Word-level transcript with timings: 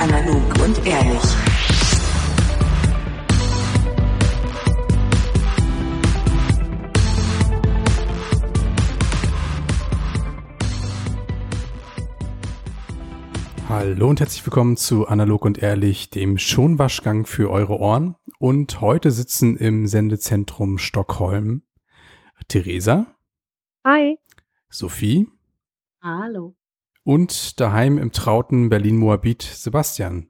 Analog 0.00 0.62
und 0.64 0.86
ehrlich. 0.86 1.37
Hallo 13.90 14.10
und 14.10 14.20
herzlich 14.20 14.44
willkommen 14.44 14.76
zu 14.76 15.08
Analog 15.08 15.46
und 15.46 15.62
Ehrlich, 15.62 16.10
dem 16.10 16.36
Schonwaschgang 16.36 17.24
für 17.24 17.50
eure 17.50 17.78
Ohren. 17.78 18.16
Und 18.38 18.82
heute 18.82 19.10
sitzen 19.10 19.56
im 19.56 19.86
Sendezentrum 19.86 20.76
Stockholm 20.76 21.62
Theresa, 22.48 23.06
Hi. 23.86 24.18
Sophie 24.68 25.26
Hallo. 26.02 26.54
und 27.02 27.58
daheim 27.60 27.96
im 27.96 28.12
trauten 28.12 28.68
Berlin-Moabit 28.68 29.40
Sebastian. 29.40 30.28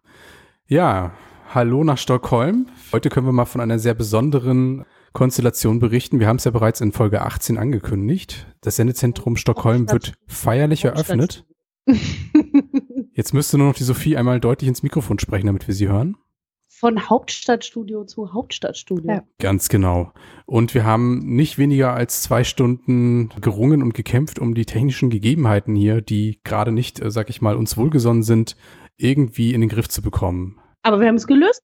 Ja, 0.68 1.14
hallo 1.52 1.82
nach 1.82 1.98
Stockholm. 1.98 2.68
Heute 2.92 3.08
können 3.08 3.26
wir 3.26 3.32
mal 3.32 3.44
von 3.44 3.60
einer 3.60 3.80
sehr 3.80 3.94
besonderen 3.94 4.84
Konstellation 5.14 5.80
berichten. 5.80 6.20
Wir 6.20 6.28
haben 6.28 6.36
es 6.36 6.44
ja 6.44 6.52
bereits 6.52 6.80
in 6.80 6.92
Folge 6.92 7.22
18 7.22 7.58
angekündigt. 7.58 8.46
Das 8.60 8.76
Sendezentrum 8.76 9.34
Stockholm 9.36 9.90
wird 9.90 10.14
feierlich 10.28 10.84
eröffnet. 10.84 11.44
Jetzt 13.18 13.34
müsste 13.34 13.58
nur 13.58 13.66
noch 13.66 13.74
die 13.74 13.82
Sophie 13.82 14.16
einmal 14.16 14.38
deutlich 14.38 14.68
ins 14.68 14.84
Mikrofon 14.84 15.18
sprechen, 15.18 15.48
damit 15.48 15.66
wir 15.66 15.74
sie 15.74 15.88
hören. 15.88 16.16
Von 16.68 17.10
Hauptstadtstudio 17.10 18.04
zu 18.04 18.32
Hauptstadtstudio. 18.32 19.10
Ja. 19.10 19.24
Ganz 19.40 19.68
genau. 19.68 20.12
Und 20.46 20.72
wir 20.72 20.84
haben 20.84 21.18
nicht 21.26 21.58
weniger 21.58 21.94
als 21.94 22.22
zwei 22.22 22.44
Stunden 22.44 23.30
gerungen 23.40 23.82
und 23.82 23.92
gekämpft, 23.92 24.38
um 24.38 24.54
die 24.54 24.66
technischen 24.66 25.10
Gegebenheiten 25.10 25.74
hier, 25.74 26.00
die 26.00 26.38
gerade 26.44 26.70
nicht, 26.70 27.00
äh, 27.00 27.10
sag 27.10 27.28
ich 27.28 27.42
mal, 27.42 27.56
uns 27.56 27.76
wohlgesonnen 27.76 28.22
sind, 28.22 28.56
irgendwie 28.96 29.52
in 29.52 29.62
den 29.62 29.68
Griff 29.68 29.88
zu 29.88 30.00
bekommen. 30.00 30.60
Aber 30.82 31.00
wir 31.00 31.08
haben 31.08 31.16
es 31.16 31.26
gelöst. 31.26 31.60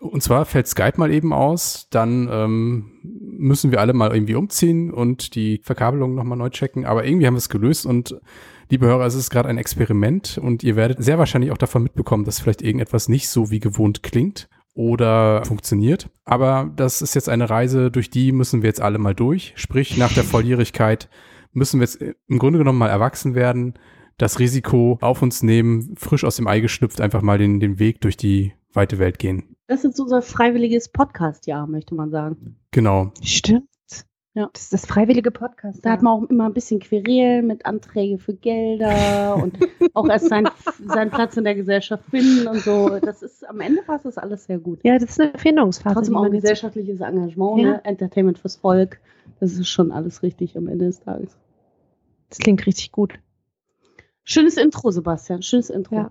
Und 0.00 0.22
zwar 0.22 0.44
fällt 0.44 0.68
Skype 0.68 0.98
mal 0.98 1.10
eben 1.10 1.32
aus, 1.32 1.88
dann 1.88 2.28
ähm, 2.30 3.00
müssen 3.02 3.70
wir 3.70 3.80
alle 3.80 3.94
mal 3.94 4.12
irgendwie 4.12 4.34
umziehen 4.34 4.92
und 4.92 5.34
die 5.34 5.62
Verkabelung 5.64 6.14
nochmal 6.14 6.36
neu 6.36 6.50
checken. 6.50 6.84
Aber 6.84 7.06
irgendwie 7.06 7.26
haben 7.26 7.34
wir 7.34 7.38
es 7.38 7.48
gelöst 7.48 7.86
und 7.86 8.20
liebe 8.70 8.86
Hörer, 8.86 9.06
es 9.06 9.14
ist 9.14 9.30
gerade 9.30 9.48
ein 9.48 9.58
Experiment 9.58 10.38
und 10.38 10.62
ihr 10.62 10.76
werdet 10.76 11.02
sehr 11.02 11.18
wahrscheinlich 11.18 11.52
auch 11.52 11.58
davon 11.58 11.82
mitbekommen, 11.82 12.24
dass 12.24 12.40
vielleicht 12.40 12.62
irgendetwas 12.62 13.08
nicht 13.08 13.28
so 13.28 13.50
wie 13.50 13.60
gewohnt 13.60 14.02
klingt 14.02 14.48
oder 14.74 15.44
funktioniert. 15.44 16.08
Aber 16.24 16.70
das 16.76 17.02
ist 17.02 17.14
jetzt 17.14 17.28
eine 17.28 17.50
Reise, 17.50 17.90
durch 17.90 18.10
die 18.10 18.32
müssen 18.32 18.62
wir 18.62 18.68
jetzt 18.68 18.80
alle 18.80 18.98
mal 18.98 19.14
durch. 19.14 19.52
Sprich, 19.56 19.96
nach 19.96 20.12
der 20.12 20.24
Volljährigkeit 20.24 21.08
müssen 21.52 21.80
wir 21.80 21.84
jetzt 21.86 22.00
im 22.00 22.38
Grunde 22.38 22.58
genommen 22.58 22.78
mal 22.78 22.88
erwachsen 22.88 23.34
werden, 23.34 23.74
das 24.18 24.38
Risiko 24.38 24.98
auf 25.00 25.22
uns 25.22 25.42
nehmen, 25.42 25.94
frisch 25.96 26.24
aus 26.24 26.36
dem 26.36 26.46
Ei 26.46 26.60
geschlüpft, 26.60 27.00
einfach 27.00 27.22
mal 27.22 27.38
den, 27.38 27.60
den 27.60 27.78
Weg 27.78 28.00
durch 28.00 28.16
die 28.16 28.52
weite 28.72 28.98
Welt 28.98 29.18
gehen. 29.18 29.56
Das 29.66 29.84
ist 29.84 30.00
unser 30.00 30.22
freiwilliges 30.22 30.90
Podcast-Jahr, 30.90 31.66
möchte 31.66 31.94
man 31.94 32.10
sagen. 32.10 32.56
Genau. 32.70 33.12
Stimmt. 33.22 33.68
Ja. 34.38 34.48
Das 34.52 34.62
ist 34.62 34.72
das 34.72 34.86
freiwillige 34.86 35.32
Podcast. 35.32 35.84
Da 35.84 35.90
hat 35.90 36.02
man 36.02 36.12
auch 36.12 36.30
immer 36.30 36.46
ein 36.46 36.54
bisschen 36.54 36.78
Querelen 36.78 37.48
mit 37.48 37.66
Anträge 37.66 38.18
für 38.18 38.34
Gelder 38.34 39.34
und 39.42 39.58
auch 39.94 40.08
erst 40.08 40.28
sein, 40.28 40.48
seinen 40.86 41.10
Platz 41.10 41.36
in 41.36 41.42
der 41.42 41.56
Gesellschaft 41.56 42.04
finden 42.08 42.46
und 42.46 42.60
so. 42.60 43.00
Das 43.00 43.22
ist 43.22 43.44
am 43.48 43.60
Ende 43.60 43.82
passt 43.82 44.04
das 44.04 44.16
alles 44.16 44.44
sehr 44.44 44.58
gut. 44.58 44.78
Ja, 44.84 44.96
das 44.96 45.10
ist 45.10 45.20
eine 45.20 45.32
Erfindungsphase. 45.32 45.94
Trotzdem 45.96 46.16
auch 46.16 46.22
ein 46.22 46.30
gesellschaftliches 46.30 47.00
Engagement, 47.00 47.58
Ja. 47.60 47.66
ne? 47.72 47.84
Entertainment 47.84 48.38
fürs 48.38 48.54
Volk. 48.54 49.00
Das 49.40 49.52
ist 49.54 49.66
schon 49.68 49.90
alles 49.90 50.22
richtig 50.22 50.56
am 50.56 50.68
Ende 50.68 50.84
des 50.86 51.00
Tages. 51.00 51.36
Das 52.28 52.38
klingt 52.38 52.64
richtig 52.64 52.92
gut. 52.92 53.14
Schönes 54.22 54.56
Intro, 54.56 54.92
Sebastian. 54.92 55.42
Schönes 55.42 55.68
Intro. 55.68 55.94
Ja. 55.96 56.10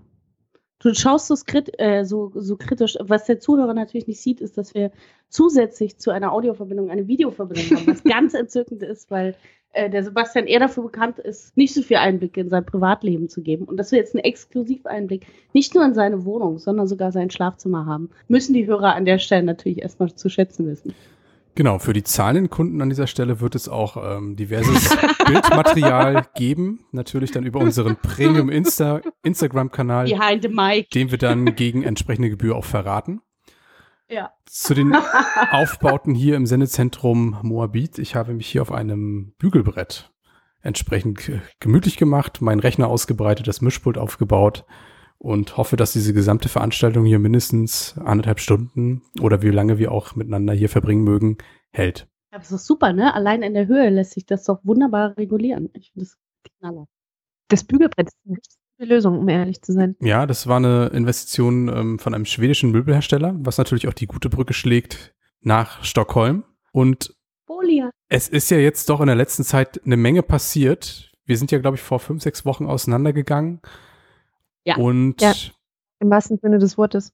Du 0.80 0.94
schaust 0.94 1.26
so, 1.26 1.34
äh, 1.78 2.04
so, 2.04 2.30
so 2.34 2.56
kritisch. 2.56 2.96
Was 3.00 3.24
der 3.24 3.40
Zuhörer 3.40 3.74
natürlich 3.74 4.06
nicht 4.06 4.20
sieht, 4.20 4.40
ist, 4.40 4.56
dass 4.56 4.74
wir 4.74 4.92
zusätzlich 5.28 5.98
zu 5.98 6.10
einer 6.10 6.32
Audioverbindung 6.32 6.90
eine 6.90 7.08
Videoverbindung 7.08 7.78
haben, 7.78 7.86
was 7.88 8.04
ganz 8.04 8.34
entzückend 8.34 8.82
ist, 8.84 9.10
weil 9.10 9.34
äh, 9.72 9.90
der 9.90 10.04
Sebastian 10.04 10.46
eher 10.46 10.60
dafür 10.60 10.84
bekannt 10.84 11.18
ist, 11.18 11.56
nicht 11.56 11.74
so 11.74 11.82
viel 11.82 11.96
Einblick 11.96 12.36
in 12.36 12.48
sein 12.48 12.64
Privatleben 12.64 13.28
zu 13.28 13.42
geben. 13.42 13.64
Und 13.64 13.76
dass 13.76 13.90
wir 13.90 13.98
jetzt 13.98 14.14
einen 14.14 14.24
Exklusiveinblick 14.24 15.26
nicht 15.52 15.74
nur 15.74 15.84
in 15.84 15.94
seine 15.94 16.24
Wohnung, 16.24 16.58
sondern 16.58 16.86
sogar 16.86 17.10
sein 17.10 17.30
Schlafzimmer 17.30 17.84
haben, 17.84 18.10
müssen 18.28 18.54
die 18.54 18.66
Hörer 18.66 18.94
an 18.94 19.04
der 19.04 19.18
Stelle 19.18 19.42
natürlich 19.42 19.82
erstmal 19.82 20.14
zu 20.14 20.28
schätzen 20.28 20.66
wissen. 20.66 20.94
Genau, 21.58 21.80
für 21.80 21.92
die 21.92 22.04
zahlenden 22.04 22.50
Kunden 22.50 22.80
an 22.82 22.88
dieser 22.88 23.08
Stelle 23.08 23.40
wird 23.40 23.56
es 23.56 23.68
auch 23.68 23.96
ähm, 23.96 24.36
diverses 24.36 24.96
Bildmaterial 25.26 26.24
geben. 26.36 26.86
Natürlich 26.92 27.32
dann 27.32 27.42
über 27.44 27.58
unseren 27.58 27.96
Premium 27.96 28.48
Insta 28.48 29.00
Instagram-Kanal, 29.24 30.04
Behind 30.06 30.40
the 30.44 30.48
mic. 30.50 30.88
den 30.90 31.10
wir 31.10 31.18
dann 31.18 31.56
gegen 31.56 31.82
entsprechende 31.82 32.30
Gebühr 32.30 32.54
auch 32.54 32.64
verraten. 32.64 33.22
Ja. 34.08 34.30
Zu 34.46 34.74
den 34.74 34.94
Aufbauten 35.50 36.14
hier 36.14 36.36
im 36.36 36.46
Sendezentrum 36.46 37.36
Moabit. 37.42 37.98
Ich 37.98 38.14
habe 38.14 38.34
mich 38.34 38.46
hier 38.46 38.62
auf 38.62 38.70
einem 38.70 39.34
Bügelbrett 39.38 40.12
entsprechend 40.62 41.18
ge- 41.18 41.40
gemütlich 41.58 41.96
gemacht, 41.96 42.40
meinen 42.40 42.60
Rechner 42.60 42.86
ausgebreitet, 42.86 43.48
das 43.48 43.62
Mischpult 43.62 43.98
aufgebaut 43.98 44.64
und 45.18 45.56
hoffe, 45.56 45.76
dass 45.76 45.92
diese 45.92 46.14
gesamte 46.14 46.48
Veranstaltung 46.48 47.04
hier 47.04 47.18
mindestens 47.18 47.96
anderthalb 47.98 48.40
Stunden 48.40 49.02
oder 49.20 49.42
wie 49.42 49.50
lange 49.50 49.78
wir 49.78 49.92
auch 49.92 50.14
miteinander 50.14 50.52
hier 50.54 50.68
verbringen 50.68 51.02
mögen, 51.02 51.38
hält. 51.70 52.08
Aber 52.30 52.40
das 52.40 52.52
ist 52.52 52.66
super, 52.66 52.92
ne? 52.92 53.14
Allein 53.14 53.42
in 53.42 53.54
der 53.54 53.66
Höhe 53.66 53.88
lässt 53.90 54.12
sich 54.12 54.26
das 54.26 54.44
doch 54.44 54.60
wunderbar 54.62 55.16
regulieren. 55.16 55.70
Ich 55.74 55.92
finde 55.92 56.06
das 56.06 56.18
knaller. 56.58 56.86
Das 57.48 57.64
Bügelbrett 57.64 58.08
ist 58.08 58.16
eine 58.26 58.36
gute 58.36 58.94
Lösung, 58.94 59.18
um 59.18 59.28
ehrlich 59.28 59.62
zu 59.62 59.72
sein. 59.72 59.96
Ja, 60.00 60.26
das 60.26 60.46
war 60.46 60.58
eine 60.58 60.88
Investition 60.88 61.68
ähm, 61.68 61.98
von 61.98 62.14
einem 62.14 62.26
schwedischen 62.26 62.70
Möbelhersteller, 62.70 63.34
was 63.38 63.58
natürlich 63.58 63.88
auch 63.88 63.94
die 63.94 64.06
gute 64.06 64.28
Brücke 64.28 64.52
schlägt 64.52 65.14
nach 65.40 65.82
Stockholm. 65.82 66.44
Und 66.72 67.16
Folie. 67.46 67.90
es 68.08 68.28
ist 68.28 68.50
ja 68.50 68.58
jetzt 68.58 68.88
doch 68.90 69.00
in 69.00 69.06
der 69.06 69.16
letzten 69.16 69.42
Zeit 69.42 69.80
eine 69.84 69.96
Menge 69.96 70.22
passiert. 70.22 71.12
Wir 71.24 71.38
sind 71.38 71.50
ja, 71.50 71.58
glaube 71.58 71.76
ich, 71.76 71.82
vor 71.82 71.98
fünf, 71.98 72.22
sechs 72.22 72.44
Wochen 72.44 72.66
auseinandergegangen. 72.66 73.60
Ja. 74.64 74.76
Und 74.76 75.20
Ja. 75.20 75.32
Im 76.00 76.10
wahrsten 76.10 76.38
Sinne 76.38 76.58
des 76.58 76.78
Wortes. 76.78 77.12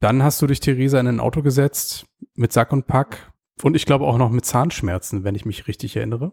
dann 0.00 0.22
hast 0.22 0.40
du 0.42 0.46
dich, 0.46 0.60
Theresa, 0.60 0.98
in 1.00 1.06
ein 1.06 1.20
Auto 1.20 1.42
gesetzt 1.42 2.06
mit 2.34 2.52
Sack 2.52 2.72
und 2.72 2.86
Pack. 2.86 3.32
Und 3.62 3.74
ich 3.76 3.84
glaube 3.86 4.06
auch 4.06 4.16
noch 4.18 4.30
mit 4.30 4.44
Zahnschmerzen, 4.46 5.24
wenn 5.24 5.34
ich 5.34 5.44
mich 5.44 5.68
richtig 5.68 5.96
erinnere. 5.96 6.32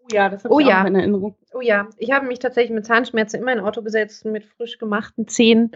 Oh 0.00 0.06
ja, 0.12 0.28
das 0.28 0.44
habe 0.44 0.54
Oh 0.54 0.58
ich 0.60 0.66
ja. 0.66 0.82
auch 0.82 0.86
in 0.86 0.94
Erinnerung. 0.94 1.36
Oh 1.54 1.60
ja, 1.60 1.88
ich 1.98 2.10
habe 2.12 2.26
mich 2.26 2.38
tatsächlich 2.40 2.72
mit 2.74 2.86
Zahnschmerzen 2.86 3.38
in 3.38 3.44
mein 3.44 3.60
Auto 3.60 3.82
gesetzt, 3.82 4.24
mit 4.24 4.44
frisch 4.44 4.78
gemachten 4.78 5.26
Zähnen, 5.28 5.72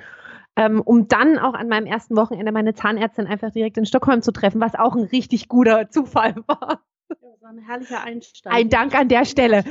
ähm, 0.56 0.80
um 0.80 1.06
dann 1.08 1.38
auch 1.38 1.54
an 1.54 1.68
meinem 1.68 1.86
ersten 1.86 2.16
Wochenende 2.16 2.50
meine 2.52 2.74
Zahnärztin 2.74 3.26
einfach 3.26 3.50
direkt 3.52 3.76
in 3.78 3.86
Stockholm 3.86 4.22
zu 4.22 4.32
treffen, 4.32 4.60
was 4.60 4.74
auch 4.74 4.94
ein 4.96 5.04
richtig 5.04 5.48
guter 5.48 5.90
Zufall 5.90 6.34
war. 6.46 6.80
Das 7.08 7.18
war 7.40 7.50
ein 7.50 7.58
herrlicher 7.58 8.02
Einstein. 8.02 8.52
Ein 8.52 8.68
Dank 8.68 8.94
an 8.96 9.08
der 9.08 9.24
Stelle. 9.24 9.64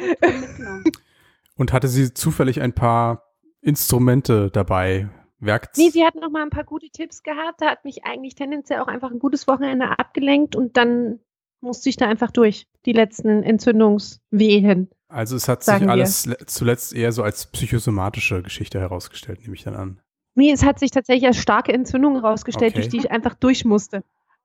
Und 1.58 1.72
hatte 1.74 1.88
sie 1.88 2.14
zufällig 2.14 2.62
ein 2.62 2.74
paar 2.74 3.25
Instrumente 3.66 4.50
dabei? 4.52 5.10
Werkt 5.40 5.78
Nee, 5.78 5.90
sie 5.90 6.04
hat 6.06 6.16
noch 6.16 6.30
mal 6.32 6.44
ein 6.44 6.50
paar 6.50 6.64
gute 6.64 6.90
Tipps 6.90 7.22
gehabt. 7.22 7.60
Da 7.62 7.72
hat 7.72 7.84
mich 7.84 8.06
eigentlich 8.06 8.36
tendenziell 8.36 8.80
auch 8.80 8.88
einfach 8.88 9.12
ein 9.12 9.20
gutes 9.20 9.48
Wochenende 9.48 10.00
abgelenkt 10.00 10.56
und 10.56 10.78
dann 10.78 11.20
musste 11.62 11.90
ich 11.90 11.98
da 11.98 12.08
einfach 12.08 12.32
durch. 12.32 12.68
Die 12.86 12.94
letzten 12.94 13.44
Entzündungswehen. 13.44 14.90
Also 15.08 15.36
es 15.36 15.48
hat 15.48 15.64
sich 15.64 15.80
wir. 15.82 15.90
alles 15.90 16.26
le- 16.26 16.38
zuletzt 16.46 16.94
eher 16.94 17.12
so 17.12 17.24
als 17.24 17.48
psychosomatische 17.48 18.42
Geschichte 18.44 18.80
herausgestellt, 18.80 19.42
nehme 19.42 19.56
ich 19.56 19.64
dann 19.64 19.76
an. 19.76 20.02
Nee, 20.36 20.52
es 20.52 20.64
hat 20.64 20.80
sich 20.80 20.92
tatsächlich 20.92 21.26
als 21.28 21.38
starke 21.38 21.74
Entzündung 21.74 22.16
herausgestellt, 22.16 22.72
Okay. 22.74 22.82
durch 22.82 22.90
die 22.90 22.98
ich 22.98 23.12
einfach 23.12 23.36
durch 23.36 23.66
musste. 23.66 24.04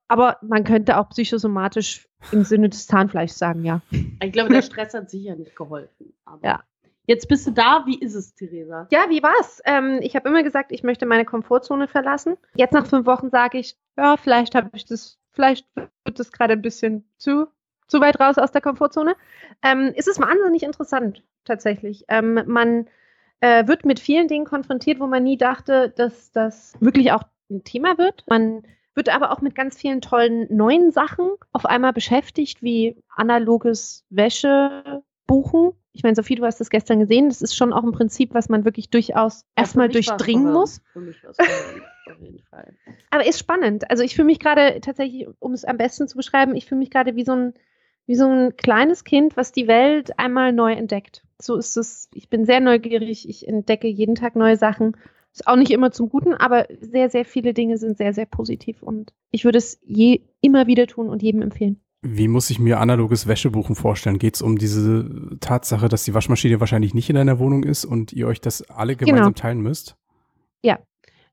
Aber 0.09 0.39
man 0.43 0.65
könnte 0.65 0.99
auch 0.99 1.09
psychosomatisch 1.11 2.09
im 2.33 2.43
Sinne 2.45 2.69
des 2.69 2.87
Zahnfleischs 2.87 3.39
sagen, 3.39 3.65
ja. 3.65 3.81
Ich 3.91 4.33
glaube, 4.33 4.53
der 4.53 4.63
Stress 4.63 4.93
hat 4.95 5.09
sicher 5.11 5.37
nicht 5.37 5.55
geholfen. 5.57 6.15
Aber 6.25 6.45
Ja. 6.47 6.61
Jetzt 7.11 7.27
bist 7.27 7.45
du 7.45 7.51
da. 7.51 7.83
Wie 7.87 7.99
ist 7.99 8.15
es, 8.15 8.37
Theresa? 8.37 8.87
Ja, 8.93 9.07
wie 9.09 9.21
war's? 9.21 9.61
Ähm, 9.65 9.99
ich 10.01 10.15
habe 10.15 10.29
immer 10.29 10.45
gesagt, 10.45 10.71
ich 10.71 10.85
möchte 10.85 11.07
meine 11.07 11.25
Komfortzone 11.25 11.89
verlassen. 11.89 12.37
Jetzt 12.55 12.73
nach 12.73 12.87
fünf 12.87 13.05
Wochen 13.05 13.31
sage 13.31 13.59
ich, 13.59 13.77
ja, 13.97 14.17
vielleicht 14.17 14.55
habe 14.55 14.71
ich 14.75 14.85
das, 14.85 15.19
vielleicht 15.33 15.67
wird 16.05 16.21
das 16.21 16.31
gerade 16.31 16.53
ein 16.53 16.63
bisschen 16.63 17.05
zu, 17.17 17.49
zu 17.89 18.01
weit 18.01 18.21
raus 18.21 18.39
aus 18.39 18.53
der 18.53 18.61
Komfortzone. 18.61 19.17
Ähm, 19.61 19.93
es 19.97 20.07
ist 20.07 20.21
wahnsinnig 20.21 20.63
interessant, 20.63 21.25
tatsächlich. 21.45 22.05
Ähm, 22.07 22.45
man 22.47 22.87
äh, 23.41 23.67
wird 23.67 23.85
mit 23.85 23.99
vielen 23.99 24.29
Dingen 24.29 24.45
konfrontiert, 24.45 25.01
wo 25.01 25.09
man 25.09 25.25
nie 25.25 25.37
dachte, 25.37 25.89
dass 25.89 26.31
das 26.31 26.75
wirklich 26.79 27.11
auch 27.11 27.25
ein 27.51 27.65
Thema 27.65 27.99
wird. 27.99 28.23
Man 28.29 28.63
wird 28.95 29.09
aber 29.09 29.33
auch 29.33 29.41
mit 29.41 29.57
ganz 29.57 29.77
vielen 29.77 30.01
tollen 30.01 30.47
neuen 30.49 30.93
Sachen 30.93 31.29
auf 31.51 31.67
einmal 31.67 31.93
beschäftigt, 31.93 32.63
wie 32.63 33.03
analoges 33.17 34.07
Wäsche 34.11 35.03
buchen 35.31 35.75
Ich 35.93 36.03
meine, 36.03 36.17
Sophie, 36.17 36.35
du 36.35 36.45
hast 36.45 36.61
das 36.61 36.71
gestern 36.71 36.99
gesehen. 36.99 37.29
Das 37.29 37.41
ist 37.41 37.55
schon 37.55 37.73
auch 37.73 37.85
ein 37.85 37.93
Prinzip, 37.93 38.35
was 38.35 38.49
man 38.49 38.65
wirklich 38.65 38.91
durchaus 38.91 39.47
erstmal 39.55 39.89
durchdringen 39.89 40.53
muss. 40.53 40.83
Für 40.93 41.01
mich 41.01 41.23
was 41.23 41.39
auf 41.39 42.21
jeden 42.21 42.43
Fall. 42.51 42.75
Aber 43.11 43.25
ist 43.25 43.39
spannend. 43.39 43.89
Also 43.91 44.03
ich 44.03 44.17
fühle 44.17 44.27
mich 44.27 44.41
gerade 44.41 44.81
tatsächlich, 44.81 45.29
um 45.39 45.53
es 45.53 45.65
am 45.65 45.77
besten 45.77 46.09
zu 46.09 46.17
beschreiben, 46.17 46.57
ich 46.57 46.67
fühle 46.67 46.81
mich 46.81 46.91
gerade 46.91 47.15
wie 47.15 47.25
so 47.25 47.33
ein 47.33 47.55
wie 48.07 48.17
so 48.17 48.27
ein 48.27 48.57
kleines 48.57 49.05
Kind, 49.05 49.37
was 49.37 49.53
die 49.53 49.69
Welt 49.69 50.19
einmal 50.19 50.53
neu 50.53 50.73
entdeckt. 50.73 51.23
So 51.41 51.55
ist 51.55 51.77
es. 51.77 52.09
Ich 52.13 52.29
bin 52.29 52.45
sehr 52.45 52.59
neugierig. 52.59 53.29
Ich 53.29 53.47
entdecke 53.47 53.87
jeden 53.87 54.17
Tag 54.17 54.35
neue 54.35 54.57
Sachen. 54.57 54.97
Ist 55.33 55.47
auch 55.47 55.55
nicht 55.55 55.71
immer 55.71 55.93
zum 55.93 56.09
Guten, 56.09 56.35
aber 56.35 56.67
sehr, 56.81 57.09
sehr 57.09 57.25
viele 57.25 57.55
Dinge 57.55 57.79
sind 57.79 57.99
sehr, 57.99 58.13
sehr 58.13 58.27
positiv 58.27 58.83
und 58.83 59.13
ich 59.31 59.45
würde 59.45 59.59
es 59.59 59.79
je 59.85 60.23
immer 60.41 60.67
wieder 60.67 60.89
tun 60.89 61.09
und 61.09 61.23
jedem 61.23 61.43
empfehlen. 61.43 61.81
Wie 62.03 62.29
muss 62.29 62.49
ich 62.49 62.59
mir 62.59 62.81
analoges 62.81 63.27
Wäschebuchen 63.27 63.75
vorstellen? 63.75 64.19
Geht 64.19 64.37
es 64.37 64.43
um 64.43 64.57
diese 64.57 65.37
Tatsache, 65.41 65.89
dass 65.89 66.05
die 66.05 66.15
Waschmaschine 66.15 66.59
wahrscheinlich 66.59 66.95
nicht 66.95 67.11
in 67.11 67.17
deiner 67.17 67.39
Wohnung 67.39 67.63
ist 67.63 67.85
und 67.85 68.13
ihr 68.13 68.27
euch 68.27 68.41
das 68.41 68.63
alle 68.71 68.97
genau. 68.97 69.11
gemeinsam 69.11 69.35
genau. 69.35 69.43
teilen 69.43 69.61
müsst? 69.61 69.97
Ja. 70.63 70.79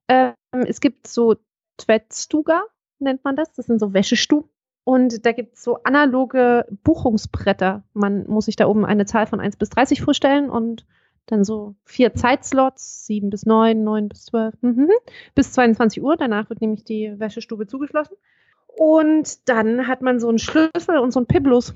Ähm, 0.09 0.33
es 0.67 0.81
gibt 0.81 1.07
so 1.07 1.35
Tvetstuga, 1.77 2.63
nennt 2.99 3.23
man 3.23 3.37
das. 3.37 3.53
Das 3.53 3.67
sind 3.67 3.79
so 3.79 3.93
Wäschestuben. 3.93 4.49
Und 4.83 5.25
da 5.25 5.33
gibt 5.33 5.55
es 5.55 5.63
so 5.63 5.83
analoge 5.83 6.65
Buchungsbretter. 6.83 7.83
Man 7.93 8.25
muss 8.27 8.45
sich 8.45 8.55
da 8.55 8.67
oben 8.67 8.85
eine 8.85 9.05
Zahl 9.05 9.27
von 9.27 9.41
1 9.41 9.57
bis 9.57 9.69
30 9.69 10.01
vorstellen 10.01 10.49
und 10.49 10.85
dann 11.25 11.43
so 11.43 11.75
vier 11.83 12.13
Zeitslots, 12.13 13.05
7 13.05 13.29
bis 13.29 13.45
9, 13.45 13.83
9 13.83 14.07
bis 14.07 14.25
12, 14.25 14.55
mhm, 14.61 14.89
bis 15.35 15.51
22 15.51 16.01
Uhr. 16.01 16.15
Danach 16.15 16.49
wird 16.49 16.61
nämlich 16.61 16.85
die 16.85 17.13
Wäschestube 17.17 17.67
zugeschlossen. 17.67 18.15
Und 18.77 19.49
dann 19.49 19.87
hat 19.87 20.01
man 20.01 20.19
so 20.19 20.29
einen 20.29 20.39
Schlüssel 20.39 20.99
und 20.99 21.11
so 21.11 21.19
einen 21.19 21.25
Piblus. 21.25 21.73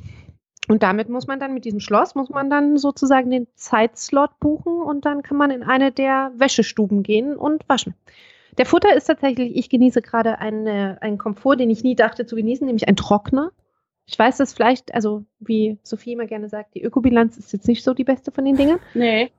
Und 0.67 0.83
damit 0.83 1.09
muss 1.09 1.27
man 1.27 1.39
dann, 1.39 1.53
mit 1.53 1.65
diesem 1.65 1.79
Schloss, 1.79 2.13
muss 2.13 2.29
man 2.29 2.49
dann 2.49 2.77
sozusagen 2.77 3.31
den 3.31 3.47
Zeitslot 3.55 4.39
buchen 4.39 4.81
und 4.81 5.03
dann 5.05 5.23
kann 5.23 5.35
man 5.35 5.49
in 5.49 5.63
eine 5.63 5.91
der 5.91 6.31
Wäschestuben 6.35 7.01
gehen 7.01 7.35
und 7.35 7.67
waschen. 7.67 7.95
Der 8.57 8.65
Futter 8.65 8.95
ist 8.95 9.05
tatsächlich, 9.05 9.55
ich 9.55 9.69
genieße 9.69 10.01
gerade 10.01 10.39
eine, 10.39 11.01
einen 11.01 11.17
Komfort, 11.17 11.57
den 11.57 11.71
ich 11.71 11.83
nie 11.83 11.95
dachte 11.95 12.25
zu 12.25 12.35
genießen, 12.35 12.65
nämlich 12.65 12.87
ein 12.87 12.95
Trockner. 12.95 13.51
Ich 14.05 14.19
weiß, 14.19 14.37
dass 14.37 14.53
vielleicht, 14.53 14.93
also 14.93 15.23
wie 15.39 15.79
Sophie 15.83 16.13
immer 16.13 16.27
gerne 16.27 16.49
sagt, 16.49 16.75
die 16.75 16.83
Ökobilanz 16.83 17.37
ist 17.37 17.53
jetzt 17.53 17.67
nicht 17.67 17.83
so 17.83 17.93
die 17.93 18.03
beste 18.03 18.31
von 18.31 18.45
den 18.45 18.55
Dingen. 18.55 18.79
Nee. 18.93 19.31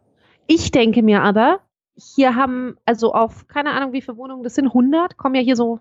Ich 0.48 0.72
denke 0.72 1.02
mir 1.02 1.22
aber, 1.22 1.60
hier 1.94 2.34
haben, 2.34 2.76
also 2.84 3.12
auf, 3.12 3.46
keine 3.46 3.70
Ahnung, 3.70 3.92
wie 3.92 4.02
viele 4.02 4.16
Wohnungen, 4.16 4.42
das 4.42 4.56
sind 4.56 4.66
100, 4.66 5.16
kommen 5.16 5.36
ja 5.36 5.40
hier 5.40 5.54
so, 5.54 5.78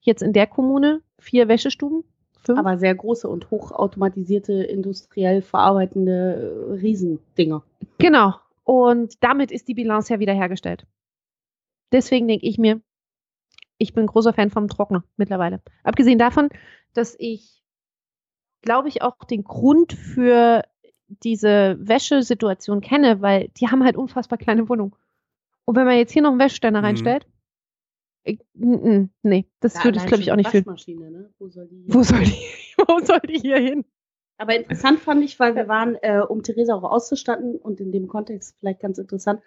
jetzt 0.00 0.22
in 0.22 0.32
der 0.32 0.46
Kommune, 0.46 1.02
vier 1.18 1.48
Wäschestuben. 1.48 2.04
Fünf. 2.42 2.58
Aber 2.58 2.78
sehr 2.78 2.94
große 2.94 3.28
und 3.28 3.50
hochautomatisierte, 3.50 4.54
industriell 4.62 5.42
verarbeitende 5.42 6.70
äh, 6.70 6.72
Riesendinger. 6.72 7.62
Genau. 7.98 8.34
Und 8.64 9.22
damit 9.22 9.52
ist 9.52 9.68
die 9.68 9.74
Bilanz 9.74 10.08
ja 10.08 10.20
wiederhergestellt. 10.20 10.86
Deswegen 11.92 12.28
denke 12.28 12.46
ich 12.46 12.56
mir, 12.56 12.80
ich 13.76 13.92
bin 13.92 14.06
großer 14.06 14.32
Fan 14.32 14.50
vom 14.50 14.68
Trockner 14.68 15.04
mittlerweile. 15.16 15.60
Abgesehen 15.82 16.18
davon, 16.18 16.48
dass 16.94 17.14
ich, 17.18 17.62
glaube 18.62 18.88
ich, 18.88 19.02
auch 19.02 19.24
den 19.24 19.44
Grund 19.44 19.92
für 19.92 20.62
diese 21.08 21.76
Wäschesituation 21.80 22.80
kenne, 22.80 23.20
weil 23.20 23.48
die 23.58 23.68
haben 23.68 23.84
halt 23.84 23.96
unfassbar 23.96 24.38
kleine 24.38 24.68
Wohnungen. 24.68 24.94
Und 25.64 25.76
wenn 25.76 25.86
man 25.86 25.96
jetzt 25.96 26.12
hier 26.12 26.22
noch 26.22 26.30
einen 26.30 26.40
Wäscheständer 26.40 26.80
mhm. 26.80 26.86
reinstellt, 26.86 27.26
nee, 28.54 29.46
das 29.60 29.74
ja, 29.74 29.84
würde 29.84 29.98
ich, 29.98 30.06
glaube 30.06 30.22
ich, 30.22 30.32
auch 30.32 30.36
nicht 30.36 30.50
fühlen. 30.50 31.12
Ne? 31.12 31.30
Wo 31.38 31.48
soll 31.48 31.68
die, 31.68 31.84
wo 31.88 32.02
soll 32.02 32.20
die, 32.20 32.38
wo 32.86 32.98
soll 33.04 33.20
die 33.20 33.38
hier 33.38 33.58
hin? 33.58 33.84
Aber 34.38 34.56
interessant 34.56 35.00
fand 35.00 35.22
ich, 35.22 35.38
weil 35.38 35.54
wir 35.54 35.68
waren, 35.68 35.96
äh, 36.02 36.20
um 36.20 36.42
Theresa 36.42 36.74
auch 36.74 36.82
auszustatten 36.82 37.56
und 37.56 37.80
in 37.80 37.92
dem 37.92 38.08
Kontext 38.08 38.56
vielleicht 38.58 38.80
ganz 38.80 38.98
interessant, 38.98 39.40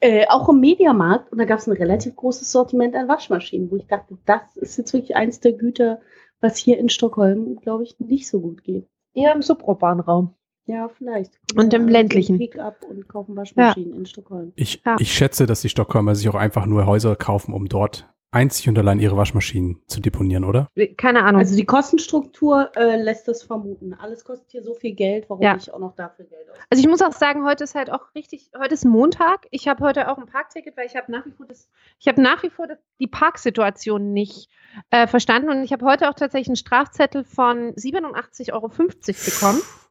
äh, 0.00 0.26
auch 0.28 0.48
im 0.50 0.60
Mediamarkt 0.60 1.32
und 1.32 1.38
da 1.38 1.46
gab 1.46 1.60
es 1.60 1.66
ein 1.66 1.72
relativ 1.72 2.14
großes 2.16 2.52
Sortiment 2.52 2.94
an 2.94 3.08
Waschmaschinen, 3.08 3.70
wo 3.70 3.76
ich 3.76 3.86
dachte, 3.86 4.18
das 4.26 4.56
ist 4.56 4.76
jetzt 4.76 4.92
wirklich 4.92 5.16
eins 5.16 5.40
der 5.40 5.54
Güter, 5.54 6.00
was 6.40 6.58
hier 6.58 6.78
in 6.78 6.90
Stockholm, 6.90 7.56
glaube 7.56 7.84
ich, 7.84 7.98
nicht 7.98 8.28
so 8.28 8.40
gut 8.40 8.62
geht. 8.64 8.86
Eher 9.14 9.34
im 9.34 9.40
suburbanen 9.40 10.00
Raum. 10.00 10.34
Ja, 10.66 10.88
vielleicht. 10.88 11.38
Und 11.56 11.72
im 11.74 11.88
ländlichen. 11.88 12.38
Pick-up 12.38 12.84
und 12.88 13.06
kaufen 13.08 13.36
Waschmaschinen 13.36 13.92
ja. 13.92 13.96
in 13.98 14.06
Stockholm. 14.06 14.52
Ich, 14.56 14.82
ja. 14.84 14.96
ich 14.98 15.12
schätze, 15.12 15.46
dass 15.46 15.60
die 15.60 15.68
Stockholmer 15.68 16.14
sich 16.14 16.28
auch 16.28 16.34
einfach 16.34 16.66
nur 16.66 16.86
Häuser 16.86 17.16
kaufen, 17.16 17.52
um 17.52 17.68
dort 17.68 18.13
einzig 18.34 18.68
und 18.68 18.78
allein 18.78 18.98
ihre 18.98 19.16
Waschmaschinen 19.16 19.80
zu 19.86 20.00
deponieren, 20.00 20.44
oder? 20.44 20.68
Keine 20.96 21.24
Ahnung. 21.24 21.40
Also 21.40 21.56
die 21.56 21.64
Kostenstruktur 21.64 22.70
äh, 22.76 22.96
lässt 23.00 23.28
das 23.28 23.42
vermuten. 23.42 23.94
Alles 23.94 24.24
kostet 24.24 24.50
hier 24.50 24.62
so 24.62 24.74
viel 24.74 24.94
Geld, 24.94 25.28
warum 25.28 25.42
ja. 25.42 25.56
ich 25.56 25.72
auch 25.72 25.78
noch 25.78 25.94
dafür 25.94 26.24
Geld 26.24 26.50
aus. 26.50 26.58
Also 26.70 26.82
ich 26.82 26.88
muss 26.88 27.02
auch 27.02 27.12
sagen, 27.12 27.44
heute 27.44 27.64
ist 27.64 27.74
halt 27.74 27.90
auch 27.90 28.14
richtig, 28.14 28.50
heute 28.58 28.74
ist 28.74 28.84
Montag. 28.84 29.46
Ich 29.50 29.68
habe 29.68 29.84
heute 29.84 30.10
auch 30.10 30.18
ein 30.18 30.26
Parkticket, 30.26 30.76
weil 30.76 30.86
ich 30.86 30.96
habe 30.96 31.10
nach 31.10 31.24
wie 31.26 31.32
vor 31.32 31.46
das, 31.46 31.68
ich 31.98 32.08
habe 32.08 32.20
nach 32.20 32.42
wie 32.42 32.50
vor 32.50 32.66
das, 32.66 32.78
die 33.00 33.06
Parksituation 33.06 34.12
nicht 34.12 34.48
äh, 34.90 35.06
verstanden 35.06 35.50
und 35.50 35.62
ich 35.62 35.72
habe 35.72 35.84
heute 35.86 36.10
auch 36.10 36.14
tatsächlich 36.14 36.48
einen 36.48 36.56
Strafzettel 36.56 37.24
von 37.24 37.74
87,50 37.74 38.52
Euro 38.52 38.68
bekommen. 38.68 39.62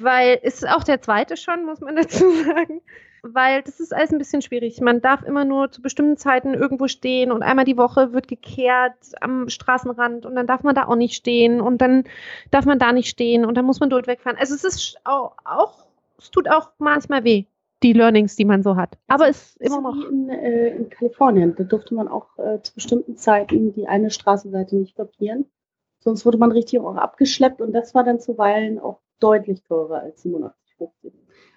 weil 0.00 0.38
es 0.42 0.62
ist 0.62 0.68
auch 0.68 0.84
der 0.84 1.02
zweite 1.02 1.36
schon, 1.36 1.64
muss 1.64 1.80
man 1.80 1.96
dazu 1.96 2.30
sagen 2.44 2.80
weil 3.22 3.62
das 3.62 3.80
ist 3.80 3.94
alles 3.94 4.12
ein 4.12 4.18
bisschen 4.18 4.42
schwierig. 4.42 4.80
Man 4.80 5.00
darf 5.00 5.22
immer 5.22 5.44
nur 5.44 5.70
zu 5.70 5.82
bestimmten 5.82 6.16
Zeiten 6.16 6.54
irgendwo 6.54 6.88
stehen 6.88 7.32
und 7.32 7.42
einmal 7.42 7.64
die 7.64 7.76
Woche 7.76 8.12
wird 8.12 8.28
gekehrt 8.28 8.94
am 9.20 9.48
Straßenrand 9.48 10.26
und 10.26 10.34
dann 10.34 10.46
darf 10.46 10.62
man 10.62 10.74
da 10.74 10.86
auch 10.86 10.96
nicht 10.96 11.14
stehen 11.14 11.60
und 11.60 11.78
dann 11.78 12.04
darf 12.50 12.64
man 12.64 12.78
da 12.78 12.92
nicht 12.92 13.08
stehen 13.08 13.44
und 13.44 13.56
dann 13.56 13.64
muss 13.64 13.80
man 13.80 13.90
dort 13.90 14.06
wegfahren. 14.06 14.38
Also 14.38 14.54
es 14.54 14.64
ist 14.64 14.98
auch, 15.04 15.36
auch 15.44 15.86
es 16.18 16.30
tut 16.30 16.48
auch 16.48 16.70
manchmal 16.78 17.24
weh, 17.24 17.44
die 17.82 17.92
Learnings, 17.92 18.36
die 18.36 18.44
man 18.44 18.62
so 18.62 18.76
hat. 18.76 18.98
Aber 19.06 19.28
es 19.28 19.56
ist 19.56 19.60
immer 19.60 19.80
noch. 19.80 19.94
Wie 19.94 20.06
in, 20.06 20.28
äh, 20.28 20.76
in 20.76 20.90
Kalifornien, 20.90 21.54
da 21.56 21.64
durfte 21.64 21.94
man 21.94 22.08
auch 22.08 22.38
äh, 22.38 22.60
zu 22.62 22.74
bestimmten 22.74 23.16
Zeiten 23.16 23.72
die 23.72 23.86
eine 23.86 24.10
Straßenseite 24.10 24.76
nicht 24.76 24.96
blockieren. 24.96 25.46
Sonst 26.00 26.24
wurde 26.24 26.38
man 26.38 26.52
richtig 26.52 26.80
auch 26.80 26.96
abgeschleppt 26.96 27.60
und 27.60 27.72
das 27.72 27.94
war 27.94 28.04
dann 28.04 28.20
zuweilen 28.20 28.78
auch 28.78 29.00
deutlich 29.20 29.62
teurer 29.64 30.00
als 30.00 30.24
87,50. 30.24 31.12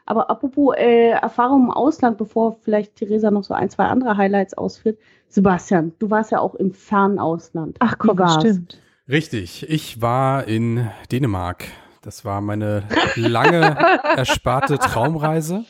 Aber 0.06 0.30
apropos 0.30 0.76
äh, 0.76 1.10
Erfahrung 1.10 1.66
im 1.66 1.72
Ausland, 1.72 2.18
bevor 2.18 2.58
vielleicht 2.64 2.96
Theresa 2.96 3.32
noch 3.32 3.44
so 3.44 3.54
ein, 3.54 3.70
zwei 3.70 3.86
andere 3.86 4.18
Highlights 4.18 4.54
ausführt. 4.54 4.98
Sebastian, 5.28 5.94
du 6.00 6.10
warst 6.10 6.32
ja 6.32 6.40
auch 6.40 6.56
im 6.56 6.74
fernen 6.74 7.20
Ausland. 7.20 7.78
Ach 7.80 7.98
komm, 7.98 8.20
stimmt. 8.40 8.80
Richtig, 9.08 9.70
ich 9.70 10.02
war 10.02 10.48
in 10.48 10.90
Dänemark. 11.12 11.66
Das 12.02 12.26
war 12.26 12.42
meine 12.42 12.84
lange 13.16 13.62
ersparte 14.18 14.78
Traumreise. 14.80 15.66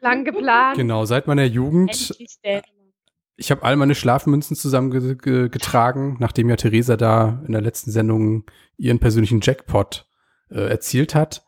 Lang 0.00 0.24
geplant. 0.24 0.76
Genau, 0.76 1.04
seit 1.04 1.26
meiner 1.26 1.44
Jugend. 1.44 2.14
Ich 3.36 3.50
habe 3.50 3.62
all 3.62 3.76
meine 3.76 3.94
Schlafmünzen 3.94 4.56
zusammengetragen, 4.56 6.16
nachdem 6.20 6.48
ja 6.48 6.56
Theresa 6.56 6.96
da 6.96 7.42
in 7.46 7.52
der 7.52 7.60
letzten 7.60 7.90
Sendung 7.90 8.44
ihren 8.76 8.98
persönlichen 8.98 9.40
Jackpot 9.40 10.06
äh, 10.50 10.68
erzielt 10.68 11.14
hat 11.14 11.44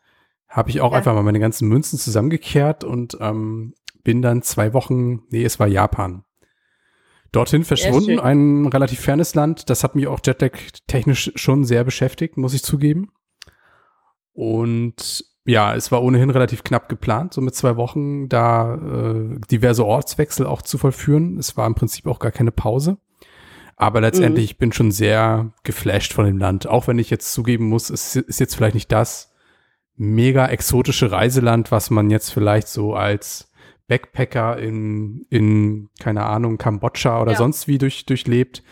habe 0.51 0.69
ich 0.69 0.81
auch 0.81 0.91
ja. 0.91 0.97
einfach 0.97 1.13
mal 1.13 1.23
meine 1.23 1.39
ganzen 1.39 1.67
Münzen 1.67 1.97
zusammengekehrt 1.97 2.83
und 2.83 3.17
ähm, 3.19 3.73
bin 4.03 4.21
dann 4.21 4.41
zwei 4.41 4.73
Wochen, 4.73 5.23
nee, 5.29 5.43
es 5.43 5.59
war 5.59 5.67
Japan. 5.67 6.23
Dorthin 7.31 7.63
verschwunden, 7.63 8.19
ein 8.19 8.65
relativ 8.65 8.99
fernes 8.99 9.35
Land. 9.35 9.69
Das 9.69 9.83
hat 9.85 9.95
mich 9.95 10.07
auch 10.07 10.19
Jetlag-technisch 10.23 11.31
schon 11.35 11.63
sehr 11.63 11.85
beschäftigt, 11.85 12.35
muss 12.35 12.53
ich 12.53 12.61
zugeben. 12.61 13.11
Und 14.33 15.25
ja, 15.45 15.73
es 15.73 15.91
war 15.93 16.03
ohnehin 16.03 16.29
relativ 16.29 16.63
knapp 16.63 16.89
geplant, 16.89 17.33
so 17.33 17.39
mit 17.39 17.55
zwei 17.55 17.77
Wochen 17.77 18.27
da 18.27 18.75
äh, 18.75 19.39
diverse 19.49 19.85
Ortswechsel 19.85 20.45
auch 20.45 20.61
zu 20.61 20.77
vollführen. 20.77 21.37
Es 21.37 21.55
war 21.55 21.65
im 21.67 21.75
Prinzip 21.75 22.05
auch 22.05 22.19
gar 22.19 22.31
keine 22.31 22.51
Pause. 22.51 22.97
Aber 23.77 24.01
letztendlich, 24.01 24.43
mhm. 24.43 24.51
ich 24.51 24.57
bin 24.57 24.73
schon 24.73 24.91
sehr 24.91 25.53
geflasht 25.63 26.13
von 26.13 26.25
dem 26.25 26.37
Land. 26.37 26.67
Auch 26.67 26.87
wenn 26.87 26.99
ich 26.99 27.09
jetzt 27.09 27.33
zugeben 27.33 27.65
muss, 27.65 27.89
es 27.89 28.15
ist 28.17 28.39
jetzt 28.39 28.55
vielleicht 28.55 28.75
nicht 28.75 28.91
das, 28.91 29.30
mega 30.01 30.47
exotische 30.47 31.11
Reiseland, 31.11 31.71
was 31.71 31.91
man 31.91 32.09
jetzt 32.09 32.31
vielleicht 32.31 32.67
so 32.67 32.95
als 32.95 33.51
Backpacker 33.87 34.57
in, 34.57 35.27
in 35.29 35.89
keine 35.99 36.25
Ahnung, 36.25 36.57
Kambodscha 36.57 37.21
oder 37.21 37.33
ja. 37.33 37.37
sonst 37.37 37.67
wie 37.67 37.77
durch, 37.77 38.07
durchlebt. 38.07 38.63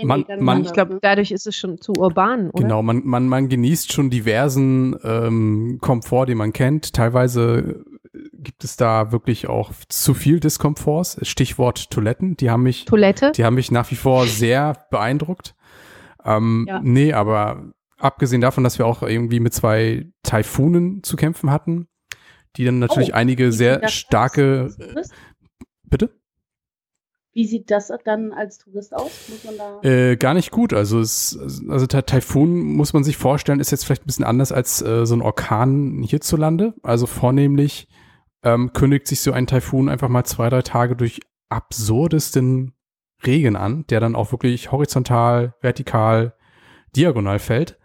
Man, 0.00 0.24
nee, 0.28 0.36
man, 0.38 0.62
ich 0.62 0.72
glaube, 0.72 1.00
dadurch 1.02 1.32
ist 1.32 1.48
es 1.48 1.56
schon 1.56 1.80
zu 1.80 1.92
urban, 1.94 2.50
oder? 2.50 2.62
Genau, 2.62 2.84
man, 2.84 3.04
man, 3.04 3.26
man 3.26 3.48
genießt 3.48 3.92
schon 3.92 4.10
diversen 4.10 4.94
ähm, 5.02 5.78
Komfort, 5.80 6.26
den 6.26 6.38
man 6.38 6.52
kennt. 6.52 6.92
Teilweise 6.92 7.84
gibt 8.34 8.62
es 8.62 8.76
da 8.76 9.10
wirklich 9.10 9.48
auch 9.48 9.72
zu 9.88 10.14
viel 10.14 10.38
Diskomforts. 10.38 11.18
Stichwort 11.22 11.90
Toiletten, 11.90 12.36
die 12.36 12.48
haben 12.48 12.62
mich, 12.62 12.84
Toilette? 12.84 13.32
die 13.32 13.44
haben 13.44 13.56
mich 13.56 13.72
nach 13.72 13.90
wie 13.90 13.96
vor 13.96 14.26
sehr 14.26 14.86
beeindruckt. 14.92 15.56
Ähm, 16.24 16.64
ja. 16.68 16.80
Nee, 16.80 17.12
aber 17.12 17.72
abgesehen 17.98 18.40
davon, 18.40 18.64
dass 18.64 18.78
wir 18.78 18.86
auch 18.86 19.02
irgendwie 19.02 19.40
mit 19.40 19.54
zwei 19.54 20.10
Taifunen 20.22 21.02
zu 21.02 21.16
kämpfen 21.16 21.50
hatten, 21.50 21.88
die 22.56 22.64
dann 22.64 22.78
natürlich 22.78 23.10
oh, 23.12 23.16
einige 23.16 23.52
sehr 23.52 23.86
starke. 23.88 24.70
Bitte? 25.84 26.10
Wie 27.32 27.46
sieht 27.46 27.70
das 27.70 27.92
dann 28.04 28.32
als 28.32 28.58
Tourist 28.58 28.94
aus? 28.94 29.28
Muss 29.28 29.44
man 29.44 29.58
da 29.58 29.88
Äh, 29.88 30.16
gar 30.16 30.34
nicht 30.34 30.50
gut. 30.50 30.72
Also 30.72 30.98
es, 30.98 31.38
also 31.68 31.86
Ta- 31.86 32.02
Taifun 32.02 32.62
muss 32.62 32.92
man 32.92 33.04
sich 33.04 33.16
vorstellen, 33.16 33.60
ist 33.60 33.70
jetzt 33.70 33.84
vielleicht 33.84 34.02
ein 34.02 34.06
bisschen 34.06 34.24
anders 34.24 34.50
als 34.50 34.82
äh, 34.82 35.06
so 35.06 35.14
ein 35.14 35.22
Orkan 35.22 36.02
hierzulande. 36.02 36.74
Also 36.82 37.06
vornehmlich 37.06 37.86
ähm, 38.42 38.72
kündigt 38.72 39.06
sich 39.06 39.20
so 39.20 39.30
ein 39.30 39.46
Taifun 39.46 39.88
einfach 39.88 40.08
mal 40.08 40.24
zwei, 40.24 40.48
drei 40.50 40.62
Tage 40.62 40.96
durch 40.96 41.20
absurdesten 41.48 42.72
Regen 43.24 43.56
an, 43.56 43.84
der 43.88 44.00
dann 44.00 44.16
auch 44.16 44.32
wirklich 44.32 44.72
horizontal, 44.72 45.54
vertikal, 45.60 46.34
diagonal 46.96 47.38
fällt. 47.38 47.77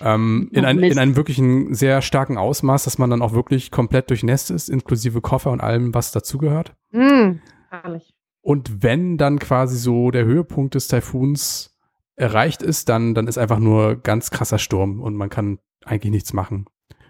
Ähm, 0.00 0.50
in, 0.52 0.64
ein, 0.64 0.78
in 0.78 0.98
einem 0.98 1.16
wirklichen 1.16 1.74
sehr 1.74 2.02
starken 2.02 2.36
Ausmaß, 2.36 2.84
dass 2.84 2.98
man 2.98 3.10
dann 3.10 3.22
auch 3.22 3.32
wirklich 3.32 3.70
komplett 3.70 4.10
durchnässt 4.10 4.50
ist, 4.50 4.68
inklusive 4.68 5.20
Koffer 5.20 5.50
und 5.50 5.60
allem, 5.60 5.94
was 5.94 6.12
dazugehört. 6.12 6.74
Mm, 6.92 7.38
herrlich. 7.70 8.14
Und 8.42 8.82
wenn 8.82 9.16
dann 9.16 9.38
quasi 9.38 9.76
so 9.76 10.10
der 10.10 10.24
Höhepunkt 10.24 10.74
des 10.74 10.88
Taifuns 10.88 11.76
erreicht 12.14 12.62
ist, 12.62 12.88
dann, 12.88 13.14
dann 13.14 13.26
ist 13.26 13.38
einfach 13.38 13.58
nur 13.58 13.96
ganz 13.96 14.30
krasser 14.30 14.58
Sturm 14.58 15.00
und 15.00 15.16
man 15.16 15.30
kann 15.30 15.58
eigentlich 15.84 16.12
nichts 16.12 16.32
machen. 16.32 16.66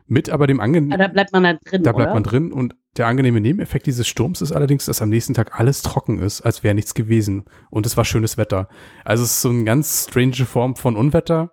Mit 0.06 0.30
aber 0.30 0.46
dem 0.46 0.60
Ah, 0.60 0.64
angenehmen, 0.64 0.98
da 0.98 1.08
bleibt 1.08 1.32
man 1.32 1.42
da 1.42 1.54
drin, 1.54 1.82
da 1.82 1.92
bleibt 1.92 2.10
oder? 2.10 2.14
man 2.14 2.22
drin 2.22 2.52
und 2.52 2.76
der 2.96 3.08
angenehme 3.08 3.40
Nebeneffekt 3.40 3.86
dieses 3.86 4.06
Sturms 4.06 4.40
ist 4.40 4.52
allerdings, 4.52 4.86
dass 4.86 5.02
am 5.02 5.08
nächsten 5.08 5.34
Tag 5.34 5.58
alles 5.58 5.82
trocken 5.82 6.20
ist, 6.20 6.42
als 6.42 6.62
wäre 6.62 6.74
nichts 6.74 6.94
gewesen. 6.94 7.44
Und 7.70 7.86
es 7.86 7.96
war 7.96 8.04
schönes 8.04 8.38
Wetter. 8.38 8.68
Also 9.04 9.24
es 9.24 9.32
ist 9.32 9.42
so 9.42 9.50
eine 9.50 9.64
ganz 9.64 10.06
strange 10.08 10.46
Form 10.46 10.76
von 10.76 10.96
Unwetter, 10.96 11.52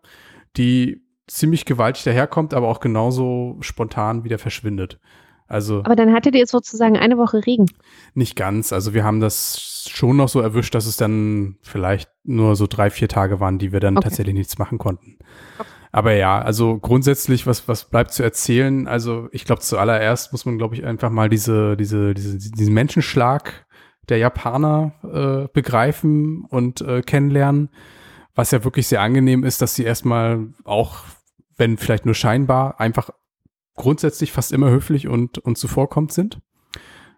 die 0.55 1.02
ziemlich 1.27 1.65
gewaltig 1.65 2.03
daherkommt, 2.03 2.53
aber 2.53 2.67
auch 2.67 2.79
genauso 2.79 3.57
spontan 3.61 4.23
wieder 4.23 4.37
verschwindet. 4.39 4.99
Also 5.47 5.81
Aber 5.83 5.95
dann 5.95 6.13
hattet 6.13 6.35
ihr 6.35 6.47
sozusagen 6.47 6.97
eine 6.97 7.17
Woche 7.17 7.45
Regen. 7.45 7.65
nicht 8.13 8.35
ganz. 8.35 8.73
Also 8.73 8.93
wir 8.93 9.03
haben 9.03 9.19
das 9.19 9.85
schon 9.89 10.17
noch 10.17 10.29
so 10.29 10.39
erwischt, 10.39 10.73
dass 10.73 10.85
es 10.85 10.97
dann 10.97 11.57
vielleicht 11.61 12.09
nur 12.23 12.55
so 12.55 12.65
drei, 12.67 12.89
vier 12.89 13.07
Tage 13.09 13.39
waren, 13.39 13.59
die 13.59 13.71
wir 13.71 13.79
dann 13.79 13.97
Okay. 13.97 14.05
tatsächlich 14.05 14.33
nichts 14.35 14.57
machen 14.57 14.77
konnten. 14.77 15.17
Aber 15.91 16.13
ja, 16.13 16.41
also 16.41 16.79
grundsätzlich, 16.79 17.45
was, 17.45 17.67
was 17.67 17.85
bleibt 17.85 18.13
zu 18.13 18.23
erzählen? 18.23 18.87
Also 18.87 19.27
ich 19.31 19.45
glaube, 19.45 19.61
zuallererst 19.61 20.31
muss 20.31 20.45
man, 20.45 20.57
glaube 20.57 20.75
ich, 20.75 20.85
einfach 20.85 21.11
mal 21.11 21.29
diese, 21.29 21.77
diese, 21.77 22.13
diese, 22.15 22.37
diesen 22.39 22.73
Menschenschlag 22.73 23.67
der 24.09 24.17
Japaner 24.17 24.93
äh, 25.03 25.47
begreifen 25.53 26.45
und 26.49 26.81
äh, 26.81 27.01
kennenlernen. 27.01 27.69
Was 28.35 28.51
ja 28.51 28.63
wirklich 28.63 28.87
sehr 28.87 29.01
angenehm 29.01 29.43
ist, 29.43 29.61
dass 29.61 29.75
sie 29.75 29.83
erstmal 29.83 30.47
auch, 30.63 30.99
wenn 31.55 31.77
vielleicht 31.77 32.05
nur 32.05 32.15
scheinbar, 32.15 32.79
einfach 32.79 33.11
grundsätzlich 33.75 34.31
fast 34.31 34.51
immer 34.51 34.69
höflich 34.69 35.07
und, 35.07 35.37
und 35.39 35.57
zuvorkommt 35.57 36.11
sind. 36.11 36.39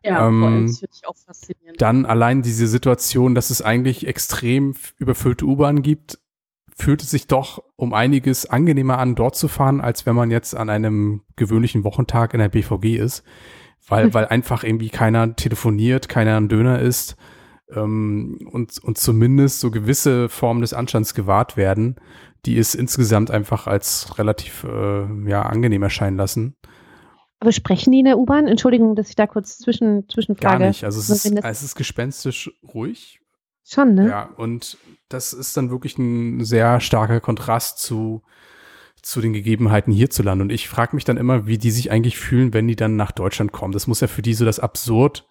Ja, 0.03 0.27
Ähm, 0.27 0.65
das 0.67 0.79
finde 0.79 0.95
ich 0.95 1.07
auch 1.07 1.15
faszinierend. 1.17 1.81
Dann 1.81 2.05
allein 2.05 2.41
diese 2.41 2.67
Situation, 2.67 3.33
dass 3.33 3.49
es 3.49 3.61
eigentlich 3.61 4.07
extrem 4.07 4.75
überfüllte 4.97 5.45
U-Bahn 5.45 5.81
gibt, 5.81 6.19
fühlt 6.77 7.01
es 7.01 7.09
sich 7.09 7.27
doch 7.27 7.63
um 7.75 7.93
einiges 7.93 8.45
angenehmer 8.45 8.99
an, 8.99 9.15
dort 9.15 9.35
zu 9.35 9.47
fahren, 9.47 9.81
als 9.81 10.05
wenn 10.05 10.15
man 10.15 10.29
jetzt 10.29 10.55
an 10.55 10.69
einem 10.69 11.21
gewöhnlichen 11.35 11.83
Wochentag 11.83 12.33
in 12.33 12.39
der 12.39 12.49
BVG 12.49 12.97
ist. 12.97 13.23
Weil, 13.87 14.13
weil 14.13 14.27
einfach 14.27 14.63
irgendwie 14.63 14.89
keiner 14.89 15.35
telefoniert, 15.35 16.09
keiner 16.09 16.37
ein 16.37 16.49
Döner 16.49 16.79
ist 16.79 17.15
ähm, 17.73 18.47
und, 18.51 18.77
und 18.83 18.97
zumindest 18.97 19.59
so 19.59 19.71
gewisse 19.71 20.29
Formen 20.29 20.61
des 20.61 20.73
Anstands 20.73 21.13
gewahrt 21.13 21.57
werden, 21.57 21.95
die 22.45 22.57
es 22.57 22.75
insgesamt 22.75 23.31
einfach 23.31 23.67
als 23.67 24.17
relativ 24.17 24.63
äh, 24.63 25.29
ja, 25.29 25.43
angenehm 25.43 25.83
erscheinen 25.83 26.17
lassen. 26.17 26.55
Aber 27.39 27.51
sprechen 27.51 27.91
die 27.91 27.99
in 27.99 28.05
der 28.05 28.17
U-Bahn? 28.17 28.47
Entschuldigung, 28.47 28.95
dass 28.95 29.09
ich 29.09 29.15
da 29.15 29.27
kurz 29.27 29.57
zwischen, 29.57 30.01
Gar 30.01 30.09
zwischenfrage. 30.09 30.67
nicht. 30.67 30.83
Also 30.83 30.99
es 30.99 31.09
ist, 31.09 31.25
es 31.25 31.63
ist 31.63 31.75
gespenstisch 31.75 32.51
ruhig, 32.73 33.19
Schon, 33.67 33.95
ne? 33.95 34.07
Ja, 34.07 34.29
und 34.37 34.77
das 35.09 35.33
ist 35.33 35.57
dann 35.57 35.71
wirklich 35.71 35.97
ein 35.97 36.43
sehr 36.45 36.79
starker 36.79 37.19
Kontrast 37.19 37.79
zu, 37.79 38.21
zu 39.01 39.21
den 39.21 39.33
Gegebenheiten 39.33 39.91
hierzulande. 39.91 40.43
Und 40.43 40.51
ich 40.51 40.69
frage 40.69 40.95
mich 40.95 41.03
dann 41.03 41.17
immer, 41.17 41.47
wie 41.47 41.57
die 41.57 41.71
sich 41.71 41.89
eigentlich 41.89 42.17
fühlen, 42.17 42.53
wenn 42.53 42.67
die 42.67 42.75
dann 42.75 42.95
nach 42.95 43.11
Deutschland 43.11 43.51
kommen. 43.51 43.73
Das 43.73 43.87
muss 43.87 44.01
ja 44.01 44.07
für 44.07 44.21
die 44.21 44.35
so 44.35 44.45
das 44.45 44.59
absurd 44.59 45.27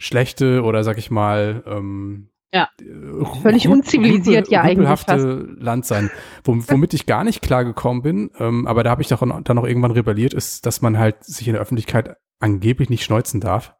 schlechte 0.00 0.62
oder 0.62 0.82
sag 0.82 0.98
ich 0.98 1.10
mal 1.10 1.62
ähm, 1.66 2.30
Ja. 2.52 2.68
äh, 2.80 3.24
Völlig 3.42 3.68
unzivilisiert 3.68 4.48
ja 4.48 4.62
eigentlich 4.62 4.78
rüpelhafte 4.78 5.54
Land 5.58 5.84
sein. 5.86 6.10
Wom- 6.44 6.64
womit 6.68 6.94
ich 6.94 7.06
gar 7.06 7.22
nicht 7.22 7.42
klar 7.42 7.64
gekommen 7.64 8.02
bin, 8.02 8.30
ähm, 8.38 8.66
aber 8.66 8.82
da 8.82 8.90
habe 8.90 9.02
ich 9.02 9.08
doch 9.08 9.20
dann 9.20 9.58
auch 9.58 9.66
irgendwann 9.66 9.90
rebelliert, 9.92 10.34
ist, 10.34 10.66
dass 10.66 10.80
man 10.82 10.98
halt 10.98 11.22
sich 11.24 11.46
in 11.46 11.52
der 11.52 11.62
Öffentlichkeit 11.62 12.16
angeblich 12.40 12.88
nicht 12.90 13.04
schneuzen 13.04 13.40
darf. 13.40 13.74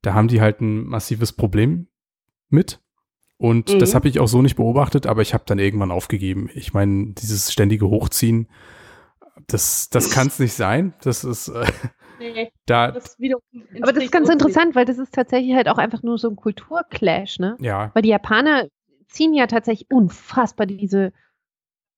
Da 0.00 0.14
haben 0.14 0.26
die 0.28 0.40
halt 0.40 0.60
ein 0.60 0.84
massives 0.86 1.32
Problem 1.32 1.86
mit. 2.48 2.80
Und 3.36 3.72
Mhm. 3.74 3.78
das 3.78 3.94
habe 3.94 4.08
ich 4.08 4.18
auch 4.20 4.28
so 4.28 4.40
nicht 4.40 4.56
beobachtet, 4.56 5.06
aber 5.06 5.20
ich 5.22 5.34
habe 5.34 5.44
dann 5.46 5.58
irgendwann 5.58 5.90
aufgegeben. 5.90 6.48
Ich 6.54 6.72
meine, 6.74 7.12
dieses 7.12 7.52
ständige 7.52 7.86
Hochziehen, 7.88 8.48
das, 9.48 9.88
das 9.90 10.10
kann 10.10 10.28
es 10.28 10.38
nicht 10.38 10.52
sein. 10.54 10.94
Das 11.02 11.24
ist 11.24 11.48
äh, 11.48 11.66
Nee, 12.22 12.52
da, 12.66 12.92
das 12.92 13.16
Aber 13.82 13.92
das 13.92 14.04
ist 14.04 14.12
ganz 14.12 14.28
interessant, 14.28 14.74
weil 14.74 14.84
das 14.84 14.98
ist 14.98 15.12
tatsächlich 15.12 15.54
halt 15.54 15.68
auch 15.68 15.78
einfach 15.78 16.02
nur 16.02 16.18
so 16.18 16.28
ein 16.30 16.36
Kulturclash, 16.36 17.38
ne? 17.40 17.56
ja, 17.60 17.90
Weil 17.94 18.02
die 18.02 18.10
Japaner 18.10 18.68
ziehen 19.08 19.34
ja 19.34 19.46
tatsächlich 19.46 19.90
unfassbar 19.90 20.66
diese, 20.66 21.12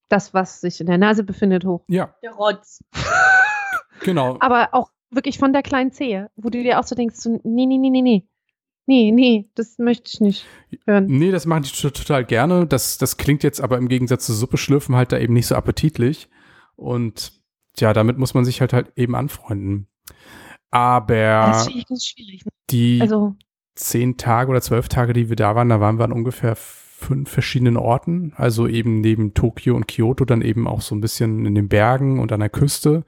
das, 0.08 0.32
was 0.34 0.60
sich 0.60 0.80
in 0.80 0.86
der 0.86 0.98
Nase 0.98 1.24
befindet, 1.24 1.64
hoch. 1.64 1.84
ja, 1.88 2.14
Der 2.22 2.32
Rotz. 2.32 2.82
genau. 4.00 4.36
Aber 4.40 4.68
auch 4.72 4.90
wirklich 5.10 5.38
von 5.38 5.52
der 5.52 5.62
kleinen 5.62 5.92
Zehe, 5.92 6.30
wo 6.36 6.48
du 6.50 6.62
dir 6.62 6.80
auch 6.80 6.84
so 6.84 6.94
denkst, 6.94 7.16
so, 7.16 7.40
nee, 7.44 7.66
nee, 7.66 7.78
nee, 7.78 7.90
nee, 7.90 8.02
nee. 8.02 8.28
Nee, 8.86 9.12
nee, 9.12 9.48
das 9.54 9.78
möchte 9.78 10.10
ich 10.12 10.20
nicht 10.20 10.46
hören. 10.86 11.06
Nee, 11.06 11.30
das 11.30 11.46
machen 11.46 11.62
die 11.62 11.70
to- 11.70 11.88
total 11.88 12.22
gerne. 12.22 12.66
Das, 12.66 12.98
das 12.98 13.16
klingt 13.16 13.42
jetzt 13.42 13.62
aber 13.62 13.78
im 13.78 13.88
Gegensatz 13.88 14.26
zu 14.26 14.34
Suppe 14.34 14.58
schlürfen 14.58 14.94
halt 14.94 15.10
da 15.10 15.18
eben 15.18 15.32
nicht 15.32 15.46
so 15.46 15.54
appetitlich. 15.54 16.28
Und 16.76 17.32
ja, 17.78 17.94
damit 17.94 18.18
muss 18.18 18.34
man 18.34 18.44
sich 18.44 18.60
halt 18.60 18.74
halt 18.74 18.92
eben 18.96 19.14
anfreunden. 19.14 19.88
Aber. 20.70 21.64
Ne? 21.66 21.84
die 22.70 23.00
Also, 23.00 23.34
zehn 23.76 24.16
Tage 24.16 24.50
oder 24.50 24.61
zwölf 24.62 24.88
Tage, 24.88 25.12
die 25.12 25.28
wir 25.28 25.37
da 25.37 25.54
waren, 25.54 25.68
da 25.68 25.80
waren 25.80 25.99
wir 25.99 26.04
an 26.04 26.12
ungefähr 26.12 26.56
fünf 26.56 27.30
verschiedenen 27.30 27.76
Orten. 27.76 28.32
Also 28.37 28.66
eben 28.66 29.00
neben 29.00 29.34
Tokio 29.34 29.76
und 29.76 29.87
Kyoto 29.88 30.25
dann 30.25 30.42
eben 30.42 30.66
auch 30.66 30.80
so 30.80 30.94
ein 30.94 31.00
bisschen 31.00 31.44
in 31.44 31.54
den 31.54 31.68
Bergen 31.68 32.18
und 32.20 32.32
an 32.32 32.40
der 32.40 32.49
Küste. 32.50 33.04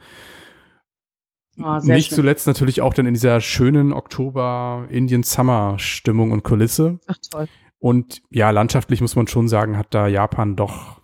Oh, 1.58 1.78
Nicht 1.82 2.08
schön. 2.08 2.16
zuletzt 2.16 2.46
natürlich 2.46 2.82
auch 2.82 2.92
dann 2.92 3.06
in 3.06 3.14
dieser 3.14 3.40
schönen 3.40 3.94
Oktober-Indian-Summer-Stimmung 3.94 6.30
und 6.32 6.42
Kulisse. 6.42 6.98
ach 7.06 7.16
toll. 7.30 7.48
Und 7.78 8.20
ja, 8.30 8.50
landschaftlich 8.50 9.00
muss 9.00 9.16
man 9.16 9.26
schon 9.28 9.48
sagen, 9.48 9.76
hat 9.78 9.94
da 9.94 10.06
Japan 10.08 10.56
doch 10.56 11.00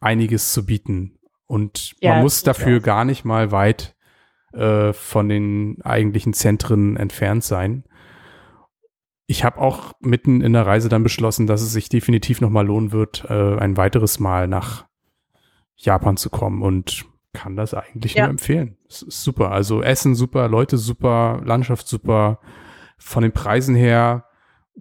einiges 0.00 0.52
zu 0.52 0.64
bieten. 0.66 1.18
Und 1.46 1.94
Ja, 2.00 2.12
man 2.14 2.22
muss 2.22 2.42
dafür 2.44 2.78
auch. 2.78 2.82
gar 2.84 3.04
nicht 3.04 3.24
mal 3.24 3.50
weit 3.52 3.95
äh, 4.52 4.92
von 4.92 5.28
den 5.28 5.78
eigentlichen 5.82 6.32
Zentren 6.32 6.96
entfernt 6.96 7.44
sein. 7.44 7.84
Ich 9.26 9.44
habe 9.44 9.60
auch 9.60 9.92
mitten 10.00 10.40
in 10.40 10.52
der 10.52 10.66
Reise 10.66 10.88
dann 10.88 11.02
beschlossen, 11.02 11.46
dass 11.46 11.60
es 11.62 11.72
sich 11.72 11.88
definitiv 11.88 12.40
nochmal 12.40 12.66
lohnen 12.66 12.92
wird, 12.92 13.24
äh, 13.28 13.56
ein 13.58 13.76
weiteres 13.76 14.20
Mal 14.20 14.46
nach 14.46 14.86
Japan 15.74 16.16
zu 16.16 16.30
kommen 16.30 16.62
und 16.62 17.04
kann 17.32 17.56
das 17.56 17.74
eigentlich 17.74 18.14
Ja. 18.14 18.22
nur 18.22 18.30
empfehlen. 18.30 18.76
Es 18.88 19.02
ist 19.02 19.22
super. 19.24 19.50
Also 19.50 19.82
Essen 19.82 20.14
super, 20.14 20.48
Leute 20.48 20.78
super, 20.78 21.42
Landschaft 21.44 21.86
super. 21.88 22.38
Von 22.98 23.22
den 23.24 23.32
Preisen 23.32 23.74
her 23.74 24.24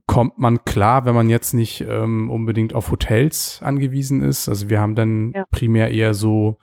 kommt 0.08 0.38
man 0.38 0.64
klar, 0.64 1.06
wenn 1.06 1.16
man 1.16 1.30
jetzt 1.30 1.54
nicht 1.54 1.82
ähm, 1.82 2.30
unbedingt 2.30 2.74
auf 2.74 2.92
Hotels 2.92 3.62
angewiesen 3.64 4.22
ist. 4.22 4.48
Also 4.48 4.70
wir 4.70 4.80
haben 4.80 4.96
dann 4.96 5.32
Ja. 5.34 5.46
primär 5.52 5.92
eher 5.92 6.14
so 6.14 6.58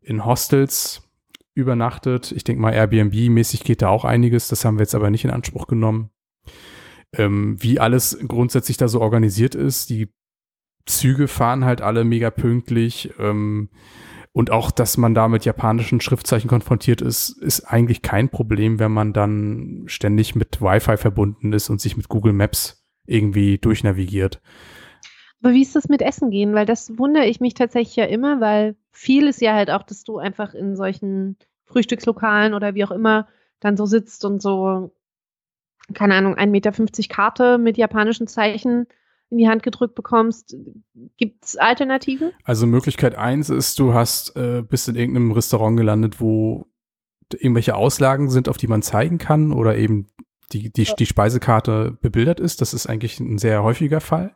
in 0.00 0.24
Hostels 0.24 1.08
übernachtet. 1.60 2.32
Ich 2.32 2.44
denke 2.44 2.62
mal, 2.62 2.72
Airbnb-mäßig 2.72 3.64
geht 3.64 3.82
da 3.82 3.88
auch 3.88 4.04
einiges. 4.04 4.48
Das 4.48 4.64
haben 4.64 4.78
wir 4.78 4.82
jetzt 4.82 4.94
aber 4.94 5.10
nicht 5.10 5.24
in 5.24 5.30
Anspruch 5.30 5.66
genommen. 5.66 6.10
Ähm, 7.16 7.56
wie 7.60 7.80
alles 7.80 8.18
grundsätzlich 8.26 8.76
da 8.76 8.88
so 8.88 9.00
organisiert 9.00 9.54
ist. 9.54 9.90
Die 9.90 10.12
Züge 10.86 11.28
fahren 11.28 11.64
halt 11.64 11.82
alle 11.82 12.04
mega 12.04 12.30
pünktlich. 12.30 13.12
Ähm, 13.18 13.70
und 14.32 14.50
auch, 14.50 14.70
dass 14.70 14.96
man 14.96 15.14
da 15.14 15.28
mit 15.28 15.44
japanischen 15.44 16.00
Schriftzeichen 16.00 16.48
konfrontiert 16.48 17.02
ist, 17.02 17.30
ist 17.30 17.64
eigentlich 17.64 18.02
kein 18.02 18.28
Problem, 18.28 18.78
wenn 18.78 18.92
man 18.92 19.12
dann 19.12 19.84
ständig 19.86 20.36
mit 20.36 20.60
Wi-Fi 20.62 20.96
verbunden 20.96 21.52
ist 21.52 21.68
und 21.68 21.80
sich 21.80 21.96
mit 21.96 22.08
Google 22.08 22.32
Maps 22.32 22.84
irgendwie 23.06 23.58
durchnavigiert. 23.58 24.40
Aber 25.42 25.52
wie 25.52 25.62
ist 25.62 25.74
das 25.74 25.88
mit 25.88 26.02
Essen 26.02 26.30
gehen? 26.30 26.54
Weil 26.54 26.66
das 26.66 26.96
wundere 26.98 27.26
ich 27.26 27.40
mich 27.40 27.54
tatsächlich 27.54 27.96
ja 27.96 28.04
immer, 28.04 28.40
weil 28.40 28.76
viel 28.92 29.26
ist 29.26 29.40
ja 29.40 29.54
halt 29.54 29.70
auch, 29.70 29.82
dass 29.82 30.04
du 30.04 30.18
einfach 30.18 30.54
in 30.54 30.76
solchen 30.76 31.36
Frühstückslokalen 31.70 32.54
oder 32.54 32.74
wie 32.74 32.84
auch 32.84 32.90
immer 32.90 33.28
dann 33.60 33.76
so 33.76 33.86
sitzt 33.86 34.24
und 34.24 34.40
so, 34.40 34.92
keine 35.94 36.14
Ahnung, 36.14 36.36
1,50 36.36 36.46
Meter 36.46 36.72
Karte 37.08 37.58
mit 37.58 37.76
japanischen 37.76 38.26
Zeichen 38.26 38.86
in 39.30 39.38
die 39.38 39.48
Hand 39.48 39.62
gedrückt 39.62 39.94
bekommst. 39.94 40.56
Gibt 41.16 41.44
es 41.44 41.56
Alternativen? 41.56 42.32
Also 42.44 42.66
Möglichkeit 42.66 43.14
eins 43.14 43.48
ist, 43.48 43.78
du 43.78 43.94
hast, 43.94 44.36
äh, 44.36 44.62
bist 44.62 44.88
in 44.88 44.96
irgendeinem 44.96 45.32
Restaurant 45.32 45.76
gelandet, 45.76 46.20
wo 46.20 46.66
irgendwelche 47.32 47.76
Auslagen 47.76 48.28
sind, 48.28 48.48
auf 48.48 48.56
die 48.56 48.66
man 48.66 48.82
zeigen 48.82 49.18
kann 49.18 49.52
oder 49.52 49.76
eben 49.76 50.08
die, 50.52 50.72
die, 50.72 50.84
die 50.98 51.06
Speisekarte 51.06 51.96
bebildert 52.00 52.40
ist. 52.40 52.60
Das 52.60 52.74
ist 52.74 52.86
eigentlich 52.88 53.20
ein 53.20 53.38
sehr 53.38 53.62
häufiger 53.62 54.00
Fall. 54.00 54.34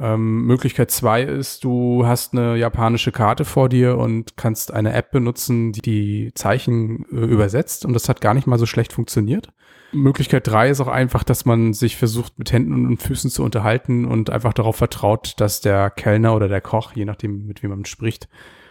Ähm, 0.00 0.46
Möglichkeit 0.46 0.90
zwei 0.90 1.22
ist, 1.22 1.62
du 1.62 2.06
hast 2.06 2.32
eine 2.32 2.56
japanische 2.56 3.12
Karte 3.12 3.44
vor 3.44 3.68
dir 3.68 3.98
und 3.98 4.36
kannst 4.38 4.72
eine 4.72 4.94
App 4.94 5.10
benutzen, 5.10 5.72
die 5.72 5.82
die 5.82 6.32
Zeichen 6.34 7.04
äh, 7.12 7.16
übersetzt 7.16 7.84
und 7.84 7.92
das 7.92 8.08
hat 8.08 8.22
gar 8.22 8.32
nicht 8.32 8.46
mal 8.46 8.58
so 8.58 8.64
schlecht 8.64 8.94
funktioniert. 8.94 9.52
Möglichkeit 9.92 10.46
drei 10.46 10.70
ist 10.70 10.80
auch 10.80 10.88
einfach, 10.88 11.22
dass 11.22 11.44
man 11.44 11.74
sich 11.74 11.96
versucht, 11.96 12.38
mit 12.38 12.50
Händen 12.50 12.86
und 12.86 13.02
Füßen 13.02 13.30
zu 13.30 13.42
unterhalten 13.42 14.06
und 14.06 14.30
einfach 14.30 14.54
darauf 14.54 14.76
vertraut, 14.76 15.34
dass 15.36 15.60
der 15.60 15.90
Kellner 15.90 16.34
oder 16.34 16.48
der 16.48 16.62
Koch, 16.62 16.92
je 16.94 17.04
nachdem, 17.04 17.46
mit 17.46 17.62
wem 17.62 17.70
man 17.70 17.84
spricht, 17.84 18.28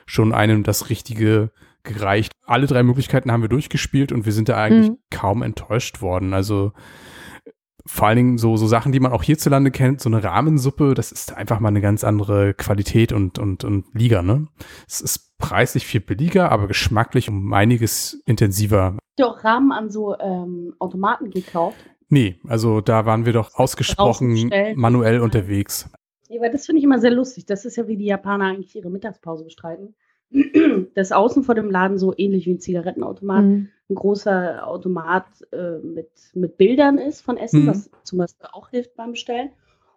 schon 0.07 0.33
einem 0.33 0.63
das 0.63 0.89
Richtige 0.89 1.51
gereicht. 1.83 2.31
Alle 2.45 2.65
drei 2.65 2.81
Möglichkeiten 2.81 3.31
haben 3.31 3.41
wir 3.41 3.49
durchgespielt 3.49 4.11
und 4.11 4.25
wir 4.25 4.33
sind 4.33 4.49
da 4.49 4.57
eigentlich 4.57 4.91
mhm. 4.91 4.97
kaum 5.11 5.43
enttäuscht 5.43 6.01
worden. 6.01 6.33
Also 6.33 6.73
vor 7.89 8.07
allen 8.07 8.17
Dingen 8.17 8.37
so, 8.37 8.55
so 8.55 8.67
Sachen, 8.67 8.91
die 8.91 8.99
man 8.99 9.11
auch 9.11 9.23
hierzulande 9.23 9.71
kennt, 9.71 9.99
so 9.99 10.09
eine 10.09 10.23
Rahmensuppe, 10.23 10.93
das 10.93 11.11
ist 11.11 11.35
einfach 11.35 11.59
mal 11.59 11.69
eine 11.69 11.81
ganz 11.81 12.03
andere 12.03 12.53
Qualität 12.53 13.11
und, 13.11 13.39
und, 13.39 13.63
und 13.63 13.85
Liga, 13.93 14.21
ne? 14.21 14.47
Es 14.87 15.01
ist 15.01 15.35
preislich 15.39 15.87
viel 15.87 15.99
billiger, 15.99 16.51
aber 16.51 16.67
geschmacklich 16.67 17.29
um 17.29 17.51
einiges 17.51 18.21
intensiver. 18.25 18.93
Habt 18.97 18.99
ihr 19.17 19.27
auch 19.27 19.43
Rahmen 19.43 19.71
an 19.71 19.89
so 19.89 20.15
ähm, 20.19 20.75
Automaten 20.77 21.31
gekauft? 21.31 21.77
Nee, 22.09 22.39
also 22.47 22.79
da 22.79 23.07
waren 23.07 23.25
wir 23.25 23.33
doch 23.33 23.55
ausgesprochen 23.55 24.51
manuell 24.75 25.19
unterwegs. 25.19 25.89
Ja, 26.29 26.41
aber 26.41 26.49
das 26.49 26.67
finde 26.67 26.79
ich 26.79 26.83
immer 26.85 26.99
sehr 26.99 27.11
lustig. 27.11 27.47
Das 27.47 27.65
ist 27.65 27.75
ja, 27.75 27.87
wie 27.87 27.97
die 27.97 28.05
Japaner 28.05 28.45
eigentlich 28.45 28.75
ihre 28.75 28.91
Mittagspause 28.91 29.43
bestreiten. 29.43 29.95
Das 30.95 31.11
außen 31.11 31.43
vor 31.43 31.55
dem 31.55 31.71
Laden 31.71 31.97
so 31.97 32.13
ähnlich 32.15 32.45
wie 32.45 32.53
ein 32.53 32.59
Zigarettenautomat. 32.59 33.43
Mhm 33.43 33.69
ein 33.89 33.95
großer 33.95 34.67
Automat 34.67 35.25
äh, 35.51 35.79
mit, 35.79 36.09
mit 36.33 36.57
Bildern 36.57 36.97
ist 36.97 37.21
von 37.21 37.37
Essen, 37.37 37.63
mhm. 37.63 37.67
was 37.67 37.89
zum 38.03 38.19
Beispiel 38.19 38.47
auch 38.51 38.69
hilft 38.69 38.95
beim 38.95 39.11
Bestellen. 39.11 39.49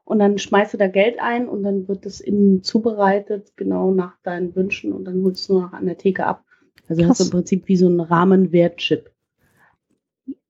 Und 0.04 0.18
dann 0.18 0.38
schmeißt 0.38 0.74
du 0.74 0.78
da 0.78 0.88
Geld 0.88 1.20
ein 1.20 1.48
und 1.48 1.62
dann 1.62 1.86
wird 1.86 2.06
es 2.06 2.20
innen 2.20 2.62
zubereitet, 2.62 3.52
genau 3.56 3.92
nach 3.92 4.16
deinen 4.22 4.56
Wünschen 4.56 4.92
und 4.92 5.04
dann 5.04 5.22
holst 5.22 5.48
du 5.48 5.54
nur 5.54 5.62
noch 5.62 5.72
an 5.72 5.86
der 5.86 5.98
Theke 5.98 6.26
ab. 6.26 6.44
Also 6.88 7.02
Krass. 7.02 7.10
hast 7.10 7.20
du 7.20 7.24
im 7.24 7.30
Prinzip 7.30 7.68
wie 7.68 7.76
so 7.76 7.88
ein 7.88 8.00
Rahmenwertchip. 8.00 9.10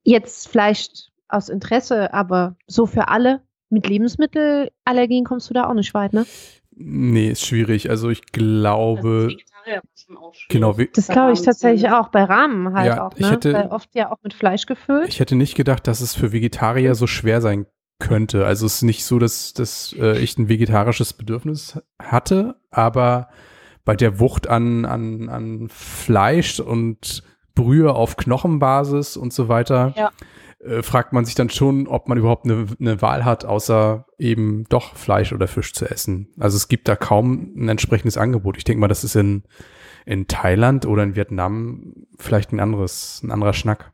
Jetzt 0.04 0.48
vielleicht 0.48 1.12
aus 1.28 1.48
Interesse, 1.48 2.14
aber 2.14 2.56
so 2.66 2.86
für 2.86 3.08
alle 3.08 3.42
mit 3.68 3.86
Lebensmittelallergien 3.88 5.24
kommst 5.24 5.50
du 5.50 5.54
da 5.54 5.68
auch 5.68 5.74
nicht 5.74 5.94
weit, 5.94 6.12
ne? 6.12 6.26
Nee, 6.74 7.30
ist 7.30 7.44
schwierig. 7.44 7.90
Also 7.90 8.08
ich 8.08 8.32
glaube. 8.32 9.36
Also 9.66 10.32
Genau, 10.48 10.72
das 10.72 11.08
glaube 11.08 11.32
ich 11.32 11.42
tatsächlich 11.42 11.90
auch 11.90 12.08
bei 12.08 12.24
Rahmen 12.24 12.74
halt 12.74 12.96
ja, 12.96 13.06
auch, 13.06 13.16
ne? 13.16 13.30
Hätte, 13.30 13.52
Weil 13.52 13.68
oft 13.68 13.94
ja 13.94 14.10
auch 14.10 14.18
mit 14.22 14.34
Fleisch 14.34 14.66
gefüllt. 14.66 15.08
Ich 15.08 15.20
hätte 15.20 15.36
nicht 15.36 15.54
gedacht, 15.54 15.86
dass 15.86 16.00
es 16.00 16.14
für 16.14 16.32
Vegetarier 16.32 16.94
so 16.94 17.06
schwer 17.06 17.40
sein 17.40 17.66
könnte. 17.98 18.44
Also 18.44 18.66
es 18.66 18.76
ist 18.76 18.82
nicht 18.82 19.04
so, 19.04 19.18
dass, 19.18 19.54
dass 19.54 19.94
äh, 19.98 20.18
ich 20.18 20.36
ein 20.36 20.48
vegetarisches 20.48 21.12
Bedürfnis 21.12 21.80
hatte, 22.00 22.56
aber 22.70 23.28
bei 23.84 23.96
der 23.96 24.18
Wucht 24.20 24.48
an, 24.48 24.84
an, 24.84 25.28
an 25.28 25.68
Fleisch 25.68 26.60
und 26.60 27.22
Brühe 27.54 27.92
auf 27.92 28.16
Knochenbasis 28.16 29.16
und 29.16 29.32
so 29.32 29.48
weiter, 29.48 29.92
ja. 29.96 30.10
Äh, 30.62 30.82
fragt 30.82 31.12
man 31.12 31.24
sich 31.24 31.34
dann 31.34 31.50
schon, 31.50 31.86
ob 31.88 32.08
man 32.08 32.18
überhaupt 32.18 32.44
eine, 32.44 32.66
eine 32.78 33.02
Wahl 33.02 33.24
hat, 33.24 33.44
außer 33.44 34.06
eben 34.18 34.64
doch 34.68 34.94
Fleisch 34.94 35.32
oder 35.32 35.48
Fisch 35.48 35.72
zu 35.72 35.90
essen. 35.90 36.28
Also 36.38 36.56
es 36.56 36.68
gibt 36.68 36.88
da 36.88 36.96
kaum 36.96 37.52
ein 37.56 37.68
entsprechendes 37.68 38.16
Angebot. 38.16 38.56
Ich 38.56 38.64
denke 38.64 38.80
mal, 38.80 38.88
das 38.88 39.04
ist 39.04 39.16
in, 39.16 39.42
in 40.06 40.28
Thailand 40.28 40.86
oder 40.86 41.02
in 41.02 41.16
Vietnam 41.16 41.94
vielleicht 42.18 42.52
ein 42.52 42.60
anderes, 42.60 43.22
ein 43.22 43.32
anderer 43.32 43.52
Schnack. 43.52 43.92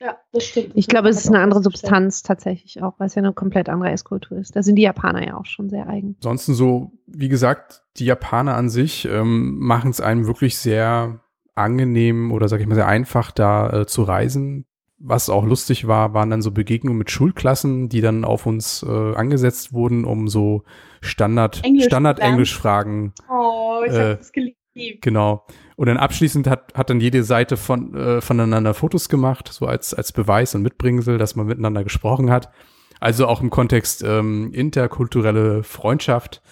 Ja, 0.00 0.18
das 0.32 0.44
stimmt. 0.44 0.72
Ich 0.74 0.88
glaube, 0.88 1.08
es 1.08 1.16
ist 1.16 1.28
eine 1.28 1.40
andere 1.40 1.62
Substanz 1.62 2.22
tatsächlich 2.22 2.82
auch, 2.82 2.94
weil 2.98 3.06
es 3.06 3.14
ja 3.14 3.22
eine 3.22 3.32
komplett 3.32 3.70
andere 3.70 3.90
Esskultur 3.90 4.36
ist. 4.36 4.54
Da 4.54 4.62
sind 4.62 4.76
die 4.76 4.82
Japaner 4.82 5.26
ja 5.26 5.38
auch 5.38 5.46
schon 5.46 5.70
sehr 5.70 5.88
eigen. 5.88 6.16
Ansonsten 6.18 6.52
so, 6.52 6.92
wie 7.06 7.30
gesagt, 7.30 7.84
die 7.96 8.04
Japaner 8.04 8.56
an 8.56 8.68
sich 8.68 9.06
ähm, 9.06 9.58
machen 9.58 9.90
es 9.90 10.02
einem 10.02 10.26
wirklich 10.26 10.58
sehr 10.58 11.20
angenehm 11.54 12.32
oder 12.32 12.48
sag 12.48 12.60
ich 12.60 12.66
mal 12.66 12.74
sehr 12.74 12.88
einfach 12.88 13.30
da 13.30 13.70
äh, 13.70 13.86
zu 13.86 14.02
reisen. 14.02 14.66
Was 15.06 15.28
auch 15.28 15.44
lustig 15.44 15.86
war, 15.86 16.14
waren 16.14 16.30
dann 16.30 16.40
so 16.40 16.50
Begegnungen 16.50 16.96
mit 16.96 17.10
Schulklassen, 17.10 17.90
die 17.90 18.00
dann 18.00 18.24
auf 18.24 18.46
uns 18.46 18.82
äh, 18.82 19.14
angesetzt 19.14 19.74
wurden, 19.74 20.06
um 20.06 20.28
so 20.28 20.64
Standard 21.02 21.62
Englisch 21.62 21.84
Standard 21.84 22.20
Englisch 22.20 22.56
Fragen. 22.56 23.12
Oh, 23.28 23.82
ich 23.86 23.92
äh, 23.92 23.98
habe 23.98 24.20
geliebt. 24.32 25.02
Genau. 25.02 25.46
Und 25.76 25.88
dann 25.88 25.98
abschließend 25.98 26.46
hat, 26.46 26.72
hat 26.74 26.88
dann 26.88 27.00
jede 27.00 27.22
Seite 27.22 27.58
von, 27.58 27.94
äh, 27.94 28.20
voneinander 28.22 28.72
Fotos 28.72 29.10
gemacht, 29.10 29.48
so 29.52 29.66
als, 29.66 29.92
als 29.92 30.12
Beweis 30.12 30.54
und 30.54 30.62
Mitbringsel, 30.62 31.18
dass 31.18 31.36
man 31.36 31.46
miteinander 31.46 31.84
gesprochen 31.84 32.30
hat. 32.30 32.50
Also 32.98 33.26
auch 33.26 33.42
im 33.42 33.50
Kontext 33.50 34.02
ähm, 34.02 34.52
interkulturelle 34.54 35.62
Freundschaft 35.64 36.42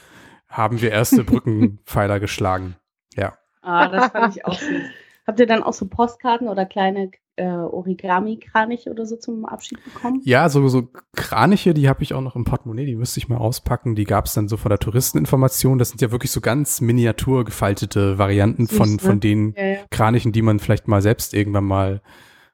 haben 0.47 0.83
wir 0.83 0.91
erste 0.91 1.25
Brückenpfeiler 1.25 2.21
geschlagen. 2.21 2.77
Ja. 3.17 3.33
Ah, 3.63 3.89
das 3.89 4.13
fand 4.13 4.37
ich 4.37 4.45
auch 4.45 4.59
süß. 4.59 4.83
Habt 5.27 5.41
ihr 5.41 5.47
dann 5.47 5.63
auch 5.63 5.73
so 5.73 5.87
Postkarten 5.87 6.49
oder 6.49 6.67
kleine 6.67 7.11
äh, 7.37 7.47
Origami-Kraniche 7.47 8.91
oder 8.91 9.07
so 9.07 9.17
zum 9.17 9.45
Abschied 9.45 9.83
bekommen? 9.85 10.21
Ja, 10.25 10.49
so, 10.49 10.67
so 10.69 10.89
Kraniche, 11.15 11.75
die 11.75 11.89
habe 11.89 12.03
ich 12.03 12.15
auch 12.15 12.21
noch 12.21 12.37
im 12.37 12.45
Portemonnaie, 12.45 12.87
die 12.87 12.97
müsste 12.97 13.19
ich 13.19 13.29
mal 13.29 13.39
auspacken. 13.39 13.95
Die 13.95 14.05
gab 14.05 14.27
es 14.27 14.35
dann 14.35 14.49
so 14.49 14.57
von 14.57 14.71
der 14.71 14.79
Touristeninformation. 14.79 15.79
Das 15.79 15.91
sind 15.91 16.01
ja 16.01 16.11
wirklich 16.11 16.31
so 16.31 16.41
ganz 16.41 16.81
miniatur 16.81 17.45
gefaltete 17.45 18.19
Varianten 18.19 18.67
Süß, 18.67 18.77
von, 18.77 18.93
ne? 18.93 18.99
von 18.99 19.21
den 19.21 19.55
ja, 19.57 19.65
ja. 19.65 19.79
Kranichen, 19.91 20.33
die 20.33 20.43
man 20.43 20.59
vielleicht 20.59 20.89
mal 20.89 21.03
selbst 21.03 21.35
irgendwann 21.35 21.65
mal 21.65 22.03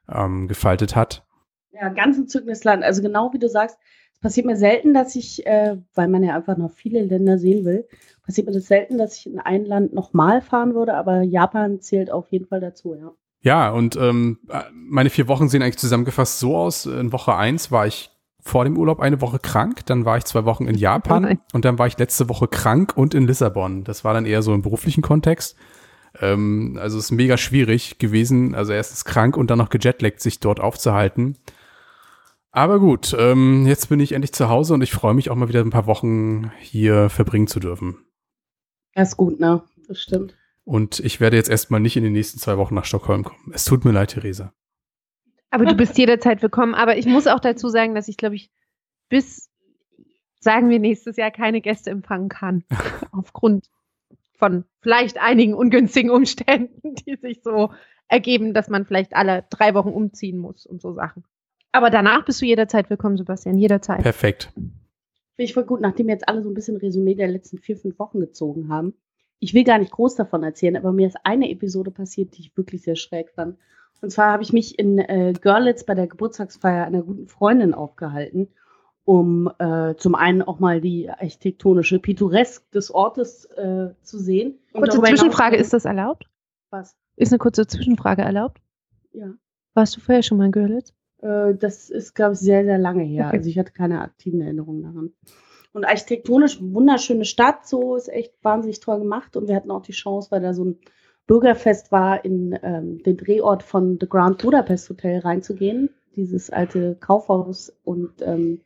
ähm, 0.09 0.49
gefaltet 0.49 0.97
hat. 0.97 1.27
Ja, 1.73 1.89
ganz 1.91 2.19
entzückendes 2.19 2.65
Land. 2.65 2.83
Also 2.83 3.03
genau 3.03 3.33
wie 3.33 3.39
du 3.39 3.49
sagst, 3.49 3.79
es 4.15 4.21
passiert 4.21 4.47
mir 4.47 4.57
selten, 4.57 4.95
dass 4.95 5.15
ich, 5.15 5.47
äh, 5.47 5.77
weil 5.95 6.09
man 6.09 6.25
ja 6.25 6.35
einfach 6.35 6.57
noch 6.57 6.73
viele 6.73 7.03
Länder 7.03 7.39
sehen 7.39 7.65
will, 7.65 7.87
passiert 8.25 8.47
mir 8.47 8.53
das 8.53 8.67
selten, 8.67 8.99
dass 8.99 9.17
ich 9.17 9.27
in 9.27 9.39
ein 9.39 9.65
Land 9.65 9.93
nochmal 9.93 10.41
fahren 10.41 10.75
würde, 10.75 10.95
aber 10.95 11.23
Japan 11.23 11.81
zählt 11.81 12.11
auf 12.11 12.31
jeden 12.31 12.47
Fall 12.47 12.61
dazu, 12.61 12.95
ja. 12.95 13.13
Ja, 13.41 13.71
und 13.71 13.97
ähm, 13.97 14.39
meine 14.73 15.11
vier 15.11 15.29
Wochen 15.29 15.49
sehen 15.49 15.63
eigentlich 15.63 15.79
zusammengefasst 15.79 16.39
so 16.41 16.57
aus. 16.57 16.87
In 16.87 17.13
Woche 17.13 17.35
eins 17.35 17.71
war 17.71 17.87
ich 17.87 18.11
vor 18.41 18.65
dem 18.65 18.79
Urlaub 18.79 19.01
eine 19.01 19.21
Woche 19.21 19.39
krank, 19.39 19.85
dann 19.87 20.05
war 20.05 20.17
ich 20.17 20.25
zwei 20.25 20.45
Wochen 20.45 20.67
in 20.67 20.77
Japan 20.77 21.25
oh 21.25 21.37
und 21.53 21.65
dann 21.65 21.79
war 21.79 21.87
ich 21.87 21.99
letzte 21.99 22.29
Woche 22.29 22.49
krank 22.49 22.93
und 22.97 23.15
in 23.15 23.27
Lissabon. 23.27 23.85
Das 23.85 24.05
war 24.05 24.15
dann 24.15 24.27
eher 24.27 24.43
so 24.43 24.55
im 24.55 24.63
beruflichen 24.63 25.03
Kontext. 25.03 25.57
Ähm, 26.21 26.79
also 26.81 26.99
es 26.99 27.07
ist 27.07 27.11
mega 27.11 27.37
schwierig 27.37 27.99
gewesen, 27.99 28.55
also 28.55 28.73
erstens 28.73 29.05
krank 29.05 29.37
und 29.37 29.51
dann 29.51 29.59
noch 29.59 29.69
gejetlaggt, 29.69 30.21
sich 30.21 30.41
dort 30.41 30.61
aufzuhalten. 30.61 31.37
Aber 32.51 32.81
gut, 32.81 33.15
ähm, 33.19 33.67
jetzt 33.67 33.91
bin 33.91 34.01
ich 34.01 34.13
endlich 34.13 34.33
zu 34.33 34.49
Hause 34.49 34.75
und 34.75 34.83
ich 34.83 34.93
freue 34.93 35.15
mich 35.15 35.31
auch 35.31 35.37
mal 35.37 35.49
wieder 35.49 35.61
ein 35.61 35.71
paar 35.71 35.87
Wochen 35.87 36.51
hier 36.59 37.11
verbringen 37.11 37.47
zu 37.47 37.61
dürfen. 37.61 37.99
Das 38.95 39.11
ist 39.11 39.17
gut, 39.17 39.39
ne? 39.39 39.63
Das 39.87 40.01
stimmt. 40.01 40.38
Und 40.69 41.01
ich 41.01 41.19
werde 41.19 41.39
jetzt 41.39 41.49
erstmal 41.49 41.81
nicht 41.81 41.97
in 41.97 42.05
den 42.05 42.13
nächsten 42.13 42.39
zwei 42.39 42.59
Wochen 42.59 42.75
nach 42.75 42.85
Stockholm 42.85 43.25
kommen. 43.25 43.53
Es 43.55 43.65
tut 43.65 43.87
mir 43.87 43.93
leid, 43.93 44.11
Theresa. 44.11 44.53
Aber 45.49 45.65
du 45.65 45.75
bist 45.75 45.97
jederzeit 45.97 46.43
willkommen. 46.43 46.75
Aber 46.75 46.99
ich 46.99 47.07
muss 47.07 47.27
auch 47.27 47.41
dazu 47.41 47.71
sagen, 47.71 47.95
dass 47.95 48.07
ich, 48.07 48.19
glaube 48.19 48.35
ich, 48.35 48.51
bis, 49.09 49.49
sagen 50.41 50.69
wir 50.69 50.79
nächstes 50.79 51.17
Jahr, 51.17 51.31
keine 51.31 51.63
Gäste 51.63 51.89
empfangen 51.89 52.29
kann. 52.29 52.65
Aufgrund 53.13 53.71
von 54.35 54.67
vielleicht 54.83 55.17
einigen 55.17 55.55
ungünstigen 55.55 56.11
Umständen, 56.11 56.95
die 56.97 57.17
sich 57.17 57.41
so 57.43 57.73
ergeben, 58.07 58.53
dass 58.53 58.69
man 58.69 58.85
vielleicht 58.85 59.17
alle 59.17 59.47
drei 59.49 59.73
Wochen 59.73 59.89
umziehen 59.89 60.37
muss 60.37 60.67
und 60.67 60.83
so 60.83 60.93
Sachen. 60.93 61.25
Aber 61.73 61.89
danach 61.89 62.27
bist 62.27 62.43
du 62.43 62.45
jederzeit 62.45 62.91
willkommen, 62.91 63.17
Sebastian, 63.17 63.57
jederzeit. 63.57 64.03
Perfekt. 64.03 64.53
Finde 64.53 64.75
ich 65.39 65.55
voll 65.55 65.65
gut, 65.65 65.81
nachdem 65.81 66.09
wir 66.09 66.13
jetzt 66.13 66.29
alle 66.29 66.43
so 66.43 66.51
ein 66.51 66.55
bisschen 66.55 66.77
Resümee 66.77 67.15
der 67.15 67.29
letzten 67.29 67.57
vier, 67.57 67.79
fünf 67.79 67.99
Wochen 67.99 68.21
gezogen 68.21 68.69
haben. 68.69 68.93
Ich 69.41 69.55
will 69.55 69.65
gar 69.65 69.79
nicht 69.79 69.93
groß 69.93 70.17
davon 70.17 70.43
erzählen, 70.43 70.77
aber 70.77 70.93
mir 70.93 71.07
ist 71.07 71.19
eine 71.25 71.51
Episode 71.51 71.91
passiert, 71.91 72.37
die 72.37 72.41
ich 72.41 72.57
wirklich 72.57 72.83
sehr 72.83 72.97
schräg 72.97 73.31
fand. 73.31 73.57
Und 74.01 74.11
zwar 74.11 74.33
habe 74.33 74.43
ich 74.43 74.53
mich 74.53 74.79
in 74.79 74.99
äh, 74.99 75.33
Görlitz 75.41 75.85
bei 75.85 75.95
der 75.95 76.07
Geburtstagsfeier 76.07 76.87
einer 76.87 77.03
guten 77.03 77.27
Freundin 77.27 77.75
aufgehalten, 77.75 78.49
um 79.05 79.51
äh, 79.59 79.95
zum 79.97 80.15
einen 80.15 80.43
auch 80.43 80.61
mal 80.61 80.81
die 80.81 81.11
architektonische 81.11 81.99
Pittoresk 81.99 82.71
des 82.71 82.91
Ortes 82.91 83.45
äh, 83.47 83.95
zu 84.03 84.19
sehen. 84.19 84.59
kurze 84.73 85.01
Zwischenfrage, 85.01 85.57
ist 85.57 85.73
das 85.73 85.85
erlaubt? 85.85 86.29
Was? 86.71 86.97
Ist 87.17 87.33
eine 87.33 87.39
kurze 87.39 87.67
Zwischenfrage 87.67 88.23
erlaubt? 88.23 88.61
Ja. 89.13 89.33
Warst 89.75 89.97
du 89.97 90.01
vorher 90.01 90.23
schon 90.23 90.39
mal 90.39 90.47
in 90.47 90.53
Görlitz? 90.53 90.93
Äh, 91.21 91.55
das 91.55 91.91
ist, 91.91 92.15
glaube 92.15 92.35
ich, 92.35 92.41
sehr, 92.41 92.65
sehr 92.65 92.79
lange 92.79 93.03
her. 93.03 93.27
Okay. 93.27 93.39
Also 93.39 93.51
ich 93.51 93.59
hatte 93.59 93.73
keine 93.73 94.01
aktiven 94.01 94.41
Erinnerungen 94.41 94.83
daran. 94.83 95.13
Und 95.73 95.85
architektonisch 95.85 96.61
wunderschöne 96.61 97.25
Stadt, 97.25 97.67
so 97.67 97.95
ist 97.95 98.09
echt 98.09 98.33
wahnsinnig 98.43 98.81
toll 98.81 98.99
gemacht. 99.01 99.37
Und 99.37 99.49
wir 99.49 99.57
hatten 99.57 99.71
auch 99.71 99.83
die 99.83 99.93
Chance, 99.93 100.31
weil 100.31 100.41
da 100.41 100.55
so 100.55 100.65
ein 100.65 100.79
Bürgerfest 101.27 101.93
war, 101.93 102.25
in 102.25 102.59
ähm, 102.63 103.03
den 103.03 103.17
Drehort 103.17 103.63
von 103.63 103.99
The 104.01 104.09
Grand 104.09 104.39
Budapest 104.39 104.89
Hotel 104.89 105.21
reinzugehen, 105.21 105.91
dieses 106.17 106.51
alte 106.51 106.97
Kaufhaus. 106.99 107.77
Und 107.85 108.23
ähm, 108.23 108.63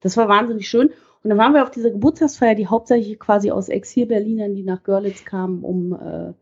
das 0.00 0.16
war 0.16 0.28
wahnsinnig 0.28 0.68
schön. 0.68 0.88
Und 1.22 1.30
dann 1.30 1.38
waren 1.38 1.54
wir 1.54 1.62
auf 1.62 1.70
dieser 1.70 1.90
Geburtstagsfeier, 1.90 2.54
die 2.54 2.66
hauptsächlich 2.66 3.18
quasi 3.18 3.50
aus 3.50 3.68
Exil-Berlinern, 3.68 4.54
die 4.54 4.64
nach 4.64 4.82
Görlitz 4.82 5.24
kamen, 5.24 5.64
um 5.64 5.92
äh, 5.94 6.32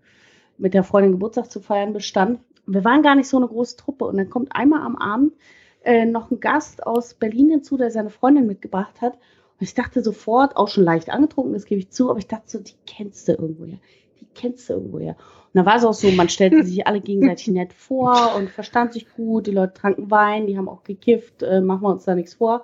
mit 0.58 0.74
der 0.74 0.84
Freundin 0.84 1.12
Geburtstag 1.12 1.50
zu 1.50 1.60
feiern, 1.60 1.92
bestand 1.92 2.40
wir 2.72 2.84
waren 2.84 3.02
gar 3.02 3.14
nicht 3.14 3.28
so 3.28 3.36
eine 3.36 3.48
große 3.48 3.76
Truppe. 3.76 4.04
Und 4.04 4.16
dann 4.16 4.30
kommt 4.30 4.54
einmal 4.54 4.82
am 4.82 4.96
Abend 4.96 5.34
äh, 5.82 6.06
noch 6.06 6.30
einen 6.30 6.40
Gast 6.40 6.86
aus 6.86 7.14
Berlin 7.14 7.50
hinzu, 7.50 7.76
der 7.76 7.90
seine 7.90 8.10
Freundin 8.10 8.46
mitgebracht 8.46 9.00
hat. 9.00 9.18
Und 9.60 9.64
ich 9.66 9.74
dachte 9.74 10.02
sofort, 10.02 10.56
auch 10.56 10.68
schon 10.68 10.84
leicht 10.84 11.10
angetrunken, 11.10 11.52
das 11.52 11.66
gebe 11.66 11.80
ich 11.80 11.90
zu, 11.90 12.08
aber 12.08 12.18
ich 12.18 12.26
dachte 12.26 12.48
so, 12.48 12.58
die 12.60 12.74
kennst 12.86 13.28
du 13.28 13.32
irgendwoher. 13.32 13.78
Die 14.18 14.26
kennst 14.34 14.70
du 14.70 14.72
irgendwoher. 14.72 15.10
Und 15.10 15.50
dann 15.52 15.66
war 15.66 15.76
es 15.76 15.84
auch 15.84 15.92
so, 15.92 16.10
man 16.12 16.30
stellte 16.30 16.64
sich 16.64 16.86
alle 16.86 17.02
gegenseitig 17.02 17.48
nett 17.48 17.74
vor 17.74 18.34
und 18.36 18.48
verstand 18.48 18.94
sich 18.94 19.12
gut. 19.14 19.46
Die 19.46 19.50
Leute 19.50 19.74
tranken 19.74 20.10
Wein, 20.10 20.46
die 20.46 20.56
haben 20.56 20.68
auch 20.68 20.82
gekifft, 20.82 21.42
äh, 21.42 21.60
machen 21.60 21.82
wir 21.82 21.90
uns 21.90 22.04
da 22.04 22.14
nichts 22.14 22.34
vor. 22.34 22.62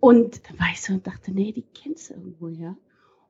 Und 0.00 0.48
dann 0.48 0.58
war 0.58 0.66
ich 0.72 0.82
so 0.82 0.94
und 0.94 1.06
dachte, 1.06 1.30
nee, 1.32 1.52
die 1.52 1.64
kennst 1.74 2.10
du 2.10 2.14
irgendwoher. 2.14 2.76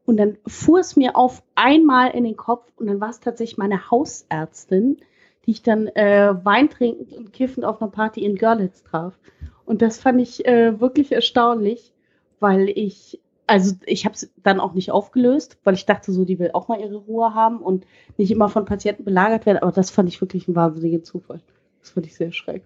Und 0.06 0.16
dann 0.16 0.38
fuhr 0.46 0.78
es 0.78 0.96
mir 0.96 1.16
auf 1.16 1.42
einmal 1.54 2.12
in 2.12 2.24
den 2.24 2.36
Kopf 2.36 2.72
und 2.76 2.86
dann 2.86 3.00
war 3.00 3.10
es 3.10 3.20
tatsächlich 3.20 3.58
meine 3.58 3.90
Hausärztin, 3.90 4.98
die 5.44 5.50
ich 5.50 5.62
dann 5.62 5.88
äh, 5.88 6.34
Wein 6.44 6.70
trinkend 6.70 7.12
und 7.12 7.32
kiffend 7.34 7.66
auf 7.66 7.82
einer 7.82 7.90
Party 7.90 8.24
in 8.24 8.36
Görlitz 8.36 8.84
traf. 8.84 9.18
Und 9.66 9.82
das 9.82 9.98
fand 9.98 10.20
ich 10.20 10.46
äh, 10.46 10.80
wirklich 10.80 11.12
erstaunlich, 11.12 11.92
weil 12.40 12.68
ich, 12.68 13.20
also 13.46 13.74
ich 13.86 14.04
habe 14.04 14.14
es 14.14 14.32
dann 14.42 14.60
auch 14.60 14.74
nicht 14.74 14.90
aufgelöst, 14.90 15.58
weil 15.64 15.74
ich 15.74 15.86
dachte 15.86 16.12
so, 16.12 16.24
die 16.24 16.38
will 16.38 16.50
auch 16.52 16.68
mal 16.68 16.80
ihre 16.80 16.96
Ruhe 16.96 17.34
haben 17.34 17.58
und 17.58 17.86
nicht 18.16 18.30
immer 18.30 18.48
von 18.48 18.64
Patienten 18.64 19.04
belagert 19.04 19.46
werden. 19.46 19.58
Aber 19.58 19.72
das 19.72 19.90
fand 19.90 20.08
ich 20.08 20.20
wirklich 20.20 20.48
ein 20.48 20.54
wahnsinniger 20.56 21.02
Zufall. 21.02 21.40
Das 21.80 21.90
fand 21.90 22.06
ich 22.06 22.16
sehr 22.16 22.32
schräg. 22.32 22.62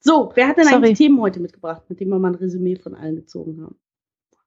So, 0.00 0.30
wer 0.34 0.48
hat 0.48 0.56
denn 0.56 0.64
Sorry. 0.64 0.76
eigentlich 0.76 0.98
Themen 0.98 1.20
heute 1.20 1.40
mitgebracht, 1.40 1.82
mit 1.88 2.00
denen 2.00 2.10
wir 2.10 2.18
mal 2.18 2.28
ein 2.32 2.34
Resümee 2.36 2.76
von 2.76 2.94
allen 2.94 3.16
gezogen 3.16 3.60
haben? 3.62 3.76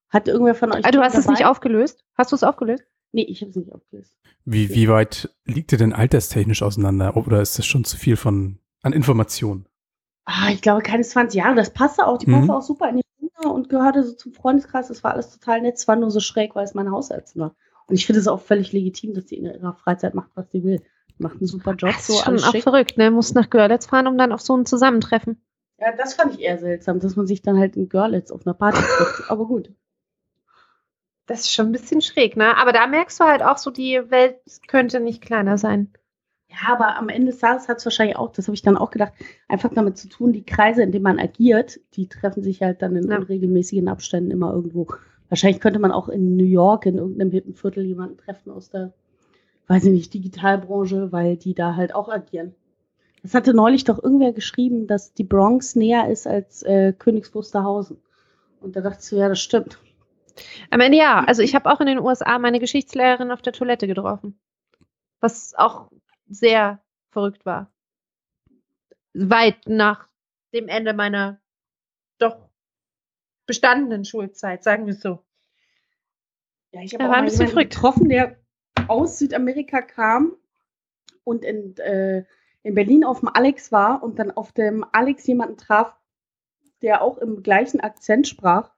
Hat 0.09 0.27
irgendwer 0.27 0.55
von 0.55 0.71
euch 0.71 0.85
Ah, 0.85 0.91
du 0.91 1.01
hast 1.01 1.15
es 1.15 1.25
dabei? 1.25 1.37
nicht 1.37 1.45
aufgelöst? 1.45 2.03
Hast 2.17 2.31
du 2.31 2.35
es 2.35 2.43
aufgelöst? 2.43 2.83
Nee, 3.11 3.23
ich 3.23 3.41
habe 3.41 3.49
es 3.49 3.55
nicht 3.55 3.71
aufgelöst. 3.73 4.15
Wie, 4.45 4.69
wie 4.73 4.87
weit 4.87 5.29
liegt 5.45 5.71
ihr 5.71 5.77
denn 5.77 5.93
alterstechnisch 5.93 6.63
auseinander? 6.63 7.15
Oder 7.17 7.41
ist 7.41 7.57
das 7.59 7.65
schon 7.65 7.83
zu 7.83 7.97
viel 7.97 8.15
von 8.15 8.57
an 8.81 8.93
Informationen? 8.93 9.65
Ah, 10.25 10.49
ich 10.51 10.61
glaube, 10.61 10.81
keine 10.81 11.03
20 11.03 11.37
Jahre. 11.39 11.55
Das 11.55 11.71
passte 11.73 12.07
auch. 12.07 12.17
Die 12.17 12.27
Mhm. 12.29 12.35
passte 12.35 12.53
auch 12.55 12.61
super 12.61 12.89
in 12.89 12.97
die 12.97 13.01
und 13.47 13.69
gehörte 13.69 14.03
so 14.03 14.13
zum 14.13 14.33
Freundeskreis. 14.33 14.87
Das 14.87 15.03
war 15.03 15.13
alles 15.13 15.31
total 15.31 15.61
nett. 15.61 15.75
Es 15.75 15.87
war 15.87 15.95
nur 15.95 16.11
so 16.11 16.19
schräg, 16.19 16.55
weil 16.55 16.65
es 16.65 16.73
meine 16.73 16.91
Hausärztin 16.91 17.41
war. 17.41 17.55
Und 17.87 17.95
ich 17.95 18.05
finde 18.05 18.19
es 18.19 18.27
auch 18.27 18.41
völlig 18.41 18.71
legitim, 18.71 19.13
dass 19.13 19.25
die 19.25 19.37
in 19.37 19.45
ihrer 19.45 19.73
Freizeit 19.73 20.13
macht, 20.13 20.31
was 20.35 20.49
sie 20.51 20.63
will. 20.63 20.81
Macht 21.17 21.37
einen 21.37 21.47
super 21.47 21.73
Job. 21.73 21.91
Das 21.93 22.07
so 22.07 22.13
ist 22.13 22.19
schon 22.19 22.33
alles 22.33 22.43
auch 22.43 22.51
schick. 22.51 22.63
verrückt, 22.63 22.97
ne? 22.97 23.11
Muss 23.11 23.33
nach 23.33 23.49
Görlitz 23.49 23.87
fahren, 23.87 24.07
um 24.07 24.17
dann 24.17 24.31
auf 24.31 24.41
so 24.41 24.55
ein 24.55 24.65
Zusammentreffen. 24.65 25.41
Ja, 25.79 25.91
das 25.95 26.13
fand 26.13 26.33
ich 26.33 26.41
eher 26.41 26.57
seltsam, 26.57 26.99
dass 26.99 27.15
man 27.15 27.27
sich 27.27 27.41
dann 27.41 27.57
halt 27.57 27.75
in 27.75 27.89
Görlitz 27.89 28.31
auf 28.31 28.45
einer 28.45 28.53
Party 28.53 28.79
trifft. 28.81 29.23
Aber 29.29 29.45
gut. 29.45 29.71
Das 31.25 31.41
ist 31.41 31.53
schon 31.53 31.67
ein 31.67 31.71
bisschen 31.71 32.01
schräg, 32.01 32.37
ne? 32.37 32.57
Aber 32.57 32.71
da 32.71 32.87
merkst 32.87 33.19
du 33.19 33.23
halt 33.23 33.43
auch 33.43 33.57
so, 33.57 33.69
die 33.69 33.99
Welt 34.09 34.39
könnte 34.67 34.99
nicht 34.99 35.21
kleiner 35.21 35.57
sein. 35.57 35.93
Ja, 36.61 36.73
aber 36.73 36.97
am 36.97 37.09
Ende 37.09 37.31
des 37.31 37.39
Tages 37.39 37.67
hat 37.67 37.77
es 37.77 37.85
wahrscheinlich 37.85 38.17
auch, 38.17 38.31
das 38.31 38.47
habe 38.47 38.55
ich 38.55 38.61
dann 38.61 38.77
auch 38.77 38.91
gedacht, 38.91 39.13
einfach 39.47 39.71
damit 39.73 39.97
zu 39.97 40.09
tun, 40.09 40.33
die 40.33 40.45
Kreise, 40.45 40.83
in 40.83 40.91
denen 40.91 41.03
man 41.03 41.19
agiert, 41.19 41.79
die 41.93 42.07
treffen 42.07 42.43
sich 42.43 42.61
halt 42.61 42.81
dann 42.81 42.95
in 42.95 43.09
Ja. 43.09 43.17
unregelmäßigen 43.17 43.87
Abständen 43.87 44.31
immer 44.31 44.53
irgendwo. 44.53 44.87
Wahrscheinlich 45.29 45.61
könnte 45.61 45.79
man 45.79 45.91
auch 45.91 46.09
in 46.09 46.35
New 46.35 46.45
York 46.45 46.85
in 46.85 46.97
irgendeinem 46.97 47.31
hippen 47.31 47.53
Viertel 47.53 47.85
jemanden 47.85 48.17
treffen 48.17 48.51
aus 48.51 48.69
der, 48.69 48.93
weiß 49.67 49.85
ich 49.85 49.91
nicht, 49.91 50.13
Digitalbranche, 50.13 51.11
weil 51.11 51.37
die 51.37 51.53
da 51.53 51.75
halt 51.75 51.93
auch 51.93 52.09
agieren. 52.09 52.55
Das 53.21 53.33
hatte 53.33 53.53
neulich 53.53 53.83
doch 53.83 54.01
irgendwer 54.01 54.33
geschrieben, 54.33 54.87
dass 54.87 55.13
die 55.13 55.25
Bronx 55.25 55.75
näher 55.75 56.09
ist 56.09 56.25
als 56.25 56.63
äh, 56.63 56.93
Königs 56.93 57.33
Wusterhausen. 57.35 57.97
Und 58.61 58.75
da 58.75 58.81
dachte 58.81 58.99
ich 59.01 59.05
so, 59.05 59.17
ja, 59.17 59.29
das 59.29 59.39
stimmt. 59.39 59.77
Am 60.71 60.79
Ende 60.79 60.97
ja. 60.97 61.23
Also 61.25 61.41
ich 61.41 61.53
habe 61.53 61.71
auch 61.71 61.79
in 61.81 61.87
den 61.87 61.99
USA 61.99 62.39
meine 62.39 62.59
Geschichtslehrerin 62.59 63.31
auf 63.31 63.41
der 63.41 63.53
Toilette 63.53 63.87
getroffen. 63.87 64.39
Was 65.19 65.53
auch 65.57 65.89
sehr 66.29 66.79
verrückt 67.09 67.45
war. 67.45 67.71
Weit 69.13 69.67
nach 69.67 70.07
dem 70.53 70.67
Ende 70.67 70.93
meiner 70.93 71.41
doch 72.19 72.49
bestandenen 73.45 74.05
Schulzeit, 74.05 74.63
sagen 74.63 74.85
wir 74.85 74.93
es 74.93 75.01
so. 75.01 75.23
Ja, 76.71 76.81
ich 76.81 76.93
habe 76.93 77.05
auch 77.05 77.09
ein 77.09 77.23
mal 77.23 77.29
bisschen 77.29 77.47
verrückt. 77.47 77.71
getroffen, 77.71 78.09
der 78.09 78.37
aus 78.87 79.17
Südamerika 79.19 79.81
kam 79.81 80.35
und 81.23 81.43
in, 81.43 81.75
äh, 81.77 82.23
in 82.63 82.75
Berlin 82.75 83.03
auf 83.03 83.21
dem 83.21 83.29
Alex 83.29 83.71
war 83.71 84.03
und 84.03 84.19
dann 84.19 84.31
auf 84.31 84.51
dem 84.51 84.85
Alex 84.91 85.25
jemanden 85.25 85.57
traf, 85.57 85.95
der 86.81 87.01
auch 87.01 87.17
im 87.17 87.41
gleichen 87.41 87.79
Akzent 87.79 88.27
sprach. 88.27 88.71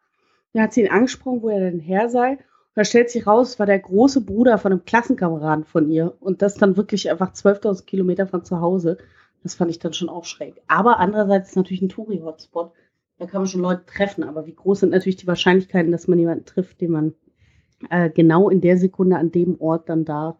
Da 0.53 0.63
hat 0.63 0.73
sie 0.73 0.81
ihn 0.81 0.91
angesprochen, 0.91 1.41
wo 1.41 1.49
er 1.49 1.59
denn 1.59 1.79
her 1.79 2.09
sei. 2.09 2.37
Da 2.73 2.85
stellt 2.85 3.09
sich 3.09 3.27
raus, 3.27 3.59
war 3.59 3.65
der 3.65 3.79
große 3.79 4.21
Bruder 4.21 4.57
von 4.57 4.71
einem 4.71 4.85
Klassenkameraden 4.85 5.65
von 5.65 5.89
ihr. 5.89 6.15
Und 6.19 6.41
das 6.41 6.55
dann 6.55 6.77
wirklich 6.77 7.11
einfach 7.11 7.33
12.000 7.33 7.85
Kilometer 7.85 8.27
von 8.27 8.45
zu 8.45 8.61
Hause. 8.61 8.97
Das 9.43 9.55
fand 9.55 9.71
ich 9.71 9.79
dann 9.79 9.93
schon 9.93 10.09
auch 10.09 10.25
schräg. 10.25 10.61
Aber 10.67 10.99
andererseits 10.99 11.49
ist 11.49 11.55
natürlich 11.55 11.81
ein 11.81 11.89
Touri-Hotspot. 11.89 12.71
Da 13.17 13.25
kann 13.25 13.41
man 13.41 13.47
schon 13.47 13.61
Leute 13.61 13.85
treffen. 13.85 14.23
Aber 14.23 14.45
wie 14.45 14.55
groß 14.55 14.81
sind 14.81 14.91
natürlich 14.91 15.17
die 15.17 15.27
Wahrscheinlichkeiten, 15.27 15.91
dass 15.91 16.07
man 16.07 16.19
jemanden 16.19 16.45
trifft, 16.45 16.79
den 16.79 16.91
man 16.91 17.13
äh, 17.89 18.09
genau 18.09 18.49
in 18.49 18.61
der 18.61 18.77
Sekunde 18.77 19.17
an 19.17 19.31
dem 19.31 19.59
Ort 19.59 19.89
dann 19.89 20.05
da 20.05 20.37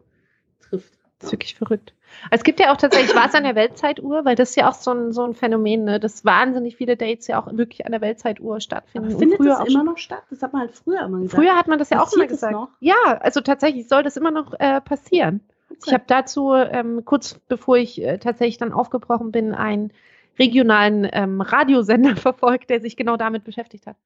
trifft. 0.60 0.98
Das 1.18 1.28
ist 1.28 1.32
wirklich 1.32 1.54
verrückt. 1.54 1.94
Es 2.30 2.44
gibt 2.44 2.60
ja 2.60 2.72
auch 2.72 2.76
tatsächlich, 2.76 3.14
war 3.14 3.26
es 3.26 3.34
an 3.34 3.44
der 3.44 3.54
Weltzeituhr, 3.54 4.24
weil 4.24 4.34
das 4.34 4.50
ist 4.50 4.56
ja 4.56 4.68
auch 4.68 4.74
so 4.74 4.92
ein, 4.92 5.12
so 5.12 5.24
ein 5.24 5.34
Phänomen, 5.34 5.84
ne? 5.84 6.00
dass 6.00 6.24
wahnsinnig 6.24 6.76
viele 6.76 6.96
Dates 6.96 7.26
ja 7.26 7.42
auch 7.42 7.46
wirklich 7.52 7.84
an 7.86 7.92
der 7.92 8.00
Weltzeituhr 8.00 8.60
stattfinden. 8.60 9.08
Aber 9.08 9.18
findet 9.18 9.38
früher 9.38 9.48
das 9.50 9.60
auch 9.60 9.66
immer 9.66 9.84
noch 9.84 9.98
statt? 9.98 10.22
Das 10.30 10.42
hat 10.42 10.52
man 10.52 10.62
halt 10.62 10.72
früher 10.72 11.02
immer 11.02 11.20
gesagt. 11.20 11.42
Früher 11.42 11.56
hat 11.56 11.68
man 11.68 11.78
das 11.78 11.90
ja 11.90 11.98
auch 11.98 12.04
Passiert 12.04 12.20
immer 12.20 12.28
das 12.28 12.40
gesagt. 12.40 12.52
noch? 12.52 12.68
Ja, 12.80 13.18
also 13.20 13.40
tatsächlich 13.40 13.88
soll 13.88 14.02
das 14.02 14.16
immer 14.16 14.30
noch 14.30 14.54
äh, 14.58 14.80
passieren. 14.80 15.40
Ich 15.86 15.92
habe 15.92 16.04
dazu, 16.06 16.52
ähm, 16.52 17.04
kurz 17.04 17.34
bevor 17.48 17.76
ich 17.76 18.00
äh, 18.02 18.18
tatsächlich 18.18 18.58
dann 18.58 18.72
aufgebrochen 18.72 19.32
bin, 19.32 19.54
einen 19.54 19.92
regionalen 20.38 21.08
ähm, 21.12 21.40
Radiosender 21.40 22.16
verfolgt, 22.16 22.70
der 22.70 22.80
sich 22.80 22.96
genau 22.96 23.16
damit 23.16 23.44
beschäftigt 23.44 23.86
hat. 23.86 23.96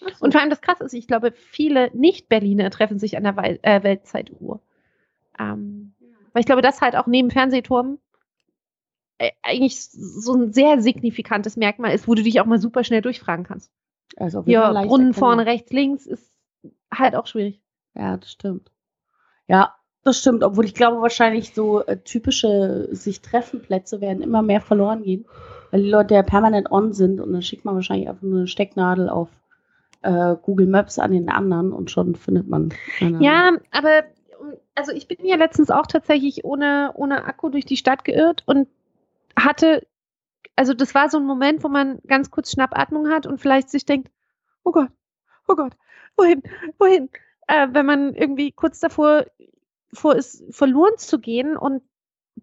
So. 0.00 0.06
Und 0.20 0.32
vor 0.32 0.40
allem 0.40 0.50
das 0.50 0.62
Krasse 0.62 0.84
ist, 0.84 0.94
ich 0.94 1.06
glaube, 1.06 1.32
viele 1.32 1.90
Nicht-Berliner 1.94 2.70
treffen 2.70 2.98
sich 2.98 3.16
an 3.16 3.24
der 3.24 3.36
Wei 3.36 3.58
äh, 3.62 3.82
Weltzeituhr. 3.82 4.60
Ähm, 5.38 5.92
weil 6.32 6.40
ich 6.40 6.46
glaube, 6.46 6.62
das 6.62 6.80
halt 6.80 6.96
auch 6.96 7.06
neben 7.06 7.30
Fernsehturm 7.30 7.98
äh, 9.18 9.32
eigentlich 9.42 9.90
so 9.90 10.34
ein 10.34 10.52
sehr 10.52 10.80
signifikantes 10.80 11.56
Merkmal 11.56 11.94
ist, 11.94 12.08
wo 12.08 12.14
du 12.14 12.22
dich 12.22 12.40
auch 12.40 12.46
mal 12.46 12.58
super 12.58 12.84
schnell 12.84 13.02
durchfragen 13.02 13.44
kannst. 13.44 13.70
Also 14.16 14.42
Ja, 14.46 14.72
Brunnen 14.72 15.14
vorne, 15.14 15.46
rechts, 15.46 15.72
links 15.72 16.06
ist 16.06 16.32
halt 16.92 17.14
auch 17.14 17.26
schwierig. 17.26 17.60
Ja, 17.94 18.16
das 18.16 18.32
stimmt. 18.32 18.70
Ja, 19.46 19.74
das 20.04 20.18
stimmt. 20.18 20.42
Obwohl 20.42 20.64
ich 20.64 20.74
glaube, 20.74 21.02
wahrscheinlich 21.02 21.54
so 21.54 21.84
äh, 21.84 21.98
typische 21.98 22.88
sich 22.92 23.20
treffen 23.20 23.60
Plätze 23.62 24.00
werden 24.00 24.22
immer 24.22 24.42
mehr 24.42 24.60
verloren 24.60 25.02
gehen, 25.02 25.26
weil 25.70 25.82
die 25.82 25.90
Leute 25.90 26.14
ja 26.14 26.22
permanent 26.22 26.70
on 26.70 26.92
sind 26.92 27.20
und 27.20 27.32
dann 27.32 27.42
schickt 27.42 27.64
man 27.64 27.74
wahrscheinlich 27.74 28.08
einfach 28.08 28.22
nur 28.22 28.38
eine 28.38 28.46
Stecknadel 28.46 29.08
auf 29.08 29.28
äh, 30.02 30.34
Google 30.40 30.66
Maps 30.66 30.98
an 30.98 31.12
den 31.12 31.28
anderen 31.28 31.72
und 31.72 31.90
schon 31.90 32.14
findet 32.14 32.48
man. 32.48 32.72
Ja, 33.20 33.52
aber 33.70 34.04
also 34.80 34.92
ich 34.92 35.06
bin 35.06 35.26
ja 35.26 35.36
letztens 35.36 35.70
auch 35.70 35.86
tatsächlich 35.86 36.42
ohne, 36.44 36.92
ohne 36.94 37.24
Akku 37.24 37.50
durch 37.50 37.66
die 37.66 37.76
Stadt 37.76 38.02
geirrt 38.02 38.42
und 38.46 38.66
hatte, 39.38 39.86
also 40.56 40.72
das 40.72 40.94
war 40.94 41.10
so 41.10 41.18
ein 41.18 41.26
Moment, 41.26 41.62
wo 41.62 41.68
man 41.68 41.98
ganz 42.06 42.30
kurz 42.30 42.50
Schnappatmung 42.50 43.10
hat 43.10 43.26
und 43.26 43.38
vielleicht 43.38 43.68
sich 43.68 43.84
denkt, 43.84 44.10
oh 44.64 44.72
Gott, 44.72 44.88
oh 45.48 45.54
Gott, 45.54 45.74
wohin, 46.16 46.42
wohin? 46.78 47.10
Äh, 47.46 47.68
wenn 47.72 47.84
man 47.84 48.14
irgendwie 48.14 48.52
kurz 48.52 48.80
davor 48.80 49.26
vor 49.92 50.16
ist, 50.16 50.44
verloren 50.54 50.96
zu 50.96 51.18
gehen 51.18 51.58
und 51.58 51.82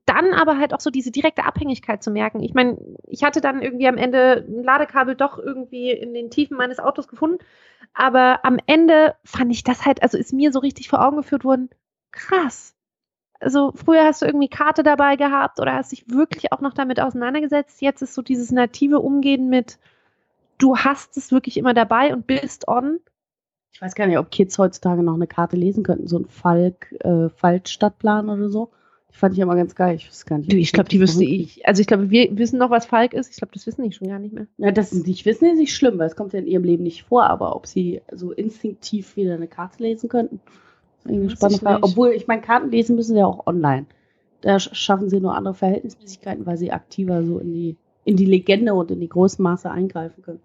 dann 0.06 0.34
aber 0.34 0.60
halt 0.60 0.76
auch 0.76 0.80
so 0.80 0.91
diese 0.91 1.10
direkte 1.10 1.45
Abhängigkeit 1.45 2.04
zu 2.04 2.12
merken. 2.12 2.43
Ich 2.43 2.54
meine, 2.54 2.78
ich 3.08 3.23
hatte 3.23 3.41
dann 3.41 3.63
irgendwie 3.63 3.88
am 3.88 3.97
Ende 3.97 4.45
ein 4.47 4.63
Ladekabel 4.63 5.15
doch 5.15 5.39
irgendwie 5.39 5.89
in 5.89 6.13
den 6.13 6.30
Tiefen 6.30 6.56
meines 6.56 6.78
Autos 6.78 7.08
gefunden, 7.08 7.39
aber 7.95 8.45
am 8.45 8.60
Ende 8.67 9.15
fand 9.23 9.52
ich 9.52 9.63
das 9.63 9.86
halt, 9.86 10.04
also 10.04 10.19
ist 10.19 10.34
mir 10.34 10.52
so 10.52 10.60
richtig 10.60 10.88
vor 10.89 11.04
Augen 11.04 11.17
geführt 11.17 11.43
worden, 11.43 11.69
krass. 12.17 12.73
Also 13.39 13.71
früher 13.75 14.03
hast 14.03 14.21
du 14.21 14.25
irgendwie 14.25 14.49
Karte 14.49 14.84
dabei 14.84 15.15
gehabt 15.15 15.60
oder 15.60 15.75
hast 15.75 15.91
dich 15.91 16.10
wirklich 16.10 16.51
auch 16.51 16.62
noch 16.62 16.73
damit 16.73 16.99
auseinandergesetzt. 16.99 17.82
Jetzt 17.82 18.01
ist 18.01 18.13
so 18.13 18.21
dieses 18.21 18.51
native 18.51 18.99
Umgehen 18.99 19.49
mit, 19.49 19.77
du 20.58 20.75
hast 20.75 21.17
es 21.17 21.32
wirklich 21.32 21.58
immer 21.58 21.73
dabei 21.73 22.13
und 22.13 22.25
bist 22.25 22.67
on. 22.67 22.99
Ich 23.71 23.82
weiß 23.82 23.93
gar 23.93 24.08
nicht, 24.08 24.17
ob 24.17 24.32
Kids 24.32 24.58
heutzutage 24.58 25.03
noch 25.03 25.13
eine 25.13 25.27
Karte 25.27 25.56
lesen 25.56 25.84
könnten, 25.84 26.08
so 26.08 26.17
ein 26.17 26.25
Falk, 26.25 26.93
äh, 27.01 27.30
Faltstadtplan 27.30 28.30
oder 28.30 28.49
so. 28.49 28.71
Die 29.13 29.17
fand 29.17 29.36
ich 29.36 29.39
immer 29.39 29.56
ganz 29.56 29.75
geil. 29.75 29.95
Ich 29.95 30.10
weiß 30.10 30.25
gar 30.25 30.39
nicht. 30.39 30.51
Du, 30.51 30.58
ich 30.58 30.71
glaube, 30.73 30.89
die 30.89 30.99
wüsste 30.99 31.23
ich. 31.23 31.65
Also 31.67 31.82
ich 31.82 31.88
glaube, 31.88 32.10
wir 32.10 32.36
wissen 32.38 32.58
noch, 32.58 32.71
was 32.71 32.88
Falk 32.88 33.13
ist. 33.13 33.30
Ich 33.30 33.38
glaube, 33.38 33.53
das 33.53 33.67
wissen 33.67 33.84
die 33.84 33.91
schon 33.91 34.08
gar 34.08 34.17
nicht 34.17 34.34
mehr. 34.34 34.47
Ja, 34.58 34.71
das 34.71 34.91
ist 34.93 35.06
nicht 35.06 35.25
wissen, 35.25 35.45
ist 35.45 35.60
nicht 35.60 35.75
schlimm, 35.75 35.99
weil 35.99 36.08
es 36.08 36.15
kommt 36.15 36.34
ja 36.34 36.39
in 36.39 36.47
ihrem 36.47 36.63
Leben 36.63 36.84
nicht 36.84 37.03
vor, 37.03 37.25
aber 37.25 37.56
ob 37.56 37.67
sie 37.67 38.01
so 38.12 38.32
instinktiv 38.32 39.15
wieder 39.15 39.36
eine 39.36 39.47
Karte 39.47 39.84
lesen 39.84 40.10
könnten, 40.10 40.41
eine 41.05 41.29
spannende 41.29 41.55
ich 41.57 41.62
Frage. 41.62 41.83
Obwohl, 41.83 42.10
ich 42.10 42.27
meine, 42.27 42.41
Karten 42.41 42.69
lesen 42.71 42.95
müssen 42.95 43.13
sie 43.13 43.19
ja 43.19 43.25
auch 43.25 43.47
online. 43.47 43.86
Da 44.41 44.57
sch- 44.57 44.73
schaffen 44.75 45.10
sie 45.10 45.19
nur 45.19 45.36
andere 45.36 45.53
Verhältnismäßigkeiten, 45.53 46.45
weil 46.45 46.57
sie 46.57 46.71
aktiver 46.71 47.23
so 47.23 47.39
in 47.39 47.53
die, 47.53 47.75
in 48.05 48.17
die 48.17 48.25
Legende 48.25 48.73
und 48.73 48.91
in 48.91 48.99
die 48.99 49.10
großen 49.10 49.41
Maße 49.41 49.69
eingreifen 49.69 50.21
können. 50.23 50.39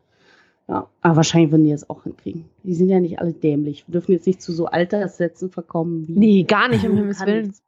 Ja, 0.69 0.89
aber 1.01 1.17
wahrscheinlich 1.17 1.51
würden 1.51 1.65
die 1.65 1.73
das 1.73 1.91
auch 1.91 2.05
hinkriegen. 2.05 2.45
Die 2.63 2.75
sind 2.75 2.89
ja 2.89 3.01
nicht 3.01 3.19
alle 3.19 3.33
dämlich. 3.33 3.87
Wir 3.87 3.93
dürfen 3.93 4.13
jetzt 4.13 4.27
nicht 4.27 4.41
zu 4.41 4.53
so 4.53 4.67
Alterssätzen 4.67 5.51
verkommen 5.51 6.07
wie. 6.07 6.13
Nee, 6.13 6.43
gar 6.45 6.69
nicht, 6.69 6.85
um 6.87 6.97
Himmels 6.97 7.21
Willen. 7.27 7.47
nichts. 7.49 7.63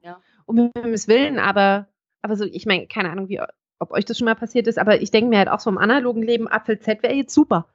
Um 0.47 0.71
Himmels 0.75 1.09
Willen, 1.09 1.39
aber, 1.39 1.89
aber 2.23 2.37
so, 2.37 2.45
ich 2.45 2.67
meine, 2.67 2.87
keine 2.87 3.11
Ahnung, 3.11 3.29
wie 3.29 3.41
ob 3.81 3.91
euch 3.91 4.05
das 4.05 4.17
schon 4.17 4.27
mal 4.27 4.37
passiert 4.37 4.67
ist, 4.69 4.79
aber 4.79 5.03
ich 5.03 5.11
denke 5.11 5.29
mir 5.29 5.39
halt 5.39 5.49
auch 5.49 5.61
so 5.61 5.69
im 5.69 5.79
analogen 5.79 6.23
Leben, 6.23 6.49
Apfel 6.49 6.79
Z 6.79 7.03
wäre 7.03 7.15
jetzt 7.15 7.35
super 7.35 7.67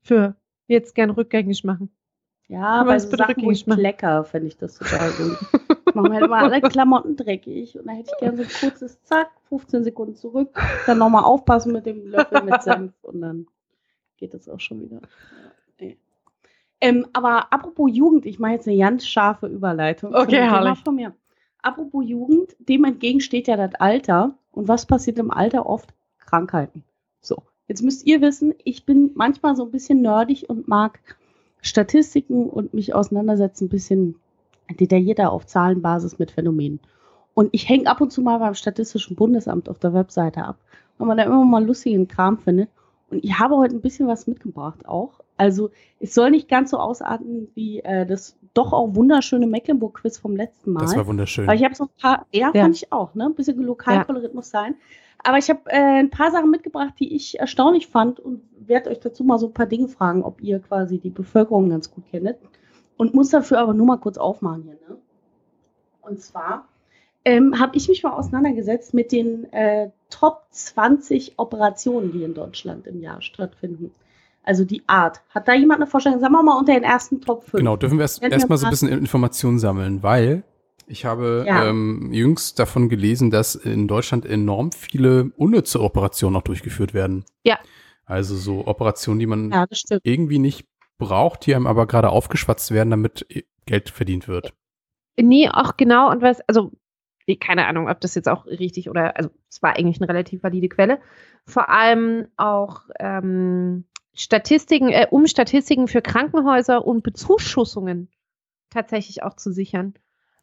für 0.00 0.34
jetzt 0.66 0.94
gern 0.94 1.10
rückgängig 1.10 1.62
machen. 1.62 1.90
Ja, 2.52 2.84
bei 2.84 2.98
so 2.98 3.16
Sachen, 3.16 3.42
wo 3.44 3.50
ich 3.50 3.64
lecker, 3.64 4.24
finde 4.24 4.48
ich 4.48 4.58
das 4.58 4.76
total 4.76 5.10
gut. 5.12 5.38
Machen 5.94 6.12
halt 6.12 6.24
immer 6.24 6.36
alle 6.36 6.60
Klamotten 6.60 7.16
dreckig 7.16 7.78
und 7.78 7.86
dann 7.86 7.96
hätte 7.96 8.10
ich 8.12 8.18
gerne 8.18 8.36
so 8.36 8.42
ein 8.42 8.70
kurzes 8.70 9.02
Zack, 9.04 9.30
15 9.48 9.84
Sekunden 9.84 10.16
zurück, 10.16 10.54
dann 10.86 10.98
nochmal 10.98 11.24
aufpassen 11.24 11.72
mit 11.72 11.86
dem 11.86 12.06
Löffel 12.06 12.42
mit 12.42 12.62
Senf 12.62 12.92
und 13.00 13.22
dann 13.22 13.46
geht 14.18 14.34
das 14.34 14.50
auch 14.50 14.60
schon 14.60 14.82
wieder. 14.82 15.00
Ja, 15.80 15.92
ähm, 16.82 17.06
aber 17.14 17.50
apropos 17.52 17.90
Jugend, 17.90 18.26
ich 18.26 18.38
mache 18.38 18.52
jetzt 18.52 18.68
eine 18.68 18.76
ganz 18.76 19.06
scharfe 19.06 19.46
Überleitung. 19.46 20.14
Okay, 20.14 20.42
herrlich. 20.42 20.78
Von 20.80 20.96
mir. 20.96 21.14
Apropos 21.62 22.04
Jugend, 22.06 22.54
dem 22.58 22.84
entgegen 22.84 23.20
steht 23.20 23.48
ja 23.48 23.56
das 23.56 23.76
Alter. 23.76 24.34
Und 24.50 24.68
was 24.68 24.84
passiert 24.84 25.18
im 25.18 25.30
Alter 25.30 25.64
oft? 25.64 25.94
Krankheiten. 26.18 26.84
So, 27.20 27.44
jetzt 27.66 27.82
müsst 27.82 28.04
ihr 28.04 28.20
wissen, 28.20 28.52
ich 28.62 28.84
bin 28.84 29.12
manchmal 29.14 29.56
so 29.56 29.64
ein 29.64 29.70
bisschen 29.70 30.02
nerdig 30.02 30.50
und 30.50 30.68
mag 30.68 30.98
Statistiken 31.62 32.50
und 32.50 32.74
mich 32.74 32.94
auseinandersetzen 32.94 33.66
ein 33.66 33.70
bisschen 33.70 34.16
detaillierter 34.78 35.32
auf 35.32 35.46
Zahlenbasis 35.46 36.18
mit 36.18 36.32
Phänomenen. 36.32 36.80
Und 37.34 37.48
ich 37.52 37.68
hänge 37.68 37.86
ab 37.86 38.00
und 38.00 38.12
zu 38.12 38.20
mal 38.20 38.38
beim 38.38 38.54
Statistischen 38.54 39.16
Bundesamt 39.16 39.68
auf 39.68 39.78
der 39.78 39.94
Webseite 39.94 40.44
ab, 40.44 40.58
weil 40.98 41.06
man 41.06 41.16
da 41.16 41.24
immer 41.24 41.44
mal 41.44 41.64
lustigen 41.64 42.08
Kram 42.08 42.38
findet. 42.38 42.68
Und 43.10 43.24
ich 43.24 43.38
habe 43.38 43.56
heute 43.56 43.76
ein 43.76 43.80
bisschen 43.80 44.08
was 44.08 44.26
mitgebracht 44.26 44.86
auch. 44.86 45.20
Also 45.36 45.70
es 45.98 46.14
soll 46.14 46.30
nicht 46.30 46.48
ganz 46.48 46.70
so 46.70 46.78
ausarten 46.78 47.48
wie 47.54 47.80
äh, 47.80 48.06
das 48.06 48.36
doch 48.54 48.72
auch 48.72 48.94
wunderschöne 48.94 49.46
Mecklenburg-Quiz 49.46 50.18
vom 50.18 50.36
letzten 50.36 50.72
Mal. 50.72 50.80
Das 50.80 50.96
war 50.96 51.06
wunderschön. 51.06 51.46
Weil 51.46 51.56
ich 51.56 51.64
habe 51.64 51.74
so 51.74 51.84
ein 51.84 51.90
paar, 52.00 52.26
ja, 52.32 52.50
ja, 52.54 52.62
fand 52.62 52.76
ich 52.76 52.92
auch, 52.92 53.14
ne? 53.14 53.24
Ein 53.24 53.34
bisschen 53.34 53.60
Lokalkolorit 53.62 54.30
ja. 54.30 54.34
muss 54.34 54.50
sein. 54.50 54.74
Aber 55.24 55.38
ich 55.38 55.48
habe 55.50 55.60
äh, 55.66 56.00
ein 56.00 56.10
paar 56.10 56.30
Sachen 56.30 56.50
mitgebracht, 56.50 56.94
die 56.98 57.14
ich 57.14 57.38
erstaunlich 57.38 57.86
fand 57.86 58.18
und 58.18 58.42
werde 58.58 58.90
euch 58.90 59.00
dazu 59.00 59.24
mal 59.24 59.38
so 59.38 59.46
ein 59.46 59.54
paar 59.54 59.66
Dinge 59.66 59.88
fragen, 59.88 60.22
ob 60.22 60.40
ihr 60.40 60.58
quasi 60.60 60.98
die 60.98 61.10
Bevölkerung 61.10 61.70
ganz 61.70 61.90
gut 61.90 62.04
kennt. 62.10 62.36
Und 62.96 63.14
muss 63.14 63.30
dafür 63.30 63.58
aber 63.58 63.74
nur 63.74 63.86
mal 63.86 63.98
kurz 63.98 64.18
aufmachen 64.18 64.64
hier. 64.64 64.76
Ne? 64.88 64.96
Und 66.02 66.20
zwar 66.20 66.68
ähm, 67.24 67.58
habe 67.58 67.76
ich 67.76 67.88
mich 67.88 68.02
mal 68.02 68.12
auseinandergesetzt 68.12 68.94
mit 68.94 69.12
den 69.12 69.50
äh, 69.52 69.90
Top 70.10 70.44
20 70.50 71.38
Operationen, 71.38 72.12
die 72.12 72.24
in 72.24 72.34
Deutschland 72.34 72.86
im 72.86 73.00
Jahr 73.00 73.22
stattfinden. 73.22 73.92
Also 74.44 74.64
die 74.64 74.82
Art. 74.88 75.22
Hat 75.30 75.46
da 75.46 75.54
jemand 75.54 75.80
eine 75.80 75.86
Vorstellung? 75.86 76.20
Sagen 76.20 76.32
wir 76.32 76.42
mal 76.42 76.58
unter 76.58 76.74
den 76.74 76.82
ersten 76.82 77.20
Top 77.20 77.44
5. 77.44 77.52
Genau, 77.60 77.76
dürfen 77.76 77.98
wir 77.98 78.02
erst, 78.02 78.22
erst 78.22 78.48
mal 78.48 78.58
so 78.58 78.66
ein 78.66 78.70
bisschen 78.70 78.88
Informationen 78.88 79.60
sammeln, 79.60 80.02
weil 80.02 80.42
ich 80.92 81.06
habe 81.06 81.44
ja. 81.46 81.64
ähm, 81.64 82.12
jüngst 82.12 82.58
davon 82.58 82.90
gelesen, 82.90 83.30
dass 83.30 83.54
in 83.54 83.88
Deutschland 83.88 84.26
enorm 84.26 84.72
viele 84.72 85.32
unnütze 85.36 85.80
Operationen 85.80 86.36
auch 86.36 86.42
durchgeführt 86.42 86.92
werden. 86.92 87.24
Ja. 87.44 87.58
Also 88.04 88.36
so 88.36 88.66
Operationen, 88.66 89.18
die 89.18 89.26
man 89.26 89.50
ja, 89.50 89.66
irgendwie 90.02 90.38
nicht 90.38 90.66
braucht, 90.98 91.46
die 91.46 91.54
einem 91.54 91.66
aber 91.66 91.86
gerade 91.86 92.10
aufgeschwatzt 92.10 92.72
werden, 92.72 92.90
damit 92.90 93.26
Geld 93.64 93.88
verdient 93.88 94.28
wird. 94.28 94.52
Nee, 95.16 95.48
auch 95.48 95.78
genau. 95.78 96.10
Und 96.10 96.20
was, 96.20 96.40
also 96.46 96.72
keine 97.40 97.66
Ahnung, 97.66 97.88
ob 97.88 98.00
das 98.00 98.14
jetzt 98.14 98.28
auch 98.28 98.44
richtig 98.44 98.90
oder, 98.90 99.16
also 99.16 99.30
es 99.48 99.62
war 99.62 99.76
eigentlich 99.76 99.98
eine 99.98 100.08
relativ 100.08 100.42
valide 100.42 100.68
Quelle. 100.68 101.00
Vor 101.46 101.70
allem 101.70 102.26
auch 102.36 102.82
ähm, 102.98 103.84
Statistiken, 104.12 104.90
äh, 104.90 105.06
um 105.10 105.26
Statistiken 105.26 105.88
für 105.88 106.02
Krankenhäuser 106.02 106.84
und 106.84 107.02
Bezuschussungen 107.02 108.10
tatsächlich 108.68 109.22
auch 109.22 109.36
zu 109.36 109.52
sichern. 109.52 109.94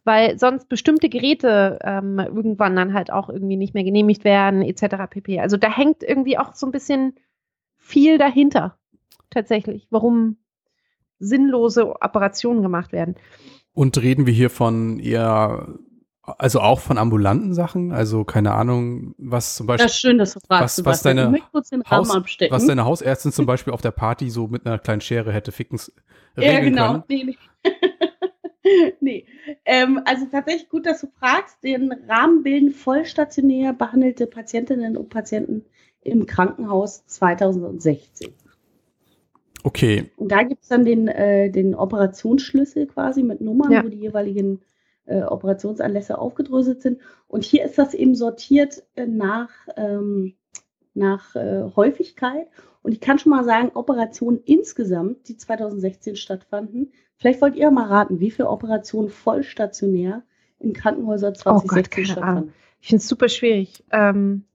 Weil 0.10 0.39
sonst 0.39 0.67
bestimmte 0.69 1.08
Geräte 1.08 1.78
ähm, 1.84 2.17
irgendwann 2.17 2.76
dann 2.76 2.95
halt 2.95 3.13
auch 3.13 3.30
irgendwie 3.30 3.58
nicht 3.58 3.76
mehr 3.76 3.84
genehmigt 3.84 4.24
werden, 4.24 4.63
etc. 4.63 5.08
pp. 5.08 5.39
Also 5.39 5.56
da 5.56 5.69
hängt 5.69 6.02
irgendwie 6.02 6.39
auch 6.39 6.56
so 6.56 6.65
ein 6.65 6.72
bisschen 6.72 7.13
viel 7.78 8.17
dahinter, 8.17 8.76
tatsächlich, 9.30 9.86
warum 9.91 10.38
sinnlose 11.19 12.02
Operationen 12.02 12.63
gemacht 12.63 12.91
werden. 12.91 13.17
Und 13.74 14.02
reden 14.02 14.26
wir 14.26 14.34
hier 14.34 14.50
von 14.50 14.98
eher 14.98 15.78
also 16.24 16.60
auch 16.60 16.80
von 16.80 16.98
ambulanten 16.98 17.54
Sachen, 17.54 17.91
also 17.91 18.24
keine 18.24 18.56
Ahnung, 18.56 19.13
was 19.19 19.58
zum 19.58 19.67
Beispiel. 19.67 19.86
Das 19.86 19.93
ist 19.93 20.02
schön, 20.02 20.17
dass 20.17 20.34
du 20.34 20.39
fragst. 20.39 20.80
Was, 20.80 20.86
was, 20.86 21.02
deine, 21.04 21.32
Haus, 21.52 21.72
was 22.50 22.65
deine 22.65 22.86
Hausärztin 22.86 23.32
zum 23.32 23.45
Beispiel 23.45 23.74
auf 23.74 23.82
der 23.82 23.91
Party 23.91 24.32
so 24.32 24.48
mit 24.48 24.65
einer 24.65 24.80
kleinen 24.80 25.02
Schere 25.02 25.32
hätte 25.32 25.52
ficken 25.52 25.80
Ja, 26.36 26.62
genau. 26.62 26.93
Können. 26.93 27.04
Nee, 27.10 27.24
nee. 27.26 27.69
nee. 28.99 29.25
Ähm, 29.65 30.01
also 30.05 30.25
tatsächlich 30.25 30.69
gut, 30.69 30.86
dass 30.86 31.01
du 31.01 31.08
fragst. 31.08 31.63
Den 31.63 31.91
Rahmen 32.08 32.43
bilden 32.43 32.71
vollstationär 32.71 33.73
behandelte 33.73 34.27
Patientinnen 34.27 34.97
und 34.97 35.10
Patienten 35.10 35.65
im 36.01 36.25
Krankenhaus 36.25 37.05
2016. 37.05 38.34
Okay. 39.63 40.10
Und 40.15 40.32
da 40.32 40.43
gibt 40.43 40.63
es 40.63 40.69
dann 40.69 40.86
den, 40.86 41.08
äh, 41.08 41.51
den 41.51 41.75
Operationsschlüssel 41.75 42.88
quasi 42.88 43.23
mit 43.23 43.41
Nummern, 43.41 43.71
ja. 43.71 43.84
wo 43.84 43.89
die 43.89 43.99
jeweiligen 43.99 44.62
äh, 45.05 45.21
Operationsanlässe 45.23 46.17
aufgedröselt 46.17 46.82
sind. 46.82 47.01
Und 47.27 47.43
hier 47.43 47.65
ist 47.65 47.77
das 47.77 47.93
eben 47.93 48.15
sortiert 48.15 48.84
äh, 48.95 49.05
nach, 49.05 49.49
ähm, 49.75 50.36
nach 50.93 51.36
äh, 51.36 51.63
Häufigkeit. 51.75 52.47
Und 52.82 52.93
ich 52.93 53.01
kann 53.01 53.19
schon 53.19 53.32
mal 53.32 53.43
sagen, 53.43 53.71
Operationen 53.73 54.39
insgesamt, 54.45 55.27
die 55.27 55.36
2016 55.36 56.15
stattfanden, 56.15 56.93
vielleicht 57.19 57.41
wollt 57.41 57.55
ihr 57.55 57.69
mal 57.69 57.88
raten, 57.88 58.19
wie 58.19 58.32
viele 58.32 58.49
Operationen 58.49 59.10
vollstationär 59.10 60.23
in 60.60 60.73
Krankenhäusern 60.73 61.36
2016 61.36 62.03
oh 62.03 62.08
Gott, 62.08 62.12
stattfanden. 62.12 62.53
Ich 62.82 62.88
finde 62.88 63.01
es 63.01 63.08
super 63.08 63.29
schwierig. 63.29 63.84
Ähm, 63.91 64.45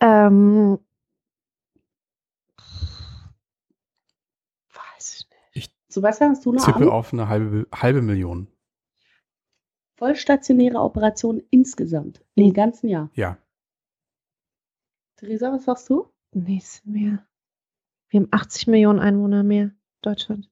ähm, 0.00 0.78
weiß 4.74 5.14
ich 5.20 5.28
nicht. 5.54 5.72
Sebastian, 5.88 6.30
hast 6.30 6.44
du 6.44 6.50
eine 6.50 6.60
Tippe 6.60 6.76
Ahnung? 6.78 6.90
auf 6.90 7.12
eine 7.12 7.28
halbe, 7.28 7.66
halbe 7.72 8.02
Million. 8.02 8.48
Vollstationäre 9.96 10.78
Operationen 10.78 11.42
insgesamt 11.50 12.24
im 12.34 12.52
ganzen 12.52 12.88
Jahr. 12.88 13.10
Ja. 13.14 13.38
Theresa, 15.16 15.52
was 15.52 15.64
sagst 15.64 15.88
du? 15.88 16.10
Sind 16.32 16.48
mehr. 16.84 17.24
Wir 18.08 18.20
haben 18.20 18.28
80 18.30 18.66
Millionen 18.66 18.98
Einwohner 18.98 19.44
mehr, 19.44 19.70
Deutschland. 20.02 20.50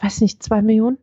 Weiß 0.00 0.20
nicht, 0.20 0.42
zwei 0.42 0.60
Millionen? 0.62 0.98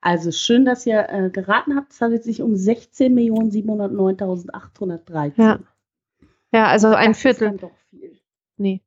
Also 0.00 0.32
schön, 0.32 0.64
dass 0.64 0.86
ihr 0.86 1.08
äh, 1.10 1.30
geraten 1.30 1.76
habt. 1.76 1.92
Es 1.92 2.00
handelt 2.00 2.24
sich 2.24 2.42
um 2.42 2.54
16.709.813. 2.54 5.32
Ja. 5.36 5.60
ja, 6.50 6.66
also 6.66 6.88
ein 6.88 7.12
das 7.12 7.20
Viertel. 7.20 7.52
Ist 7.52 7.62
dann 7.62 7.70
doch 7.70 7.76
viel. 7.90 8.18
Nee. 8.56 8.80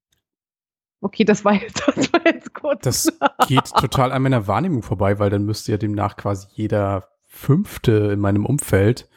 Okay, 1.00 1.24
das 1.24 1.46
war 1.46 1.54
jetzt, 1.54 1.82
das 1.96 2.12
war 2.12 2.26
jetzt 2.26 2.54
kurz. 2.54 2.84
Das 2.84 3.18
geht 3.48 3.63
total 3.80 4.12
an 4.12 4.24
meiner 4.24 4.46
Wahrnehmung 4.48 4.82
vorbei, 4.82 5.20
weil 5.20 5.30
dann 5.30 5.46
müsste 5.46 5.72
ja 5.72 5.78
demnach 5.78 6.18
quasi 6.18 6.48
jeder 6.52 7.08
Fünfte 7.24 8.12
in 8.12 8.20
meinem 8.20 8.46
Umfeld 8.46 9.08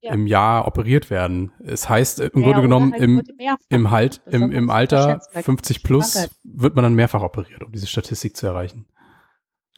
ja. 0.00 0.12
im 0.12 0.26
Jahr 0.26 0.66
operiert 0.66 1.08
werden. 1.08 1.52
Es 1.64 1.88
heißt 1.88 2.20
im 2.20 2.40
ja, 2.40 2.46
Grunde 2.46 2.60
genommen 2.62 2.92
halt 2.92 3.02
im, 3.02 3.22
im, 3.68 3.90
halt, 3.90 4.20
im, 4.26 4.52
im 4.52 4.70
Alter 4.70 5.20
50 5.32 5.82
plus 5.82 6.28
wird 6.44 6.74
man 6.74 6.82
dann 6.82 6.94
mehrfach 6.94 7.22
operiert, 7.22 7.62
um 7.62 7.72
diese 7.72 7.86
Statistik 7.86 8.36
zu 8.36 8.46
erreichen. 8.46 8.86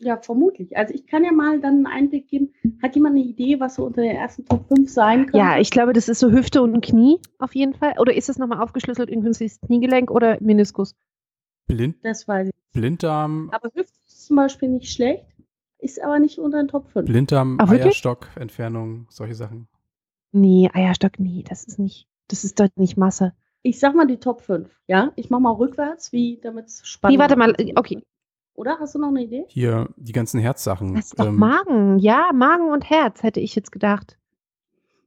Ja, 0.01 0.17
vermutlich. 0.17 0.77
Also 0.77 0.95
ich 0.95 1.07
kann 1.07 1.25
ja 1.25 1.33
mal 1.33 1.61
dann 1.61 1.75
einen 1.75 1.87
Einblick 1.87 2.29
geben. 2.29 2.53
Hat 2.83 2.95
jemand 2.95 3.17
eine 3.17 3.25
Idee, 3.25 3.59
was 3.59 3.75
so 3.75 3.85
unter 3.85 4.03
den 4.03 4.17
ersten 4.17 4.45
Top 4.45 4.69
5 4.69 4.89
sein 4.89 5.23
könnte? 5.27 5.39
Ja, 5.39 5.59
ich 5.59 5.71
glaube, 5.71 5.93
das 5.93 6.09
ist 6.09 6.21
so 6.21 6.31
Hüfte 6.31 6.63
und 6.63 6.81
Knie 6.81 7.19
auf 7.39 7.55
jeden 7.55 7.75
Fall. 7.75 7.95
Oder 7.99 8.15
ist 8.15 8.29
es 8.29 8.39
nochmal 8.39 8.61
aufgeschlüsselt 8.61 9.11
in 9.11 9.23
künstliches 9.23 9.61
Kniegelenk 9.61 10.11
oder 10.11 10.39
Meniskus? 10.41 10.95
Blind, 11.67 11.97
das 12.03 12.29
weiß 12.29 12.49
ich. 12.49 12.55
Blinddarm. 12.73 13.51
Aber 13.53 13.71
Hüfte 13.75 13.99
ist 14.07 14.27
zum 14.27 14.37
Beispiel 14.37 14.69
nicht 14.69 14.93
schlecht, 14.93 15.25
ist 15.79 16.01
aber 16.01 16.19
nicht 16.19 16.39
unter 16.39 16.59
den 16.59 16.69
Top 16.69 16.89
5. 16.89 17.07
Blinddarm, 17.07 17.59
ah, 17.61 17.69
Eierstock, 17.69 18.29
Entfernung, 18.37 19.07
solche 19.11 19.35
Sachen. 19.35 19.69
Nee, 20.33 20.71
Eierstock, 20.73 21.19
nee, 21.19 21.45
das 21.49 21.65
ist 21.65 21.79
nicht, 21.79 22.07
das 22.29 22.45
ist 22.45 22.61
dort 22.61 22.77
nicht 22.77 22.97
Masse. 22.97 23.33
Ich 23.63 23.81
sag 23.81 23.95
mal 23.95 24.07
die 24.07 24.19
Top 24.19 24.43
5, 24.43 24.69
ja? 24.87 25.13
Ich 25.17 25.31
mach 25.31 25.41
mal 25.41 25.53
rückwärts, 25.53 26.13
wie 26.13 26.39
damit 26.41 26.67
es 26.67 26.87
spannend 26.87 27.17
Nee, 27.17 27.21
warte 27.21 27.37
mal, 27.37 27.55
okay. 27.75 28.03
Oder? 28.59 28.81
Hast 28.81 28.97
du 28.97 28.99
noch 28.99 29.11
eine 29.11 29.23
Idee? 29.23 29.45
Hier, 29.47 29.89
die 29.97 30.11
ganzen 30.11 30.41
Herzsachen. 30.41 30.97
Das 30.97 31.07
ist 31.07 31.21
doch 31.21 31.27
ähm, 31.27 31.37
Magen, 31.37 32.01
ja, 32.01 32.31
Magen 32.35 32.73
und 32.73 32.91
Herz, 32.91 33.23
hätte 33.23 33.39
ich 33.39 33.55
jetzt 33.55 33.71
gedacht. 33.71 34.19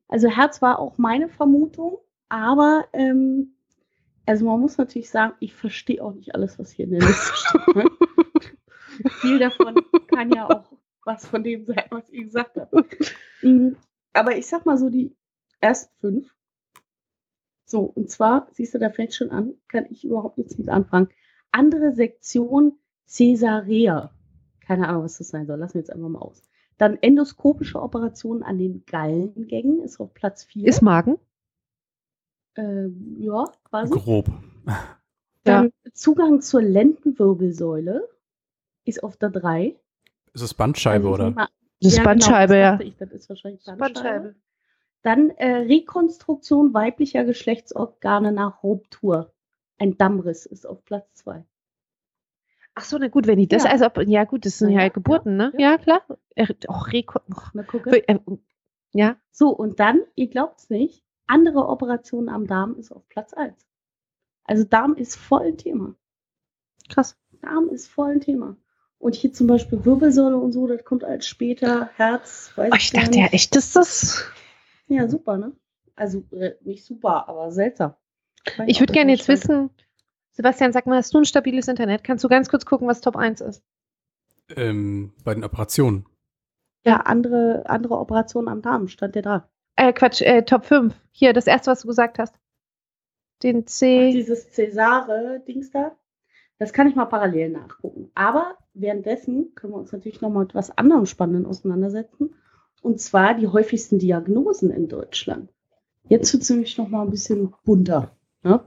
Also 0.08 0.30
Herz 0.30 0.62
war 0.62 0.80
auch 0.80 0.98
meine 0.98 1.28
Vermutung, 1.28 1.98
aber 2.30 2.86
ähm, 2.94 3.56
also 4.26 4.46
man 4.46 4.62
muss 4.62 4.78
natürlich 4.78 5.10
sagen, 5.10 5.34
ich 5.42 5.54
verstehe 5.54 6.02
auch 6.02 6.14
nicht 6.14 6.34
alles, 6.34 6.60
was 6.60 6.72
hier 6.72 6.86
in 6.86 6.92
der 6.92 7.02
Liste 7.02 7.34
steht. 7.36 9.12
Viel 9.20 9.40
davon 9.40 9.76
kann 10.08 10.32
ja 10.32 10.50
auch 10.50 10.72
was 11.04 11.28
von 11.28 11.44
dem 11.44 11.66
sein, 11.66 11.84
was 11.90 12.10
ich 12.10 12.24
gesagt 12.24 12.56
habe. 12.56 12.86
Mhm. 13.42 13.76
Aber 14.14 14.38
ich 14.38 14.48
sag 14.48 14.66
mal 14.66 14.78
so 14.78 14.90
die 14.90 15.14
ersten 15.60 15.94
fünf. 16.00 16.34
So, 17.66 17.82
und 17.82 18.10
zwar, 18.10 18.48
siehst 18.54 18.74
du, 18.76 18.80
da 18.80 18.92
fängt 18.92 19.14
schon 19.14 19.30
an, 19.30 19.56
kann 19.68 19.88
ich 19.90 20.06
überhaupt 20.06 20.38
nichts 20.38 20.58
mit 20.58 20.70
anfangen. 20.70 21.10
Andere 21.52 21.92
Sektion 21.92 22.78
Caesarea. 23.16 24.12
Keine 24.62 24.88
Ahnung, 24.88 25.04
was 25.04 25.18
das 25.18 25.30
sein 25.30 25.48
soll. 25.48 25.60
Lassen 25.60 25.74
wir 25.76 25.82
jetzt 25.82 25.92
einfach 25.92 26.10
mal 26.10 26.20
aus. 26.20 26.42
Dann 26.78 26.98
endoskopische 27.02 27.82
Operationen 27.82 28.44
an 28.44 28.58
den 28.58 28.84
Gallengängen 28.86 29.82
ist 29.82 30.00
auf 30.00 30.14
Platz 30.14 30.44
4. 30.46 30.68
Ist 30.68 30.82
Magen? 30.82 31.18
äh, 32.56 32.88
ja, 33.20 33.46
quasi. 33.64 33.94
Grob. 33.94 34.30
Dann 35.44 35.72
Zugang 35.94 36.42
zur 36.42 36.62
Lendenwirbelsäule 36.62 38.08
ist 38.86 39.04
auf 39.04 39.18
der 39.18 39.30
3. 39.30 39.76
Ist 40.34 40.42
es 40.42 40.54
Bandscheibe 40.54 41.08
Also 41.08 41.14
oder? 41.24 41.32
mal- 41.32 41.48
Das 41.82 41.94
ist 41.94 42.04
Bandscheibe, 42.04 42.54
genau, 42.54 42.64
ja. 42.64 42.72
das 42.72 42.80
dachte 42.80 42.84
Ich, 42.90 42.98
das 42.98 43.12
ist 43.12 43.30
wahrscheinlich 43.30 43.64
Bandscheibe. 43.78 44.36
Dann 45.04 45.32
äh, 45.32 45.56
Rekonstruktion 45.64 46.74
weiblicher 46.76 47.24
Geschlechtsorgane 47.26 48.32
nach 48.32 48.62
Ruptur. 48.64 49.34
Ein 49.80 49.98
Dammriss 49.98 50.46
ist 50.46 50.68
auf 50.68 50.86
Platz 50.86 51.12
2. 51.16 51.44
Ach 52.82 52.86
so, 52.86 52.98
na 52.98 53.10
gut, 53.10 53.28
wenn 53.28 53.38
die 53.38 53.48
das, 53.48 53.64
Ja. 53.64 53.70
also, 53.70 53.86
ob- 53.86 54.08
ja 54.08 54.24
gut, 54.24 54.46
das 54.46 54.58
sind 54.58 54.72
Ja, 54.72 54.82
ja, 54.82 54.88
Geburten, 54.90 55.38
ne? 55.38 55.54
ja. 55.58 55.72
Ja, 55.72 55.78
klar. 55.78 56.02
Och, 56.68 56.92
Reko 56.92 57.20
och, 57.30 57.54
Mal 57.54 57.64
gucken. 57.64 57.94
äh, 57.94 58.18
ja, 58.94 59.18
So, 59.32 59.50
und 59.50 59.80
dann, 59.80 60.02
ihr 60.16 60.28
glaubt 60.28 60.60
es 60.60 60.70
nicht, 60.72 61.04
andere 61.28 61.68
Operationen 61.68 62.28
am 62.30 62.48
Darm 62.48 62.76
ist 62.76 62.92
auf 62.92 63.08
Platz 63.08 63.34
1. 63.34 63.54
Also 64.46 64.64
Darm 64.64 64.96
ist 64.96 65.16
voll 65.16 65.44
ein 65.48 65.58
Thema. 65.58 65.94
krass. 66.90 67.16
Darm 67.42 67.70
ist 67.70 67.88
voll 67.88 68.12
ein 68.14 68.20
Thema. 68.22 68.58
Und 68.98 69.16
hier 69.16 69.32
zum 69.34 69.48
Beispiel 69.48 69.84
Wirbelsäule 69.86 70.38
und 70.38 70.52
so, 70.52 70.68
das 70.68 70.84
kommt 70.84 71.04
als 71.04 71.26
später, 71.28 71.90
Herz, 71.98 72.52
weiß 72.56 72.72
Oh, 72.72 72.76
ich 72.76 72.92
dachte 72.92 73.18
ja 73.20 73.28
echt, 73.28 73.56
dass 73.56 73.74
das. 73.74 74.26
Ja, 74.88 75.08
super, 75.08 75.38
ne? 75.38 75.54
Also 75.96 76.24
äh, 76.32 76.54
nicht 76.62 76.84
super, 76.86 77.28
aber 77.30 77.52
seltsam. 77.52 77.94
Ich 78.66 78.78
auch, 78.78 78.82
würde 78.82 78.94
gerne 78.94 79.12
jetzt 79.12 79.28
wissen, 79.28 79.70
Sebastian, 80.34 80.72
sag 80.72 80.88
mal, 80.88 80.98
hast 80.98 81.14
du 81.14 81.20
ein 81.20 81.26
stabiles 81.26 81.68
Internet? 81.68 82.04
Kannst 82.04 82.24
du 82.24 82.30
ganz 82.30 82.50
kurz 82.50 82.66
gucken, 82.66 82.88
was 82.88 83.02
Top 83.02 83.16
1 83.16 83.42
ist? 83.42 83.64
Ähm, 84.56 85.14
bei 85.24 85.34
den 85.34 85.44
Operationen. 85.44 86.06
Ja, 86.86 86.98
andere, 87.02 87.64
andere 87.68 87.98
Operationen 88.00 88.48
am 88.48 88.62
Darm 88.62 88.88
stand 88.88 89.16
der 89.16 89.22
da. 89.22 89.50
Äh, 89.76 89.94
Quatsch, 89.94 90.22
äh, 90.22 90.44
Top 90.44 90.66
5. 90.66 90.94
Hier, 91.12 91.34
das 91.34 91.48
erste, 91.48 91.72
was 91.72 91.82
du 91.82 91.88
gesagt 91.88 92.18
hast. 92.18 92.36
Den 93.44 93.64
Ach, 93.66 93.70
C. 93.70 94.12
dieses 94.12 94.52
Cäsare-Dings 94.52 95.72
da, 95.72 95.96
das 96.60 96.74
kann 96.74 96.88
ich 96.88 96.96
mal 96.96 97.06
parallel 97.06 97.50
nachgucken. 97.50 98.12
Aber 98.14 98.58
währenddessen 98.74 99.54
können 99.56 99.74
wir 99.74 99.78
uns 99.78 99.92
natürlich 99.92 100.22
noch 100.22 100.30
mal 100.30 100.42
mit 100.42 100.56
was 100.56 100.76
anderem 100.78 101.06
Spannenden 101.06 101.46
auseinandersetzen. 101.46 102.36
Und 102.82 103.00
zwar 103.00 103.36
die 103.36 103.48
häufigsten 103.48 104.00
Diagnosen 104.00 104.72
in 104.72 104.88
Deutschland. 104.88 105.52
Jetzt 106.08 106.34
wird 106.34 106.44
es 106.44 106.50
nämlich 106.50 106.78
noch 106.78 106.88
mal 106.88 107.04
ein 107.04 107.12
bisschen 107.12 107.54
bunter. 107.64 108.16
Ne? 108.44 108.64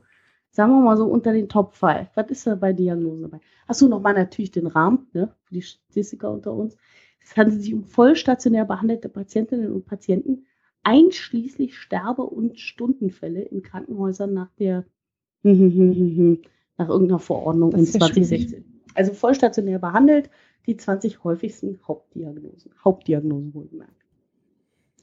Sagen 0.54 0.70
wir 0.70 0.82
mal 0.82 0.96
so 0.96 1.06
unter 1.06 1.32
den 1.32 1.48
Top 1.48 1.74
5. 1.74 2.10
Was 2.14 2.30
ist 2.30 2.46
da 2.46 2.54
bei 2.54 2.72
Diagnosen 2.72 3.22
dabei? 3.22 3.40
Achso, 3.66 3.88
nochmal 3.88 4.14
natürlich 4.14 4.52
den 4.52 4.68
Rahmen 4.68 5.08
ne? 5.12 5.34
für 5.42 5.54
die 5.54 5.62
Statistiker 5.62 6.30
unter 6.30 6.52
uns. 6.52 6.76
Es 7.20 7.36
handelt 7.36 7.60
sich 7.60 7.74
um 7.74 7.82
vollstationär 7.82 8.64
behandelte 8.64 9.08
Patientinnen 9.08 9.72
und 9.72 9.84
Patienten, 9.84 10.46
einschließlich 10.84 11.76
Sterbe- 11.76 12.22
und 12.22 12.60
Stundenfälle 12.60 13.42
in 13.42 13.62
Krankenhäusern 13.62 14.32
nach 14.32 14.52
der 14.60 14.84
nach 15.42 16.88
irgendeiner 16.88 17.18
Verordnung 17.18 17.72
Das 17.72 17.80
in 17.80 17.86
ist 17.86 17.94
ja 17.94 18.00
2016. 18.00 18.64
Also 18.94 19.12
vollstationär 19.12 19.80
behandelt, 19.80 20.30
die 20.66 20.76
20 20.76 21.24
häufigsten 21.24 21.80
Hauptdiagnosen. 21.84 22.70
Hauptdiagnosen 22.84 23.52
wohlgemerkt. 23.54 24.04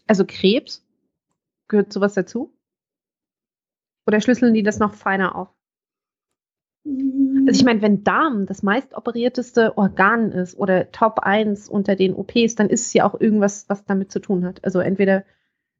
Also 0.07 0.23
Krebs? 0.25 0.85
Gehört 1.67 1.91
sowas 1.91 2.13
dazu? 2.13 2.53
Oder 4.05 4.21
schlüsseln 4.21 4.53
die 4.53 4.63
das 4.63 4.79
noch 4.79 4.93
feiner 4.93 5.35
auf? 5.35 5.49
Also 6.85 7.59
ich 7.59 7.63
meine, 7.63 7.81
wenn 7.81 8.03
Darm 8.03 8.45
das 8.45 8.63
meist 8.63 8.95
operierteste 8.95 9.77
Organ 9.77 10.31
ist 10.31 10.57
oder 10.57 10.91
Top 10.91 11.19
1 11.19 11.69
unter 11.69 11.95
den 11.95 12.15
OPs, 12.15 12.55
dann 12.55 12.69
ist 12.69 12.87
es 12.87 12.93
ja 12.93 13.05
auch 13.05 13.19
irgendwas, 13.19 13.65
was 13.69 13.85
damit 13.85 14.11
zu 14.11 14.19
tun 14.19 14.45
hat. 14.45 14.63
Also 14.63 14.79
entweder 14.79 15.23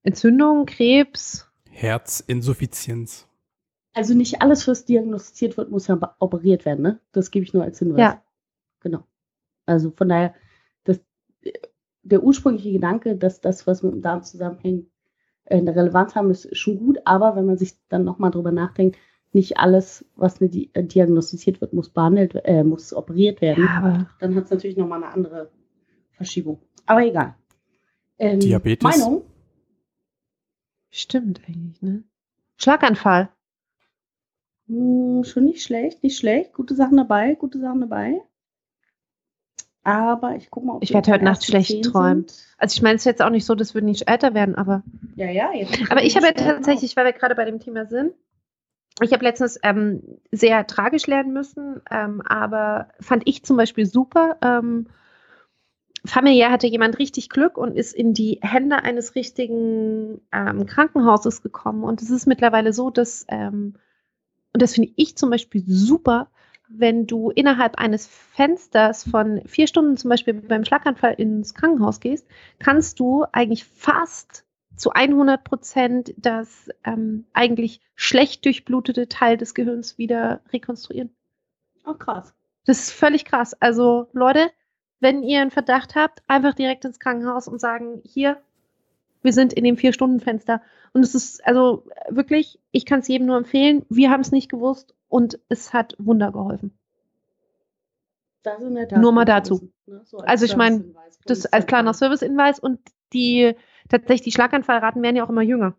Entzündung, 0.04 0.66
Krebs. 0.66 1.48
Herzinsuffizienz. 1.70 3.28
Also 3.94 4.14
nicht 4.14 4.42
alles, 4.42 4.68
was 4.68 4.86
diagnostiziert 4.86 5.58
wird, 5.58 5.70
muss 5.70 5.88
ja 5.88 6.16
operiert 6.20 6.66
werden, 6.66 6.82
ne? 6.82 7.00
Das 7.12 7.32
gebe 7.32 7.44
ich 7.44 7.54
nur 7.54 7.64
als 7.64 7.80
Hinweis. 7.80 8.00
Ja. 8.00 8.24
Genau. 8.80 9.04
Also 9.66 9.92
von 9.92 10.10
daher, 10.10 10.34
das, 10.84 11.02
der 12.04 12.24
ursprüngliche 12.24 12.72
Gedanke, 12.72 13.18
dass 13.18 13.42
das, 13.42 13.68
was 13.68 13.84
mit 13.84 13.94
dem 13.94 14.02
Darm 14.02 14.24
zusammenhängt, 14.24 14.88
eine 15.58 15.76
Relevanz 15.76 16.16
haben, 16.16 16.30
ist 16.32 16.56
schon 16.58 16.78
gut, 16.78 17.00
aber 17.06 17.36
wenn 17.36 17.46
man 17.46 17.58
sich 17.58 17.74
dann 17.90 18.04
nochmal 18.04 18.32
drüber 18.32 18.52
nachdenkt, 18.52 18.98
nicht 19.34 19.58
alles, 19.58 20.06
was 20.16 20.40
Di- 20.40 20.70
äh, 20.74 20.84
diagnostiziert 20.84 21.62
wird, 21.62 21.74
muss 21.74 21.90
behandelt, 21.90 22.36
äh, 22.44 22.64
muss 22.64 22.94
operiert 22.94 23.42
werden, 23.42 23.68
aber 23.68 24.10
dann 24.20 24.36
hat 24.36 24.46
es 24.46 24.52
natürlich 24.52 24.78
nochmal 24.78 25.04
eine 25.04 25.14
andere 25.14 25.52
Verschiebung. 26.12 26.60
Aber 26.86 27.06
egal. 27.06 27.36
Ähm, 28.18 28.40
Diabetes? 28.40 28.84
Meinung? 28.84 29.24
stimmt 30.90 31.42
eigentlich, 31.48 31.82
ne? 31.82 32.04
Schlaganfall. 32.58 33.30
Hm, 34.68 35.24
schon 35.24 35.46
nicht 35.46 35.64
schlecht, 35.64 36.04
nicht 36.04 36.18
schlecht. 36.18 36.54
Gute 36.54 36.76
Sachen 36.76 36.98
dabei, 36.98 37.36
gute 37.36 37.60
Sachen 37.60 37.82
dabei. 37.82 38.22
Aber 39.84 40.36
ich 40.36 40.52
guck 40.52 40.64
mal, 40.64 40.76
ob 40.76 40.84
Ich 40.84 40.90
wir 40.90 40.96
werd 40.96 41.08
bei 41.08 41.14
heute 41.14 41.26
Nacht 41.26 41.44
schlecht 41.44 41.84
träumen. 41.86 42.28
sind. 42.28 42.56
Also 42.58 42.76
ich 42.76 42.82
meine, 42.84 42.96
es 42.96 43.02
ist 43.02 43.06
jetzt 43.06 43.22
auch 43.22 43.32
nicht 43.32 43.46
so, 43.46 43.56
dass 43.56 43.74
wir 43.74 43.82
nicht 43.82 44.08
älter 44.08 44.34
werden, 44.34 44.56
aber. 44.56 44.84
Ja, 45.16 45.30
ja. 45.30 45.52
Jetzt 45.54 45.92
Aber 45.92 46.04
ich 46.04 46.16
habe 46.16 46.28
ja 46.28 46.34
tatsächlich, 46.34 46.96
weil 46.96 47.06
wir 47.06 47.14
gerade 47.14 47.36
bei 47.36 47.46
dem 47.46 47.60
Thema 47.60 47.86
sind, 47.88 48.14
ich 49.02 49.14
habe 49.14 49.24
letztens 49.24 49.60
ähm, 49.64 50.04
sehr 50.32 50.68
tragisch 50.68 51.08
lernen 51.08 51.34
müssen, 51.34 51.82
ähm, 51.90 52.22
aber 52.22 52.90
fand 53.00 53.24
ich 53.26 53.44
zum 53.44 53.58
Beispiel 53.58 53.86
super. 53.88 54.38
Ähm, 54.44 54.88
familiär 56.06 56.52
hatte 56.52 56.68
jemand 56.68 57.00
richtig 57.00 57.30
Glück 57.30 57.58
und 57.58 57.76
ist 57.76 57.94
in 57.94 58.14
die 58.14 58.40
Hände 58.42 58.84
eines 58.84 59.16
richtigen 59.16 60.22
ähm, 60.32 60.66
Krankenhauses 60.66 61.42
gekommen. 61.42 61.84
Und 61.84 62.02
es 62.02 62.10
ist 62.10 62.28
mittlerweile 62.28 62.74
so, 62.74 62.90
dass, 62.92 63.26
ähm, 63.30 63.76
und 64.54 64.62
das 64.62 64.76
finde 64.76 64.92
ich 64.96 65.16
zum 65.16 65.30
Beispiel 65.30 65.64
super, 65.66 66.30
wenn 66.78 67.08
du 67.08 67.32
innerhalb 67.32 67.78
eines 67.78 68.08
Fensters 68.08 69.04
von 69.10 69.42
vier 69.46 69.68
Stunden 69.68 69.98
zum 69.98 70.10
Beispiel 70.10 70.34
beim 70.34 70.66
Schlaganfall 70.66 71.14
ins 71.14 71.54
Krankenhaus 71.54 72.00
gehst, 72.00 72.28
kannst 72.60 73.00
du 73.00 73.26
eigentlich 73.32 73.66
fast 73.66 74.46
zu 74.76 74.92
100 74.92 75.44
Prozent 75.44 76.14
das 76.18 76.70
ähm, 76.84 77.26
eigentlich 77.34 77.82
schlecht 77.96 78.46
durchblutete 78.46 79.08
Teil 79.08 79.38
des 79.38 79.54
Gehirns 79.54 79.98
wieder 79.98 80.42
rekonstruieren. 80.52 81.16
Oh, 81.86 81.94
krass. 81.94 82.34
Das 82.66 82.80
ist 82.80 82.92
völlig 82.92 83.26
krass. 83.26 83.54
Also 83.60 84.08
Leute, 84.14 84.50
wenn 85.00 85.24
ihr 85.24 85.42
einen 85.42 85.52
Verdacht 85.52 85.96
habt, 85.96 86.24
einfach 86.28 86.54
direkt 86.54 86.86
ins 86.86 87.00
Krankenhaus 87.00 87.48
und 87.48 87.60
sagen, 87.60 88.02
hier, 88.06 88.42
wir 89.22 89.34
sind 89.34 89.54
in 89.54 89.64
dem 89.64 89.78
Vier-Stunden-Fenster. 89.78 90.62
Und 90.94 91.04
es 91.04 91.16
ist 91.16 91.46
also 91.46 91.86
wirklich, 92.10 92.60
ich 92.72 92.86
kann 92.86 93.00
es 93.00 93.08
jedem 93.08 93.28
nur 93.28 93.38
empfehlen. 93.38 93.86
Wir 93.90 94.10
haben 94.10 94.22
es 94.22 94.32
nicht 94.32 94.50
gewusst 94.50 94.96
und 95.12 95.40
es 95.50 95.74
hat 95.74 95.96
Wunder 96.00 96.32
geholfen. 96.32 96.78
Das 98.44 98.60
Nur 98.60 99.12
mal 99.12 99.26
dazu. 99.26 99.72
ne? 99.86 100.02
So 100.06 100.18
Also 100.18 100.46
ich 100.46 100.56
mein, 100.56 100.74
Servicehinweis, 100.78 101.20
Das 101.26 101.46
als 101.46 101.68
kleiner 101.68 101.94
Service-Hinweis 101.94 102.60
und 102.60 102.80
die 103.14 103.54
tatsächlich 103.90 104.22
die 104.22 104.32
Schlaganfallraten 104.32 105.04
werden 105.04 105.16
ja 105.18 105.24
auch 105.26 105.30
immer 105.30 105.44
jünger. 105.44 105.76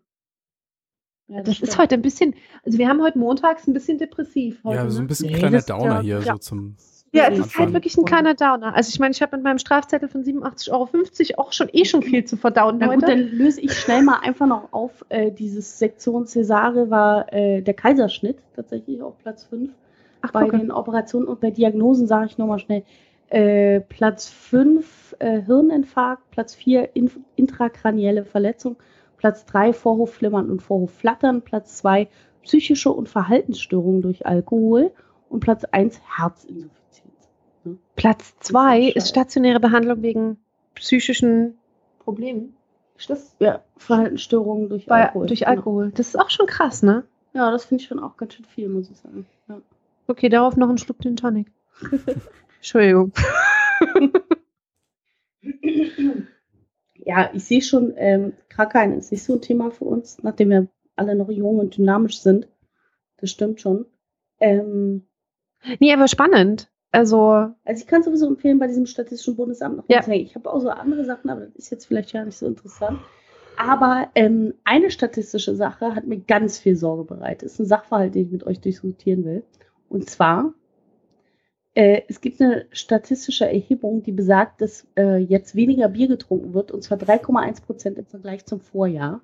Ja, 1.27 1.41
Das 1.41 1.55
stimmt. 1.55 1.69
ist 1.69 1.77
heute 1.77 1.95
ein 1.95 2.01
bisschen, 2.01 2.35
also 2.63 2.77
wir 2.77 2.87
haben 2.87 3.01
heute 3.01 3.17
montags 3.17 3.67
ein 3.67 3.73
bisschen 3.73 3.97
depressiv. 3.97 4.63
Heute, 4.63 4.75
Ja, 4.77 4.89
so 4.89 4.99
ein 4.99 5.03
ne? 5.03 5.07
bisschen 5.07 5.31
Nee, 5.31 5.39
kleiner 5.39 5.57
das- 5.57 5.65
Downer 5.65 5.95
ja, 5.95 6.01
hier, 6.01 6.19
ja. 6.21 6.33
so 6.33 6.37
zum. 6.37 6.77
Ja, 7.13 7.27
es 7.29 7.37
ist 7.37 7.59
halt 7.59 7.73
wirklich 7.73 7.95
ein 7.95 8.05
kleiner 8.05 8.33
Downer. 8.33 8.73
Also 8.75 8.89
ich 8.89 8.99
meine, 8.99 9.11
ich 9.11 9.21
habe 9.21 9.37
mit 9.37 9.43
meinem 9.43 9.59
Strafzettel 9.59 10.09
von 10.09 10.23
87,50 10.23 10.71
Euro 10.71 11.41
auch 11.41 11.53
schon 11.53 11.69
eh 11.71 11.85
schon 11.85 12.01
viel 12.01 12.25
zu 12.25 12.37
verdauen 12.37 12.77
Na 12.79 12.87
gut, 12.87 12.95
heute. 13.03 13.05
dann 13.05 13.19
löse 13.19 13.61
ich 13.61 13.71
schnell 13.73 14.01
mal 14.01 14.19
einfach 14.23 14.47
noch 14.47 14.73
auf. 14.73 15.05
Äh, 15.09 15.31
dieses 15.31 15.77
Sektion 15.77 16.25
Cesare 16.25 16.89
war 16.89 17.31
äh, 17.31 17.61
der 17.61 17.75
Kaiserschnitt 17.75 18.39
tatsächlich 18.55 18.99
auf 19.03 19.15
Platz 19.19 19.43
5 19.43 19.69
Ach, 20.21 20.31
bei 20.31 20.45
gucke. 20.45 20.57
den 20.57 20.71
Operationen 20.71 21.27
und 21.27 21.39
bei 21.39 21.51
Diagnosen 21.51 22.07
sage 22.07 22.25
ich 22.25 22.39
nochmal 22.39 22.57
schnell. 22.57 22.83
Äh, 23.29 23.81
Platz 23.81 24.29
5 24.29 25.15
äh, 25.19 25.41
Hirninfarkt, 25.41 26.31
Platz 26.31 26.55
4 26.55 26.95
in, 26.95 27.11
intrakranielle 27.35 28.25
Verletzung, 28.25 28.75
Platz 29.17 29.45
3 29.45 29.73
Vorhofflimmern 29.73 30.49
und 30.49 30.63
Vorhofflattern, 30.63 31.43
Platz 31.43 31.77
2 31.77 32.07
psychische 32.41 32.91
und 32.91 33.07
Verhaltensstörungen 33.07 34.01
durch 34.01 34.25
Alkohol 34.25 34.91
und 35.29 35.41
Platz 35.41 35.63
1 35.65 36.01
Herzinsuffizienz. 36.17 37.02
Platz 37.95 38.35
zwei 38.39 38.81
ist 38.81 38.95
ist 38.97 39.09
stationäre 39.09 39.59
Behandlung 39.59 40.01
wegen 40.01 40.37
psychischen 40.75 41.57
Problemen. 41.99 42.55
Das, 43.07 43.35
ja, 43.39 43.61
Verhaltensstörungen 43.77 44.69
durch 44.69 44.85
Bei, 44.85 45.07
Alkohol. 45.07 45.27
durch. 45.27 45.47
Alkohol. 45.47 45.91
Das 45.95 46.07
ist 46.07 46.19
auch 46.19 46.29
schon 46.29 46.45
krass, 46.45 46.83
ne? 46.83 47.03
Ja, 47.33 47.51
das 47.51 47.65
finde 47.65 47.81
ich 47.81 47.87
schon 47.87 47.99
auch 47.99 48.15
ganz 48.17 48.33
schön 48.33 48.45
viel, 48.45 48.69
muss 48.69 48.89
ich 48.89 48.97
sagen. 48.97 49.25
Ja. 49.49 49.59
Okay, 50.07 50.29
darauf 50.29 50.55
noch 50.55 50.69
einen 50.69 50.77
Schluck 50.77 50.99
Gin 51.01 51.15
Tonic. 51.15 51.51
Entschuldigung. 52.57 53.11
Ja, 57.05 57.29
ich 57.33 57.43
sehe 57.43 57.61
schon, 57.61 57.93
ähm, 57.97 58.33
Krankheiten 58.49 58.93
ist 58.93 59.11
nicht 59.11 59.23
so 59.23 59.33
ein 59.33 59.41
Thema 59.41 59.71
für 59.71 59.85
uns, 59.85 60.21
nachdem 60.23 60.49
wir 60.51 60.67
alle 60.95 61.15
noch 61.15 61.29
jung 61.29 61.59
und 61.59 61.75
dynamisch 61.75 62.21
sind. 62.21 62.47
Das 63.17 63.31
stimmt 63.31 63.59
schon. 63.59 63.85
Ähm, 64.39 65.07
Nee, 65.79 65.93
aber 65.93 66.07
spannend. 66.07 66.69
Also, 66.93 67.49
Also 67.65 67.81
ich 67.81 67.87
kann 67.87 68.03
sowieso 68.03 68.27
empfehlen, 68.27 68.59
bei 68.59 68.67
diesem 68.67 68.85
Statistischen 68.85 69.35
Bundesamt 69.35 69.77
noch 69.77 69.89
Ja. 69.89 70.07
Ich 70.07 70.35
habe 70.35 70.53
auch 70.53 70.59
so 70.59 70.69
andere 70.69 71.03
Sachen, 71.05 71.29
aber 71.29 71.41
das 71.41 71.55
ist 71.55 71.71
jetzt 71.71 71.85
vielleicht 71.87 72.13
gar 72.13 72.23
nicht 72.23 72.37
so 72.37 72.45
interessant. 72.45 72.99
Aber 73.57 74.09
ähm, 74.13 74.53
eine 74.63 74.91
statistische 74.91 75.55
Sache 75.55 75.95
hat 75.95 76.05
mir 76.05 76.19
ganz 76.19 76.59
viel 76.59 76.75
Sorge 76.75 77.03
bereitet. 77.03 77.47
Ist 77.47 77.59
ein 77.59 77.65
Sachverhalt, 77.65 78.13
den 78.13 78.27
ich 78.27 78.31
mit 78.31 78.45
euch 78.45 78.59
diskutieren 78.59 79.25
will. 79.25 79.43
Und 79.89 80.07
zwar, 80.07 80.53
äh, 81.73 82.01
es 82.07 82.21
gibt 82.21 82.39
eine 82.39 82.67
statistische 82.71 83.45
Erhebung, 83.47 84.03
die 84.03 84.11
besagt, 84.11 84.61
dass 84.61 84.85
äh, 84.95 85.17
jetzt 85.17 85.55
weniger 85.55 85.89
Bier 85.89 86.07
getrunken 86.07 86.53
wird, 86.53 86.71
und 86.71 86.83
zwar 86.83 86.99
3,1 86.99 87.63
Prozent 87.63 87.97
im 87.97 88.05
Vergleich 88.05 88.45
zum 88.45 88.59
Vorjahr. 88.59 89.21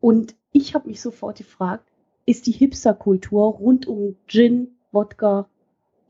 Und 0.00 0.34
ich 0.50 0.74
habe 0.74 0.88
mich 0.88 1.00
sofort 1.00 1.38
gefragt, 1.38 1.88
ist 2.26 2.48
die 2.48 2.52
Hipsterkultur 2.52 3.46
rund 3.46 3.86
um 3.86 4.16
Gin, 4.26 4.76
Wodka 4.90 5.48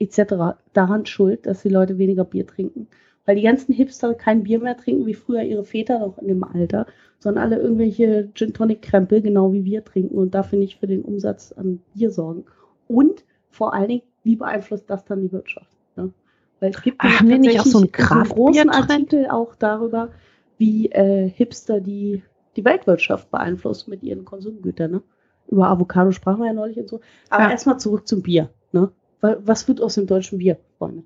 etc. 0.01 0.59
daran 0.73 1.07
schuld, 1.07 1.47
dass 1.47 1.63
die 1.63 1.69
Leute 1.69 1.99
weniger 1.99 2.25
Bier 2.25 2.47
trinken? 2.47 2.89
Weil 3.27 3.37
die 3.37 3.43
ganzen 3.43 3.73
Hipster 3.73 4.15
kein 4.15 4.43
Bier 4.43 4.59
mehr 4.59 4.77
trinken, 4.77 5.07
wie 5.07 5.15
früher 5.15 5.43
ihre 5.43 5.65
Väter 5.65 5.99
noch 6.01 6.19
in 6.19 6.27
dem 6.29 6.43
Alter, 6.43 6.87
sondern 7.19 7.45
alle 7.45 7.59
irgendwelche 7.61 8.31
Gin 8.35 8.55
Tonic 8.55 8.83
Krempel, 8.83 9.21
genau 9.23 9.53
wie 9.53 9.65
wir 9.65 9.85
trinken 9.85 10.17
und 10.17 10.35
dafür 10.35 10.59
nicht 10.59 10.81
für 10.81 10.87
den 10.89 11.03
Umsatz 11.03 11.53
an 11.53 11.81
Bier 11.95 12.11
sorgen. 12.11 12.47
Und 12.89 13.25
vor 13.51 13.75
allen 13.75 13.89
Dingen, 13.89 14.03
wie 14.25 14.37
beeinflusst 14.37 14.89
das 14.89 15.05
dann 15.05 15.21
die 15.21 15.31
Wirtschaft? 15.33 15.71
Ne? 15.97 16.13
Weil 16.61 16.71
es 16.71 16.83
gibt 16.83 16.97
Ach, 17.01 17.23
wir 17.23 17.39
nicht 17.39 17.61
auch 17.61 17.65
so 17.67 17.79
einen 17.79 17.93
tatsächlich 17.93 18.35
großen? 18.35 18.71
Artikel 18.71 19.27
auch 19.29 19.55
darüber, 19.55 20.11
wie 20.59 20.91
äh, 20.91 21.29
Hipster 21.29 21.81
die, 21.81 22.23
die 22.57 22.65
Weltwirtschaft 22.65 23.31
beeinflussen 23.31 23.91
mit 23.91 24.03
ihren 24.03 24.25
Konsumgütern. 24.25 24.91
Ne? 24.91 25.03
Über 25.49 25.69
Avocado 25.69 26.11
sprachen 26.11 26.41
wir 26.41 26.47
ja 26.49 26.53
neulich 26.53 26.79
und 26.79 26.89
so. 26.89 27.01
Aber 27.29 27.45
Ja. 27.45 27.51
erstmal 27.51 27.79
zurück 27.79 28.09
zum 28.09 28.23
Bier. 28.23 28.51
Ne? 28.73 28.91
Wa- 29.21 29.37
Was 29.45 29.69
wird 29.69 29.81
aus 29.81 29.95
dem 29.95 30.07
deutschen 30.07 30.39
Bier, 30.39 30.59
Freunde? 30.79 31.05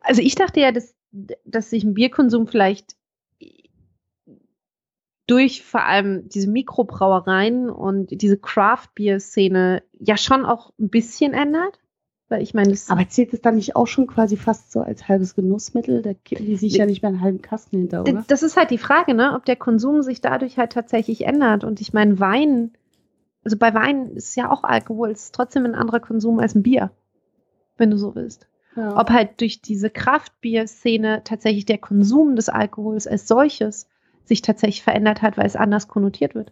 also 0.00 0.22
ich 0.22 0.34
dachte 0.34 0.60
ja, 0.60 0.72
dass, 0.72 0.94
dass 1.44 1.70
sich 1.70 1.82
ein 1.84 1.94
Bierkonsum 1.94 2.46
vielleicht 2.46 2.94
durch 5.26 5.62
vor 5.64 5.84
allem 5.84 6.28
diese 6.28 6.48
Mikrobrauereien 6.48 7.68
und 7.68 8.22
diese 8.22 8.36
Craft-Bier-Szene 8.38 9.82
ja 9.98 10.16
schon 10.16 10.44
auch 10.44 10.72
ein 10.78 10.88
bisschen 10.88 11.32
ändert. 11.34 11.80
Weil 12.28 12.42
ich 12.42 12.54
meine, 12.54 12.76
Aber 12.88 13.08
zählt 13.08 13.32
es 13.32 13.40
dann 13.40 13.54
nicht 13.54 13.76
auch 13.76 13.86
schon 13.86 14.08
quasi 14.08 14.36
fast 14.36 14.72
so 14.72 14.80
als 14.80 15.06
halbes 15.08 15.36
Genussmittel? 15.36 16.02
Da 16.02 16.12
kippen 16.12 16.44
die 16.46 16.56
sich 16.56 16.74
ja 16.74 16.84
nicht 16.86 17.02
mehr 17.02 17.10
einen 17.10 17.20
halben 17.20 17.40
Kasten 17.40 17.78
hinter, 17.78 18.00
oder? 18.02 18.24
Das 18.26 18.42
ist 18.42 18.56
halt 18.56 18.70
die 18.72 18.78
Frage, 18.78 19.14
ne? 19.14 19.34
ob 19.34 19.44
der 19.44 19.54
Konsum 19.54 20.02
sich 20.02 20.20
dadurch 20.20 20.58
halt 20.58 20.72
tatsächlich 20.72 21.24
ändert. 21.24 21.62
Und 21.62 21.80
ich 21.80 21.92
meine, 21.92 22.18
Wein, 22.18 22.72
also 23.46 23.56
bei 23.56 23.72
Wein 23.74 24.10
ist 24.16 24.34
ja 24.34 24.50
auch 24.50 24.64
Alkohol, 24.64 25.12
ist 25.12 25.32
trotzdem 25.32 25.66
ein 25.66 25.76
anderer 25.76 26.00
Konsum 26.00 26.40
als 26.40 26.56
ein 26.56 26.64
Bier, 26.64 26.90
wenn 27.76 27.92
du 27.92 27.96
so 27.96 28.16
willst. 28.16 28.48
Ja. 28.74 29.00
Ob 29.00 29.10
halt 29.10 29.40
durch 29.40 29.62
diese 29.62 29.88
Kraftbier-Szene 29.88 31.22
tatsächlich 31.22 31.64
der 31.64 31.78
Konsum 31.78 32.34
des 32.34 32.48
Alkohols 32.48 33.06
als 33.06 33.28
solches 33.28 33.88
sich 34.24 34.42
tatsächlich 34.42 34.82
verändert 34.82 35.22
hat, 35.22 35.38
weil 35.38 35.46
es 35.46 35.54
anders 35.54 35.86
konnotiert 35.86 36.34
wird. 36.34 36.50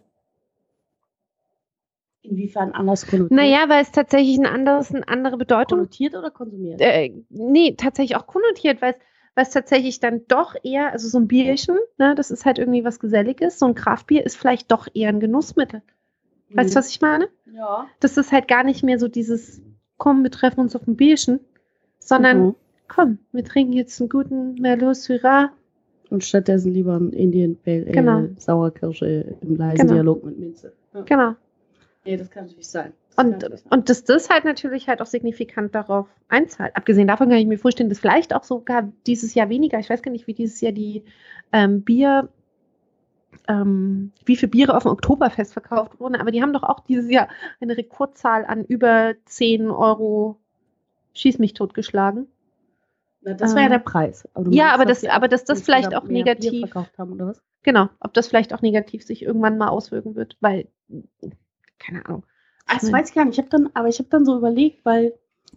Inwiefern 2.21 2.71
anders 2.71 3.05
konnotiert? 3.05 3.31
Naja, 3.31 3.67
weil 3.67 3.83
es 3.83 3.91
tatsächlich 3.91 4.37
ein 4.37 4.45
anderes, 4.45 4.95
eine 4.95 5.05
andere 5.05 5.35
Bedeutung 5.35 5.79
konnotiert 5.79 6.15
oder 6.15 6.31
konsumiert? 6.31 6.79
äh, 6.79 7.11
nee, 7.27 7.75
tatsächlich 7.75 8.15
auch 8.15 8.25
konnotiert, 8.25 8.81
weil 8.81 8.93
es, 8.93 8.99
weil 9.35 9.43
es 9.43 9.49
tatsächlich 9.51 9.99
dann 9.99 10.21
doch 10.29 10.55
eher, 10.63 10.93
also 10.93 11.09
so 11.09 11.17
ein 11.17 11.27
Bierchen, 11.27 11.77
ne, 11.97 12.15
das 12.15 12.31
ist 12.31 12.45
halt 12.45 12.57
irgendwie 12.57 12.85
was 12.85 13.01
Geselliges, 13.01 13.59
so 13.59 13.65
ein 13.65 13.75
Kraftbier 13.75 14.25
ist 14.25 14.37
vielleicht 14.37 14.71
doch 14.71 14.87
eher 14.93 15.09
ein 15.09 15.19
Genussmittel. 15.19 15.81
Weißt 16.55 16.73
du, 16.75 16.79
was 16.79 16.89
ich 16.89 17.01
meine? 17.01 17.27
Ja. 17.53 17.85
Das 17.99 18.17
ist 18.17 18.31
halt 18.31 18.47
gar 18.47 18.63
nicht 18.63 18.83
mehr 18.83 18.99
so 18.99 19.07
dieses, 19.07 19.61
komm, 19.97 20.23
wir 20.23 20.31
treffen 20.31 20.59
uns 20.61 20.75
auf 20.75 20.87
ein 20.87 20.95
Bierchen, 20.95 21.39
sondern 21.99 22.47
Mhm. 22.47 22.55
komm, 22.87 23.19
wir 23.31 23.43
trinken 23.43 23.73
jetzt 23.73 23.99
einen 23.99 24.09
guten 24.09 24.55
Merlot 24.55 24.95
Syrah. 24.95 25.51
Und 26.09 26.23
stattdessen 26.23 26.71
lieber 26.71 26.97
ein 26.97 27.11
Indian 27.11 27.55
Pale 27.55 27.83
Ale, 27.83 27.91
Genau. 27.91 28.23
Sauerkirsche 28.37 29.35
im 29.41 29.55
leisen 29.57 29.77
Genau. 29.81 29.93
Dialog 29.93 30.23
mit 30.23 30.39
Minze. 30.39 30.73
Ja. 30.93 31.01
Genau. 31.01 31.35
Nee, 32.05 32.17
das 32.17 32.29
kann 32.29 32.45
natürlich 32.45 32.67
sein. 32.67 32.93
Das 33.15 33.25
Und, 33.25 33.41
sein. 33.41 33.59
und 33.71 33.89
dass 33.89 34.03
das 34.03 34.29
halt 34.29 34.45
natürlich 34.45 34.87
halt 34.87 35.01
auch 35.01 35.07
signifikant 35.07 35.73
darauf 35.73 36.07
einzahlt. 36.27 36.75
Abgesehen 36.75 37.07
davon 37.07 37.29
kann 37.29 37.39
ich 37.39 37.47
mir 37.47 37.57
vorstellen, 37.57 37.89
dass 37.89 37.99
vielleicht 37.99 38.35
auch 38.35 38.43
sogar 38.43 38.91
dieses 39.07 39.33
Jahr 39.33 39.49
weniger, 39.49 39.79
ich 39.79 39.89
weiß 39.89 40.03
gar 40.03 40.11
nicht, 40.11 40.27
wie 40.27 40.33
dieses 40.33 40.61
Jahr 40.61 40.71
die 40.73 41.03
ähm, 41.51 41.81
Bier, 41.81 42.29
ähm, 43.47 44.11
wie 44.25 44.35
viele 44.35 44.49
Biere 44.49 44.75
auf 44.75 44.83
dem 44.83 44.91
Oktoberfest 44.91 45.53
verkauft 45.53 45.99
wurden, 45.99 46.15
aber 46.15 46.31
die 46.31 46.41
haben 46.41 46.53
doch 46.53 46.63
auch 46.63 46.79
dieses 46.81 47.09
Jahr 47.09 47.27
eine 47.59 47.77
Rekordzahl 47.77 48.45
an 48.45 48.63
über 48.65 49.13
10 49.25 49.69
Euro 49.71 50.39
Schieß 51.13 51.39
mich 51.39 51.53
totgeschlagen. 51.53 52.27
Na, 53.21 53.33
das 53.33 53.53
war 53.53 53.61
ja 53.61 53.65
ähm, 53.67 53.71
der 53.71 53.79
Preis. 53.79 54.27
Aber 54.33 54.51
ja, 54.51 54.73
aber 54.73 54.85
dass 54.85 55.01
das- 55.01 55.11
aber 55.11 55.27
dass 55.27 55.45
das 55.45 55.61
vielleicht 55.61 55.95
auch 55.95 56.03
negativ- 56.03 56.73
haben, 56.97 57.13
oder 57.13 57.27
was? 57.27 57.41
Genau, 57.63 57.89
ob 57.99 58.13
das 58.13 58.27
vielleicht 58.27 58.53
auch 58.53 58.61
negativ 58.61 59.03
sich 59.03 59.23
irgendwann 59.23 59.57
mal 59.57 59.69
auswirken 59.69 60.15
wird, 60.15 60.37
weil, 60.41 60.67
keine 61.79 62.05
Ahnung. 62.05 62.25
Ah, 62.67 62.73
Das 62.75 62.83
Nein. 62.83 62.93
weiß 62.93 63.09
ich 63.09 63.15
gar 63.15 63.25
nicht. 63.25 63.33
Ich 63.33 63.39
habe 63.39 63.49
dann, 63.49 63.69
aber 63.73 63.87
ich 63.87 63.97
habe 63.99 64.09
dann 64.09 64.25
so 64.25 64.37
überlegt, 64.37 64.85
weil 64.85 65.13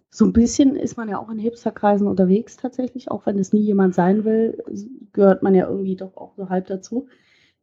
so 0.09 0.25
ein 0.25 0.33
bisschen 0.33 0.75
ist 0.75 0.97
man 0.97 1.09
ja 1.09 1.19
auch 1.19 1.29
in 1.29 1.37
Hipsterkreisen 1.37 2.07
unterwegs 2.07 2.57
tatsächlich, 2.57 3.11
auch 3.11 3.25
wenn 3.25 3.37
es 3.37 3.53
nie 3.53 3.61
jemand 3.61 3.93
sein 3.93 4.23
will, 4.23 4.63
gehört 5.13 5.43
man 5.43 5.53
ja 5.53 5.67
irgendwie 5.67 5.95
doch 5.95 6.15
auch 6.17 6.33
so 6.35 6.49
halb 6.49 6.67
dazu. 6.67 7.07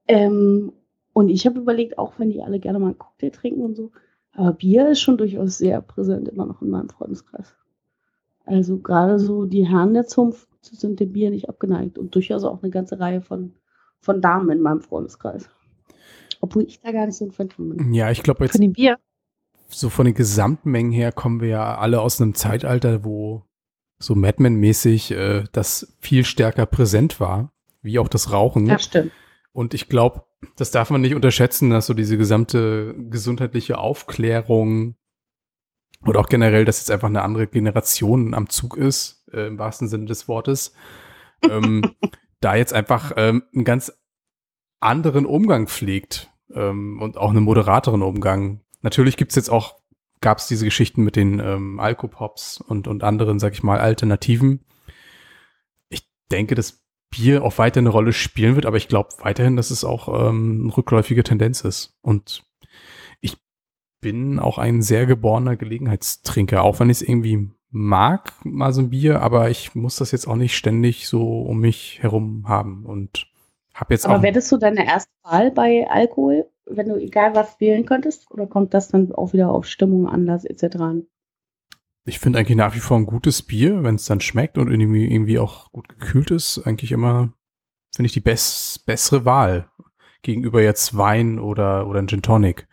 Ähm, 0.08 0.72
und 1.12 1.28
ich 1.28 1.46
habe 1.46 1.60
überlegt, 1.60 1.98
auch 1.98 2.18
wenn 2.18 2.30
die 2.30 2.42
alle 2.42 2.60
gerne 2.60 2.78
mal 2.78 2.88
einen 2.88 2.98
Cocktail 2.98 3.30
trinken 3.30 3.62
und 3.62 3.74
so, 3.74 3.90
aber 4.32 4.52
Bier 4.52 4.90
ist 4.90 5.00
schon 5.00 5.16
durchaus 5.16 5.58
sehr 5.58 5.80
präsent 5.80 6.28
immer 6.28 6.46
noch 6.46 6.60
in 6.60 6.68
meinem 6.68 6.90
Freundeskreis. 6.90 7.54
Also 8.44 8.78
gerade 8.78 9.18
so 9.18 9.46
die 9.46 9.66
Herren 9.66 9.94
der 9.94 10.06
Zunft 10.06 10.46
sind 10.60 11.00
dem 11.00 11.12
Bier 11.12 11.30
nicht 11.30 11.48
abgeneigt 11.48 11.98
und 11.98 12.14
durchaus 12.14 12.44
auch 12.44 12.62
eine 12.62 12.70
ganze 12.70 13.00
Reihe 13.00 13.20
von, 13.22 13.54
von 14.00 14.20
Damen 14.20 14.50
in 14.50 14.60
meinem 14.60 14.80
Freundeskreis. 14.80 15.48
Obwohl 16.40 16.64
ich 16.64 16.80
da 16.80 16.92
gar 16.92 17.06
nicht 17.06 17.16
so 17.16 17.24
ein 17.24 17.32
Fan 17.32 17.50
von 17.50 17.70
bin. 17.70 17.94
Ja, 17.94 18.10
ich 18.10 18.22
glaube 18.22 18.44
jetzt 18.44 18.52
Von 18.52 18.60
dem 18.60 18.72
Bier. 18.72 18.98
so 19.68 19.88
von 19.88 20.04
den 20.04 20.14
Gesamtmengen 20.14 20.92
her 20.92 21.12
kommen 21.12 21.40
wir 21.40 21.48
ja 21.48 21.78
alle 21.78 22.00
aus 22.00 22.20
einem 22.20 22.34
Zeitalter, 22.34 23.04
wo 23.04 23.42
so 23.98 24.14
Madman-mäßig 24.14 25.12
äh, 25.12 25.44
das 25.52 25.96
viel 25.98 26.24
stärker 26.24 26.66
präsent 26.66 27.20
war, 27.20 27.52
wie 27.80 27.98
auch 27.98 28.08
das 28.08 28.32
Rauchen. 28.32 28.66
Ja, 28.66 28.78
stimmt. 28.78 29.12
Und 29.56 29.72
ich 29.72 29.88
glaube, 29.88 30.26
das 30.56 30.70
darf 30.70 30.90
man 30.90 31.00
nicht 31.00 31.14
unterschätzen, 31.14 31.70
dass 31.70 31.86
so 31.86 31.94
diese 31.94 32.18
gesamte 32.18 32.94
gesundheitliche 33.08 33.78
Aufklärung 33.78 34.96
oder 36.04 36.20
auch 36.20 36.28
generell, 36.28 36.66
dass 36.66 36.80
jetzt 36.80 36.90
einfach 36.90 37.08
eine 37.08 37.22
andere 37.22 37.46
Generation 37.46 38.34
am 38.34 38.50
Zug 38.50 38.76
ist, 38.76 39.26
äh, 39.32 39.46
im 39.46 39.58
wahrsten 39.58 39.88
Sinne 39.88 40.04
des 40.04 40.28
Wortes, 40.28 40.74
ähm, 41.50 41.94
da 42.40 42.54
jetzt 42.54 42.74
einfach 42.74 43.12
ähm, 43.16 43.44
einen 43.54 43.64
ganz 43.64 43.98
anderen 44.80 45.24
Umgang 45.24 45.68
pflegt 45.68 46.30
ähm, 46.52 47.00
und 47.00 47.16
auch 47.16 47.30
einen 47.30 47.44
moderateren 47.44 48.02
Umgang. 48.02 48.60
Natürlich 48.82 49.16
gibt's 49.16 49.36
jetzt 49.36 49.48
auch, 49.48 49.80
gab 50.20 50.36
es 50.36 50.48
diese 50.48 50.66
Geschichten 50.66 51.02
mit 51.02 51.16
den 51.16 51.40
ähm, 51.40 51.80
Alkopops 51.80 52.60
und, 52.60 52.88
und 52.88 53.02
anderen, 53.02 53.38
sag 53.38 53.54
ich 53.54 53.62
mal, 53.62 53.80
Alternativen. 53.80 54.66
Ich 55.88 56.06
denke, 56.30 56.54
dass 56.54 56.85
Bier 57.10 57.44
auch 57.44 57.58
weiter 57.58 57.80
eine 57.80 57.88
Rolle 57.88 58.12
spielen 58.12 58.54
wird, 58.54 58.66
aber 58.66 58.76
ich 58.76 58.88
glaube 58.88 59.10
weiterhin, 59.18 59.56
dass 59.56 59.70
es 59.70 59.84
auch 59.84 60.08
ähm, 60.08 60.62
eine 60.64 60.76
rückläufige 60.76 61.22
Tendenz 61.22 61.62
ist. 61.62 61.94
Und 62.02 62.44
ich 63.20 63.36
bin 64.00 64.38
auch 64.38 64.58
ein 64.58 64.82
sehr 64.82 65.06
geborener 65.06 65.56
Gelegenheitstrinker, 65.56 66.62
auch 66.62 66.80
wenn 66.80 66.90
ich 66.90 66.98
es 66.98 67.08
irgendwie 67.08 67.50
mag, 67.70 68.32
mal 68.44 68.72
so 68.72 68.82
ein 68.82 68.90
Bier, 68.90 69.20
aber 69.20 69.50
ich 69.50 69.74
muss 69.74 69.96
das 69.96 70.12
jetzt 70.12 70.26
auch 70.26 70.36
nicht 70.36 70.56
ständig 70.56 71.08
so 71.08 71.42
um 71.42 71.60
mich 71.60 71.98
herum 72.02 72.44
haben 72.48 72.86
und 72.86 73.26
habe 73.74 73.94
jetzt 73.94 74.06
Aber 74.06 74.18
auch 74.18 74.22
wäre 74.22 74.32
das 74.32 74.48
so 74.48 74.56
deine 74.56 74.86
erste 74.86 75.12
Wahl 75.22 75.50
bei 75.50 75.86
Alkohol, 75.88 76.48
wenn 76.64 76.88
du 76.88 76.96
egal 76.96 77.34
was 77.34 77.60
wählen 77.60 77.84
könntest? 77.84 78.30
Oder 78.30 78.46
kommt 78.46 78.74
das 78.74 78.88
dann 78.88 79.12
auch 79.12 79.32
wieder 79.32 79.50
auf 79.50 79.66
Stimmung, 79.66 80.08
Anlass 80.08 80.44
etc. 80.44 80.76
an? 80.76 81.06
Ich 82.08 82.18
finde 82.20 82.38
eigentlich 82.38 82.56
nach 82.56 82.74
wie 82.74 82.80
vor 82.80 82.96
ein 82.96 83.06
gutes 83.06 83.42
Bier, 83.42 83.82
wenn 83.82 83.96
es 83.96 84.04
dann 84.06 84.20
schmeckt 84.20 84.58
und 84.58 84.70
irgendwie, 84.70 85.12
irgendwie 85.12 85.38
auch 85.38 85.72
gut 85.72 85.88
gekühlt 85.88 86.30
ist, 86.30 86.60
eigentlich 86.64 86.92
immer, 86.92 87.32
finde 87.94 88.06
ich, 88.06 88.12
die 88.12 88.20
bess 88.20 88.78
bessere 88.86 89.24
Wahl 89.24 89.68
gegenüber 90.22 90.62
jetzt 90.62 90.96
Wein 90.96 91.38
oder, 91.40 91.86
oder 91.88 92.00
ein 92.00 92.08
Gin 92.08 92.22
Tonic. 92.22 92.68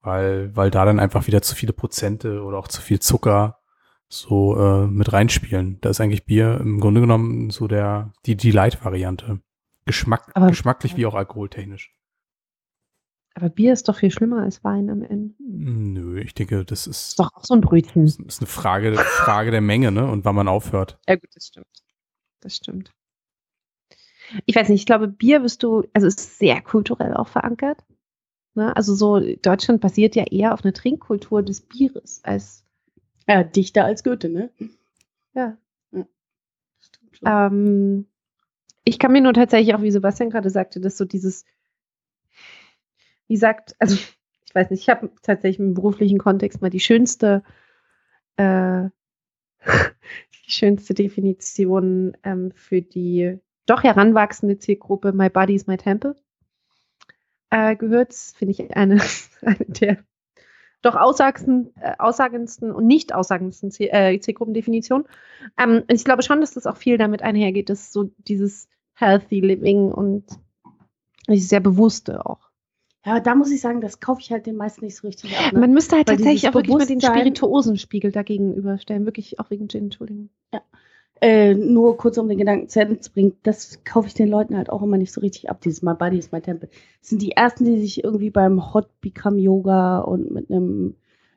Weil, 0.00 0.54
weil 0.54 0.70
da 0.70 0.84
dann 0.84 1.00
einfach 1.00 1.26
wieder 1.26 1.40
zu 1.40 1.54
viele 1.54 1.72
Prozente 1.72 2.42
oder 2.42 2.58
auch 2.58 2.68
zu 2.68 2.82
viel 2.82 3.00
Zucker 3.00 3.60
so 4.08 4.56
äh, 4.58 4.86
mit 4.86 5.12
reinspielen. 5.12 5.78
Da 5.80 5.88
ist 5.88 6.00
eigentlich 6.00 6.26
Bier 6.26 6.60
im 6.60 6.78
Grunde 6.78 7.00
genommen 7.00 7.50
so 7.50 7.68
der, 7.68 8.12
die, 8.26 8.36
die 8.36 8.50
Light-Variante. 8.50 9.40
Geschmack, 9.86 10.30
Aber- 10.34 10.48
geschmacklich 10.48 10.96
wie 10.96 11.06
auch 11.06 11.14
alkoholtechnisch. 11.14 11.94
Aber 13.34 13.48
Bier 13.48 13.72
ist 13.72 13.88
doch 13.88 13.96
viel 13.98 14.12
schlimmer 14.12 14.42
als 14.42 14.62
Wein 14.62 14.88
am 14.90 15.02
Ende. 15.02 15.34
Nö, 15.40 16.20
ich 16.20 16.34
denke, 16.34 16.64
das 16.64 16.86
ist, 16.86 17.08
Ist 17.08 17.18
doch 17.18 17.34
auch 17.34 17.44
so 17.44 17.54
ein 17.54 17.60
Brötchen. 17.60 18.04
das 18.04 18.16
ist 18.16 18.40
eine 18.40 18.46
Frage, 18.46 18.94
Frage 18.96 19.50
der 19.50 19.60
Menge, 19.60 19.90
ne? 19.90 20.08
Und 20.08 20.24
wann 20.24 20.36
man 20.36 20.46
aufhört. 20.46 20.98
Ja, 21.08 21.16
gut, 21.16 21.30
das 21.34 21.46
stimmt. 21.48 21.66
Das 22.40 22.54
stimmt. 22.54 22.92
Ich 24.46 24.54
weiß 24.54 24.68
nicht, 24.68 24.80
ich 24.80 24.86
glaube, 24.86 25.08
Bier 25.08 25.42
wirst 25.42 25.62
du, 25.62 25.84
also 25.92 26.06
es 26.06 26.14
ist 26.14 26.38
sehr 26.38 26.60
kulturell 26.62 27.14
auch 27.14 27.28
verankert. 27.28 27.84
Ne? 28.54 28.74
Also 28.76 28.94
so, 28.94 29.18
Deutschland 29.18 29.80
basiert 29.80 30.14
ja 30.14 30.24
eher 30.24 30.54
auf 30.54 30.64
einer 30.64 30.72
Trinkkultur 30.72 31.42
des 31.42 31.60
Bieres 31.60 32.20
als, 32.22 32.64
Ja, 33.28 33.42
dichter 33.42 33.84
als 33.84 34.04
Goethe, 34.04 34.28
ne? 34.28 34.50
Ja. 35.34 35.56
Stimmt 36.80 37.16
schon. 37.18 37.28
Ähm, 37.28 38.06
ich 38.84 38.98
kann 38.98 39.12
mir 39.12 39.20
nur 39.22 39.32
tatsächlich 39.34 39.74
auch, 39.74 39.82
wie 39.82 39.90
Sebastian 39.90 40.30
gerade 40.30 40.50
sagte, 40.50 40.80
dass 40.80 40.96
so 40.96 41.04
dieses, 41.04 41.44
wie 43.28 43.36
sagt, 43.36 43.74
also 43.78 43.94
ich 43.94 44.54
weiß 44.54 44.70
nicht, 44.70 44.82
ich 44.82 44.88
habe 44.88 45.10
tatsächlich 45.22 45.58
im 45.58 45.74
beruflichen 45.74 46.18
Kontext 46.18 46.62
mal 46.62 46.70
die 46.70 46.80
schönste, 46.80 47.42
äh, 48.36 48.88
die 49.64 50.50
schönste 50.50 50.94
Definition 50.94 52.16
ähm, 52.22 52.52
für 52.54 52.82
die 52.82 53.38
doch 53.66 53.82
heranwachsende 53.82 54.58
Zielgruppe 54.58 55.12
My 55.12 55.30
Body 55.30 55.54
is 55.54 55.66
My 55.66 55.76
Temple 55.76 56.16
äh, 57.50 57.76
gehört. 57.76 58.12
Finde 58.12 58.52
ich 58.52 58.76
eine, 58.76 59.00
eine 59.42 59.64
der 59.66 60.04
doch 60.82 60.96
aussagendsten, 60.96 61.72
äh, 61.80 61.94
aussagendsten 61.98 62.70
und 62.70 62.86
nicht 62.86 63.14
aussagendsten 63.14 63.70
äh, 63.78 64.18
Zielgruppendefinitionen. 64.20 65.06
Ähm, 65.58 65.84
ich 65.88 66.04
glaube 66.04 66.22
schon, 66.22 66.40
dass 66.40 66.52
das 66.52 66.66
auch 66.66 66.76
viel 66.76 66.98
damit 66.98 67.22
einhergeht, 67.22 67.70
dass 67.70 67.92
so 67.92 68.10
dieses 68.18 68.68
Healthy 68.94 69.40
Living 69.40 69.90
und 69.90 70.24
sehr 71.26 71.60
bewusste 71.60 72.26
auch. 72.26 72.43
Ja, 73.04 73.12
aber 73.12 73.20
da 73.20 73.34
muss 73.34 73.50
ich 73.50 73.60
sagen, 73.60 73.80
das 73.80 74.00
kaufe 74.00 74.20
ich 74.20 74.32
halt 74.32 74.46
den 74.46 74.56
meisten 74.56 74.84
nicht 74.84 74.96
so 74.96 75.06
richtig 75.06 75.36
ab. 75.38 75.52
Ne? 75.52 75.60
Man 75.60 75.72
müsste 75.72 75.96
halt 75.96 76.08
Weil 76.08 76.16
tatsächlich 76.16 76.48
auch 76.48 76.54
wirklich 76.54 76.76
mal 76.76 76.86
den 76.86 77.00
Spirituosenspiegel 77.00 78.12
dagegen 78.12 78.54
überstellen. 78.54 79.04
Wirklich 79.04 79.38
auch 79.40 79.50
wegen 79.50 79.68
Gin, 79.68 79.84
Entschuldigung. 79.84 80.30
äh, 81.20 81.54
nur 81.54 81.96
kurz 81.96 82.16
um 82.16 82.28
den 82.28 82.38
Gedanken 82.38 82.68
zu 82.68 82.80
Ende 82.80 83.00
zu 83.00 83.12
bringen, 83.12 83.36
das 83.42 83.84
kaufe 83.84 84.08
ich 84.08 84.14
den 84.14 84.28
Leuten 84.28 84.56
halt 84.56 84.70
auch 84.70 84.82
immer 84.82 84.96
nicht 84.96 85.12
so 85.12 85.20
richtig 85.20 85.50
ab. 85.50 85.60
Dieses 85.60 85.82
My 85.82 85.94
Body 85.94 86.18
is 86.18 86.32
my 86.32 86.40
Temple. 86.40 86.68
Das 87.00 87.10
sind 87.10 87.20
die 87.20 87.32
ersten, 87.32 87.64
die 87.64 87.78
sich 87.78 88.02
irgendwie 88.02 88.30
beim 88.30 88.72
Hot 88.72 88.88
Become 89.00 89.38
Yoga 89.38 89.98
und 89.98 90.30
mit 90.30 90.50
einem 90.50 90.96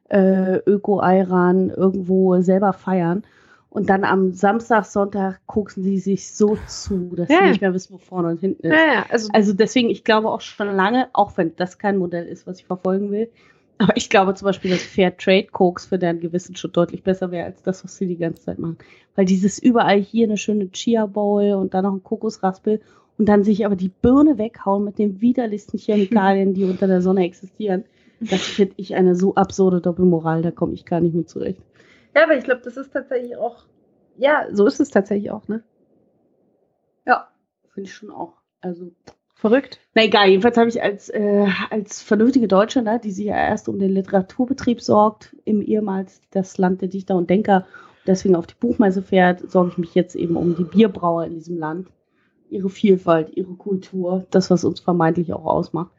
äh, 0.09 0.57
Öko-Ayran 0.65 1.70
irgendwo 1.70 2.41
selber 2.41 2.72
feiern. 2.74 3.24
Und 3.70 3.89
dann 3.89 4.03
am 4.05 4.32
Samstag, 4.32 4.86
Sonntag 4.86 5.39
gucken 5.45 5.84
sie 5.84 5.99
sich 5.99 6.32
so 6.34 6.57
zu, 6.68 7.13
dass 7.15 7.30
Ja. 7.30 7.39
sie 7.43 7.49
nicht 7.49 7.61
mehr 7.61 7.74
wissen, 7.74 7.93
wo 7.93 7.97
vorne 7.97 8.30
und 8.30 8.39
hinten 8.39 8.68
ist. 8.68 8.74
Ja, 8.74 9.05
also, 9.09 9.30
Also 9.34 9.53
deswegen, 9.53 9.89
ich 9.89 10.03
glaube 10.03 10.30
auch 10.30 10.41
schon 10.41 10.74
lange, 10.76 11.09
auch 11.13 11.38
wenn 11.38 11.55
das 11.57 11.78
kein 11.78 11.97
Modell 11.97 12.26
ist, 12.26 12.47
was 12.47 12.59
ich 12.59 12.65
verfolgen 12.65 13.11
will, 13.11 13.30
aber 13.78 13.95
ich 13.95 14.09
glaube 14.09 14.34
zum 14.34 14.45
Beispiel, 14.47 14.72
dass 14.72 14.82
Fair 14.82 15.15
Trade 15.15 15.47
Koks 15.51 15.86
für 15.86 15.99
deren 15.99 16.20
Gewissen 16.20 16.55
schon 16.55 16.72
deutlich 16.72 17.03
besser 17.03 17.30
wäre 17.30 17.45
als 17.45 17.61
das, 17.61 17.84
was 17.84 17.97
sie 17.97 18.07
die 18.07 18.18
ganze 18.18 18.43
Zeit 18.43 18.57
machen. 18.57 18.78
Weil 19.15 19.26
dieses 19.26 19.59
überall 19.59 19.99
hier 19.99 20.26
eine 20.26 20.38
schöne 20.38 20.72
Chia 20.72 21.05
Bowl 21.05 21.53
und 21.53 21.74
dann 21.74 21.84
noch 21.84 21.93
ein 21.93 22.03
Kokosraspel 22.03 22.80
und 23.18 23.28
dann 23.28 23.43
sich 23.43 23.65
aber 23.65 23.76
die 23.76 23.89
Birne 23.89 24.38
weghauen 24.38 24.84
mit 24.84 24.97
den 24.97 25.22
widerlichsten 25.22 25.78
Chemikalien, 25.78 26.53
die 26.53 26.63
unter 26.63 26.88
der 26.88 27.01
Sonne 27.01 27.26
existieren. 27.26 27.84
Das 28.20 28.41
finde 28.41 28.74
ich 28.78 28.95
eine 28.95 29.15
so 29.15 29.36
absurde 29.36 29.82
Doppelmoral, 29.82 30.41
da 30.41 30.51
komme 30.51 30.74
ich 30.74 30.86
gar 30.86 31.01
nicht 31.01 31.13
mit 31.13 31.30
zurecht. 31.30 31.61
Ja, 32.18 32.24
aber 32.24 32.38
ich 32.38 32.43
glaube, 32.43 32.61
das 32.63 32.78
ist 32.78 32.91
tatsächlich 32.91 33.36
auch. 33.38 33.65
Ja, 34.18 34.47
so 34.51 34.65
ist 34.65 34.80
es 34.80 34.89
tatsächlich 34.89 35.32
auch, 35.32 35.47
ne? 35.47 35.63
Ja, 37.05 37.30
finde 37.74 37.89
ich 37.89 37.95
schon 37.95 38.09
auch. 38.09 38.34
Also 38.61 38.91
Verrückt. 39.39 39.80
Na 39.93 40.03
egal, 40.03 40.30
jedenfalls 40.30 40.57
habe 40.57 40.70
ich 40.70 40.82
als, 40.82 41.09
äh, 41.09 41.45
als 41.70 42.01
vernünftige 42.01 42.47
Deutsche, 42.47 42.82
ne, 42.82 42.99
die 43.03 43.11
sich 43.11 43.28
ja 43.28 43.36
erst 43.36 43.70
um 43.70 43.78
den 43.78 43.91
Literaturbetrieb 43.91 44.82
sorgt, 44.82 45.36
im 45.45 45.61
ehemals 45.61 46.22
das 46.32 46.57
Land 46.57 46.82
der 46.82 46.88
Dichter 46.88 47.15
und 47.15 47.30
Denker 47.30 47.57
und 47.57 48.07
deswegen 48.07 48.36
auf 48.36 48.47
die 48.47 48.55
Buchmesse 48.59 49.03
fährt, 49.03 49.51
sorge 49.51 49.70
ich 49.70 49.78
mich 49.78 49.93
jetzt 49.93 50.15
eben 50.15 50.38
um 50.38 50.55
die 50.55 50.63
Bierbrauer 50.63 51.26
in 51.26 51.36
diesem 51.36 51.59
Land. 51.59 51.91
Ihre 52.49 52.70
Vielfalt, 52.70 53.38
ihre 53.38 53.53
Kultur, 53.53 54.26
das, 54.32 54.49
was 54.49 54.63
uns 54.63 54.80
vermeintlich 54.80 55.34
auch 55.34 55.45
ausmacht. 55.45 55.91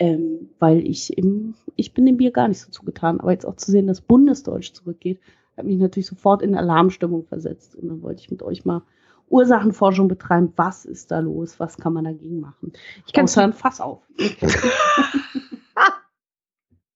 Ähm, 0.00 0.50
weil 0.58 0.84
ich 0.84 1.16
im, 1.16 1.54
ich 1.76 1.94
bin 1.94 2.04
dem 2.04 2.16
Bier 2.16 2.32
gar 2.32 2.48
nicht 2.48 2.58
so 2.58 2.72
zugetan, 2.72 3.20
aber 3.20 3.30
jetzt 3.30 3.46
auch 3.46 3.54
zu 3.54 3.70
sehen, 3.70 3.86
dass 3.86 4.00
Bundesdeutsch 4.00 4.72
zurückgeht, 4.72 5.20
hat 5.56 5.64
mich 5.64 5.78
natürlich 5.78 6.06
sofort 6.06 6.42
in 6.42 6.54
Alarmstimmung 6.54 7.24
versetzt. 7.24 7.76
Und 7.76 7.88
dann 7.88 8.02
wollte 8.02 8.20
ich 8.20 8.30
mit 8.30 8.42
euch 8.42 8.64
mal 8.64 8.82
Ursachenforschung 9.28 10.08
betreiben. 10.08 10.52
Was 10.56 10.84
ist 10.84 11.10
da 11.10 11.20
los? 11.20 11.58
Was 11.58 11.78
kann 11.78 11.92
man 11.92 12.04
dagegen 12.04 12.40
machen? 12.40 12.72
Ich 13.06 13.12
kann 13.12 13.28
ein 13.36 13.52
Fass 13.52 13.80
auf. 13.80 14.02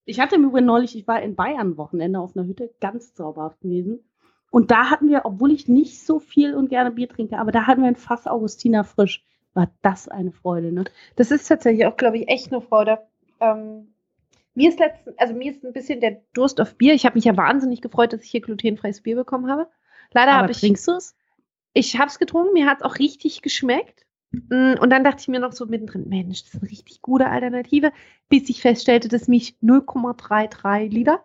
ich 0.04 0.20
hatte 0.20 0.36
im 0.36 0.44
Übrigen 0.44 0.66
neulich, 0.66 0.96
ich 0.96 1.08
war 1.08 1.20
in 1.22 1.34
Bayern 1.34 1.76
Wochenende 1.76 2.20
auf 2.20 2.36
einer 2.36 2.46
Hütte, 2.46 2.74
ganz 2.80 3.14
zauberhaft 3.14 3.60
gewesen. 3.60 4.00
Und 4.50 4.70
da 4.70 4.90
hatten 4.90 5.08
wir, 5.08 5.22
obwohl 5.24 5.50
ich 5.50 5.68
nicht 5.68 6.04
so 6.04 6.18
viel 6.18 6.54
und 6.54 6.68
gerne 6.68 6.90
Bier 6.90 7.08
trinke, 7.08 7.38
aber 7.38 7.52
da 7.52 7.66
hatten 7.66 7.82
wir 7.82 7.88
ein 7.88 7.96
Fass 7.96 8.26
Augustiner 8.26 8.84
frisch. 8.84 9.24
War 9.54 9.70
das 9.80 10.08
eine 10.08 10.32
Freude, 10.32 10.70
ne? 10.70 10.84
Das 11.16 11.30
ist 11.30 11.48
tatsächlich 11.48 11.86
auch, 11.86 11.96
glaube 11.96 12.18
ich, 12.18 12.28
echt 12.28 12.52
eine 12.52 12.60
Freude. 12.60 12.98
Ähm, 13.40 13.88
mir 14.56 14.70
ist 14.70 14.78
letzten, 14.78 15.12
also 15.18 15.34
mir 15.34 15.52
ist 15.52 15.64
ein 15.64 15.72
bisschen 15.72 16.00
der 16.00 16.22
Durst 16.32 16.60
auf 16.60 16.76
Bier. 16.76 16.94
Ich 16.94 17.04
habe 17.04 17.14
mich 17.14 17.24
ja 17.24 17.36
wahnsinnig 17.36 17.82
gefreut, 17.82 18.12
dass 18.12 18.24
ich 18.24 18.30
hier 18.30 18.40
glutenfreies 18.40 19.02
Bier 19.02 19.14
bekommen 19.14 19.50
habe. 19.50 19.68
Leider 20.12 20.32
habe 20.34 20.50
ich, 20.50 20.60
trinkst 20.60 20.88
du 20.88 20.92
es? 20.92 21.14
ich 21.74 21.98
habe 21.98 22.08
es 22.08 22.18
getrunken, 22.18 22.54
mir 22.54 22.66
hat 22.66 22.78
es 22.78 22.82
auch 22.82 22.98
richtig 22.98 23.42
geschmeckt. 23.42 24.06
Mm, 24.30 24.74
Und 24.80 24.90
dann 24.90 25.04
dachte 25.04 25.20
ich 25.20 25.28
mir 25.28 25.40
noch 25.40 25.52
so 25.52 25.66
mittendrin, 25.66 26.08
Mensch, 26.08 26.42
das 26.44 26.54
ist 26.54 26.62
eine 26.62 26.70
richtig 26.70 27.02
gute 27.02 27.26
Alternative, 27.26 27.92
bis 28.28 28.48
ich 28.48 28.62
feststellte, 28.62 29.08
dass 29.08 29.28
mich 29.28 29.56
0,33 29.62 30.88
Liter 30.88 31.22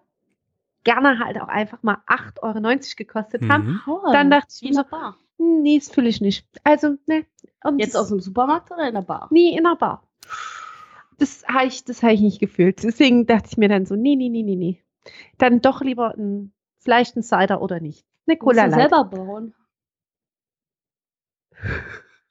gerne 0.84 1.20
halt 1.20 1.40
auch 1.40 1.48
einfach 1.48 1.84
mal 1.84 1.98
8,90 2.08 2.42
Euro 2.42 2.80
gekostet 2.98 3.50
haben. 3.50 3.82
Mhm. 3.86 4.12
Dann 4.12 4.30
dachte 4.30 4.48
ich 4.56 4.62
mir 4.62 4.68
in 4.70 4.74
so, 4.74 4.82
der 4.84 4.90
Bar. 4.90 5.18
Hm, 5.38 5.62
Nee, 5.62 5.80
das 5.80 5.90
fühle 5.90 6.10
ich 6.10 6.22
nicht. 6.22 6.46
Also, 6.64 6.98
ne. 7.08 7.26
Und 7.64 7.80
Jetzt 7.80 7.96
aus 7.96 8.10
dem 8.10 8.20
Supermarkt 8.20 8.72
oder 8.72 8.88
in 8.88 8.96
der 8.96 9.02
Bar? 9.02 9.28
Nee, 9.32 9.56
in 9.56 9.64
der 9.64 9.76
Bar. 9.76 10.04
Das 11.22 11.44
habe 11.48 11.68
ich, 11.68 11.86
das 11.86 12.02
hab 12.02 12.12
ich 12.12 12.22
nicht 12.22 12.40
gefühlt. 12.40 12.84
Deswegen 12.84 13.28
dachte 13.28 13.50
ich 13.52 13.58
mir 13.58 13.70
dann 13.70 13.86
so, 13.86 13.96
nee, 13.96 14.16
nee, 14.16 14.30
nee, 14.30 14.42
nee, 14.42 14.56
nee. 14.56 14.82
Dann 15.38 15.62
doch 15.62 15.82
lieber 15.82 16.16
ein, 16.18 16.52
vielleicht 16.80 17.16
ein 17.16 17.22
Cider 17.22 17.62
oder 17.62 17.80
nicht. 17.80 18.06
Eine 18.28 18.38
Cola 18.38 18.66
du 18.66 18.72
Light. 18.72 18.80
selber 18.80 19.04
brauen. 19.04 19.54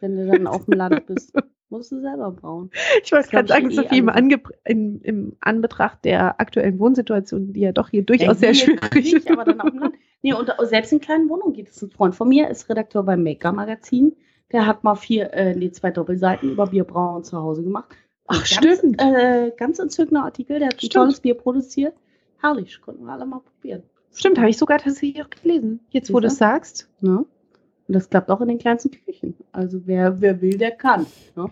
Wenn 0.01 0.17
du 0.17 0.27
dann 0.27 0.47
auf 0.47 0.65
dem 0.65 0.75
Land 0.77 1.07
bist. 1.07 1.33
Musst 1.69 1.93
du 1.93 2.01
selber 2.01 2.33
brauen. 2.33 2.73
Ich 3.05 3.13
wollte 3.13 3.29
gerade 3.29 3.47
sagen, 3.47 3.71
eh 3.71 3.75
Sophie, 3.75 3.99
im, 3.99 4.09
ange- 4.11 4.43
Ange 4.43 4.59
im, 4.65 5.01
im 5.03 5.37
Anbetracht 5.41 6.05
der 6.05 6.41
aktuellen 6.41 6.81
Wohnsituation, 6.81 7.53
die 7.53 7.61
ja 7.61 7.71
doch 7.71 7.91
hier 7.91 8.03
durchaus 8.05 8.41
sehr 8.41 8.53
hier 8.53 8.77
schwierig 8.77 9.13
ist. 9.13 9.31
aber 9.31 9.45
dann 9.45 9.61
auf 9.61 9.71
dem 9.71 9.79
Land. 9.79 9.95
Nee, 10.23 10.33
und 10.35 10.51
selbst 10.65 10.93
in 10.93 11.01
kleinen 11.01 11.29
Wohnungen 11.29 11.53
geht 11.53 11.69
es. 11.69 11.81
Ein 11.81 11.91
Freund 11.91 12.17
von 12.17 12.29
mir 12.29 12.49
ist 12.51 12.69
Redakteur 12.69 13.05
beim 13.05 13.23
Maker-Magazin. 13.23 14.17
Der 14.51 14.67
hat 14.67 14.83
mal 14.83 14.97
vier, 14.97 15.33
äh, 15.33 15.55
nee, 15.55 15.71
zwei 15.71 15.93
Doppelseiten 15.93 16.51
über 16.51 16.67
Bierbrauen 16.67 17.23
zu 17.23 17.39
Hause 17.39 17.63
gemacht. 17.63 17.95
Ach, 18.33 18.37
ganz, 18.37 18.49
stimmt. 18.49 19.01
Äh, 19.03 19.53
ganz 19.57 19.79
entzückender 19.79 20.25
Artikel. 20.25 20.59
Der 20.59 20.69
hat 20.69 20.83
ein 20.83 20.89
tolles 20.91 21.21
Bier 21.21 21.35
produziert. 21.35 21.95
Herrlich, 22.41 22.81
konnten 22.81 23.05
wir 23.05 23.13
alle 23.13 23.27
mal 23.27 23.41
probieren. 23.41 23.83
Stimmt, 24.13 24.39
habe 24.39 24.51
ich 24.51 24.57
sogar 24.59 24.79
tatsächlich 24.79 25.23
auch 25.23 25.31
gelesen. 25.31 25.81
Jetzt, 25.91 26.13
wo 26.13 26.21
du 26.21 26.27
es 26.29 26.37
sagst. 26.39 26.89
Ne? 27.01 27.19
Und 27.19 27.95
das 27.95 28.09
klappt 28.09 28.31
auch 28.31 28.41
in 28.41 28.49
den 28.49 28.59
kleinsten 28.59 28.91
Küchen. 28.93 29.37
Also 29.53 29.87
wer, 29.87 30.21
wer 30.21 30.41
will, 30.41 30.57
der 30.59 30.71
kann. 30.73 31.07
Ne? 31.37 31.51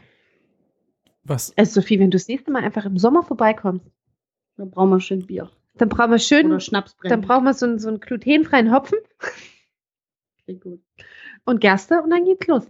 Was? 1.24 1.52
Also 1.58 1.80
Sophie, 1.80 1.98
wenn 1.98 2.10
du 2.10 2.16
das 2.16 2.28
nächste 2.28 2.50
Mal 2.50 2.62
einfach 2.64 2.84
im 2.84 2.96
Sommer 2.98 3.22
vorbeikommst, 3.22 3.84
Dann 4.56 4.70
brauchen 4.70 4.90
wir 4.90 5.00
schön 5.00 5.26
Bier. 5.26 5.50
dann 5.74 5.88
brauchen 5.88 6.10
wir 6.12 6.18
schön, 6.18 6.46
Oder 6.46 6.60
Schnaps 6.60 6.96
dann 7.02 7.20
brauchen 7.20 7.44
wir 7.44 7.54
so, 7.54 7.66
einen- 7.66 7.78
so 7.78 7.88
einen 7.88 8.00
glutenfreien 8.00 8.72
Hopfen 8.72 8.98
Klingt 10.44 10.62
gut. 10.62 10.80
und 11.44 11.60
Gerste 11.60 12.02
und 12.02 12.10
dann 12.10 12.24
geht's 12.24 12.46
los. 12.46 12.64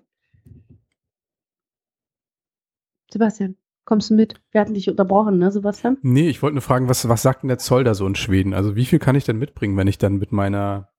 Sebastian, 3.11 3.57
kommst 3.89 4.11
du 4.11 4.14
mit? 4.14 4.34
Wir 4.51 4.61
hatten 4.61 4.74
dich 4.74 4.91
unterbrochen, 4.91 5.39
ne, 5.39 5.51
Sebastian? 5.51 5.97
Nee, 6.03 6.28
ich 6.28 6.43
wollte 6.43 6.57
nur 6.57 6.62
fragen, 6.62 6.91
was, 6.91 7.09
was 7.09 7.22
sagt 7.22 7.43
denn 7.43 7.49
der 7.49 7.57
Zoll 7.57 7.84
da 7.84 7.95
so 7.95 8.07
in 8.07 8.16
Schweden? 8.16 8.53
Also 8.53 8.76
wie 8.76 8.84
viel 8.84 8.99
kann 8.99 9.16
ich 9.16 9.24
denn 9.24 9.39
mitbringen, 9.39 9.78
wenn 9.78 9.89
ich 9.89 9.97
dann 9.97 10.18
mit 10.18 10.30
meiner, 10.30 10.91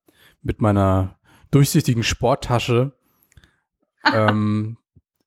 mit 0.42 0.60
meiner 0.60 1.16
durchsichtigen 1.52 2.02
Sporttasche 2.02 2.92
ähm, 4.12 4.76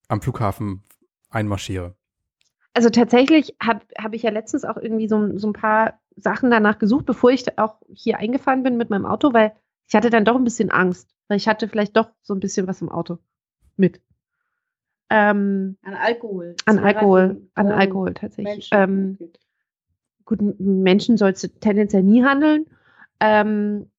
am 0.09 0.21
Flughafen 0.21 0.83
einmarschiere? 1.29 1.95
Also 2.73 2.89
tatsächlich 2.89 3.55
habe 3.61 3.85
hab 3.97 4.13
ich 4.13 4.23
ja 4.23 4.31
letztens 4.31 4.65
auch 4.65 4.75
irgendwie 4.75 5.07
so, 5.07 5.37
so 5.37 5.47
ein 5.47 5.53
paar 5.53 6.01
Sachen 6.17 6.51
danach 6.51 6.79
gesucht, 6.79 7.05
bevor 7.05 7.31
ich 7.31 7.57
auch 7.57 7.77
hier 7.93 8.17
eingefahren 8.17 8.63
bin 8.63 8.75
mit 8.75 8.89
meinem 8.89 9.05
Auto, 9.05 9.31
weil 9.31 9.53
ich 9.87 9.95
hatte 9.95 10.09
dann 10.09 10.25
doch 10.25 10.35
ein 10.35 10.43
bisschen 10.43 10.69
Angst, 10.69 11.15
weil 11.29 11.37
ich 11.37 11.47
hatte 11.47 11.69
vielleicht 11.69 11.95
doch 11.95 12.09
so 12.23 12.33
ein 12.33 12.41
bisschen 12.41 12.67
was 12.67 12.81
im 12.81 12.89
Auto 12.89 13.19
mit. 13.77 14.01
Ähm, 15.15 15.77
An 15.83 15.93
Alkohol. 15.93 16.55
an 16.65 16.79
Alkohol, 16.79 17.41
an 17.53 17.67
Drogen, 17.67 17.79
Alkohol 17.79 18.13
tatsächlich. 18.15 18.71
Menschen. 18.71 19.17
Ähm, 19.21 19.29
gut, 20.25 20.39
Menschen 20.59 21.17
sollst 21.17 21.43
du 21.43 21.49
tendenziell 21.49 22.01
nie 22.01 22.23
handeln. 22.23 22.65
Ähm, 23.19 23.91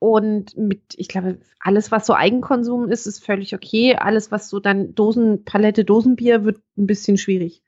und 0.00 0.56
mit, 0.56 0.80
ich 0.96 1.06
glaube, 1.08 1.38
alles, 1.60 1.92
was 1.92 2.06
so 2.06 2.14
Eigenkonsum 2.14 2.88
ist, 2.88 3.06
ist 3.06 3.24
völlig 3.24 3.54
okay. 3.54 3.94
Alles, 3.96 4.32
was 4.32 4.48
so 4.48 4.58
dann 4.58 4.96
Dosen, 4.96 5.44
Palette 5.44 5.84
Dosenbier, 5.84 6.44
wird 6.44 6.58
ein 6.76 6.86
bisschen 6.88 7.16
schwierig. 7.16 7.62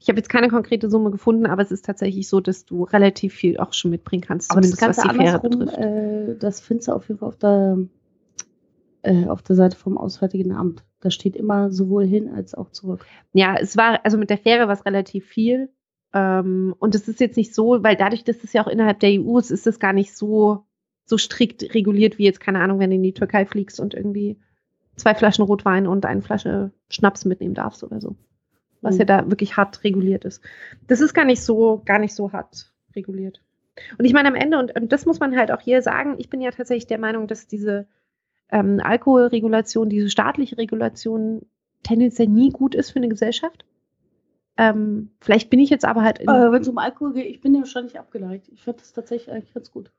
Ich 0.00 0.08
habe 0.08 0.18
jetzt 0.18 0.28
keine 0.28 0.48
konkrete 0.48 0.90
Summe 0.90 1.12
gefunden, 1.12 1.46
aber 1.46 1.62
es 1.62 1.70
ist 1.70 1.84
tatsächlich 1.84 2.28
so, 2.28 2.40
dass 2.40 2.64
du 2.64 2.82
relativ 2.82 3.32
viel 3.32 3.58
auch 3.58 3.72
schon 3.72 3.92
mitbringen 3.92 4.22
kannst, 4.22 4.50
Aber 4.50 4.60
das 4.60 4.72
zumindest 4.72 4.98
Ganze 4.98 5.08
was 5.08 5.16
die 5.16 5.24
Fähre 5.24 5.40
betrifft. 5.40 5.78
äh, 5.78 6.36
das 6.36 6.60
findest 6.60 6.88
du 6.88 6.92
auf 6.92 7.08
jeden 7.08 7.20
Fall 7.20 7.28
auf 7.28 7.38
der, 7.38 7.78
äh, 9.04 9.26
auf 9.28 9.42
der 9.42 9.56
Seite 9.56 9.76
vom 9.76 9.96
Auswärtigen 9.98 10.52
Amt. 10.52 10.84
Da 11.00 11.10
steht 11.10 11.36
immer 11.36 11.70
sowohl 11.70 12.04
hin 12.04 12.28
als 12.28 12.54
auch 12.54 12.70
zurück. 12.70 13.06
Ja, 13.32 13.56
es 13.58 13.76
war, 13.76 14.04
also 14.04 14.18
mit 14.18 14.30
der 14.30 14.38
Fähre 14.38 14.66
war 14.66 14.74
es 14.74 14.84
relativ 14.86 15.26
viel. 15.26 15.70
Ähm, 16.12 16.74
und 16.78 16.94
es 16.94 17.08
ist 17.08 17.20
jetzt 17.20 17.36
nicht 17.36 17.54
so, 17.54 17.82
weil 17.82 17.96
dadurch, 17.96 18.24
dass 18.24 18.42
es 18.44 18.52
ja 18.52 18.62
auch 18.64 18.68
innerhalb 18.68 19.00
der 19.00 19.20
EU 19.20 19.38
ist, 19.38 19.50
ist 19.50 19.66
es 19.66 19.78
gar 19.78 19.92
nicht 19.92 20.16
so 20.16 20.64
so 21.04 21.18
strikt 21.18 21.74
reguliert 21.74 22.18
wie 22.18 22.24
jetzt, 22.24 22.40
keine 22.40 22.60
Ahnung, 22.60 22.78
wenn 22.78 22.90
du 22.90 22.96
in 22.96 23.02
die 23.02 23.14
Türkei 23.14 23.44
fliegst 23.46 23.80
und 23.80 23.94
irgendwie 23.94 24.38
zwei 24.96 25.14
Flaschen 25.14 25.44
Rotwein 25.44 25.86
und 25.86 26.06
eine 26.06 26.22
Flasche 26.22 26.72
Schnaps 26.88 27.24
mitnehmen 27.24 27.54
darfst 27.54 27.84
oder 27.84 28.00
so. 28.00 28.16
Was 28.80 28.94
Mhm. 28.94 29.00
ja 29.00 29.04
da 29.04 29.30
wirklich 29.30 29.56
hart 29.56 29.84
reguliert 29.84 30.24
ist. 30.24 30.42
Das 30.86 31.00
ist 31.00 31.14
gar 31.14 31.24
nicht 31.24 31.42
so, 31.42 31.82
gar 31.84 31.98
nicht 31.98 32.14
so 32.14 32.32
hart 32.32 32.72
reguliert. 32.94 33.42
Und 33.98 34.04
ich 34.04 34.12
meine 34.12 34.28
am 34.28 34.34
Ende, 34.34 34.58
und, 34.58 34.74
und 34.76 34.92
das 34.92 35.04
muss 35.04 35.20
man 35.20 35.36
halt 35.36 35.50
auch 35.50 35.60
hier 35.60 35.82
sagen, 35.82 36.14
ich 36.18 36.30
bin 36.30 36.40
ja 36.40 36.50
tatsächlich 36.50 36.86
der 36.86 36.98
Meinung, 36.98 37.26
dass 37.26 37.48
diese 37.48 37.88
ähm, 38.50 38.80
Alkoholregulation, 38.82 39.88
diese 39.88 40.10
staatliche 40.10 40.58
Regulation 40.58 41.46
tendenziell 41.82 42.28
nie 42.28 42.50
gut 42.50 42.74
ist 42.74 42.90
für 42.90 42.98
eine 42.98 43.08
Gesellschaft. 43.08 43.64
Ähm, 44.56 45.10
vielleicht 45.20 45.50
bin 45.50 45.58
ich 45.58 45.70
jetzt 45.70 45.84
aber 45.84 46.02
halt 46.02 46.20
Äh, 46.20 46.26
Wenn 46.26 46.62
es 46.62 46.68
um 46.68 46.78
Alkohol 46.78 47.14
geht, 47.14 47.26
ich 47.26 47.40
bin 47.40 47.54
ja 47.54 47.66
schon 47.66 47.84
nicht 47.84 47.98
abgeneigt. 47.98 48.48
Ich 48.48 48.62
finde 48.62 48.78
das 48.80 48.92
tatsächlich 48.92 49.34
eigentlich 49.34 49.52
ganz 49.52 49.70
gut. 49.72 49.90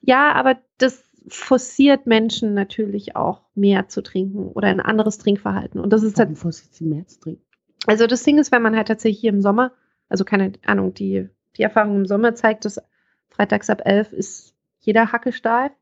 Ja, 0.00 0.32
aber 0.32 0.56
das 0.78 1.02
forciert 1.28 2.06
Menschen 2.06 2.54
natürlich 2.54 3.16
auch 3.16 3.42
mehr 3.54 3.88
zu 3.88 4.02
trinken 4.02 4.48
oder 4.48 4.68
ein 4.68 4.80
anderes 4.80 5.18
Trinkverhalten. 5.18 5.80
Und 5.80 5.92
das 5.92 6.02
ist 6.02 6.18
halt, 6.18 6.28
Warum 6.28 6.36
forciert 6.36 6.74
sie 6.74 6.84
mehr 6.84 7.06
zu 7.06 7.20
trinken? 7.20 7.42
also 7.86 8.06
das 8.06 8.22
Ding 8.22 8.38
ist, 8.38 8.52
wenn 8.52 8.62
man 8.62 8.76
halt 8.76 8.88
tatsächlich 8.88 9.20
hier 9.20 9.32
im 9.32 9.40
Sommer, 9.40 9.72
also 10.08 10.24
keine 10.24 10.52
Ahnung, 10.64 10.94
die, 10.94 11.28
die 11.56 11.62
Erfahrung 11.62 11.96
im 11.96 12.06
Sommer 12.06 12.34
zeigt, 12.34 12.64
dass 12.64 12.80
freitags 13.28 13.68
ab 13.70 13.82
11 13.84 14.12
ist 14.12 14.54
jeder 14.78 15.12
Hacke 15.12 15.32
steif. 15.32 15.72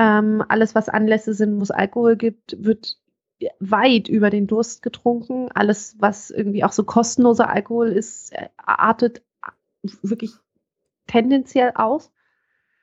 Ähm, 0.00 0.44
alles, 0.48 0.76
was 0.76 0.88
Anlässe 0.88 1.34
sind, 1.34 1.58
wo 1.58 1.62
es 1.64 1.72
Alkohol 1.72 2.14
gibt, 2.14 2.56
wird 2.64 2.98
weit 3.58 4.08
über 4.08 4.30
den 4.30 4.46
Durst 4.46 4.80
getrunken. 4.82 5.50
Alles, 5.52 5.96
was 5.98 6.30
irgendwie 6.30 6.62
auch 6.62 6.70
so 6.70 6.84
kostenloser 6.84 7.50
Alkohol 7.50 7.88
ist, 7.88 8.32
äh, 8.32 8.48
artet 8.56 9.22
wirklich 10.02 10.34
tendenziell 11.08 11.72
aus. 11.74 12.12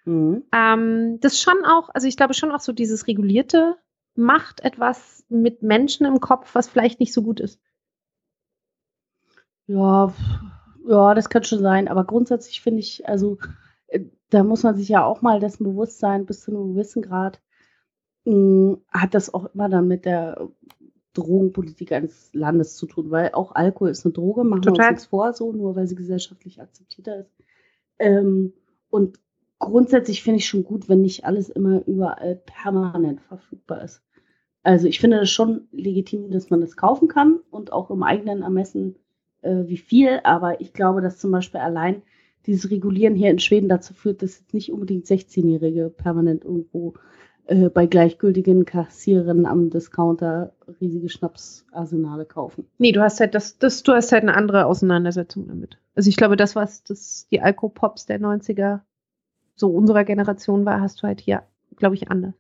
Mhm. 0.04 0.44
Ähm, 0.52 1.20
das 1.22 1.40
schon 1.40 1.64
auch, 1.66 1.88
also 1.94 2.06
ich 2.06 2.18
glaube 2.18 2.34
schon 2.34 2.52
auch 2.52 2.60
so 2.60 2.74
dieses 2.74 3.08
Regulierte 3.08 3.78
macht 4.16 4.60
etwas 4.60 5.24
mit 5.30 5.64
Menschen 5.64 6.06
im 6.06 6.20
Kopf, 6.20 6.54
was 6.54 6.68
vielleicht 6.68 7.00
nicht 7.00 7.14
so 7.14 7.22
gut 7.22 7.40
ist. 7.40 7.62
Ja, 9.68 10.14
ja, 10.86 11.14
das 11.14 11.30
kann 11.30 11.46
schon 11.46 11.60
sein. 11.60 11.88
Aber 11.88 12.04
grundsätzlich 12.04 12.60
finde 12.60 12.82
ich, 12.82 13.08
also 13.08 13.38
äh, 13.88 14.02
da 14.30 14.44
muss 14.44 14.64
man 14.64 14.76
sich 14.76 14.90
ja 14.90 15.06
auch 15.06 15.22
mal 15.22 15.40
dessen 15.40 15.64
bewusst 15.64 16.00
sein, 16.00 16.26
bis 16.26 16.42
zu 16.42 16.52
einem 16.52 16.74
gewissen 16.74 17.02
Grad 17.02 17.42
mh, 18.26 18.78
hat 18.90 19.14
das 19.14 19.34
auch 19.34 19.46
immer 19.54 19.70
dann 19.70 19.88
mit 19.88 20.06
der 20.06 20.50
Drogenpolitik 21.14 21.92
eines 21.92 22.30
Landes 22.34 22.76
zu 22.76 22.88
tun, 22.88 23.10
weil 23.10 23.32
auch 23.34 23.56
Alkohol 23.56 23.90
ist 23.90 24.06
eine 24.06 24.14
Droge, 24.14 24.44
machen 24.44 24.64
wir 24.64 24.74
Total. 24.74 24.90
uns 24.90 24.96
nichts 24.96 25.06
vor, 25.08 25.34
so 25.34 25.54
nur 25.54 25.76
weil 25.76 25.88
sie 25.88 25.96
gesellschaftlich 25.96 26.62
akzeptierter 26.62 27.22
ist. 27.22 27.32
Ähm, 28.00 28.54
und 28.90 29.20
grundsätzlich 29.60 30.24
finde 30.24 30.40
ich 30.40 30.48
schon 30.48 30.64
gut, 30.64 30.90
wenn 30.90 31.02
nicht 31.02 31.26
alles 31.26 31.50
immer 31.50 31.86
überall 31.88 32.36
permanent 32.36 33.22
verfügbar 33.22 33.84
ist. 33.84 34.02
Also 34.64 34.88
ich 34.88 35.00
finde 35.00 35.20
das 35.20 35.30
schon 35.30 35.68
legitim, 35.72 36.32
dass 36.32 36.50
man 36.50 36.60
das 36.60 36.76
kaufen 36.76 37.08
kann 37.08 37.40
und 37.52 37.72
auch 37.72 37.92
im 37.92 38.04
eigenen 38.04 38.42
Ermessen 38.42 38.96
äh, 39.42 39.68
wie 39.68 39.78
viel, 39.78 40.20
aber 40.24 40.60
ich 40.60 40.74
glaube, 40.74 41.02
dass 41.02 41.20
zum 41.20 41.32
Beispiel 41.32 41.62
allein 41.62 42.02
dieses 42.46 42.70
Regulieren 42.72 43.16
hier 43.16 43.32
in 43.32 43.40
Schweden 43.40 43.70
dazu 43.70 43.94
führt, 43.94 44.22
dass 44.22 44.40
jetzt 44.40 44.54
nicht 44.54 44.72
unbedingt 44.72 45.06
16-Jährige 45.06 45.90
permanent 45.90 46.46
irgendwo 46.46 46.94
äh, 47.48 47.70
bei 47.70 47.86
gleichgültigen 47.86 48.66
Kassiererinnen 48.66 49.46
am 49.46 49.70
Discounter 49.70 50.54
riesige 50.82 51.10
Schnapsarsenale 51.10 52.26
kaufen. 52.26 52.68
Nee, 52.78 52.92
du 52.92 53.02
hast 53.02 53.20
halt 53.20 53.36
das, 53.36 53.58
das, 53.60 53.84
du 53.84 53.94
hast 53.94 54.12
halt 54.12 54.24
eine 54.24 54.36
andere 54.36 54.66
Auseinandersetzung 54.66 55.48
damit. 55.48 55.78
Also 55.96 56.10
ich 56.10 56.18
glaube, 56.18 56.38
das, 56.38 56.56
was 56.56 56.84
das 56.84 57.28
die 57.30 57.42
Alkopops 57.42 58.06
der 58.06 58.20
90er 58.20 58.82
so 59.56 59.70
unserer 59.70 60.04
Generation 60.04 60.66
war, 60.66 60.82
hast 60.82 61.02
du 61.02 61.08
halt 61.08 61.22
hier, 61.22 61.44
glaube 61.78 61.96
ich, 61.96 62.10
anders. 62.10 62.34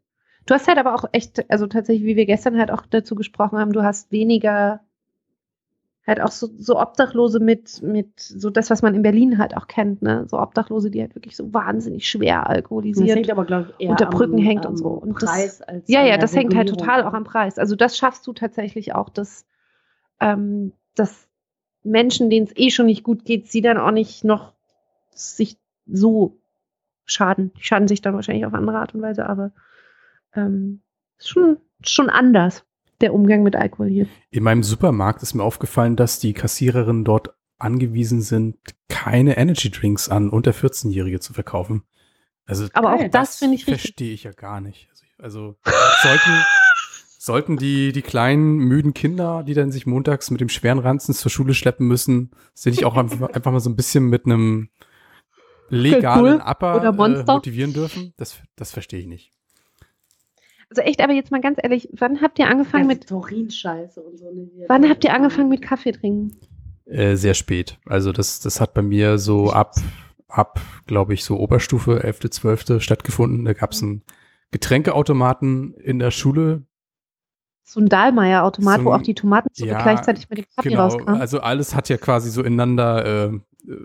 Du 0.45 0.53
hast 0.53 0.67
halt 0.67 0.77
aber 0.77 0.93
auch 0.93 1.05
echt, 1.11 1.49
also 1.49 1.65
tatsächlich, 1.67 2.05
wie 2.05 2.15
wir 2.15 2.25
gestern 2.25 2.57
halt 2.57 2.71
auch 2.71 2.85
dazu 2.87 3.15
gesprochen 3.15 3.57
haben, 3.57 3.73
du 3.73 3.83
hast 3.83 4.11
weniger 4.11 4.81
halt 6.07 6.21
auch 6.21 6.31
so, 6.31 6.49
so 6.57 6.79
Obdachlose 6.79 7.39
mit, 7.39 7.81
mit 7.81 8.19
so 8.19 8.49
das, 8.49 8.69
was 8.69 8.81
man 8.81 8.93
in 8.93 9.01
Berlin 9.01 9.37
halt 9.37 9.57
auch 9.57 9.67
kennt, 9.67 10.01
ne? 10.01 10.25
So 10.27 10.39
Obdachlose, 10.39 10.91
die 10.91 11.01
halt 11.01 11.15
wirklich 11.15 11.35
so 11.35 11.51
wahnsinnig 11.53 12.07
schwer 12.07 12.41
Das 12.43 12.49
alkoholisiert 12.55 13.15
hängt 13.17 13.31
aber, 13.31 13.45
glaube 13.45 13.73
ich, 13.77 13.85
eher 13.85 13.91
unter 13.91 14.05
Brücken 14.05 14.37
am, 14.37 14.43
hängt 14.43 14.65
am 14.65 14.73
und 14.73 14.77
so. 14.77 14.87
Und 14.87 15.21
das- 15.21 15.29
Preis 15.31 15.61
als 15.61 15.87
Ja, 15.87 16.03
ja, 16.03 16.17
das 16.17 16.35
hängt 16.35 16.55
halt 16.55 16.69
total 16.69 17.03
auch 17.03 17.13
am 17.13 17.23
Preis. 17.23 17.57
Also 17.57 17.75
das 17.75 17.97
schaffst 17.97 18.27
du 18.27 18.33
tatsächlich 18.33 18.93
auch, 18.93 19.09
dass, 19.09 19.45
ähm, 20.19 20.73
dass 20.95 21.27
Menschen, 21.83 22.29
denen 22.29 22.47
es 22.47 22.53
eh 22.55 22.69
schon 22.69 22.85
nicht 22.87 23.03
gut 23.03 23.25
geht, 23.25 23.47
sie 23.47 23.61
dann 23.61 23.77
auch 23.77 23.91
nicht 23.91 24.23
noch 24.23 24.53
sich 25.11 25.57
so 25.87 26.37
schaden. 27.05 27.51
Die 27.57 27.63
schaden 27.63 27.87
sich 27.87 28.01
dann 28.01 28.15
wahrscheinlich 28.15 28.45
auf 28.45 28.53
andere 28.53 28.77
Art 28.79 28.93
und 28.95 29.01
Weise, 29.01 29.27
aber 29.27 29.51
ähm, 30.33 30.81
ist 31.17 31.29
schon, 31.29 31.57
schon 31.83 32.09
anders, 32.09 32.64
der 33.01 33.13
Umgang 33.13 33.43
mit 33.43 33.55
Alkohol 33.55 33.87
hier. 33.87 34.07
In 34.29 34.43
meinem 34.43 34.63
Supermarkt 34.63 35.21
ist 35.23 35.33
mir 35.33 35.43
aufgefallen, 35.43 35.95
dass 35.95 36.19
die 36.19 36.33
Kassiererinnen 36.33 37.03
dort 37.03 37.33
angewiesen 37.57 38.21
sind, 38.21 38.57
keine 38.89 39.37
Energy 39.37 39.69
Drinks 39.69 40.09
an 40.09 40.29
unter 40.29 40.51
14-Jährige 40.51 41.19
zu 41.19 41.33
verkaufen. 41.33 41.83
Also 42.45 42.67
Aber 42.73 42.93
auch 42.93 43.09
das 43.09 43.37
finde 43.37 43.55
ich 43.55 43.61
richtig. 43.61 43.81
verstehe 43.81 44.13
ich 44.13 44.23
ja 44.23 44.31
gar 44.31 44.61
nicht. 44.61 44.89
Also, 44.91 45.05
also 45.17 45.55
sollten, 46.03 46.45
sollten 47.17 47.57
die, 47.57 47.91
die 47.91 48.01
kleinen, 48.01 48.57
müden 48.57 48.93
Kinder, 48.93 49.43
die 49.43 49.53
dann 49.53 49.71
sich 49.71 49.85
montags 49.85 50.29
mit 50.31 50.41
dem 50.41 50.49
schweren 50.49 50.79
Ranzen 50.79 51.15
zur 51.15 51.31
Schule 51.31 51.53
schleppen 51.53 51.87
müssen, 51.87 52.31
sie 52.53 52.69
nicht 52.69 52.85
auch 52.85 52.97
einfach, 52.97 53.29
einfach 53.29 53.51
mal 53.51 53.59
so 53.59 53.69
ein 53.69 53.75
bisschen 53.75 54.05
mit 54.05 54.25
einem 54.25 54.69
legalen 55.69 56.41
Upper 56.41 56.75
oder 56.75 56.89
äh, 56.89 57.23
motivieren 57.23 57.73
dürfen? 57.73 58.13
Das, 58.17 58.37
das 58.55 58.71
verstehe 58.71 58.99
ich 58.99 59.07
nicht. 59.07 59.31
Also 60.69 60.81
echt, 60.81 61.01
aber 61.01 61.13
jetzt 61.13 61.31
mal 61.31 61.41
ganz 61.41 61.57
ehrlich, 61.61 61.89
wann 61.93 62.21
habt 62.21 62.39
ihr 62.39 62.47
angefangen 62.47 62.87
mit, 62.87 63.07
Taurinscheiße 63.07 64.01
und 64.01 64.17
so. 64.17 64.31
Ne, 64.31 64.49
wann 64.67 64.89
habt 64.89 65.03
ihr 65.03 65.13
angefangen 65.13 65.49
mit 65.49 65.61
Kaffee 65.61 65.91
trinken? 65.91 66.37
Äh, 66.85 67.15
sehr 67.15 67.33
spät. 67.33 67.77
Also 67.85 68.11
das, 68.11 68.39
das 68.39 68.61
hat 68.61 68.73
bei 68.73 68.81
mir 68.81 69.17
so 69.17 69.51
ab, 69.51 69.75
ab 70.27 70.59
glaube 70.87 71.13
ich, 71.13 71.23
so 71.23 71.37
Oberstufe, 71.37 72.03
11., 72.03 72.29
12. 72.29 72.81
stattgefunden. 72.83 73.45
Da 73.45 73.53
gab 73.53 73.71
es 73.71 73.81
einen 73.81 74.03
Getränkeautomaten 74.51 75.73
in 75.75 75.99
der 75.99 76.11
Schule. 76.11 76.63
So 77.63 77.79
ein 77.79 77.89
Dahlmeier-Automat, 77.89 78.79
So 78.79 78.85
wo 78.85 78.93
auch 78.93 79.01
die 79.01 79.15
Tomatensuppe 79.15 79.69
Ja, 79.71 79.81
gleichzeitig 79.81 80.29
mit 80.29 80.39
dem 80.39 80.45
Kaffee 80.55 80.69
Genau, 80.69 80.83
rauskam. 80.83 81.09
also 81.09 81.39
alles 81.39 81.73
hat 81.75 81.89
ja 81.89 81.97
quasi 81.97 82.29
so 82.29 82.43
ineinander 82.43 83.05
äh, 83.05 83.25
äh, 83.67 83.79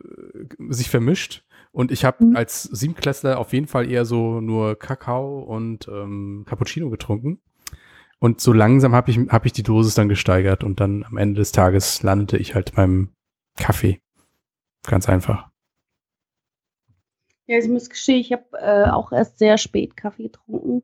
sich 0.68 0.90
vermischt. 0.90 1.44
Und 1.72 1.92
ich 1.92 2.04
habe 2.04 2.24
Mhm. 2.24 2.36
als 2.36 2.64
Siebenklässler 2.64 3.38
auf 3.38 3.52
jeden 3.52 3.66
Fall 3.68 3.90
eher 3.90 4.04
so 4.04 4.40
nur 4.40 4.76
Kakao 4.78 5.40
und 5.40 5.86
ähm, 5.88 6.44
Cappuccino 6.46 6.90
getrunken. 6.90 7.40
Und 8.18 8.40
so 8.40 8.52
langsam 8.52 8.94
habe 8.94 9.10
ich, 9.10 9.18
hab 9.28 9.46
ich 9.46 9.52
die 9.52 9.62
Dosis 9.62 9.94
dann 9.94 10.08
gesteigert 10.08 10.62
und 10.64 10.80
dann 10.80 11.04
am 11.04 11.16
Ende 11.16 11.38
des 11.38 11.52
Tages 11.52 12.02
landete 12.02 12.36
ich 12.36 12.54
halt 12.54 12.74
beim 12.74 13.10
Kaffee. 13.56 14.00
Ganz 14.86 15.08
einfach. 15.08 15.48
Ja, 17.46 17.58
ich 17.58 17.68
muss 17.68 17.88
gestehen, 17.90 18.20
ich 18.20 18.32
habe 18.32 18.44
äh, 18.58 18.88
auch 18.90 19.12
erst 19.12 19.38
sehr 19.38 19.58
spät 19.58 19.96
Kaffee 19.96 20.24
getrunken 20.24 20.82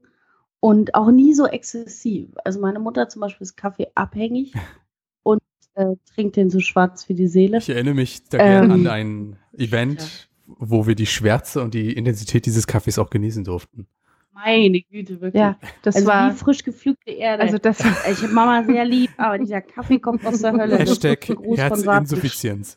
und 0.60 0.94
auch 0.94 1.10
nie 1.10 1.32
so 1.34 1.46
exzessiv. 1.46 2.30
Also 2.44 2.60
meine 2.60 2.78
Mutter 2.80 3.08
zum 3.08 3.20
Beispiel 3.20 3.44
ist 3.44 3.56
Kaffee 3.56 3.88
abhängig 3.94 4.52
und 5.22 5.42
äh, 5.74 5.94
trinkt 6.14 6.36
den 6.36 6.50
so 6.50 6.60
schwarz 6.60 7.08
wie 7.08 7.14
die 7.14 7.28
Seele. 7.28 7.58
Ich 7.58 7.68
erinnere 7.68 7.94
mich 7.94 8.24
da 8.28 8.38
Ähm, 8.38 8.70
an 8.70 8.86
ein 8.86 9.36
Event, 9.52 10.28
wo 10.46 10.86
wir 10.86 10.94
die 10.94 11.06
Schwärze 11.06 11.62
und 11.62 11.74
die 11.74 11.92
Intensität 11.92 12.46
dieses 12.46 12.66
Kaffees 12.66 12.98
auch 12.98 13.10
genießen 13.10 13.44
durften. 13.44 13.86
Meine 14.32 14.82
Güte, 14.82 15.20
wirklich. 15.20 15.40
ja, 15.40 15.58
das 15.82 15.96
also 15.96 16.08
war, 16.08 16.30
wie 16.32 16.36
frisch 16.36 16.62
gepflügte 16.62 17.10
Erde. 17.10 17.42
also 17.42 17.56
das, 17.58 17.80
ich 17.80 18.22
habe 18.22 18.32
Mama 18.34 18.64
sehr 18.64 18.84
lieb, 18.84 19.10
aber 19.16 19.38
dieser 19.38 19.62
Kaffee 19.62 19.98
kommt 19.98 20.26
aus 20.26 20.42
der 20.42 20.52
Hölle. 20.52 20.78
Hashtag. 20.78 21.26
Herzinsuffizienz. 21.56 22.74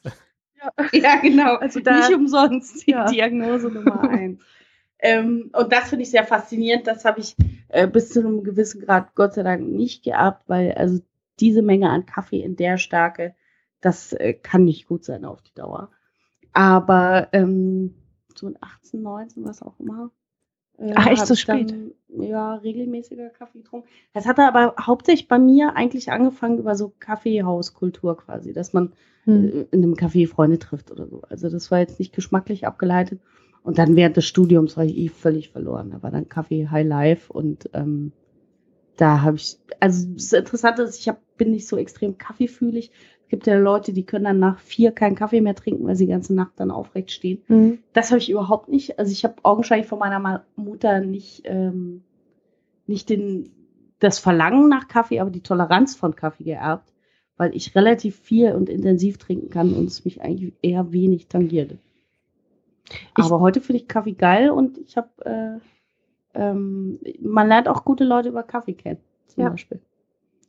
Ja, 0.93 1.15
genau. 1.21 1.55
Also 1.55 1.79
da- 1.79 1.97
Nicht 1.99 2.13
umsonst 2.13 2.85
die 2.85 2.91
Ja. 2.91 3.05
Diagnose 3.05 3.69
Nummer 3.69 4.09
eins. 4.09 4.41
ähm, 4.99 5.49
und 5.53 5.71
das 5.71 5.89
finde 5.89 6.03
ich 6.03 6.11
sehr 6.11 6.25
faszinierend. 6.25 6.87
Das 6.87 7.05
habe 7.05 7.19
ich 7.21 7.35
äh, 7.69 7.87
bis 7.87 8.09
zu 8.09 8.19
einem 8.19 8.43
gewissen 8.43 8.81
Grad 8.81 9.15
Gott 9.15 9.33
sei 9.35 9.43
Dank 9.43 9.65
nicht 9.67 10.03
geerbt, 10.03 10.43
weil 10.47 10.73
also 10.73 10.99
diese 11.39 11.61
Menge 11.61 11.89
an 11.89 12.05
Kaffee 12.05 12.41
in 12.41 12.55
der 12.57 12.77
Stärke, 12.77 13.35
das 13.81 14.11
äh, 14.13 14.33
kann 14.33 14.65
nicht 14.65 14.87
gut 14.87 15.05
sein 15.05 15.23
auf 15.23 15.41
die 15.41 15.53
Dauer. 15.53 15.91
Aber 16.53 17.29
ähm, 17.33 17.93
so 18.35 18.47
in 18.47 18.57
18, 18.59 19.01
19, 19.01 19.45
was 19.45 19.61
auch 19.61 19.79
immer. 19.79 20.11
äh, 20.77 20.93
Ach, 20.95 21.07
echt 21.07 21.27
so 21.27 21.35
spät? 21.35 21.71
Dann, 21.71 21.91
ja, 22.07 22.55
regelmäßiger 22.55 23.29
Kaffee 23.29 23.59
getrunken. 23.59 23.87
Das 24.13 24.25
hat 24.25 24.39
aber 24.39 24.75
hauptsächlich 24.79 25.27
bei 25.27 25.39
mir 25.39 25.75
eigentlich 25.75 26.11
angefangen 26.11 26.57
über 26.57 26.75
so 26.75 26.93
Kaffeehauskultur 26.99 28.17
quasi, 28.17 28.53
dass 28.53 28.73
man 28.73 28.93
hm. 29.25 29.45
äh, 29.45 29.65
in 29.71 29.83
einem 29.83 29.93
Café 29.93 30.27
Freunde 30.27 30.59
trifft 30.59 30.91
oder 30.91 31.07
so. 31.07 31.21
Also 31.29 31.49
das 31.49 31.69
war 31.71 31.79
jetzt 31.79 31.99
nicht 31.99 32.13
geschmacklich 32.13 32.65
abgeleitet. 32.65 33.19
Und 33.61 33.77
dann 33.77 33.95
während 33.95 34.17
des 34.17 34.25
Studiums 34.25 34.77
war 34.77 34.85
ich 34.85 34.97
eh 34.97 35.09
völlig 35.09 35.49
verloren. 35.49 35.91
Da 35.91 36.01
war 36.01 36.11
dann 36.11 36.29
Kaffee 36.29 36.69
High 36.69 36.87
Life 36.87 37.31
und 37.31 37.69
ähm, 37.73 38.13
da 38.95 39.21
habe 39.21 39.37
ich, 39.37 39.57
also 39.79 40.07
das 40.13 40.33
Interessante 40.33 40.81
ist, 40.83 40.99
ich 40.99 41.07
hab, 41.07 41.21
bin 41.37 41.51
nicht 41.51 41.67
so 41.67 41.77
extrem 41.77 42.17
kaffeefühlig. 42.17 42.91
Gibt 43.29 43.47
ja 43.47 43.57
Leute, 43.57 43.93
die 43.93 44.05
können 44.05 44.25
dann 44.25 44.39
nach 44.39 44.59
vier 44.59 44.91
keinen 44.91 45.15
Kaffee 45.15 45.41
mehr 45.41 45.55
trinken, 45.55 45.85
weil 45.85 45.95
sie 45.95 46.05
die 46.05 46.11
ganze 46.11 46.33
Nacht 46.33 46.53
dann 46.57 46.71
aufrecht 46.71 47.11
stehen. 47.11 47.41
Mhm. 47.47 47.79
Das 47.93 48.09
habe 48.11 48.19
ich 48.19 48.29
überhaupt 48.29 48.69
nicht. 48.69 48.99
Also 48.99 49.11
ich 49.11 49.23
habe 49.23 49.35
augenscheinlich 49.43 49.87
von 49.87 49.99
meiner 49.99 50.43
Mutter 50.55 50.99
nicht, 50.99 51.43
ähm, 51.45 52.03
nicht 52.87 53.09
den, 53.09 53.51
das 53.99 54.19
Verlangen 54.19 54.67
nach 54.69 54.87
Kaffee, 54.87 55.19
aber 55.19 55.29
die 55.29 55.41
Toleranz 55.43 55.95
von 55.95 56.15
Kaffee 56.15 56.43
geerbt, 56.45 56.91
weil 57.37 57.55
ich 57.55 57.75
relativ 57.75 58.17
viel 58.19 58.53
und 58.53 58.67
intensiv 58.69 59.17
trinken 59.17 59.49
kann 59.49 59.73
und 59.73 59.85
es 59.85 60.05
mich 60.05 60.21
eigentlich 60.21 60.53
eher 60.61 60.91
wenig 60.91 61.27
tangiert. 61.27 61.77
Ich- 63.17 63.23
aber 63.23 63.39
heute 63.39 63.61
finde 63.61 63.81
ich 63.81 63.87
Kaffee 63.87 64.13
geil 64.13 64.49
und 64.49 64.77
ich 64.79 64.97
habe, 64.97 65.09
äh, 65.25 65.59
ähm, 66.33 66.99
man 67.21 67.47
lernt 67.47 67.67
auch 67.67 67.85
gute 67.85 68.03
Leute 68.03 68.29
über 68.29 68.43
Kaffee 68.43 68.73
kennen, 68.73 68.99
zum 69.27 69.43
Ja. 69.43 69.49
Beispiel. 69.49 69.79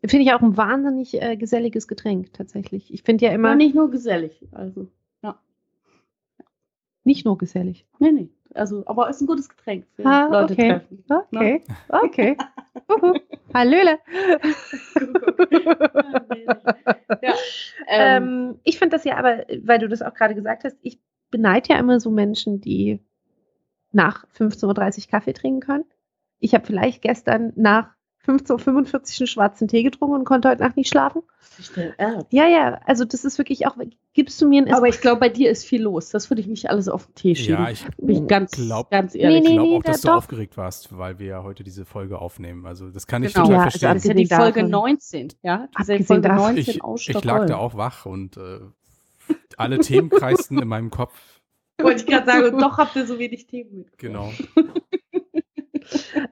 Finde 0.06 0.24
ich 0.24 0.32
auch 0.32 0.40
ein 0.40 0.56
wahnsinnig 0.56 1.20
äh, 1.20 1.36
geselliges 1.36 1.86
Getränk, 1.86 2.32
tatsächlich. 2.32 2.92
Ich 2.92 3.02
finde 3.02 3.26
ja 3.26 3.32
immer 3.32 3.48
Immer 3.48 3.56
nicht 3.56 3.74
nur 3.74 3.90
gesellig, 3.90 4.46
also, 4.52 4.88
nicht 7.02 7.24
nur 7.24 7.38
gesellig. 7.38 7.86
nee, 7.98 8.12
nee. 8.12 8.28
Also, 8.52 8.82
aber 8.86 9.08
ist 9.08 9.20
ein 9.22 9.26
gutes 9.26 9.48
Getränk 9.48 9.86
für 9.94 10.04
Ah, 10.04 10.26
Leute 10.30 10.52
okay. 10.52 10.68
treffen. 10.68 11.04
Okay, 11.08 11.62
okay. 11.88 12.36
Uhu. 12.90 13.14
Hallöle. 13.54 13.98
ja, 17.22 17.34
ähm, 17.88 18.22
Ähm, 18.22 18.58
ich 18.64 18.78
finde 18.78 18.96
das 18.96 19.04
ja 19.04 19.16
aber, 19.16 19.44
weil 19.62 19.78
du 19.78 19.88
das 19.88 20.02
auch 20.02 20.12
gerade 20.14 20.34
gesagt 20.34 20.64
hast, 20.64 20.76
ich 20.82 21.00
beneide 21.30 21.68
ja 21.72 21.78
immer 21.78 22.00
so 22.00 22.10
Menschen, 22.10 22.60
die 22.60 23.00
nach 23.92 24.26
15.30 24.36 25.04
Uhr 25.04 25.10
Kaffee 25.10 25.32
trinken 25.32 25.60
können. 25.60 25.84
Ich 26.38 26.54
habe 26.54 26.66
vielleicht 26.66 27.02
gestern 27.02 27.52
nach 27.56 27.94
15.45 28.30 28.92
Uhr 28.94 29.02
einen 29.20 29.26
schwarzen 29.26 29.68
Tee 29.68 29.82
getrunken 29.82 30.14
und 30.16 30.24
konnte 30.24 30.48
heute 30.48 30.62
Nacht 30.62 30.76
nicht 30.76 30.88
schlafen. 30.88 31.22
ja. 31.98 32.22
Ja, 32.30 32.46
ja, 32.48 32.80
also 32.86 33.04
das 33.04 33.24
ist 33.24 33.38
wirklich 33.38 33.66
auch, 33.66 33.76
gibst 34.14 34.40
du 34.40 34.48
mir 34.48 34.62
ein 34.62 34.72
Aber 34.72 34.88
ich 34.88 35.00
glaube, 35.00 35.20
bei 35.20 35.28
dir 35.28 35.50
ist 35.50 35.64
viel 35.64 35.82
los. 35.82 36.08
Das 36.10 36.30
würde 36.30 36.40
ich 36.40 36.46
nicht 36.46 36.70
alles 36.70 36.88
auf 36.88 37.06
den 37.06 37.14
Tee 37.14 37.34
schieben. 37.34 37.62
Ja, 37.64 37.70
ich 37.70 37.84
Bin 37.98 38.22
ich 38.22 38.26
ganz, 38.28 38.52
glaub- 38.52 38.90
ganz 38.90 39.14
ehrlich. 39.14 39.42
Nee, 39.42 39.48
nee, 39.50 39.54
glaube 39.56 39.76
auch, 39.78 39.82
da- 39.82 39.92
dass 39.92 40.00
du 40.02 40.08
doch. 40.08 40.14
aufgeregt 40.16 40.56
warst, 40.56 40.96
weil 40.96 41.18
wir 41.18 41.26
ja 41.26 41.42
heute 41.42 41.62
diese 41.64 41.84
Folge 41.84 42.18
aufnehmen. 42.18 42.66
Also 42.66 42.88
das 42.90 43.06
kann 43.06 43.22
ich 43.22 43.34
Genau. 43.34 43.46
total 43.46 43.58
Ja, 43.58 43.64
also 43.64 43.70
verstehen. 43.78 43.94
Das 43.94 44.02
ist 44.04 44.08
ja 44.08 44.14
die 44.14 44.26
Folge 44.26 44.60
davon- 44.60 44.70
19. 44.70 45.28
Ja, 45.42 45.68
das 45.76 45.88
ist 45.88 45.88
ja 45.88 45.96
die 45.96 46.00
Abgesehen 46.02 46.06
Folge 46.06 46.28
davon- 46.28 46.42
19 46.54 46.74
ich, 46.74 46.84
aus 46.84 47.08
ich 47.08 47.24
lag 47.24 47.46
da 47.46 47.56
auch 47.56 47.76
wach 47.76 48.06
und 48.06 48.36
äh, 48.36 48.60
alle 49.56 49.78
Themen 49.80 50.08
kreisten 50.10 50.58
in 50.60 50.68
meinem 50.68 50.90
Kopf. 50.90 51.14
Wollte 51.80 52.00
ich 52.00 52.06
gerade 52.06 52.26
sagen, 52.26 52.54
und 52.54 52.60
doch 52.62 52.78
habt 52.78 52.94
ihr 52.96 53.06
so 53.06 53.18
wenig 53.18 53.46
Themen 53.46 53.78
mit. 53.78 53.98
Genau. 53.98 54.32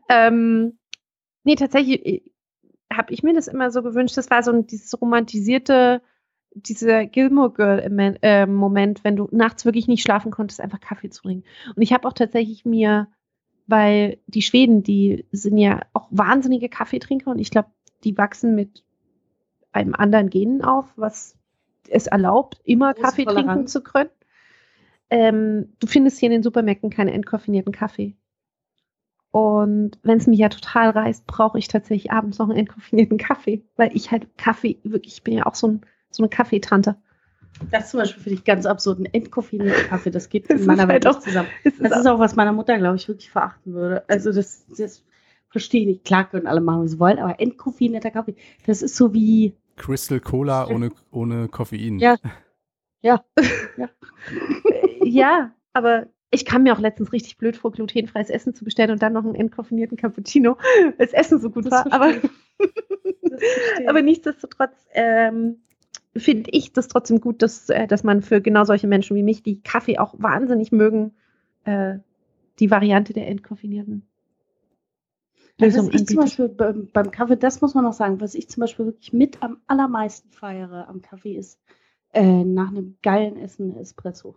Ähm, 0.08 0.77
nee, 1.48 1.54
tatsächlich 1.54 2.30
habe 2.92 3.14
ich 3.14 3.22
mir 3.22 3.32
das 3.32 3.48
immer 3.48 3.70
so 3.70 3.82
gewünscht. 3.82 4.18
Das 4.18 4.30
war 4.30 4.42
so 4.42 4.52
ein, 4.52 4.66
dieses 4.66 5.00
romantisierte, 5.00 6.02
dieser 6.52 7.06
Gilmore 7.06 7.52
Girl 7.52 7.80
Emen- 7.80 8.18
äh, 8.20 8.46
Moment, 8.46 9.02
wenn 9.02 9.16
du 9.16 9.28
nachts 9.30 9.64
wirklich 9.64 9.88
nicht 9.88 10.02
schlafen 10.02 10.30
konntest, 10.30 10.60
einfach 10.60 10.78
Kaffee 10.78 11.08
zu 11.08 11.22
trinken. 11.22 11.48
Und 11.74 11.80
ich 11.80 11.94
habe 11.94 12.06
auch 12.06 12.12
tatsächlich 12.12 12.66
mir, 12.66 13.08
weil 13.66 14.18
die 14.26 14.42
Schweden, 14.42 14.82
die 14.82 15.24
sind 15.32 15.56
ja 15.56 15.80
auch 15.94 16.08
wahnsinnige 16.10 16.68
Kaffeetrinker 16.68 17.30
und 17.30 17.38
ich 17.38 17.50
glaube, 17.50 17.70
die 18.04 18.18
wachsen 18.18 18.54
mit 18.54 18.84
einem 19.72 19.94
anderen 19.94 20.28
Genen 20.28 20.62
auf, 20.62 20.92
was 20.96 21.34
es 21.88 22.08
erlaubt, 22.08 22.60
immer 22.64 22.92
Große 22.92 23.06
Kaffee 23.06 23.24
trinken 23.24 23.40
Toleranz. 23.40 23.72
zu 23.72 23.82
können. 23.82 24.10
Ähm, 25.08 25.72
du 25.80 25.86
findest 25.86 26.18
hier 26.18 26.26
in 26.26 26.34
den 26.34 26.42
Supermärkten 26.42 26.90
keinen 26.90 27.08
entkoffinierten 27.08 27.72
Kaffee. 27.72 28.16
Und 29.30 29.98
wenn 30.02 30.18
es 30.18 30.26
mich 30.26 30.38
ja 30.38 30.48
total 30.48 30.90
reißt, 30.90 31.26
brauche 31.26 31.58
ich 31.58 31.68
tatsächlich 31.68 32.10
abends 32.10 32.38
noch 32.38 32.48
einen 32.48 32.58
entkoffinierten 32.58 33.18
Kaffee, 33.18 33.62
weil 33.76 33.94
ich 33.94 34.10
halt 34.10 34.26
Kaffee, 34.38 34.78
wirklich, 34.84 35.14
ich 35.14 35.22
bin 35.22 35.34
ja 35.34 35.46
auch 35.46 35.54
so, 35.54 35.68
ein, 35.68 35.80
so 36.10 36.22
eine 36.22 36.30
Kaffeetante. 36.30 36.96
Das 37.70 37.90
zum 37.90 38.00
Beispiel 38.00 38.22
finde 38.22 38.38
ich 38.38 38.44
ganz 38.44 38.66
absurd. 38.66 39.00
Ein 39.00 39.06
entkoffinierter 39.06 39.84
Kaffee, 39.84 40.10
das 40.10 40.28
geht 40.28 40.44
Das 40.50 40.60
in 40.60 40.66
meiner 40.66 40.84
ist 40.84 40.88
Welt 40.88 41.04
halt 41.04 41.16
nicht 41.16 41.24
zusammen. 41.24 41.48
Das 41.64 41.74
Das 41.78 41.98
ist 42.00 42.06
auch, 42.06 42.18
was 42.18 42.36
meiner 42.36 42.52
Mutter, 42.52 42.78
glaube 42.78 42.96
ich, 42.96 43.08
wirklich 43.08 43.30
verachten 43.30 43.74
würde. 43.74 44.04
Also 44.08 44.32
das, 44.32 44.66
das 44.76 45.04
verstehe 45.50 45.82
ich 45.82 45.86
nicht. 45.86 46.04
Klar 46.04 46.28
können 46.28 46.46
alle 46.46 46.60
machen, 46.60 46.84
wie 46.84 46.88
sie 46.88 46.98
wollen, 46.98 47.18
aber 47.18 47.40
entkoffinierter 47.40 48.10
Kaffee, 48.10 48.36
das 48.66 48.82
ist 48.82 48.96
so 48.96 49.12
wie, 49.12 49.54
Crystal 49.78 50.20
Cola 50.20 50.68
ohne, 50.68 50.90
ohne 51.10 51.48
Koffein. 51.48 51.98
Ja. 51.98 52.16
ja, 53.00 53.22
ja, 55.02 55.52
aber 55.72 56.08
ich 56.30 56.44
kam 56.44 56.62
mir 56.62 56.74
auch 56.74 56.80
letztens 56.80 57.12
richtig 57.12 57.38
blöd 57.38 57.56
vor, 57.56 57.72
glutenfreies 57.72 58.30
Essen 58.30 58.54
zu 58.54 58.64
bestellen 58.64 58.90
und 58.90 59.02
dann 59.02 59.14
noch 59.14 59.24
einen 59.24 59.34
entkoffinierten 59.34 59.96
Cappuccino, 59.96 60.56
weil 60.58 60.94
das 60.98 61.12
Essen 61.12 61.40
so 61.40 61.50
gut 61.50 61.66
Das 61.66 61.72
war. 61.72 61.92
Aber, 61.92 62.12
Das 62.12 63.40
aber 63.86 64.02
nichtsdestotrotz 64.02 64.86
ähm, 64.92 65.60
finde 66.16 66.50
ich 66.52 66.72
das 66.72 66.88
trotzdem 66.88 67.20
gut, 67.20 67.42
dass, 67.42 67.68
äh, 67.70 67.86
dass 67.86 68.04
man 68.04 68.22
für 68.22 68.40
genau 68.40 68.64
solche 68.64 68.86
Menschen 68.86 69.16
wie 69.16 69.22
mich, 69.22 69.42
die 69.42 69.62
Kaffee 69.62 69.98
auch 69.98 70.14
wahnsinnig 70.18 70.72
mögen, 70.72 71.14
äh, 71.64 71.98
die 72.58 72.70
Variante 72.70 73.12
der 73.12 73.28
entkoffinierten 73.28 74.02
Lösung 75.58 75.88
was 75.92 76.00
ich 76.00 76.06
zum. 76.06 76.16
Beispiel 76.16 76.48
beim, 76.48 77.10
Kaffee, 77.10 77.36
das 77.36 77.60
muss 77.60 77.74
man 77.74 77.84
noch 77.84 77.92
sagen, 77.92 78.20
was 78.20 78.34
ich 78.34 78.48
zum 78.48 78.60
Beispiel 78.60 78.86
wirklich 78.86 79.12
mit 79.12 79.42
am 79.42 79.58
allermeisten 79.66 80.30
feiere 80.30 80.88
am 80.88 81.02
Kaffee 81.02 81.36
ist, 81.36 81.60
äh, 82.12 82.44
nach 82.44 82.68
einem 82.68 82.96
geilen 83.02 83.36
Essen 83.36 83.76
Espresso. 83.76 84.36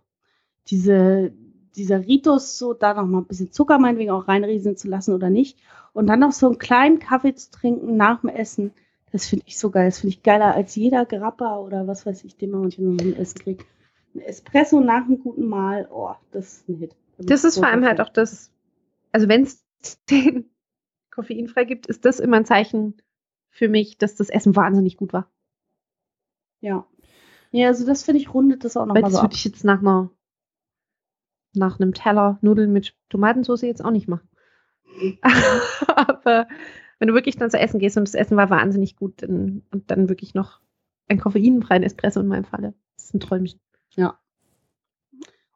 Diese, 0.68 1.32
dieser 1.76 2.06
Ritus, 2.06 2.58
so 2.58 2.74
da 2.74 2.94
noch 2.94 3.06
mal 3.06 3.18
ein 3.18 3.26
bisschen 3.26 3.52
Zucker 3.52 3.78
meinetwegen 3.78 4.10
auch 4.10 4.28
reinrieseln 4.28 4.76
zu 4.76 4.88
lassen 4.88 5.14
oder 5.14 5.30
nicht. 5.30 5.58
Und 5.92 6.06
dann 6.06 6.20
noch 6.20 6.32
so 6.32 6.46
einen 6.46 6.58
kleinen 6.58 6.98
Kaffee 6.98 7.34
zu 7.34 7.50
trinken 7.50 7.96
nach 7.96 8.20
dem 8.20 8.30
Essen, 8.30 8.72
das 9.12 9.26
finde 9.26 9.44
ich 9.46 9.58
so 9.58 9.70
geil. 9.70 9.86
Das 9.86 10.00
finde 10.00 10.16
ich 10.16 10.22
geiler 10.22 10.54
als 10.54 10.74
jeder 10.74 11.04
Grappa 11.04 11.58
oder 11.58 11.86
was 11.86 12.06
weiß 12.06 12.24
ich, 12.24 12.36
den 12.36 12.50
man 12.50 12.62
manchmal 12.62 12.88
noch 12.88 13.04
im 13.04 13.14
Essen 13.14 13.40
kriegt. 13.40 13.66
Ein 14.14 14.20
Espresso 14.20 14.80
nach 14.80 15.04
einem 15.04 15.20
guten 15.20 15.46
Mahl, 15.46 15.88
oh, 15.90 16.14
das 16.32 16.54
ist 16.54 16.68
ein 16.68 16.76
Hit. 16.76 16.96
Das 17.18 17.44
ist 17.44 17.58
vor 17.58 17.68
allem 17.68 17.84
halt 17.84 18.00
auch 18.00 18.08
das, 18.08 18.50
also 19.12 19.28
wenn 19.28 19.42
es 19.42 19.64
den 20.10 20.50
koffeinfrei 21.10 21.64
gibt, 21.64 21.86
ist 21.86 22.04
das 22.04 22.20
immer 22.20 22.38
ein 22.38 22.46
Zeichen 22.46 22.96
für 23.50 23.68
mich, 23.68 23.98
dass 23.98 24.16
das 24.16 24.30
Essen 24.30 24.56
wahnsinnig 24.56 24.96
gut 24.96 25.12
war. 25.12 25.30
Ja. 26.60 26.86
Ja, 27.50 27.68
also 27.68 27.84
das 27.84 28.02
finde 28.02 28.20
ich 28.20 28.32
rundet 28.32 28.64
das 28.64 28.78
auch 28.78 28.86
nochmal 28.86 29.02
das 29.02 29.12
so 29.12 29.18
ab. 29.18 29.24
würde 29.24 29.34
ich 29.34 29.44
jetzt 29.44 29.62
nach 29.62 29.80
einer 29.80 30.10
nach 31.54 31.78
einem 31.78 31.94
Teller 31.94 32.38
Nudeln 32.42 32.72
mit 32.72 32.94
Tomatensauce 33.08 33.62
jetzt 33.62 33.84
auch 33.84 33.90
nicht 33.90 34.08
machen. 34.08 34.28
Aber 35.86 36.46
wenn 36.98 37.08
du 37.08 37.14
wirklich 37.14 37.36
dann 37.36 37.50
zu 37.50 37.58
essen 37.58 37.80
gehst 37.80 37.96
und 37.96 38.06
das 38.06 38.14
Essen 38.14 38.36
war 38.36 38.50
wahnsinnig 38.50 38.96
gut 38.96 39.22
dann, 39.22 39.62
und 39.72 39.90
dann 39.90 40.08
wirklich 40.08 40.34
noch 40.34 40.60
ein 41.08 41.18
koffeinfreien 41.18 41.82
Espresso 41.82 42.20
in 42.20 42.28
meinem 42.28 42.44
Falle, 42.44 42.74
das 42.94 43.06
ist 43.06 43.14
ein 43.14 43.20
Träumchen. 43.20 43.60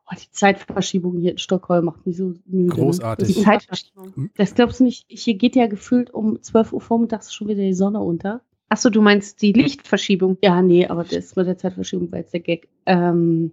Oh, 0.09 0.15
die 0.15 0.31
Zeitverschiebung 0.31 1.19
hier 1.19 1.33
in 1.33 1.39
Stockholm 1.39 1.87
macht 1.87 2.07
mich 2.07 2.17
so 2.17 2.35
müde. 2.45 2.75
Großartig. 2.75 3.29
Ne? 3.29 3.35
Die 3.35 3.43
Zeitverschiebung. 3.43 4.31
Das 4.37 4.55
glaubst 4.55 4.79
du 4.79 4.85
nicht, 4.85 5.07
hier 5.09 5.35
geht 5.35 5.57
ja 5.57 5.67
gefühlt 5.67 6.11
um 6.11 6.41
12 6.41 6.73
Uhr 6.73 6.81
vormittags 6.81 7.35
schon 7.35 7.49
wieder 7.49 7.63
die 7.63 7.75
Sonne 7.75 8.01
unter. 8.01 8.43
Achso, 8.69 8.91
du 8.91 9.01
meinst 9.01 9.43
die 9.43 9.53
Lichtverschiebung. 9.53 10.39
Ja, 10.43 10.63
nee, 10.63 10.87
aber 10.87 11.05
das 11.05 11.35
mit 11.35 11.47
der 11.47 11.59
Zeitverschiebung 11.59 12.11
war 12.13 12.21
jetzt 12.21 12.33
der 12.33 12.41
Gag. 12.41 12.69
Ähm, 12.85 13.53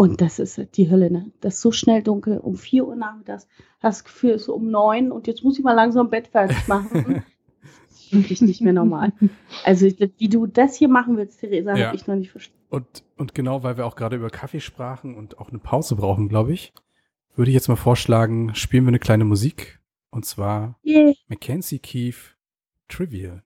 und 0.00 0.22
das 0.22 0.38
ist 0.38 0.58
die 0.76 0.90
Hölle, 0.90 1.10
ne? 1.10 1.30
Das 1.42 1.56
ist 1.56 1.60
so 1.60 1.72
schnell 1.72 2.02
dunkel. 2.02 2.38
Um 2.38 2.56
4 2.56 2.86
Uhr 2.86 2.96
nachmittags 2.96 3.46
hast 3.80 3.98
das 4.00 4.04
Gefühl, 4.04 4.30
es 4.30 4.40
ist 4.42 4.46
so 4.46 4.54
um 4.54 4.70
9 4.70 5.12
und 5.12 5.26
jetzt 5.26 5.44
muss 5.44 5.58
ich 5.58 5.64
mal 5.64 5.74
langsam 5.74 6.08
Bett 6.08 6.28
fertig 6.28 6.66
machen. 6.68 7.22
Das 7.62 7.90
ist 8.00 8.12
Wirklich 8.12 8.40
nicht 8.40 8.62
mehr 8.62 8.72
normal. 8.72 9.12
Also, 9.62 9.86
wie 10.16 10.28
du 10.30 10.46
das 10.46 10.74
hier 10.74 10.88
machen 10.88 11.18
willst, 11.18 11.40
Theresa, 11.40 11.76
Ja. 11.76 11.88
habe 11.88 11.96
ich 11.96 12.06
noch 12.06 12.14
nicht 12.16 12.30
verstanden. 12.30 12.58
Und, 12.70 13.04
und 13.18 13.34
genau, 13.34 13.62
weil 13.62 13.76
wir 13.76 13.84
auch 13.84 13.94
gerade 13.94 14.16
über 14.16 14.30
Kaffee 14.30 14.60
sprachen 14.60 15.14
und 15.14 15.38
auch 15.38 15.50
eine 15.50 15.58
Pause 15.58 15.96
brauchen, 15.96 16.30
glaube 16.30 16.52
ich, 16.54 16.72
würde 17.36 17.50
ich 17.50 17.54
jetzt 17.54 17.68
mal 17.68 17.76
vorschlagen, 17.76 18.54
spielen 18.54 18.84
wir 18.84 18.88
eine 18.88 18.98
kleine 19.00 19.24
Musik. 19.26 19.80
Und 20.10 20.24
zwar 20.24 20.78
Yeah. 20.82 21.12
Mackenzie 21.28 21.78
Keefe 21.78 22.36
Trivial. 22.88 23.42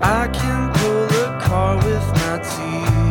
I 0.00 0.26
can 0.32 0.72
pull 0.72 1.06
a 1.24 1.38
car 1.40 1.76
with 1.76 2.06
my 2.20 2.38
teeth. 2.42 3.01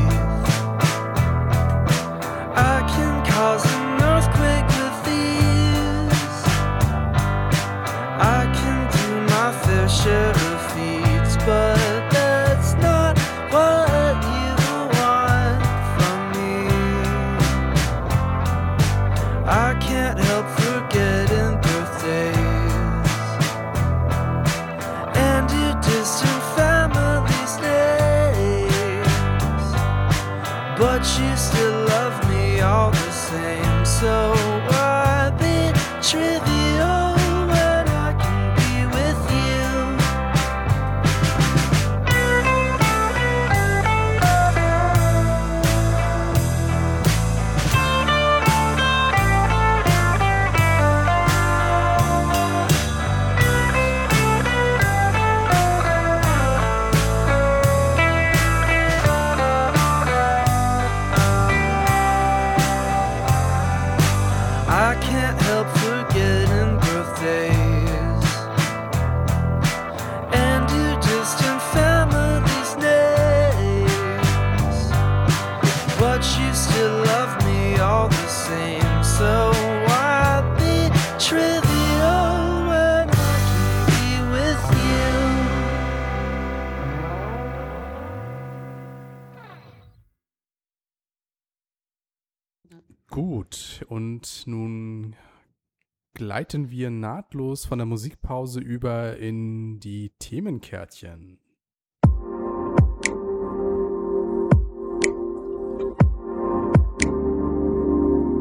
Gleiten 96.21 96.69
wir 96.69 96.91
nahtlos 96.91 97.65
von 97.65 97.79
der 97.79 97.87
Musikpause 97.87 98.59
über 98.59 99.17
in 99.17 99.79
die 99.79 100.11
Themenkärtchen. 100.19 101.39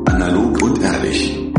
Analog 0.05 0.63
und 0.63 0.83
ehrlich. 0.83 1.50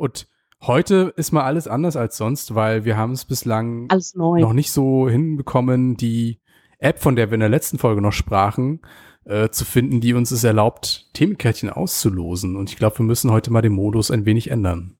Und 0.00 0.28
heute 0.62 1.12
ist 1.16 1.30
mal 1.30 1.44
alles 1.44 1.68
anders 1.68 1.94
als 1.94 2.16
sonst, 2.16 2.54
weil 2.54 2.86
wir 2.86 2.96
haben 2.96 3.12
es 3.12 3.26
bislang 3.26 3.86
noch 4.14 4.54
nicht 4.54 4.72
so 4.72 5.10
hinbekommen, 5.10 5.98
die 5.98 6.40
App, 6.78 7.00
von 7.00 7.16
der 7.16 7.28
wir 7.30 7.34
in 7.34 7.40
der 7.40 7.50
letzten 7.50 7.76
Folge 7.76 8.00
noch 8.00 8.14
sprachen, 8.14 8.80
äh, 9.26 9.50
zu 9.50 9.66
finden, 9.66 10.00
die 10.00 10.14
uns 10.14 10.30
es 10.30 10.42
erlaubt, 10.42 11.10
Themenkärtchen 11.12 11.68
auszulosen. 11.68 12.56
Und 12.56 12.70
ich 12.70 12.78
glaube, 12.78 13.00
wir 13.00 13.04
müssen 13.04 13.30
heute 13.30 13.52
mal 13.52 13.60
den 13.60 13.74
Modus 13.74 14.10
ein 14.10 14.24
wenig 14.24 14.50
ändern. 14.50 14.96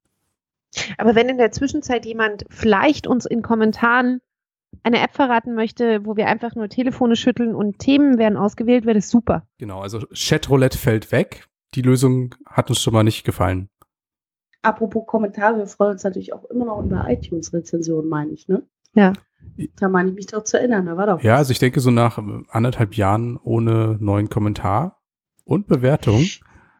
Aber 0.98 1.14
wenn 1.14 1.30
in 1.30 1.38
der 1.38 1.50
Zwischenzeit 1.50 2.04
jemand 2.04 2.44
vielleicht 2.50 3.06
uns 3.06 3.24
in 3.24 3.40
Kommentaren 3.40 4.20
eine 4.82 5.00
App 5.00 5.14
verraten 5.14 5.54
möchte, 5.54 6.04
wo 6.04 6.14
wir 6.14 6.26
einfach 6.26 6.54
nur 6.54 6.68
Telefone 6.68 7.16
schütteln 7.16 7.54
und 7.54 7.78
Themen 7.78 8.18
werden 8.18 8.36
ausgewählt, 8.36 8.84
wäre 8.84 8.96
das 8.96 9.08
super. 9.08 9.46
Genau, 9.56 9.80
also 9.80 10.00
Chatroulette 10.12 10.76
fällt 10.76 11.10
weg. 11.10 11.48
Die 11.74 11.82
Lösung 11.82 12.34
hat 12.44 12.68
uns 12.68 12.82
schon 12.82 12.92
mal 12.92 13.02
nicht 13.02 13.24
gefallen. 13.24 13.70
Apropos 14.62 15.06
Kommentare, 15.06 15.58
wir 15.58 15.66
freuen 15.66 15.92
uns 15.92 16.04
natürlich 16.04 16.32
auch 16.32 16.44
immer 16.44 16.66
noch 16.66 16.82
über 16.84 17.08
iTunes-Rezensionen, 17.08 18.08
meine 18.08 18.32
ich, 18.32 18.46
ne? 18.48 18.62
Ja. 18.94 19.12
Da 19.76 19.88
meine 19.88 20.10
ich 20.10 20.14
mich 20.14 20.26
doch 20.26 20.44
zu 20.44 20.58
erinnern, 20.58 20.86
da 20.86 20.96
war 20.96 21.06
doch. 21.06 21.22
Ja, 21.22 21.36
also 21.36 21.52
ich 21.52 21.58
denke, 21.58 21.80
so 21.80 21.90
nach 21.90 22.18
äh, 22.18 22.22
anderthalb 22.50 22.94
Jahren 22.94 23.38
ohne 23.42 23.96
neuen 24.00 24.28
Kommentar 24.28 25.00
und 25.44 25.66
Bewertung 25.66 26.26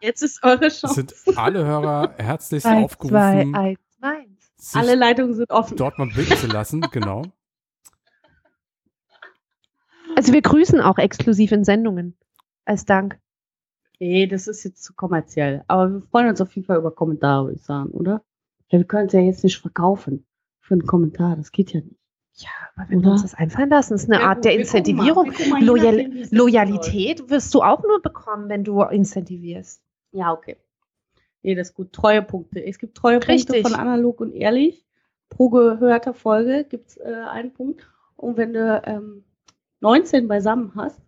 Jetzt 0.03 0.23
ist 0.23 0.43
eure 0.43 0.69
Chance. 0.69 0.95
sind 0.95 1.15
alle 1.39 1.65
Hörer 1.65 2.15
herzlichst 2.19 2.67
Drei, 2.67 2.77
zwei, 2.77 2.85
aufgerufen, 2.85 3.55
eins, 3.55 3.79
eins. 4.01 4.75
Alle 4.75 4.95
Leitungen 4.95 5.35
sind 5.35 5.51
offen. 5.51 5.77
dort 5.77 5.99
mal 5.99 6.09
blicken 6.09 6.37
zu 6.37 6.47
lassen. 6.47 6.81
Genau. 6.91 7.23
Also 10.17 10.33
wir 10.33 10.43
grüßen 10.43 10.81
auch 10.81 10.99
exklusiv 10.99 11.53
in 11.53 11.65
Sendungen. 11.65 12.17
Als 12.65 12.85
Dank. 12.85 13.19
Nee, 14.01 14.27
das 14.27 14.49
ist 14.49 14.65
jetzt 14.65 14.83
zu 14.83 14.95
kommerziell. 14.95 15.63
Aber 15.69 15.93
wir 15.93 16.01
freuen 16.01 16.29
uns 16.29 16.41
auf 16.41 16.53
jeden 16.55 16.67
Fall 16.67 16.79
über 16.79 16.91
Kommentare, 16.91 17.45
würde 17.45 17.57
ich 17.57 17.63
sagen, 17.63 17.91
oder? 17.91 18.23
Ja, 18.71 18.79
wir 18.79 18.87
können 18.87 19.07
es 19.09 19.13
ja 19.13 19.21
jetzt 19.21 19.45
nicht 19.45 19.59
verkaufen 19.59 20.27
für 20.61 20.75
einen 20.75 20.87
Kommentar. 20.87 21.37
Das 21.37 21.53
geht 21.53 21.73
ja 21.73 21.81
nicht. 21.81 22.01
Ja, 22.35 22.49
aber 22.75 22.89
wenn 22.89 22.99
Oder? 22.99 23.09
wir 23.09 23.13
uns 23.13 23.23
das 23.23 23.35
einfallen 23.35 23.69
lassen, 23.69 23.95
ist 23.95 24.11
eine 24.11 24.23
Ja, 24.23 24.29
Art 24.29 24.37
gut, 24.39 24.45
der. 24.47 24.59
Incentivierung. 24.59 25.33
Loyal 25.61 25.99
es 26.17 26.31
Loyalität 26.31 27.29
wirst 27.29 27.53
du 27.55 27.61
auch 27.61 27.83
nur 27.83 28.01
bekommen, 28.01 28.49
wenn 28.49 28.65
du 28.65 28.81
incentivierst. 28.83 29.83
Ja, 30.13 30.33
okay. 30.33 30.57
Nee, 31.43 31.55
das 31.55 31.71
ist 31.71 31.75
gut. 31.75 31.93
Treue 31.93 32.23
Punkte. 32.23 32.65
Es 32.65 32.79
gibt 32.79 32.97
treue 32.97 33.21
Punkte 33.21 33.53
Richtig. 33.53 33.63
von 33.63 33.75
analog 33.75 34.21
und 34.21 34.33
ehrlich. 34.33 34.87
Pro 35.29 35.51
gehörter 35.51 36.15
Folge 36.15 36.65
gibt 36.65 36.91
es 36.91 36.97
äh, 36.97 37.25
einen 37.31 37.53
Punkt. 37.53 37.87
Und 38.17 38.37
wenn 38.37 38.53
du 38.53 38.83
ähm, 38.87 39.25
19 39.81 40.29
beisammen 40.29 40.73
hast, 40.77 41.01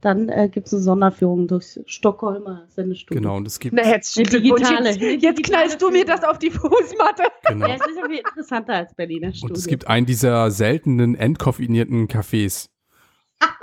dann 0.00 0.28
äh, 0.28 0.48
gibt 0.48 0.68
es 0.68 0.72
eine 0.74 0.82
Sonderführung 0.82 1.48
durchs 1.48 1.80
Stockholmer 1.86 2.66
Sendestudio. 2.68 3.20
Genau, 3.20 3.36
und 3.36 3.46
es 3.48 3.58
gibt, 3.58 3.74
Na, 3.74 3.82
Glückwunsch. 3.82 4.32
digitale- 4.32 4.90
Jetzt, 4.90 5.22
jetzt 5.22 5.42
knallst 5.42 5.82
du 5.82 5.90
mir 5.90 6.04
das 6.04 6.22
auf 6.24 6.38
die 6.38 6.50
Fußmatte. 6.50 7.24
genau. 7.48 7.66
Ja, 7.66 7.74
es 7.74 7.80
ist 7.86 7.96
irgendwie 7.96 8.18
interessanter 8.20 8.74
als 8.74 8.94
Berliner 8.94 9.32
Studio. 9.32 9.52
Und 9.54 9.58
es 9.58 9.66
gibt 9.66 9.88
einen 9.88 10.06
dieser 10.06 10.50
seltenen 10.52 11.14
entkoffinierten 11.16 12.06
Cafés. 12.08 12.68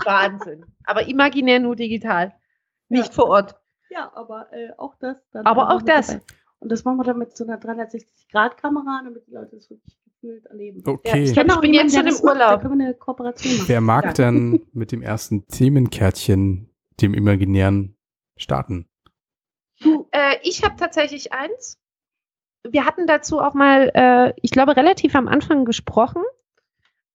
Wahnsinn. 0.04 0.66
Aber 0.86 1.08
imaginär 1.08 1.60
nur 1.60 1.76
digital. 1.76 2.34
Nicht 2.90 3.08
Ja. 3.08 3.12
vor 3.14 3.28
Ort. 3.30 3.56
Ja, 3.90 4.12
aber 4.16 4.52
äh, 4.52 4.72
auch 4.78 4.96
das. 5.00 5.18
Dann 5.32 5.46
Aber 5.46 5.72
auch 5.74 5.82
das. 5.82 6.08
dabei. 6.08 6.22
Und 6.60 6.72
das 6.72 6.84
machen 6.84 6.98
wir 6.98 7.04
dann 7.04 7.18
mit 7.18 7.36
so 7.38 7.46
einer 7.46 7.60
360-Grad-Kamera, 7.60 9.02
damit 9.06 9.28
die 9.28 9.32
Leute 9.32 9.56
das 9.56 9.70
wirklich 9.70 9.98
gefühlt 10.26 10.46
erleben. 10.48 10.84
Okay. 10.86 11.24
ich 11.24 11.34
kenne 11.34 11.54
Ich 11.54 11.60
bin 11.60 11.74
jemanden, 11.74 11.74
jetzt 11.74 11.96
schon 11.96 12.08
im 12.08 12.14
macht, 12.14 12.24
Urlaub. 12.24 12.50
Da 12.50 12.58
können 12.58 12.80
wir 12.80 12.86
eine 12.86 12.94
Kooperation 12.96 13.54
machen. 13.54 13.68
Wer 13.68 13.82
mag 13.82 14.06
Ja. 14.06 14.14
denn 14.14 14.66
mit 14.74 14.92
dem 14.92 15.02
ersten 15.02 15.48
Themenkärtchen, 15.48 16.70
dem 17.02 17.14
imaginären, 17.14 17.98
starten? 18.38 18.88
Du, 19.82 20.08
Äh, 20.12 20.38
ich 20.44 20.64
habe 20.64 20.76
tatsächlich 20.78 21.34
eins. 21.34 21.80
Wir 22.68 22.86
hatten 22.86 23.06
dazu 23.08 23.40
auch 23.40 23.54
mal, 23.54 23.92
äh, 23.94 24.34
ich 24.42 24.52
glaube, 24.52 24.76
relativ 24.76 25.16
am 25.16 25.28
Anfang 25.28 25.66
gesprochen. 25.66 26.24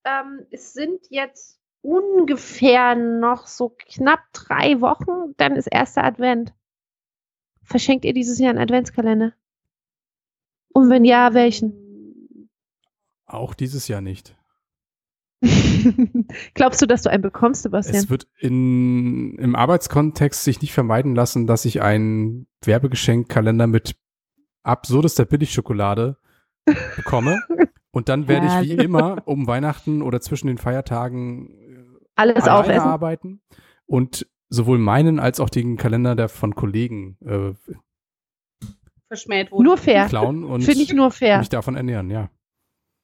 Ähm, 0.04 0.46
es 0.50 0.72
sind 0.72 1.00
jetzt 1.10 1.58
ungefähr 1.82 2.94
noch 2.94 3.46
so 3.46 3.70
knapp 3.70 4.20
drei 4.32 4.80
Wochen, 4.80 5.34
dann 5.38 5.56
ist 5.56 5.66
erster 5.66 6.04
Advent. 6.04 6.54
Verschenkt 7.62 8.04
ihr 8.04 8.12
dieses 8.12 8.38
Jahr 8.38 8.50
einen 8.50 8.58
Adventskalender? 8.58 9.32
Und 10.72 10.88
wenn 10.90 11.04
ja, 11.04 11.34
welchen? 11.34 11.89
Auch 13.32 13.54
dieses 13.54 13.88
Jahr 13.88 14.00
nicht. 14.00 14.36
Glaubst 16.54 16.82
du, 16.82 16.86
dass 16.86 17.02
du 17.02 17.10
einen 17.10 17.22
bekommst, 17.22 17.62
Sebastian? 17.62 17.96
Es 17.96 18.10
wird 18.10 18.26
in, 18.38 19.36
im 19.38 19.54
Arbeitskontext 19.56 20.44
sich 20.44 20.60
nicht 20.60 20.72
vermeiden 20.72 21.14
lassen, 21.14 21.46
dass 21.46 21.64
ich 21.64 21.80
einen 21.80 22.46
Werbegeschenkkalender 22.64 23.66
mit 23.66 23.96
absurdester 24.62 25.24
Billigschokolade 25.24 26.18
bekomme. 26.96 27.40
Und 27.90 28.08
dann 28.08 28.28
werde 28.28 28.46
ich 28.46 28.68
wie 28.68 28.76
Ja. 28.76 28.82
immer 28.82 29.26
um 29.26 29.46
Weihnachten 29.46 30.02
oder 30.02 30.20
zwischen 30.20 30.48
den 30.48 30.58
Feiertagen 30.58 31.50
äh, 31.50 31.84
Alles 32.16 32.46
aufessen. 32.46 32.80
arbeiten 32.80 33.40
und 33.86 34.26
sowohl 34.48 34.78
meinen 34.78 35.18
als 35.18 35.40
auch 35.40 35.48
den 35.50 35.76
Kalender 35.76 36.14
der 36.14 36.28
von 36.28 36.54
Kollegen 36.54 37.16
äh, 37.24 37.54
verschmäht 39.08 39.50
wurde. 39.50 39.64
Nur 39.64 39.76
fair. 39.78 40.06
klauen 40.06 40.44
und 40.44 40.62
Finde 40.62 40.82
ich 40.82 40.92
nur 40.92 41.10
fair. 41.10 41.38
mich 41.38 41.48
davon 41.48 41.74
ernähren, 41.76 42.10
ja. 42.10 42.28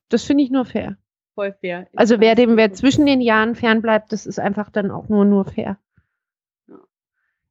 Das 0.08 0.24
finde 0.24 0.44
ich 0.44 0.50
nur 0.50 0.64
fair. 0.64 0.96
Voll 1.34 1.52
fair. 1.52 1.86
Also 1.94 2.20
wer 2.20 2.34
dem, 2.34 2.56
wer 2.56 2.72
zwischen 2.72 3.06
den 3.06 3.20
Jahren 3.20 3.54
fernbleibt, 3.54 4.12
das 4.12 4.26
ist 4.26 4.38
einfach 4.38 4.70
dann 4.70 4.90
auch 4.90 5.08
nur 5.08 5.24
nur 5.24 5.44
fair. 5.44 5.78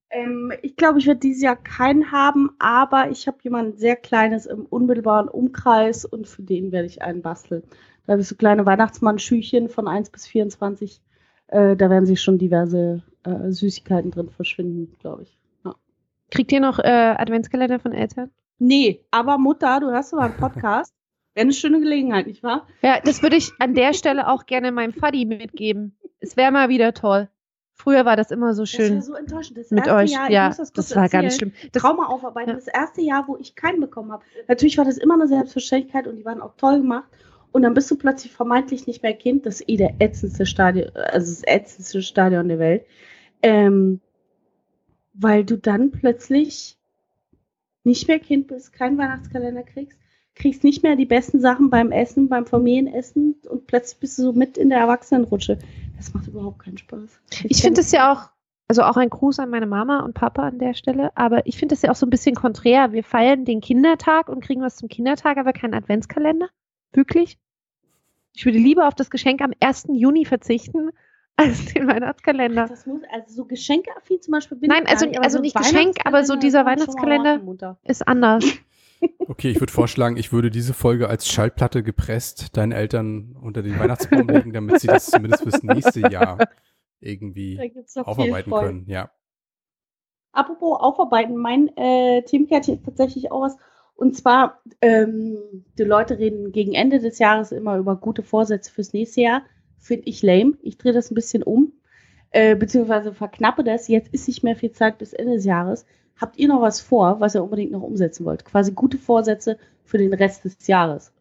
Ähm, 0.10 0.54
ich 0.62 0.76
glaube, 0.76 1.00
ich 1.00 1.08
werde 1.08 1.20
dieses 1.20 1.44
Jahr 1.44 1.56
keinen 1.56 2.12
haben, 2.12 2.52
aber 2.58 3.10
ich 3.10 3.28
habe 3.28 3.38
jemand 3.42 3.78
sehr 3.78 3.96
Kleines 3.96 4.46
im 4.46 4.66
unmittelbaren 4.66 5.28
Umkreis 5.28 6.06
und 6.06 6.28
für 6.28 6.42
den 6.42 6.72
werde 6.72 6.88
ich 6.88 7.02
einen 7.02 7.22
basteln. 7.22 7.64
Da 8.06 8.14
habe 8.14 8.22
ich 8.22 8.28
so 8.28 8.36
kleine 8.36 8.66
Weihnachtsmann-Schüchchen 8.66 9.70
von 9.70 9.88
1 9.88 10.10
bis 10.12 10.28
24. 10.28 11.02
Äh, 11.48 11.76
da 11.76 11.90
werden 11.90 12.06
sich 12.06 12.22
schon 12.22 12.38
diverse 12.38 13.04
äh, 13.24 13.52
Süßigkeiten 13.52 14.12
drin 14.12 14.30
verschwinden, 14.30 14.96
glaube 15.00 15.24
ich. 15.24 15.38
Ja. 15.64 15.76
Kriegt 16.32 16.52
ihr 16.52 16.60
noch 16.60 16.80
äh, 16.80 17.16
Adventskalender 17.18 17.80
von 17.80 17.92
Eltern? 17.92 18.32
Nee, 18.58 19.06
aber 19.12 19.38
Mutter, 19.38 19.80
du 19.80 19.92
hörst 19.92 20.14
aber 20.14 20.24
einen 20.24 20.38
Podcast. 20.38 20.94
Wäre 21.36 21.44
eine 21.44 21.54
schöne 21.54 21.82
Gelegenheit, 21.82 22.28
nicht 22.28 22.44
wahr? 22.44 22.66
Ja, 22.82 23.00
das 23.04 23.22
würde 23.22 23.36
ich 23.36 23.52
an 23.60 23.76
der 23.76 23.94
Stelle 23.94 24.30
auch 24.30 24.46
gerne 24.46 24.72
meinem 24.72 24.94
Faddy 24.94 25.26
mitgeben. 25.26 25.96
Es 26.20 26.38
wäre 26.38 26.52
mal 26.52 26.70
wieder 26.70 26.94
toll. 26.94 27.28
Früher 27.74 28.06
war 28.06 28.16
das 28.16 28.32
immer 28.32 28.54
so 28.54 28.62
Das 28.62 28.70
schön 28.70 28.96
war 28.96 29.02
so 29.02 29.16
enttäuschend. 29.16 29.58
Das 29.58 29.70
mit 29.70 29.80
erste 29.80 29.96
euch. 29.96 30.12
Jahr, 30.12 30.28
ich 30.28 30.34
ja, 30.34 30.48
muss 30.48 30.58
das, 30.58 30.74
kurz 30.74 30.96
war 30.96 31.10
ganz 31.10 31.36
schlimm. 31.36 31.52
Das, 31.74 31.84
Trauma 31.84 32.06
aufarbeiten. 32.06 32.52
Ja. 32.52 32.56
Das 32.56 32.68
erste 32.68 33.02
Jahr, 33.02 33.28
wo 33.28 33.36
ich 33.36 33.54
keinen 33.56 33.82
bekommen 33.82 34.14
habe. 34.14 34.24
Natürlich 34.48 34.78
war 34.78 34.86
das 34.86 34.98
immer 34.98 35.16
eine 35.16 35.28
Selbstverständlichkeit 35.28 36.08
und 36.08 36.16
die 36.16 36.24
waren 36.24 36.42
auch 36.42 36.56
toll 36.56 36.78
gemacht. 36.78 37.10
Und 37.52 37.64
dann 37.64 37.74
bist 37.74 37.92
du 37.92 37.98
plötzlich 37.98 38.32
vermeintlich 38.32 38.88
nicht 38.88 39.04
mehr 39.04 39.14
Kind. 39.14 39.46
Das 39.46 39.56
ist 39.56 39.70
eh 39.70 39.76
der 39.76 39.96
ätzendste 40.00 40.46
Stadion, 40.46 40.90
also 40.96 41.34
das 41.34 41.44
ätzendste 41.46 42.02
Stadion 42.02 42.48
der 42.48 42.60
Welt. 42.60 42.86
Ähm, 43.44 44.00
weil 45.14 45.44
du 45.44 45.58
dann 45.58 45.92
plötzlich 45.92 46.78
nicht 47.84 48.08
mehr 48.08 48.20
Kind 48.20 48.48
bist, 48.48 48.72
keinen 48.72 48.98
Weihnachtskalender 48.98 49.64
kriegst, 49.64 50.00
kriegst 50.36 50.64
nicht 50.64 50.84
mehr 50.84 50.96
die 50.96 51.06
besten 51.06 51.40
Sachen 51.40 51.70
beim 51.70 51.92
Essen, 51.92 52.28
beim 52.30 52.46
Familienessen 52.46 53.36
und 53.50 53.68
plötzlich 53.68 54.00
bist 54.00 54.18
du 54.18 54.24
so 54.24 54.34
mit 54.34 54.58
in 54.58 54.70
der 54.70 54.80
Erwachsenenrutsche. 54.80 55.58
Das 55.98 56.14
macht 56.14 56.28
überhaupt 56.28 56.60
keinen 56.60 56.78
Spaß. 56.78 57.20
ich 57.46 57.62
finde 57.62 57.82
es 57.82 57.92
ja 57.92 58.12
auch 58.12 58.30
Also 58.68 58.82
auch 58.84 58.98
ein 58.98 59.10
Gruß 59.10 59.40
an 59.40 59.50
meine 59.50 59.66
Mama 59.68 60.00
und 60.02 60.14
Papa 60.14 60.48
an 60.48 60.58
der 60.60 60.74
Stelle. 60.74 61.16
Aber 61.16 61.46
ich 61.48 61.58
finde 61.58 61.74
das 61.76 61.84
ja 61.84 61.92
auch 61.92 61.96
so 61.96 62.06
ein 62.06 62.10
bisschen 62.10 62.36
konträr. 62.36 62.92
Wir 62.92 63.04
feiern 63.04 63.46
den 63.46 63.62
Kindertag 63.62 64.28
und 64.28 64.44
kriegen 64.44 64.62
was 64.62 64.76
zum 64.76 64.90
Kindertag, 64.90 65.38
aber 65.38 65.54
keinen 65.54 65.74
Adventskalender. 65.74 66.50
Wirklich? 66.92 67.38
Ich 68.36 68.46
würde 68.46 68.58
lieber 68.58 68.88
auf 68.88 68.96
das 68.96 69.10
Geschenk 69.10 69.42
am 69.42 69.54
1. 69.62 69.86
Juni 69.94 70.26
verzichten, 70.26 70.90
als 71.38 71.66
den 71.74 71.88
Weihnachtskalender. 71.88 72.68
Das 72.68 72.86
muss, 72.86 73.02
also 73.12 73.34
so 73.34 73.46
Geschenkeaffin 73.46 74.22
zum 74.22 74.32
Beispiel 74.34 74.58
bin 74.58 74.70
Nein, 74.70 74.84
ich 74.86 74.90
also- 74.92 75.06
nicht, 75.06 75.20
also 75.22 75.38
so 75.38 75.42
nicht 75.42 75.56
Geschenk, 75.56 75.98
aber 76.04 76.26
so 76.26 76.36
dieser 76.36 76.66
Weihnachtskalender. 76.66 77.78
Ist 77.84 78.08
anders. 78.08 78.44
Okay, 79.28 79.50
ich 79.50 79.60
würde 79.60 79.74
vorschlagen, 79.74 80.18
ich 80.18 80.32
würde 80.32 80.52
diese 80.52 80.74
Folge 80.74 81.10
als 81.10 81.28
Schallplatte 81.28 81.84
gepresst 81.84 82.56
deinen 82.58 82.72
Eltern 82.72 83.36
unter 83.42 83.62
den 83.64 83.80
Weihnachtsbaum 83.80 84.28
legen, 84.28 84.54
damit 84.54 84.80
sie 84.80 84.88
das 84.88 85.08
zumindest 85.08 85.44
fürs 85.44 85.64
nächste 85.64 86.02
Jahr 86.12 86.38
irgendwie 87.00 87.74
aufarbeiten 87.96 88.52
können. 88.52 88.86
Ja. 88.88 89.12
Apropos 90.32 90.80
aufarbeiten, 90.80 91.38
mein 91.38 91.70
äh, 91.78 92.24
Themenkärtchen 92.24 92.76
ist 92.76 92.86
tatsächlich 92.86 93.32
auch 93.32 93.42
was. 93.42 93.58
Und 93.96 94.16
zwar, 94.18 94.62
ähm, 94.82 95.38
die 95.78 95.84
Leute 95.84 96.20
reden 96.20 96.52
gegen 96.52 96.74
Ende 96.74 97.00
des 97.00 97.18
Jahres 97.20 97.54
immer 97.54 97.78
über 97.78 97.96
gute 97.96 98.24
Vorsätze 98.24 98.72
fürs 98.72 98.92
nächste 98.92 99.22
Jahr. 99.22 99.44
Finde 99.80 100.08
ich 100.08 100.22
lame. 100.22 100.58
Ich 100.62 100.78
drehe 100.78 100.92
das 100.92 101.10
ein 101.10 101.16
bisschen 101.16 101.44
um, 101.44 101.72
äh, 102.32 102.56
beziehungsweise 102.56 103.14
verknappe 103.14 103.64
das. 103.64 103.88
Jetzt 103.88 104.14
ist 104.14 104.28
nicht 104.28 104.44
mehr 104.44 104.58
viel 104.58 104.72
Zeit 104.72 104.98
bis 104.98 105.14
Ende 105.14 105.36
des 105.36 105.46
Jahres. 105.46 105.86
Habt 106.20 106.38
ihr 106.38 106.48
noch 106.48 106.62
was 106.62 106.80
vor, 106.80 107.20
was 107.20 107.36
ihr 107.36 107.44
unbedingt 107.44 107.72
noch 107.72 107.82
umsetzen 107.82 108.26
wollt? 108.26 108.46
Quasi 108.46 108.72
gute 108.72 108.98
Vorsätze 108.98 109.58
für 109.84 109.98
den 109.98 110.14
Rest 110.14 110.46
des 110.46 110.68
Jahres. 110.68 111.12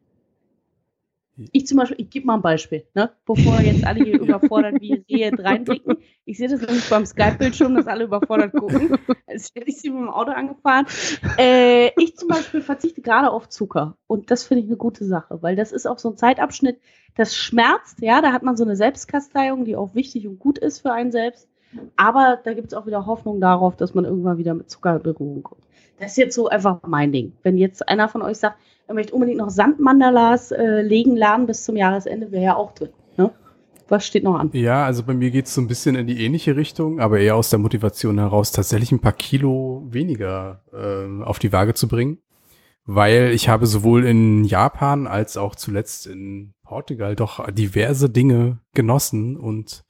Ich 1.51 1.67
zum 1.67 1.79
Beispiel, 1.79 2.01
ich 2.01 2.11
gebe 2.11 2.27
mal 2.27 2.37
ein 2.37 2.43
Beispiel, 2.43 2.85
ne? 2.95 3.11
bevor 3.27 3.61
jetzt 3.61 3.85
alle 3.85 4.05
hier 4.05 4.21
überfordert 4.21 4.81
wie 4.81 5.05
Rehe 5.11 5.33
reinblicken. 5.37 5.97
Ich 6.25 6.39
sehe 6.39 6.49
das 6.49 6.61
nämlich 6.61 6.89
beim 6.89 7.05
Skype-Bildschirm, 7.05 7.75
dass 7.75 7.89
alle 7.89 8.05
überfordert 8.05 8.53
gucken. 8.53 8.97
Als 9.27 9.51
hätte 9.53 9.69
ich 9.69 9.81
sie 9.81 9.91
mit 9.91 9.99
dem 9.99 10.11
Auto 10.11 10.31
angefahren. 10.31 10.87
Äh, 11.37 11.91
ich 12.01 12.17
zum 12.17 12.29
Beispiel 12.29 12.61
verzichte 12.61 13.03
gerade 13.03 13.31
auf 13.31 13.49
Zucker. 13.49 13.97
Und 14.07 14.31
das 14.31 14.45
finde 14.45 14.63
ich 14.63 14.69
eine 14.69 14.77
gute 14.77 15.05
Sache, 15.05 15.43
weil 15.43 15.57
das 15.57 15.73
ist 15.73 15.87
auch 15.87 15.99
so 15.99 16.11
ein 16.11 16.17
Zeitabschnitt, 16.17 16.79
das 17.17 17.37
schmerzt. 17.37 18.01
Ja, 18.01 18.23
da 18.23 18.33
hat 18.33 18.45
man 18.45 18.57
so 18.57 18.63
eine 18.63 18.77
Selbstkasteiung, 18.77 19.65
die 19.65 19.75
auch 19.75 19.97
wichtig 19.97 20.29
und 20.29 20.39
gut 20.39 20.59
ist 20.59 20.81
für 20.81 20.93
einen 20.93 21.11
selbst. 21.11 21.49
Aber 21.97 22.39
da 22.43 22.55
gibt 22.55 22.69
es 22.69 22.75
auch 22.75 22.87
wieder 22.87 23.07
Hoffnung 23.07 23.41
darauf, 23.41 23.77
dass 23.77 23.95
man 23.95 24.05
irgendwann 24.05 24.39
wieder 24.39 24.55
mit 24.55 24.71
Zucker 24.71 25.01
in 25.05 25.43
kommt. 25.43 25.63
Das 25.99 26.13
ist 26.13 26.17
jetzt 26.17 26.35
so 26.35 26.49
einfach 26.49 26.81
mein 26.87 27.13
Ding. 27.13 27.33
Wenn 27.43 27.57
jetzt 27.57 27.89
einer 27.89 28.09
von 28.09 28.23
euch 28.23 28.39
sagt, 28.39 28.57
er 28.87 28.95
möchte 28.95 29.15
unbedingt 29.15 29.39
noch 29.39 29.51
Sandmandalas 29.51 30.51
äh, 30.51 30.83
legen 30.83 31.17
lernen 31.17 31.47
bis 31.47 31.65
zum 31.65 31.77
Jahresende, 31.77 32.33
wäre 32.33 32.45
ja 32.45 32.57
auch 32.57 32.73
drin. 32.73 32.91
Ne? 33.17 33.31
Was 33.89 34.07
steht 34.07 34.25
noch 34.25 34.39
an? 34.39 34.51
Ja, 34.53 34.85
also 34.85 35.03
bei 35.03 35.15
mir 35.15 35.31
geht 35.31 35.47
es 35.47 35.55
so 35.55 35.61
ein 35.61 35.69
bisschen 35.69 35.95
in 35.95 36.07
die 36.07 36.25
ähnliche 36.25 36.57
Richtung, 36.57 37.01
aber 37.01 37.19
eher 37.21 37.37
aus 37.37 37.51
der 37.51 37.59
Motivation 37.59 38.19
heraus, 38.19 38.51
tatsächlich 38.51 38.93
ein 38.93 39.01
paar 39.01 39.13
Kilo 39.13 39.87
weniger 39.89 40.63
äh, 40.73 41.23
auf 41.23 41.39
die 41.39 41.53
Waage 41.53 41.75
zu 41.75 41.89
bringen. 41.89 42.19
Weil 42.87 43.31
ich 43.33 43.49
habe 43.49 43.67
sowohl 43.67 44.05
in 44.05 44.45
Japan 44.45 45.07
als 45.07 45.39
auch 45.39 45.55
zuletzt 45.55 46.07
in 46.07 46.53
Portugal 46.65 47.17
doch 47.17 47.51
diverse 47.51 48.11
Dinge 48.11 48.59
genossen 48.75 49.39
und 49.39 49.85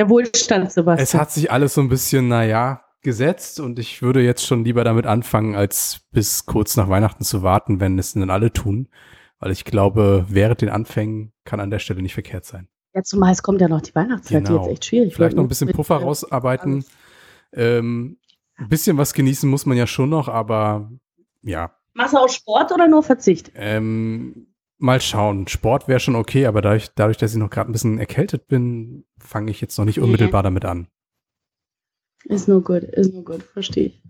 Der 0.00 0.08
Wohlstand, 0.08 0.72
Sebastian. 0.72 1.02
es 1.04 1.12
hat 1.12 1.30
sich 1.30 1.52
alles 1.52 1.74
so 1.74 1.82
ein 1.82 1.90
bisschen, 1.90 2.28
naja, 2.28 2.82
gesetzt 3.02 3.60
und 3.60 3.78
ich 3.78 4.00
würde 4.00 4.22
jetzt 4.22 4.46
schon 4.46 4.64
lieber 4.64 4.82
damit 4.82 5.04
anfangen, 5.04 5.54
als 5.54 6.06
bis 6.10 6.46
kurz 6.46 6.74
nach 6.78 6.88
Weihnachten 6.88 7.22
zu 7.22 7.42
warten, 7.42 7.80
wenn 7.80 7.98
es 7.98 8.14
dann 8.14 8.30
alle 8.30 8.50
tun. 8.50 8.88
Weil 9.40 9.50
ich 9.52 9.66
glaube, 9.66 10.24
während 10.30 10.62
den 10.62 10.70
Anfängen 10.70 11.32
kann 11.44 11.60
an 11.60 11.68
der 11.70 11.80
Stelle 11.80 12.00
nicht 12.00 12.14
verkehrt 12.14 12.46
sein. 12.46 12.68
ja, 12.94 13.02
zumal 13.02 13.32
es 13.32 13.42
kommt 13.42 13.60
ja 13.60 13.68
noch 13.68 13.82
die 13.82 13.94
Weihnachtszeit, 13.94 14.40
die 14.42 14.46
Genau. 14.48 14.62
jetzt 14.64 14.72
echt 14.72 14.84
schwierig 14.86 15.14
Vielleicht 15.14 15.36
noch 15.36 15.42
ne? 15.42 15.46
ein 15.46 15.50
bisschen 15.50 15.70
Puffer 15.70 16.00
äh, 16.00 16.04
rausarbeiten. 16.04 16.82
Ähm, 17.52 18.16
ein 18.56 18.68
bisschen 18.70 18.96
was 18.96 19.12
genießen 19.12 19.50
muss 19.50 19.66
man 19.66 19.76
ja 19.76 19.86
schon 19.86 20.08
noch, 20.08 20.28
aber 20.28 20.90
ja, 21.42 21.72
Machst 21.92 22.14
du 22.14 22.18
auch 22.18 22.28
Sport 22.30 22.72
oder 22.72 22.88
nur 22.88 23.02
Verzicht? 23.02 23.52
ähm, 23.54 24.46
mal 24.80 25.00
schauen. 25.00 25.46
Sport 25.48 25.88
wäre 25.88 26.00
schon 26.00 26.16
okay, 26.16 26.46
aber 26.46 26.62
dadurch, 26.62 26.88
dadurch, 26.94 27.16
dass 27.18 27.32
ich 27.32 27.38
noch 27.38 27.50
gerade 27.50 27.70
ein 27.70 27.72
bisschen 27.72 27.98
erkältet 27.98 28.48
bin, 28.48 29.04
fange 29.18 29.50
ich 29.50 29.60
jetzt 29.60 29.78
noch 29.78 29.84
nicht 29.84 29.98
Mhm. 29.98 30.04
unmittelbar 30.04 30.42
damit 30.42 30.64
an. 30.64 30.88
Ist 32.24 32.48
nur 32.48 32.62
gut, 32.62 32.82
ist 32.82 33.12
nur 33.14 33.24
gut, 33.24 33.42
verstehe 33.42 33.86
ich. 33.86 34.02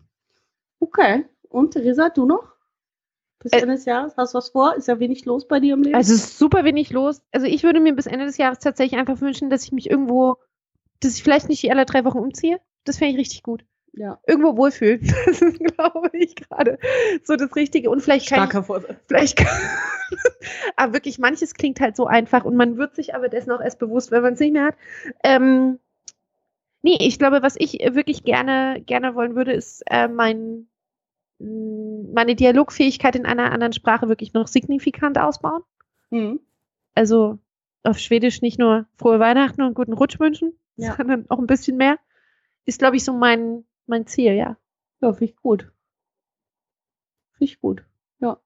Okay. 0.80 1.24
Und 1.48 1.72
Theresa, 1.72 2.08
du 2.08 2.26
noch? 2.26 2.54
Bis 3.42 3.52
Ende 3.52 3.74
des 3.74 3.84
Jahres? 3.86 4.14
Hast 4.16 4.34
du 4.34 4.38
was 4.38 4.50
vor? 4.50 4.74
Ist 4.76 4.88
ja 4.88 5.00
wenig 5.00 5.24
los 5.24 5.48
bei 5.48 5.60
dir 5.60 5.74
im 5.74 5.82
Leben? 5.82 5.94
Also 5.94 6.12
es 6.12 6.24
ist 6.24 6.38
super 6.38 6.64
wenig 6.64 6.90
los. 6.90 7.22
Also 7.32 7.46
ich 7.46 7.62
würde 7.62 7.80
mir 7.80 7.94
bis 7.94 8.06
Ende 8.06 8.26
des 8.26 8.36
Jahres 8.36 8.58
tatsächlich 8.58 8.98
einfach 9.00 9.20
wünschen, 9.20 9.48
dass 9.48 9.64
ich 9.64 9.72
mich 9.72 9.88
irgendwo, 9.88 10.36
dass 11.00 11.14
ich 11.16 11.22
vielleicht 11.22 11.48
nicht 11.48 11.70
alle 11.70 11.86
drei 11.86 12.04
Wochen 12.04 12.18
umziehe. 12.18 12.60
Das 12.84 12.98
fände 12.98 13.12
ich 13.14 13.18
richtig 13.18 13.42
gut. 13.42 13.64
Ja. 13.92 14.18
Irgendwo 14.26 14.56
wohlfühlen. 14.56 15.00
Das 15.26 15.42
ist, 15.42 15.58
glaube 15.58 16.10
ich, 16.12 16.36
gerade 16.36 16.78
so 17.24 17.36
das 17.36 17.54
Richtige. 17.56 17.90
Und 17.90 18.02
vielleicht 18.02 18.28
kann 18.28 18.48
ich, 18.48 18.66
Vorsatz. 18.66 18.94
vielleicht 19.06 19.36
kann, 19.36 19.48
aber 20.76 20.92
wirklich, 20.92 21.18
manches 21.18 21.54
klingt 21.54 21.80
halt 21.80 21.96
so 21.96 22.06
einfach 22.06 22.44
und 22.44 22.56
man 22.56 22.76
wird 22.76 22.94
sich 22.94 23.14
aber 23.14 23.28
dessen 23.28 23.50
auch 23.52 23.60
erst 23.60 23.78
bewusst, 23.78 24.10
wenn 24.10 24.22
man 24.22 24.34
es 24.34 24.40
nicht 24.40 24.52
mehr 24.52 24.64
hat. 24.66 24.74
Ähm, 25.24 25.78
nee, 26.82 26.96
ich 27.00 27.18
glaube, 27.18 27.42
was 27.42 27.54
ich 27.58 27.74
wirklich 27.92 28.24
gerne, 28.24 28.82
gerne 28.86 29.14
wollen 29.14 29.34
würde, 29.34 29.52
ist 29.52 29.82
äh, 29.86 30.08
mein, 30.08 30.66
mh, 31.38 32.12
meine 32.14 32.34
Dialogfähigkeit 32.34 33.16
in 33.16 33.26
einer 33.26 33.52
anderen 33.52 33.72
Sprache 33.72 34.08
wirklich 34.08 34.32
noch 34.32 34.46
signifikant 34.48 35.18
ausbauen. 35.18 35.62
Hm. 36.10 36.40
Also 36.94 37.38
auf 37.82 37.98
Schwedisch 37.98 38.42
nicht 38.42 38.58
nur 38.58 38.86
frohe 38.96 39.20
Weihnachten 39.20 39.62
und 39.62 39.74
guten 39.74 39.92
Rutsch 39.94 40.18
wünschen, 40.20 40.52
Ja. 40.76 40.96
sondern 40.96 41.24
auch 41.28 41.38
ein 41.38 41.46
bisschen 41.46 41.76
mehr. 41.76 41.98
Ist, 42.66 42.78
glaube 42.78 42.96
ich, 42.96 43.04
so 43.04 43.12
mein, 43.14 43.64
mein 43.86 44.06
Ziel, 44.06 44.32
ja. 44.34 44.56
Ja, 45.00 45.12
finde 45.12 45.32
ich 45.32 45.36
gut. 45.36 45.72
Finde 47.32 47.52
ich 47.52 47.60
gut. 47.60 47.84
Ja. 48.20 48.40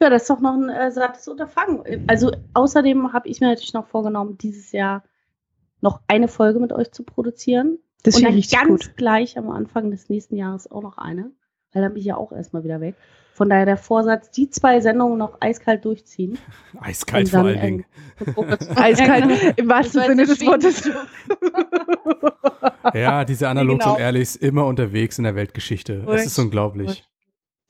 Ja, 0.00 0.10
das 0.10 0.22
ist 0.22 0.30
doch 0.30 0.40
noch 0.40 0.54
ein 0.54 0.68
äh, 0.68 0.90
sattes 0.90 1.28
Unterfangen. 1.28 2.04
Also 2.08 2.32
außerdem 2.54 3.12
habe 3.12 3.28
ich 3.28 3.40
mir 3.40 3.48
natürlich 3.48 3.74
noch 3.74 3.86
vorgenommen, 3.86 4.38
dieses 4.38 4.72
Jahr 4.72 5.04
noch 5.80 6.00
eine 6.08 6.28
Folge 6.28 6.58
mit 6.60 6.72
euch 6.72 6.90
zu 6.92 7.04
produzieren. 7.04 7.78
Das 8.02 8.16
Und 8.16 8.24
dann 8.24 8.36
ich 8.36 8.50
ganz 8.50 8.86
gut. 8.86 8.96
gleich 8.96 9.38
am 9.38 9.50
Anfang 9.50 9.90
des 9.90 10.08
nächsten 10.08 10.36
Jahres 10.36 10.70
auch 10.70 10.82
noch 10.82 10.98
eine. 10.98 11.32
Weil 11.72 11.82
dann 11.82 11.92
bin 11.92 12.00
ich 12.00 12.06
ja 12.06 12.16
auch 12.16 12.32
erstmal 12.32 12.64
wieder 12.64 12.80
weg. 12.80 12.94
Von 13.34 13.50
daher 13.50 13.66
der 13.66 13.76
Vorsatz, 13.76 14.32
die 14.32 14.50
zwei 14.50 14.80
Sendungen 14.80 15.16
noch 15.16 15.36
eiskalt 15.40 15.84
durchziehen. 15.84 16.38
Eiskalt 16.80 17.26
Und 17.26 17.30
vor 17.30 17.44
dann, 17.44 17.58
allen 17.58 17.84
ähm, 18.18 18.34
Dingen. 18.34 18.58
Eiskalt 18.76 19.54
im 19.56 19.68
wahrsten 19.68 20.02
Sinne 20.02 20.26
des 20.26 20.40
Wortes. 20.44 20.90
Ja, 22.94 23.24
diese 23.24 23.48
Analogs 23.48 23.84
genau. 23.84 23.94
und 23.94 24.00
Ehrlichs 24.00 24.34
immer 24.34 24.66
unterwegs 24.66 25.18
in 25.18 25.24
der 25.24 25.34
Weltgeschichte. 25.36 26.04
Es 26.08 26.26
ist 26.26 26.38
Ruhig. 26.38 26.46
unglaublich. 26.46 27.04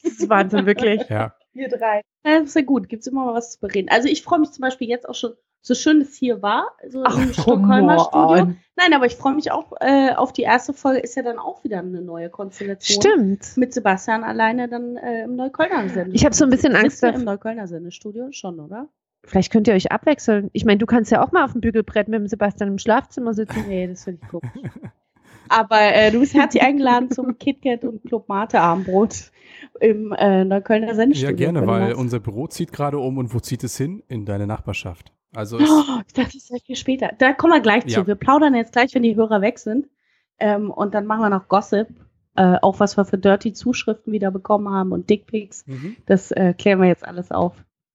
Das 0.03 0.13
ist 0.13 0.29
Wahnsinn, 0.29 0.65
wirklich. 0.65 1.03
Ja. 1.09 1.35
Wir 1.53 1.69
drei. 1.69 2.03
Ja, 2.25 2.39
das 2.41 2.51
ist 2.51 2.57
ja 2.57 2.63
gut. 2.63 2.89
Gibt 2.89 3.03
es 3.03 3.07
immer 3.09 3.27
mal 3.27 3.35
was 3.35 3.53
zu 3.53 3.61
bereden. 3.61 3.89
Also 3.91 4.09
ich 4.09 4.23
freue 4.23 4.39
mich 4.39 4.53
zum 4.53 4.63
Beispiel 4.63 4.89
jetzt 4.89 5.09
auch 5.09 5.15
schon, 5.15 5.33
so 5.61 5.75
schön 5.75 6.01
es 6.01 6.17
hier 6.17 6.41
war, 6.43 6.69
so 6.89 7.05
im 7.05 7.33
Stockholmer 7.33 7.99
Studio. 7.99 8.55
Nein, 8.77 8.95
aber 8.95 9.07
ich 9.07 9.17
freue 9.17 9.35
mich 9.35 9.51
auch 9.51 9.73
äh, 9.81 10.15
auf 10.15 10.33
die 10.33 10.43
erste 10.43 10.73
Folge. 10.73 11.01
Ist 11.01 11.17
ja 11.17 11.23
dann 11.23 11.39
auch 11.39 11.65
wieder 11.65 11.79
eine 11.81 12.01
neue 12.01 12.31
Konstellation. 12.31 13.03
Stimmt. 13.03 13.57
Mit 13.57 13.75
Sebastian 13.75 14.25
alleine 14.25 14.69
dann 14.69 14.97
äh, 14.97 15.25
im 15.25 15.37
Neuköllner 15.37 15.81
Sendestudio. 15.89 16.15
Ich 16.15 16.25
habe 16.25 16.35
so 16.35 16.45
ein 16.45 16.51
bisschen 16.51 16.77
Angst 16.77 16.99
Sitzt 17.01 17.17
im 17.17 17.25
Neuköllner 17.25 17.67
Sendestudio 17.67 18.29
schon, 18.31 18.61
oder? 18.61 18.89
Vielleicht 19.25 19.53
könnt 19.53 19.69
ihr 19.69 19.75
euch 19.75 19.93
abwechseln. 19.93 20.49
Ich 20.53 20.65
meine, 20.65 20.79
du 20.79 20.87
kannst 20.87 21.11
ja 21.11 21.23
auch 21.23 21.33
mal 21.33 21.45
auf 21.45 21.53
dem 21.53 21.61
Bügelbrett 21.61 22.09
mit 22.09 22.21
dem 22.21 22.29
Sebastian 22.29 22.71
im 22.71 22.79
Schlafzimmer 22.79 23.35
sitzen. 23.35 23.65
Nee, 23.67 23.89
das 23.89 24.05
finde 24.05 24.21
ich 24.23 24.29
komisch. 24.29 24.71
Aber 25.49 25.81
äh, 25.81 26.11
du 26.11 26.21
bist 26.21 26.35
herzlich 26.35 26.63
eingeladen 26.63 27.11
zum 27.11 27.39
KitKat 27.39 27.85
und 27.85 28.05
Club 28.05 28.29
Mate 28.29 28.61
Abendbrot 28.61 29.33
im 29.81 30.13
äh, 30.13 30.45
Neuköllner 30.45 30.95
Sendestudio. 30.95 31.31
Ja, 31.31 31.37
gerne, 31.37 31.67
weil 31.67 31.95
unser 31.95 32.21
Büro 32.21 32.47
zieht 32.47 32.73
gerade 32.73 32.99
um 32.99 33.19
und 33.19 33.35
wo 33.35 33.41
zieht 33.41 33.65
es 33.65 33.77
hin? 33.77 34.03
In 34.09 34.25
deine 34.25 34.47
Nachbarschaft. 34.47 35.13
Also 35.35 35.59
Oh, 35.59 36.01
ich 36.07 36.13
dachte, 36.15 36.33
das 36.35 36.51
wäre 36.51 36.61
viel 36.61 36.77
später. 36.77 37.11
Da 37.19 37.33
kommen 37.33 37.53
wir 37.53 37.61
gleich 37.61 37.85
zu. 37.87 38.01
Ja. 38.01 38.07
Wir 38.07 38.15
plaudern 38.15 38.55
jetzt 38.55 38.73
gleich, 38.73 38.95
wenn 38.95 39.03
die 39.03 39.17
Hörer 39.17 39.41
weg 39.43 39.59
sind. 39.59 39.89
Ähm, 40.39 40.71
und 40.71 40.95
dann 40.95 41.07
machen 41.07 41.21
wir 41.23 41.31
noch 41.31 41.49
Gossip. 41.49 41.89
Äh, 42.37 42.57
auch 42.63 42.79
was 42.79 42.97
wir 42.97 43.05
für 43.05 43.19
dirty 43.19 43.53
Zuschriften 43.53 44.13
wieder 44.13 44.31
bekommen 44.31 44.69
haben 44.71 44.93
und 44.93 45.11
Dickpics. 45.11 45.67
mhm. 45.67 45.97
Das 46.07 46.31
äh, 46.31 46.55
klären 46.55 46.81
wir 46.81 46.87
jetzt 46.87 47.05
alles 47.05 47.33
auf, 47.33 47.53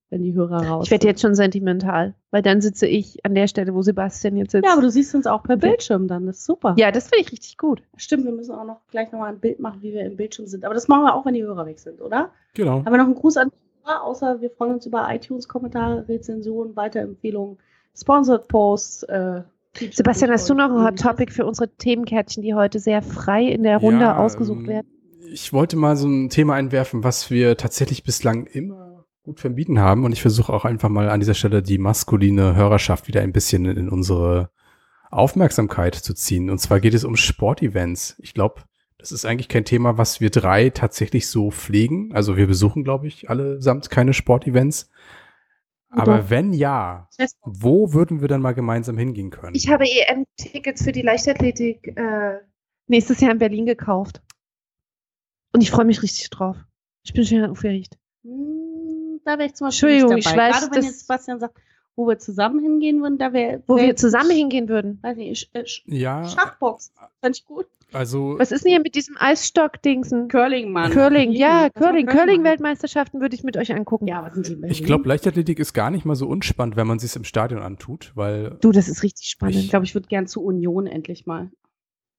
wenn 0.10 0.22
die 0.22 0.34
Hörer 0.34 0.68
raus 0.68 0.86
Ich 0.86 0.92
werde 0.92 1.08
jetzt 1.08 1.22
schon 1.22 1.34
sentimental, 1.34 2.14
weil 2.30 2.42
dann 2.42 2.60
sitze 2.60 2.86
ich 2.86 3.26
an 3.26 3.36
der 3.36 3.48
Stelle, 3.48 3.74
wo 3.74 3.82
Sebastian 3.82 4.36
jetzt 4.36 4.52
sitzt. 4.52 4.66
Ja, 4.66 4.74
aber 4.74 4.82
du 4.82 4.92
siehst 4.92 5.16
uns 5.16 5.28
auch 5.28 5.44
per 5.44 5.56
Bildschirm 5.56 6.10
dann. 6.10 6.26
Das 6.26 6.40
ist 6.40 6.46
super. 6.46 6.76
ja, 6.78 6.92
das 6.92 7.08
finde 7.08 7.24
ich 7.26 7.32
richtig 7.32 7.58
gut. 7.58 7.82
Stimmt, 7.96 8.26
wir 8.26 8.34
müssen 8.34 8.54
auch 8.54 8.66
noch 8.66 8.82
gleich 8.92 9.14
nochmal 9.14 9.30
ein 9.32 9.40
Bild 9.40 9.60
machen, 9.62 9.82
wie 9.82 9.94
wir 9.94 10.02
im 10.06 10.18
Bildschirm 10.18 10.46
sind. 10.46 10.66
Aber 10.66 10.74
das 10.74 10.90
machen 10.90 11.04
wir 11.06 11.16
auch, 11.16 11.26
wenn 11.26 11.36
die 11.36 11.44
Hörer 11.44 11.66
weg 11.66 11.80
sind, 11.80 12.02
oder? 12.02 12.32
genau. 12.54 12.84
Haben 12.84 12.92
wir 12.92 12.98
noch 12.98 13.06
einen 13.06 13.16
Gruß 13.16 13.38
an 13.38 13.50
außer 13.86 14.42
wir 14.42 14.50
freuen 14.50 14.74
uns 14.74 14.86
über 14.86 15.08
iTunes-Kommentare, 15.10 16.08
Rezensionen, 16.08 16.76
Weiterempfehlungen, 16.76 17.58
Sponsored 17.96 18.48
Posts. 18.48 19.04
Äh, 19.04 19.42
Sebastian, 19.92 20.32
hast 20.32 20.50
du 20.50 20.54
noch 20.54 20.70
ein 20.70 20.86
Hot. 20.86 21.00
Topic 21.00 21.32
für 21.32 21.46
unsere 21.46 21.70
Themenkärtchen, 21.70 22.44
die 22.44 22.54
heute 22.54 22.80
sehr 22.80 23.02
frei 23.02 23.44
in 23.44 23.64
der 23.64 23.78
Runde 23.78 24.06
Ja, 24.06 24.18
ausgesucht 24.18 24.62
ähm, 24.62 24.68
werden? 24.68 24.88
Ich 25.32 25.52
wollte 25.52 25.76
mal 25.76 25.96
so 25.96 26.08
ein 26.08 26.30
Thema 26.30 26.54
einwerfen, 26.54 27.04
was 27.04 27.32
wir 27.32 27.58
tatsächlich 27.58 28.04
bislang 28.04 28.46
immer 28.46 29.06
gut 29.24 29.40
vermieden 29.40 29.80
haben. 29.80 30.06
Und 30.06 30.12
ich 30.12 30.22
versuche 30.22 30.54
auch 30.54 30.66
einfach 30.66 30.90
mal 30.90 31.10
an 31.10 31.20
dieser 31.20 31.34
Stelle 31.34 31.64
die 31.64 31.78
maskuline 31.78 32.56
Hörerschaft 32.56 33.08
wieder 33.08 33.22
ein 33.22 33.34
bisschen 33.34 33.66
in 33.66 33.90
unsere 33.90 34.52
Aufmerksamkeit 35.10 35.96
zu 35.96 36.14
ziehen. 36.14 36.50
Und 36.50 36.60
zwar 36.60 36.80
geht 36.80 36.94
es 36.94 37.04
um 37.04 37.16
Sportevents. 37.16 38.16
Ich 38.20 38.34
glaube, 38.34 38.62
das 39.04 39.12
ist 39.12 39.26
eigentlich 39.26 39.50
kein 39.50 39.66
Thema, 39.66 39.98
was 39.98 40.22
wir 40.22 40.30
drei 40.30 40.70
tatsächlich 40.70 41.28
so 41.28 41.52
pflegen. 41.52 42.16
Also 42.16 42.38
wir 42.38 42.48
besuchen, 42.48 42.86
glaube 42.86 43.06
ich, 43.08 43.30
allesamt 43.30 43.90
keine 43.90 44.14
Sportevents. 44.14 44.90
Aber 45.90 46.20
Doch. 46.20 46.30
wenn 46.30 46.54
ja, 46.54 47.10
wo 47.44 47.92
würden 47.92 48.22
wir 48.22 48.30
dann 48.30 48.42
mal 48.42 48.54
gemeinsam 48.54 48.98
hingehen 48.98 49.30
können? 49.30 49.56
Ich 49.56 49.68
habe 49.70 49.84
EM-Tickets 49.84 50.84
für 50.86 50.94
die 50.94 51.02
Leichtathletik 51.02 51.86
äh, 51.98 52.40
nächstes 52.88 53.20
Jahr 53.20 53.32
in 53.34 53.40
Berlin 53.40 53.66
gekauft. 53.66 54.22
Und 55.52 55.60
ich 55.62 55.70
freue 55.70 55.84
mich 55.86 56.02
richtig 56.02 56.30
drauf. 56.30 56.56
Ich 57.04 57.12
bin 57.14 57.26
schon 57.26 57.44
aufgeregt. 57.44 57.98
Hm, 58.24 59.20
Da 59.26 59.38
wäre 59.38 59.48
ich 59.48 59.56
zum 59.56 59.68
Beispiel 59.68 59.90
Entschuldigung, 59.90 60.16
nicht 60.16 60.28
ich 60.28 60.32
dabei. 60.34 60.50
weiß, 60.50 60.62
Gerade 60.62 60.76
wenn 60.78 60.84
jetzt 60.86 61.00
Sebastian 61.02 61.40
sagt, 61.42 61.58
wo 61.98 62.08
wir 62.08 62.18
zusammen 62.20 62.60
hingehen 62.62 63.02
würden, 63.02 63.18
da 63.18 63.34
wäre. 63.34 63.62
Wo 63.68 63.76
wär 63.76 63.88
wir 63.88 63.96
zusammen 63.98 64.32
hingehen 64.32 64.70
würden. 64.70 64.98
Weiß 65.04 65.18
nicht, 65.18 65.50
Sch- 65.54 65.60
äh, 65.60 65.64
Sch- 65.64 65.82
ja, 65.88 66.26
Schachbox. 66.26 66.94
Fand 67.22 67.38
ich 67.38 67.46
gut. 67.46 67.68
Also 67.94 68.36
Was 68.40 68.52
ist 68.52 68.64
denn 68.66 68.72
hier 68.72 68.82
mit 68.82 68.96
diesem 68.96 69.16
Eisstock-Dingsen? 69.20 70.28
Curling, 70.28 70.72
Mann. 70.72 70.92
Curling, 70.92 71.32
ja, 71.32 71.70
Curling. 71.70 72.08
Curling-Weltmeisterschaften 72.08 73.22
würde 73.22 73.36
ich 73.36 73.44
mit 73.44 73.58
euch 73.58 73.74
angucken. 73.74 74.08
Ja, 74.08 74.24
was 74.24 74.34
sind 74.36 74.64
die 74.64 74.68
ich 74.70 74.84
glaube, 74.84 75.08
Leichtathletik 75.08 75.60
ist 75.60 75.74
gar 75.74 75.90
nicht 75.92 76.06
mal 76.06 76.16
so 76.16 76.28
unspannend, 76.28 76.76
wenn 76.76 76.88
man 76.88 77.00
sich 77.00 77.16
im 77.16 77.24
Stadion 77.24 77.62
antut, 77.62 78.12
weil 78.16 78.58
Du, 78.62 78.72
das 78.72 78.88
ist 78.88 79.04
richtig 79.04 79.28
spannend. 79.28 79.56
Ich 79.56 79.70
glaube, 79.70 79.86
ich 79.86 79.94
würde 79.96 80.08
gern 80.08 80.28
zu 80.28 80.44
Union 80.44 80.88
endlich 80.88 81.26
mal. 81.26 81.52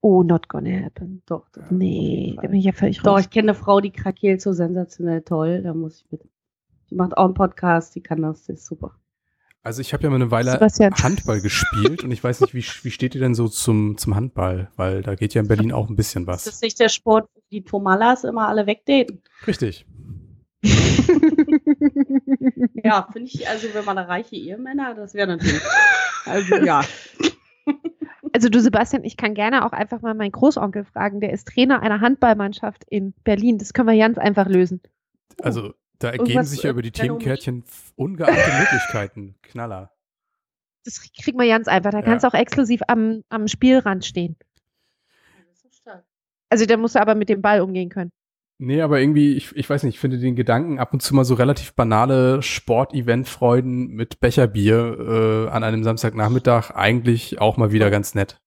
oh, 0.01 0.23
not 0.23 0.49
gonna 0.49 0.85
happen. 0.85 1.23
Doch, 1.27 1.49
doch. 1.51 1.71
Nee, 1.71 2.37
da 2.41 2.49
bin 2.49 2.59
ich 2.59 2.65
ja 2.67 2.73
völlig 2.73 2.99
Doch, 3.01 3.13
raus. 3.15 3.21
ich 3.23 3.31
kenne 3.31 3.53
eine 3.53 3.55
Frau, 3.59 3.81
die 3.81 3.91
krakeelt 3.91 4.41
so 4.43 4.53
sensationell 4.53 5.23
toll. 5.23 5.63
Da 5.63 5.73
muss 5.75 6.03
ich 6.03 6.11
mit. 6.13 6.23
Die 6.91 6.95
macht 6.95 7.17
auch 7.17 7.25
einen 7.25 7.35
Podcast, 7.35 7.95
die 7.95 8.03
kann 8.03 8.21
das, 8.23 8.45
das 8.47 8.61
ist 8.61 8.67
super. 8.67 8.95
Also 9.65 9.81
ich 9.81 9.95
habe 9.95 10.03
ja 10.03 10.11
mal 10.11 10.17
eine 10.17 10.31
Weile 10.31 10.53
Sebastian. 10.53 10.93
Handball 10.95 11.41
gespielt 11.41 12.05
und 12.05 12.11
ich 12.11 12.23
weiß 12.23 12.43
nicht, 12.43 12.53
wie, 12.53 12.63
wie 12.83 12.91
steht 12.91 13.15
ihr 13.15 13.21
denn 13.23 13.35
so 13.35 13.49
zum, 13.49 13.97
zum 13.97 14.15
Handball? 14.15 14.71
Weil 14.77 15.03
da 15.03 15.15
geht 15.15 15.33
ja 15.33 15.41
in 15.41 15.49
Berlin 15.49 15.73
auch 15.73 15.89
ein 15.89 15.97
bisschen 15.97 16.27
Das 16.27 16.47
was. 16.47 16.55
ist 16.55 16.63
nicht 16.63 16.79
der 16.79 16.91
Sport, 16.91 17.31
wo 17.35 17.41
die 17.51 17.65
Tomalas 17.65 18.25
immer 18.25 18.47
alle 18.47 18.67
wegdaten. 18.67 19.23
Richtig. 19.47 19.87
Ja, 22.85 23.09
finde 23.13 23.31
ich, 23.33 23.49
also 23.49 23.69
wenn 23.73 23.85
man 23.87 23.97
eine 23.97 24.09
reiche 24.09 24.37
Ehemänner, 24.37 24.95
das 24.95 25.15
wäre 25.15 25.27
natürlich. 25.27 25.63
Also 26.27 26.57
ja. 26.57 26.83
Also 28.35 28.51
du 28.51 28.61
Sebastian, 28.61 29.05
ich 29.05 29.17
kann 29.17 29.35
gerne 29.35 29.65
auch 29.65 29.73
einfach 29.73 30.03
mal 30.03 30.13
meinen 30.15 30.33
Großonkel 30.33 30.85
fragen, 30.85 31.21
der 31.21 31.33
ist 31.33 31.49
Trainer 31.49 31.81
einer 31.81 32.03
Handballmannschaft 32.03 32.85
in 32.89 33.15
Berlin. 33.25 33.57
Das 33.57 33.73
können 33.73 33.89
wir 33.89 33.97
ganz 33.97 34.19
einfach 34.19 34.47
lösen. 34.49 34.83
Also 35.41 35.73
da 35.99 36.09
ergeben 36.09 36.29
Irgendwas, 36.31 36.51
sich 36.51 36.63
ja 36.63 36.71
äh, 36.71 36.73
über 36.73 36.83
die. 36.83 36.91
Themenkärtchen 36.91 37.65
ungeahnte 37.97 38.35
Möglichkeiten. 38.59 39.37
Knaller. 39.43 39.91
Das 40.85 41.01
kriegen 41.01 41.39
wir 41.39 41.49
ganz 41.49 41.67
einfach. 41.69 41.91
Da 41.93 41.99
Ja. 41.99 42.05
kannst 42.05 42.25
du 42.25 42.29
auch 42.29 42.35
exklusiv 42.35 42.81
am, 42.89 43.23
am 43.29 43.49
Spielrand 43.49 44.05
stehen. 44.05 44.37
Also 46.51 46.67
da 46.67 46.77
musst 46.77 46.95
du 46.95 47.01
aber 47.01 47.15
mit 47.15 47.29
dem 47.29 47.43
Ball 47.43 47.61
umgehen 47.61 47.89
können. 47.89 48.13
Nee, 48.59 48.81
aber 48.83 49.01
irgendwie, 49.01 49.35
ich, 49.35 49.55
ich 49.57 49.69
weiß 49.69 49.83
nicht, 49.83 49.95
ich 49.97 50.01
finde 50.01 50.19
den 50.19 50.37
Gedanken, 50.37 50.79
ab 50.79 50.93
und 50.93 51.01
zu 51.01 51.13
mal 51.15 51.25
so 51.25 51.35
relativ 51.35 51.75
banale 51.75 52.41
Sport-Event-Freuden 52.43 53.89
mit 53.89 54.21
Becherbier 54.21 55.47
äh, 55.49 55.51
an 55.51 55.65
einem 55.65 55.83
Samstagnachmittag 55.83 56.71
eigentlich 56.71 57.41
auch 57.41 57.57
mal 57.57 57.73
wieder 57.73 57.91
ganz 57.91 58.15
nett. 58.15 58.41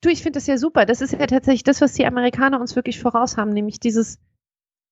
Du, 0.00 0.08
ich 0.08 0.22
finde 0.22 0.38
das 0.38 0.48
ja 0.48 0.58
super. 0.58 0.86
Das 0.86 1.00
ist 1.00 1.12
ja 1.12 1.26
tatsächlich 1.26 1.62
das, 1.62 1.80
was 1.80 1.92
die 1.92 2.06
Amerikaner 2.06 2.60
uns 2.60 2.74
wirklich 2.74 2.98
voraus 3.00 3.36
haben, 3.36 3.50
nämlich 3.50 3.78
dieses, 3.78 4.18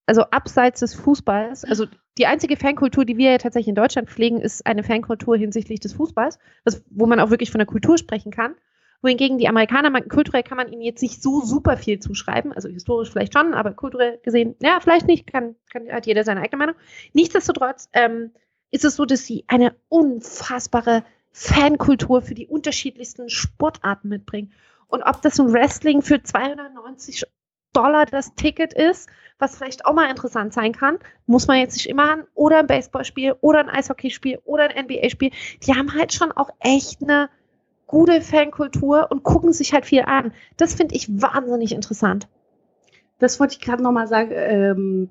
also 0.07 0.22
abseits 0.22 0.80
des 0.80 0.94
Fußballs, 0.94 1.64
also 1.64 1.86
die 2.18 2.26
einzige 2.26 2.57
Fankultur, 2.57 3.04
die 3.04 3.18
wir 3.18 3.32
ja 3.32 3.38
tatsächlich 3.38 3.68
in 3.68 3.74
Deutschland 3.74 4.09
pflegen, 4.09 4.40
ist 4.40 4.64
eine 4.64 4.84
Fankultur 4.84 5.36
hinsichtlich 5.36 5.80
des 5.80 5.92
Fußballs, 5.92 6.38
das, 6.64 6.82
wo 6.90 7.07
man 7.07 7.20
auch 7.20 7.30
wirklich 7.30 7.50
von 7.50 7.59
der 7.59 7.66
Kultur 7.66 7.98
sprechen 7.98 8.30
kann. 8.30 8.54
Wohingegen 9.02 9.36
die 9.36 9.48
Amerikaner, 9.48 9.90
man, 9.90 10.09
kulturell 10.09 10.42
kann 10.42 10.57
man 10.57 10.72
ihnen 10.72 10.80
jetzt 10.80 11.02
nicht 11.02 11.22
so 11.22 11.42
super 11.42 11.76
viel 11.76 11.98
zuschreiben, 11.98 12.52
also 12.52 12.68
historisch 12.68 13.11
vielleicht 13.11 13.34
schon, 13.34 13.52
aber 13.52 13.72
kulturell 13.72 14.18
gesehen, 14.22 14.57
ja, 14.62 14.78
vielleicht 14.80 15.07
nicht, 15.07 15.26
kann, 15.26 15.54
kann 15.70 15.88
hat 15.90 16.07
jeder 16.07 16.24
seine 16.24 16.40
eigene 16.40 16.59
Meinung. 16.59 16.76
Nichtsdestotrotz 17.12 17.90
ähm, 17.92 18.30
ist 18.70 18.84
es 18.84 18.96
so, 18.96 19.04
dass 19.04 19.26
sie 19.26 19.44
eine 19.48 19.74
unfassbare 19.88 21.04
Fankultur 21.30 22.22
für 22.22 22.34
die 22.34 22.46
unterschiedlichsten 22.46 23.28
Sportarten 23.28 24.09
mitbringen. 24.09 24.52
Und 24.88 25.02
ob 25.02 25.20
das 25.20 25.38
ein 25.38 25.52
Wrestling 25.52 26.00
für 26.00 26.22
290 26.22 27.24
Dollar 27.77 28.07
das 28.07 28.35
Ticket 28.35 28.72
ist, 28.72 29.09
was 29.39 29.57
vielleicht 29.57 29.85
auch 29.85 29.93
mal 29.93 30.09
interessant 30.09 30.55
sein 30.55 30.72
kann, 30.72 30.99
muss 31.27 31.47
man 31.47 31.59
jetzt 31.59 31.74
nicht 31.74 31.89
immer 31.89 32.11
an, 32.11 32.24
oder 32.35 32.59
ein 32.59 32.66
Baseballspiel 32.66 33.35
oder 33.41 33.61
ein 33.61 33.68
Eishockeyspiel 33.68 34.39
oder 34.45 34.70
ein 34.70 34.85
NBA-Spiel, 34.87 35.31
die 35.62 35.74
haben 35.74 35.93
halt 35.95 36.12
schon 36.12 36.33
auch 36.33 36.49
echt 36.61 37.03
eine 37.03 37.29
gute 37.87 38.22
Fankultur 38.22 39.09
und 39.11 39.22
gucken 39.22 39.53
sich 39.53 39.72
halt 39.72 39.85
viel 39.85 40.03
an. 40.03 40.33
Das 40.57 40.74
finde 40.74 40.95
ich 40.95 41.09
wahnsinnig 41.20 41.72
interessant. 41.72 42.29
Das 43.18 43.39
wollte 43.39 43.55
ich 43.55 43.61
gerade 43.61 43.83
nochmal 43.83 44.09
sagen. 44.09 44.31
Ähm, 44.33 45.09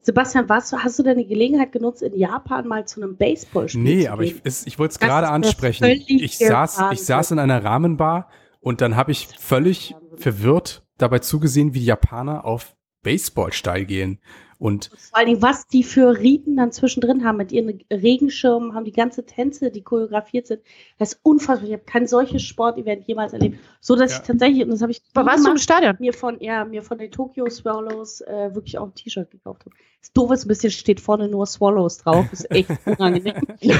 Sebastian, 0.00 0.48
warst 0.48 0.72
du, 0.72 0.78
hast 0.78 0.98
du 0.98 1.02
deine 1.02 1.24
Gelegenheit 1.24 1.70
genutzt, 1.70 2.02
in 2.02 2.16
Japan 2.16 2.66
mal 2.66 2.86
zu 2.86 3.02
einem 3.02 3.16
Baseballspiel 3.16 3.82
Nee, 3.82 4.04
zu 4.04 4.12
aber 4.12 4.22
ich, 4.22 4.34
gehen? 4.34 4.42
es, 4.44 4.66
ich 4.66 4.78
wollte 4.78 4.92
es 4.92 4.98
gerade 4.98 5.28
ansprechen. 5.28 5.84
Ich 5.84 6.38
saß, 6.38 6.82
ich 6.92 7.04
saß 7.04 7.32
in 7.32 7.38
einer 7.38 7.62
Rahmenbar 7.62 8.28
und 8.60 8.80
dann 8.80 8.96
habe 8.96 9.12
ich 9.12 9.28
völlig 9.38 9.94
verwirrt 10.16 10.82
dabei 10.98 11.20
zugesehen, 11.20 11.74
wie 11.74 11.80
die 11.80 11.86
Japaner 11.86 12.44
auf 12.44 12.76
Baseballsteil 13.02 13.84
gehen. 13.84 14.18
Und 14.60 14.86
Vor 14.86 15.18
allen 15.18 15.28
Dingen, 15.28 15.40
was 15.42 15.68
die 15.68 15.84
für 15.84 16.18
Riten 16.18 16.56
dann 16.56 16.72
zwischendrin 16.72 17.24
haben 17.24 17.36
mit 17.36 17.52
ihren 17.52 17.80
Regenschirmen, 17.92 18.74
haben 18.74 18.84
die 18.84 18.90
ganze 18.92 19.24
Tänze, 19.24 19.70
die 19.70 19.82
choreografiert 19.82 20.48
sind. 20.48 20.62
Das 20.98 21.12
ist 21.12 21.20
unfassbar. 21.22 21.68
Ich 21.68 21.74
habe 21.74 21.84
kein 21.84 22.08
solches 22.08 22.42
Sportevent 22.42 23.06
jemals 23.06 23.32
erlebt. 23.32 23.60
So 23.80 23.94
dass 23.94 24.10
Ja. 24.10 24.18
ich 24.18 24.26
tatsächlich, 24.26 24.64
und 24.64 24.70
das 24.70 24.82
habe 24.82 24.90
ich 24.90 25.00
Aber 25.14 25.30
warst 25.30 25.46
du 25.46 25.52
im 25.52 25.58
Stadion? 25.58 25.94
mir 26.00 26.12
von, 26.12 26.40
ja, 26.40 26.64
mir 26.64 26.82
von 26.82 26.98
den 26.98 27.12
Tokyo 27.12 27.48
Swallows 27.48 28.20
äh, 28.22 28.52
wirklich 28.52 28.78
auch 28.78 28.86
ein 28.86 28.94
T-Shirt 28.96 29.30
gekauft 29.30 29.64
habe. 29.64 29.76
Das 30.00 30.12
doof 30.12 30.32
ist 30.32 30.44
ein 30.44 30.48
bisschen, 30.48 30.72
steht 30.72 31.00
vorne 31.00 31.28
nur 31.28 31.46
Swallows 31.46 31.98
drauf. 31.98 32.26
Ist 32.32 32.50
echt 32.50 32.68
unangenehm. 32.86 33.36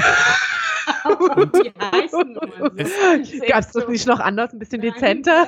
Aber 1.03 1.45
die 1.45 1.71
heißen 1.79 2.33
so. 2.33 3.47
Gab 3.47 3.59
es 3.59 3.71
das 3.71 3.87
nicht 3.87 4.07
noch 4.07 4.19
anders, 4.19 4.53
ein 4.53 4.59
bisschen 4.59 4.81
Nein, 4.81 4.93
dezenter? 4.93 5.47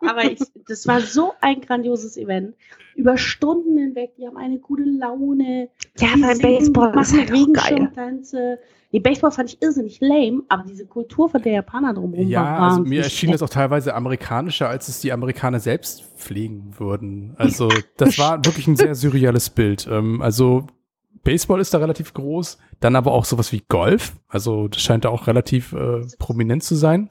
Aber 0.00 0.24
ich, 0.24 0.40
das 0.66 0.86
war 0.86 1.00
so 1.00 1.32
ein 1.40 1.60
grandioses 1.60 2.16
Event. 2.16 2.54
Über 2.94 3.18
Stunden 3.18 3.76
hinweg, 3.76 4.12
die 4.16 4.26
haben 4.26 4.36
eine 4.36 4.58
gute 4.58 4.84
Laune. 4.84 5.68
Ja, 5.98 6.14
die 6.14 6.22
beim 6.22 6.38
Baseball 6.38 6.94
machen 6.94 7.18
halt 7.18 7.30
auch 7.30 7.52
geil. 7.52 7.74
Regenschirmtänze. 7.74 8.58
Die 8.92 9.00
Baseball 9.00 9.32
fand 9.32 9.52
ich 9.52 9.60
irrsinnig 9.60 9.98
lame, 10.00 10.42
aber 10.48 10.62
diese 10.66 10.86
Kultur 10.86 11.28
von 11.28 11.42
der 11.42 11.52
Japaner 11.52 11.92
drumherum 11.92 12.24
war 12.24 12.30
ja, 12.30 12.58
also 12.68 12.80
mir 12.82 13.02
erschien 13.02 13.32
das 13.32 13.42
auch 13.42 13.48
teilweise 13.50 13.94
amerikanischer, 13.94 14.68
als 14.68 14.88
es 14.88 15.00
die 15.00 15.12
Amerikaner 15.12 15.60
selbst 15.60 16.04
pflegen 16.16 16.72
würden. 16.78 17.34
Also 17.36 17.68
das 17.96 18.18
war 18.18 18.44
wirklich 18.44 18.66
ein 18.68 18.76
sehr 18.76 18.94
surreales 18.94 19.50
Bild. 19.50 19.86
Ähm, 19.90 20.22
also 20.22 20.66
Baseball 21.22 21.60
ist 21.60 21.74
da 21.74 21.78
relativ 21.78 22.14
groß, 22.14 22.58
dann 22.80 22.96
aber 22.96 23.12
auch 23.12 23.24
sowas 23.24 23.52
wie 23.52 23.62
Golf. 23.68 24.14
Also 24.28 24.68
das 24.68 24.80
scheint 24.82 25.04
da 25.04 25.08
auch 25.10 25.26
relativ 25.26 25.72
äh, 25.72 26.02
prominent 26.18 26.62
zu 26.62 26.74
sein. 26.74 27.10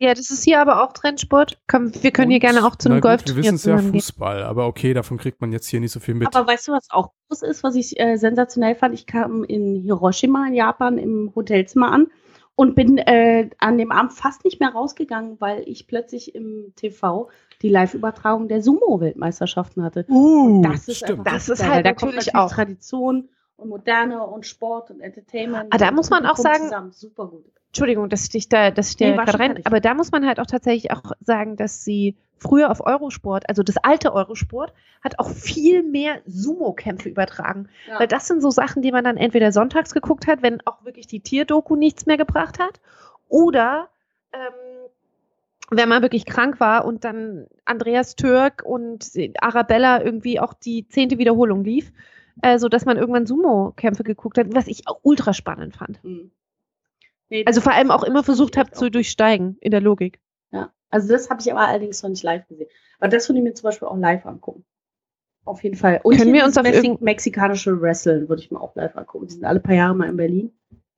Ja, 0.00 0.14
das 0.14 0.30
ist 0.30 0.44
hier 0.44 0.60
aber 0.60 0.84
auch 0.84 0.92
Trendsport. 0.92 1.60
Komm, 1.66 1.92
wir 2.02 2.12
können 2.12 2.30
hier 2.30 2.36
Und, 2.36 2.40
gerne 2.52 2.64
auch 2.64 2.76
zu 2.76 2.88
einem 2.88 3.00
gut, 3.00 3.10
Golf 3.10 3.22
Wir 3.26 3.34
wissen 3.34 3.56
es 3.56 3.64
ja. 3.64 3.78
Fußball, 3.78 4.44
aber 4.44 4.66
okay, 4.68 4.94
davon 4.94 5.18
kriegt 5.18 5.40
man 5.40 5.50
jetzt 5.50 5.66
hier 5.66 5.80
nicht 5.80 5.90
so 5.90 5.98
viel 5.98 6.14
mit. 6.14 6.34
Aber 6.36 6.46
weißt 6.46 6.68
du, 6.68 6.72
was 6.72 6.86
auch 6.90 7.10
groß 7.28 7.42
ist, 7.42 7.64
was 7.64 7.74
ich 7.74 7.98
äh, 7.98 8.16
sensationell 8.16 8.76
fand? 8.76 8.94
Ich 8.94 9.06
kam 9.06 9.42
in 9.42 9.74
Hiroshima 9.82 10.46
in 10.46 10.54
Japan 10.54 10.98
im 10.98 11.32
Hotelzimmer 11.34 11.90
an 11.90 12.06
und 12.54 12.76
bin 12.76 12.98
äh, 12.98 13.50
an 13.58 13.76
dem 13.76 13.90
Abend 13.90 14.12
fast 14.12 14.44
nicht 14.44 14.60
mehr 14.60 14.70
rausgegangen, 14.70 15.40
weil 15.40 15.62
ich 15.66 15.88
plötzlich 15.88 16.32
im 16.34 16.72
TV 16.76 17.28
die 17.62 17.68
Live-Übertragung 17.68 18.46
der 18.46 18.62
Sumo-Weltmeisterschaften 18.62 19.82
hatte. 19.82 20.04
uh, 20.08 20.62
Das 20.62 20.86
ist, 20.86 20.98
stimmt. 20.98 21.26
Das 21.26 21.48
ist 21.48 21.62
halt 21.64 21.72
weil 21.78 21.82
da 21.82 21.92
kommt 21.94 22.14
natürlich 22.14 22.36
auch- 22.36 22.52
Tradition 22.52 23.28
und 23.58 23.68
Moderne 23.68 24.24
und 24.26 24.46
Sport 24.46 24.90
und 24.90 25.00
Entertainment. 25.00 25.66
Ah, 25.70 25.78
da 25.78 25.88
und 25.88 25.96
muss 25.96 26.08
man 26.10 26.24
auch 26.24 26.36
sagen- 26.36 26.64
Zusammen. 26.64 26.92
Super 26.92 27.26
gut. 27.26 27.44
Entschuldigung, 27.68 28.08
dass 28.08 28.22
ich 28.22 28.30
dich 28.30 28.48
da, 28.48 28.70
dass 28.70 28.90
ich 28.90 28.96
dir 28.96 29.10
Nee, 29.10 29.16
gerade 29.16 29.38
rein. 29.38 29.60
Aber 29.66 29.80
da 29.80 29.92
muss 29.92 30.10
man 30.10 30.26
halt 30.26 30.40
auch 30.40 30.46
tatsächlich 30.46 30.90
auch 30.90 31.12
sagen, 31.20 31.56
dass 31.56 31.84
sie 31.84 32.16
früher 32.38 32.70
auf 32.70 32.80
Eurosport, 32.80 33.48
also 33.48 33.62
das 33.62 33.76
alte 33.78 34.14
Eurosport, 34.14 34.72
hat 35.04 35.18
auch 35.18 35.28
viel 35.28 35.82
mehr 35.82 36.20
Sumo-Kämpfe 36.24 37.08
übertragen. 37.10 37.68
Ja. 37.86 38.00
Weil 38.00 38.06
das 38.08 38.26
sind 38.26 38.40
so 38.40 38.50
Sachen, 38.50 38.80
die 38.80 38.90
man 38.92 39.04
dann 39.04 39.16
entweder 39.18 39.52
sonntags 39.52 39.92
geguckt 39.92 40.26
hat, 40.26 40.40
wenn 40.40 40.60
auch 40.66 40.84
wirklich 40.84 41.06
die 41.08 41.20
Tierdoku 41.20 41.76
nichts 41.76 42.06
mehr 42.06 42.16
gebracht 42.16 42.58
hat, 42.58 42.80
oder 43.28 43.88
ähm, 44.32 44.88
wenn 45.70 45.88
man 45.88 46.00
wirklich 46.00 46.24
krank 46.24 46.60
war 46.60 46.86
und 46.86 47.04
dann 47.04 47.46
Andreas 47.66 48.16
Türk 48.16 48.62
und 48.64 49.10
Arabella 49.40 50.02
irgendwie 50.02 50.40
auch 50.40 50.54
die 50.54 50.88
zehnte 50.88 51.18
Wiederholung 51.18 51.64
lief, 51.64 51.92
äh, 52.42 52.58
so 52.58 52.68
dass 52.68 52.84
man 52.84 52.96
irgendwann 52.96 53.26
Sumo-Kämpfe 53.26 54.04
geguckt 54.04 54.38
hat, 54.38 54.54
was 54.54 54.66
ich 54.66 54.86
auch 54.86 55.00
ultra 55.02 55.32
spannend 55.32 55.76
fand. 55.76 56.02
Hm. 56.02 56.30
Nee, 57.30 57.44
Also 57.46 57.60
vor 57.60 57.72
allem 57.72 57.90
auch 57.90 58.04
immer 58.04 58.24
versucht 58.24 58.56
habe 58.56 58.70
zu 58.70 58.90
durchsteigen 58.90 59.58
in 59.60 59.70
der 59.70 59.80
Logik. 59.80 60.18
Ja, 60.50 60.72
also 60.90 61.08
das 61.08 61.28
habe 61.28 61.40
ich 61.40 61.52
aber 61.52 61.66
allerdings 61.66 62.02
noch 62.02 62.10
nicht 62.10 62.22
live 62.22 62.46
gesehen. 62.48 62.68
Aber 62.98 63.08
das 63.08 63.28
würde 63.28 63.38
ich 63.38 63.44
mir 63.44 63.54
zum 63.54 63.64
Beispiel 63.64 63.88
auch 63.88 63.96
live 63.96 64.24
angucken. 64.26 64.64
Auf 65.44 65.62
jeden 65.62 65.76
Fall. 65.76 66.00
Und 66.02 66.16
Können 66.16 66.32
wir 66.32 66.44
uns 66.44 66.56
auf 66.58 66.64
Mexi 66.64 66.96
mexikanische 67.00 67.80
Wrestling 67.80 68.28
würde 68.28 68.42
ich 68.42 68.50
mir 68.50 68.60
auch 68.60 68.74
live 68.76 68.96
angucken. 68.96 69.26
Die 69.28 69.34
sind 69.34 69.44
alle 69.44 69.60
paar 69.60 69.74
Jahre 69.74 69.94
mal 69.94 70.08
in 70.08 70.16
Berlin. 70.16 70.52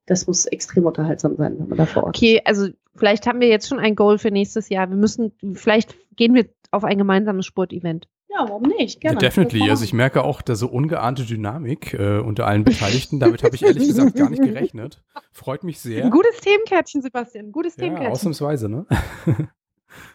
das 0.06 0.26
muss 0.26 0.46
extrem 0.46 0.86
unterhaltsam 0.86 1.36
sein, 1.36 1.56
wenn 1.58 1.68
man 1.68 1.78
da 1.78 1.86
vor 1.86 2.04
Ort 2.04 2.16
ist. 2.16 2.22
Okay, 2.22 2.42
also 2.44 2.68
vielleicht 2.96 3.26
haben 3.26 3.40
wir 3.40 3.48
jetzt 3.48 3.68
schon 3.68 3.78
ein 3.78 3.94
Goal 3.94 4.18
für 4.18 4.30
nächstes 4.32 4.68
Jahr. 4.68 4.88
Wir 4.90 4.96
müssen, 4.96 5.32
vielleicht 5.54 5.94
gehen 6.16 6.34
wir 6.34 6.46
auf 6.72 6.82
ein 6.84 6.98
gemeinsames 6.98 7.46
Sportevent. 7.46 8.08
Ja, 8.32 8.48
warum 8.48 8.62
nicht? 8.62 9.02
Ja, 9.02 9.10
Gerne. 9.10 9.18
definitely. 9.18 9.68
Also 9.70 9.82
ich 9.84 9.92
merke 9.92 10.22
auch 10.22 10.40
da 10.40 10.54
so 10.54 10.68
ungeahnte 10.68 11.24
Dynamik 11.24 11.94
äh, 11.94 12.18
unter 12.20 12.46
allen 12.46 12.62
Beteiligten. 12.64 13.18
Damit 13.18 13.42
habe 13.42 13.56
ich 13.56 13.62
ehrlich 13.64 13.88
gesagt 13.88 14.14
gar 14.14 14.30
nicht 14.30 14.42
gerechnet. 14.42 15.02
Freut 15.32 15.64
mich 15.64 15.80
sehr. 15.80 16.04
Ein 16.04 16.10
gutes 16.10 16.38
Themenkärtchen, 16.40 17.02
Sebastian. 17.02 17.46
Ein 17.46 17.52
gutes 17.52 17.76
Ja, 17.76 17.84
Themenkärtchen. 17.84 18.12
ausnahmsweise, 18.12 18.68
ne? 18.68 18.86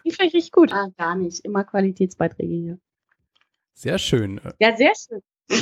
Die 0.04 0.10
finde 0.10 0.28
ich 0.28 0.34
richtig 0.34 0.52
gut. 0.52 0.72
Ah, 0.72 0.88
gar 0.96 1.14
nicht. 1.14 1.44
Immer 1.44 1.64
Qualitätsbeiträge 1.64 2.54
hier. 2.54 2.78
Sehr 3.74 3.98
schön. 3.98 4.40
Ja, 4.58 4.74
sehr 4.74 4.92
schön. 4.96 5.20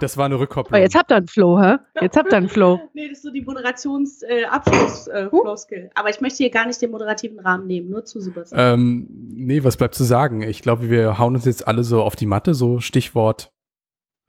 Das 0.00 0.16
war 0.16 0.24
eine 0.26 0.36
Aber 0.36 0.44
Rückkopplung. 0.44 0.78
Oh, 0.78 0.82
jetzt 0.82 0.94
habt 0.94 1.10
ihr 1.10 1.16
einen 1.16 1.26
Flow, 1.26 1.60
hä? 1.60 1.78
Jetzt 2.00 2.16
habt 2.16 2.32
ihr 2.32 2.36
einen 2.36 2.48
Flow. 2.48 2.78
Nee, 2.94 3.08
das 3.08 3.18
ist 3.18 3.24
so 3.24 3.30
die 3.30 3.42
Moderations-Abschluss-Floskel. 3.42 5.90
Aber 5.94 6.08
ich 6.10 6.20
möchte 6.20 6.38
hier 6.38 6.50
gar 6.50 6.66
nicht 6.66 6.82
den 6.82 6.90
moderativen 6.90 7.38
Rahmen 7.40 7.66
nehmen, 7.66 7.90
nur 7.90 8.04
zu 8.04 8.20
Sebastian. 8.20 8.80
Ähm, 8.80 9.06
nee, 9.34 9.62
was 9.64 9.76
bleibt 9.76 9.94
zu 9.94 10.04
sagen? 10.04 10.42
Ich 10.42 10.62
glaube, 10.62 10.88
wir 10.90 11.18
hauen 11.18 11.34
uns 11.34 11.44
jetzt 11.44 11.68
alle 11.68 11.84
so 11.84 12.02
auf 12.02 12.16
die 12.16 12.26
Matte, 12.26 12.54
so 12.54 12.80
Stichwort 12.80 13.52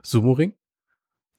Sumo-Ring. 0.04 0.54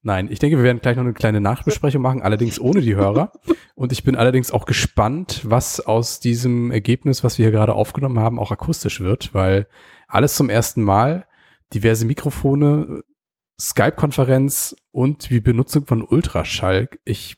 Nein, 0.03 0.29
ich 0.31 0.39
denke, 0.39 0.57
wir 0.57 0.65
werden 0.65 0.81
gleich 0.81 0.97
noch 0.97 1.05
eine 1.05 1.13
kleine 1.13 1.43
Nachbesprechung 1.43 2.01
machen, 2.01 2.23
allerdings 2.23 2.59
ohne 2.59 2.81
die 2.81 2.97
Hörer. 2.97 3.33
Und 3.75 3.93
ich 3.93 4.03
bin 4.03 4.17
allerdings 4.17 4.51
auch 4.51 4.65
gespannt, 4.65 5.43
was 5.45 5.79
aus 5.81 6.21
diesem 6.21 6.71
Ergebnis, 6.71 7.23
was 7.23 7.37
wir 7.39 7.45
hier 7.47 7.53
gerade 7.53 7.75
aufgenommen 7.75 8.19
haben, 8.19 8.39
auch 8.39 8.51
akustisch 8.51 9.01
wird, 9.01 9.35
weil 9.35 9.67
alles 10.09 10.37
zum 10.37 10.49
ersten 10.49 10.83
Mal, 10.83 11.27
diverse 11.75 12.05
Mikrofone, 12.05 13.03
Skype-Konferenz 13.61 14.77
und 14.91 15.31
die 15.31 15.41
Benutzung 15.41 15.87
von 15.87 16.03
Ultraschall. 16.03 16.89
Ich 17.05 17.37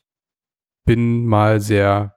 bin 0.85 1.25
mal 1.25 1.59
sehr 1.59 2.15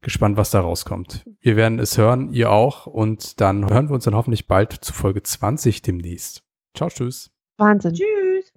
gespannt, 0.00 0.36
was 0.36 0.50
da 0.50 0.60
rauskommt. 0.60 1.24
Wir 1.40 1.56
werden 1.56 1.78
es 1.78 1.98
hören, 1.98 2.32
ihr 2.32 2.50
auch. 2.50 2.86
Und 2.86 3.40
dann 3.40 3.68
hören 3.68 3.88
wir 3.88 3.94
uns 3.94 4.04
dann 4.04 4.14
hoffentlich 4.14 4.46
bald 4.46 4.72
zu 4.72 4.92
Folge 4.92 5.22
20 5.22 5.82
demnächst. 5.82 6.44
Ciao, 6.76 6.88
tschüss. 6.88 7.32
Wahnsinn. 7.56 7.94
Tschüss. 7.94 8.52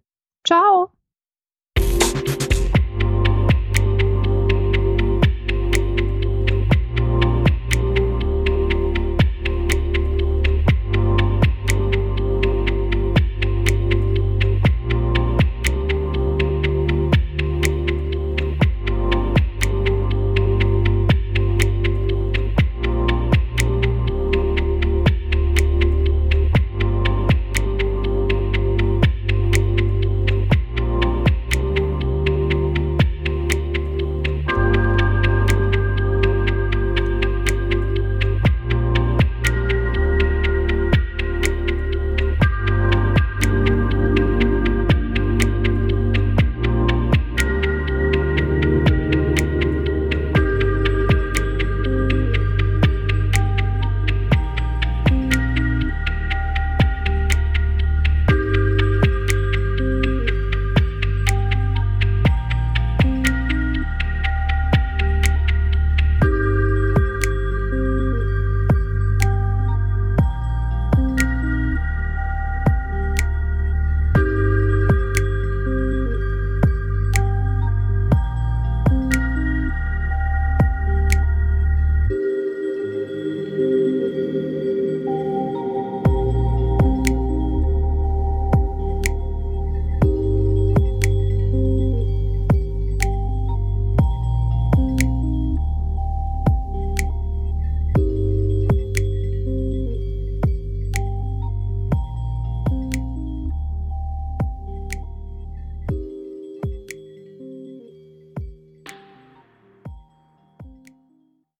Ciao. 0.45 0.91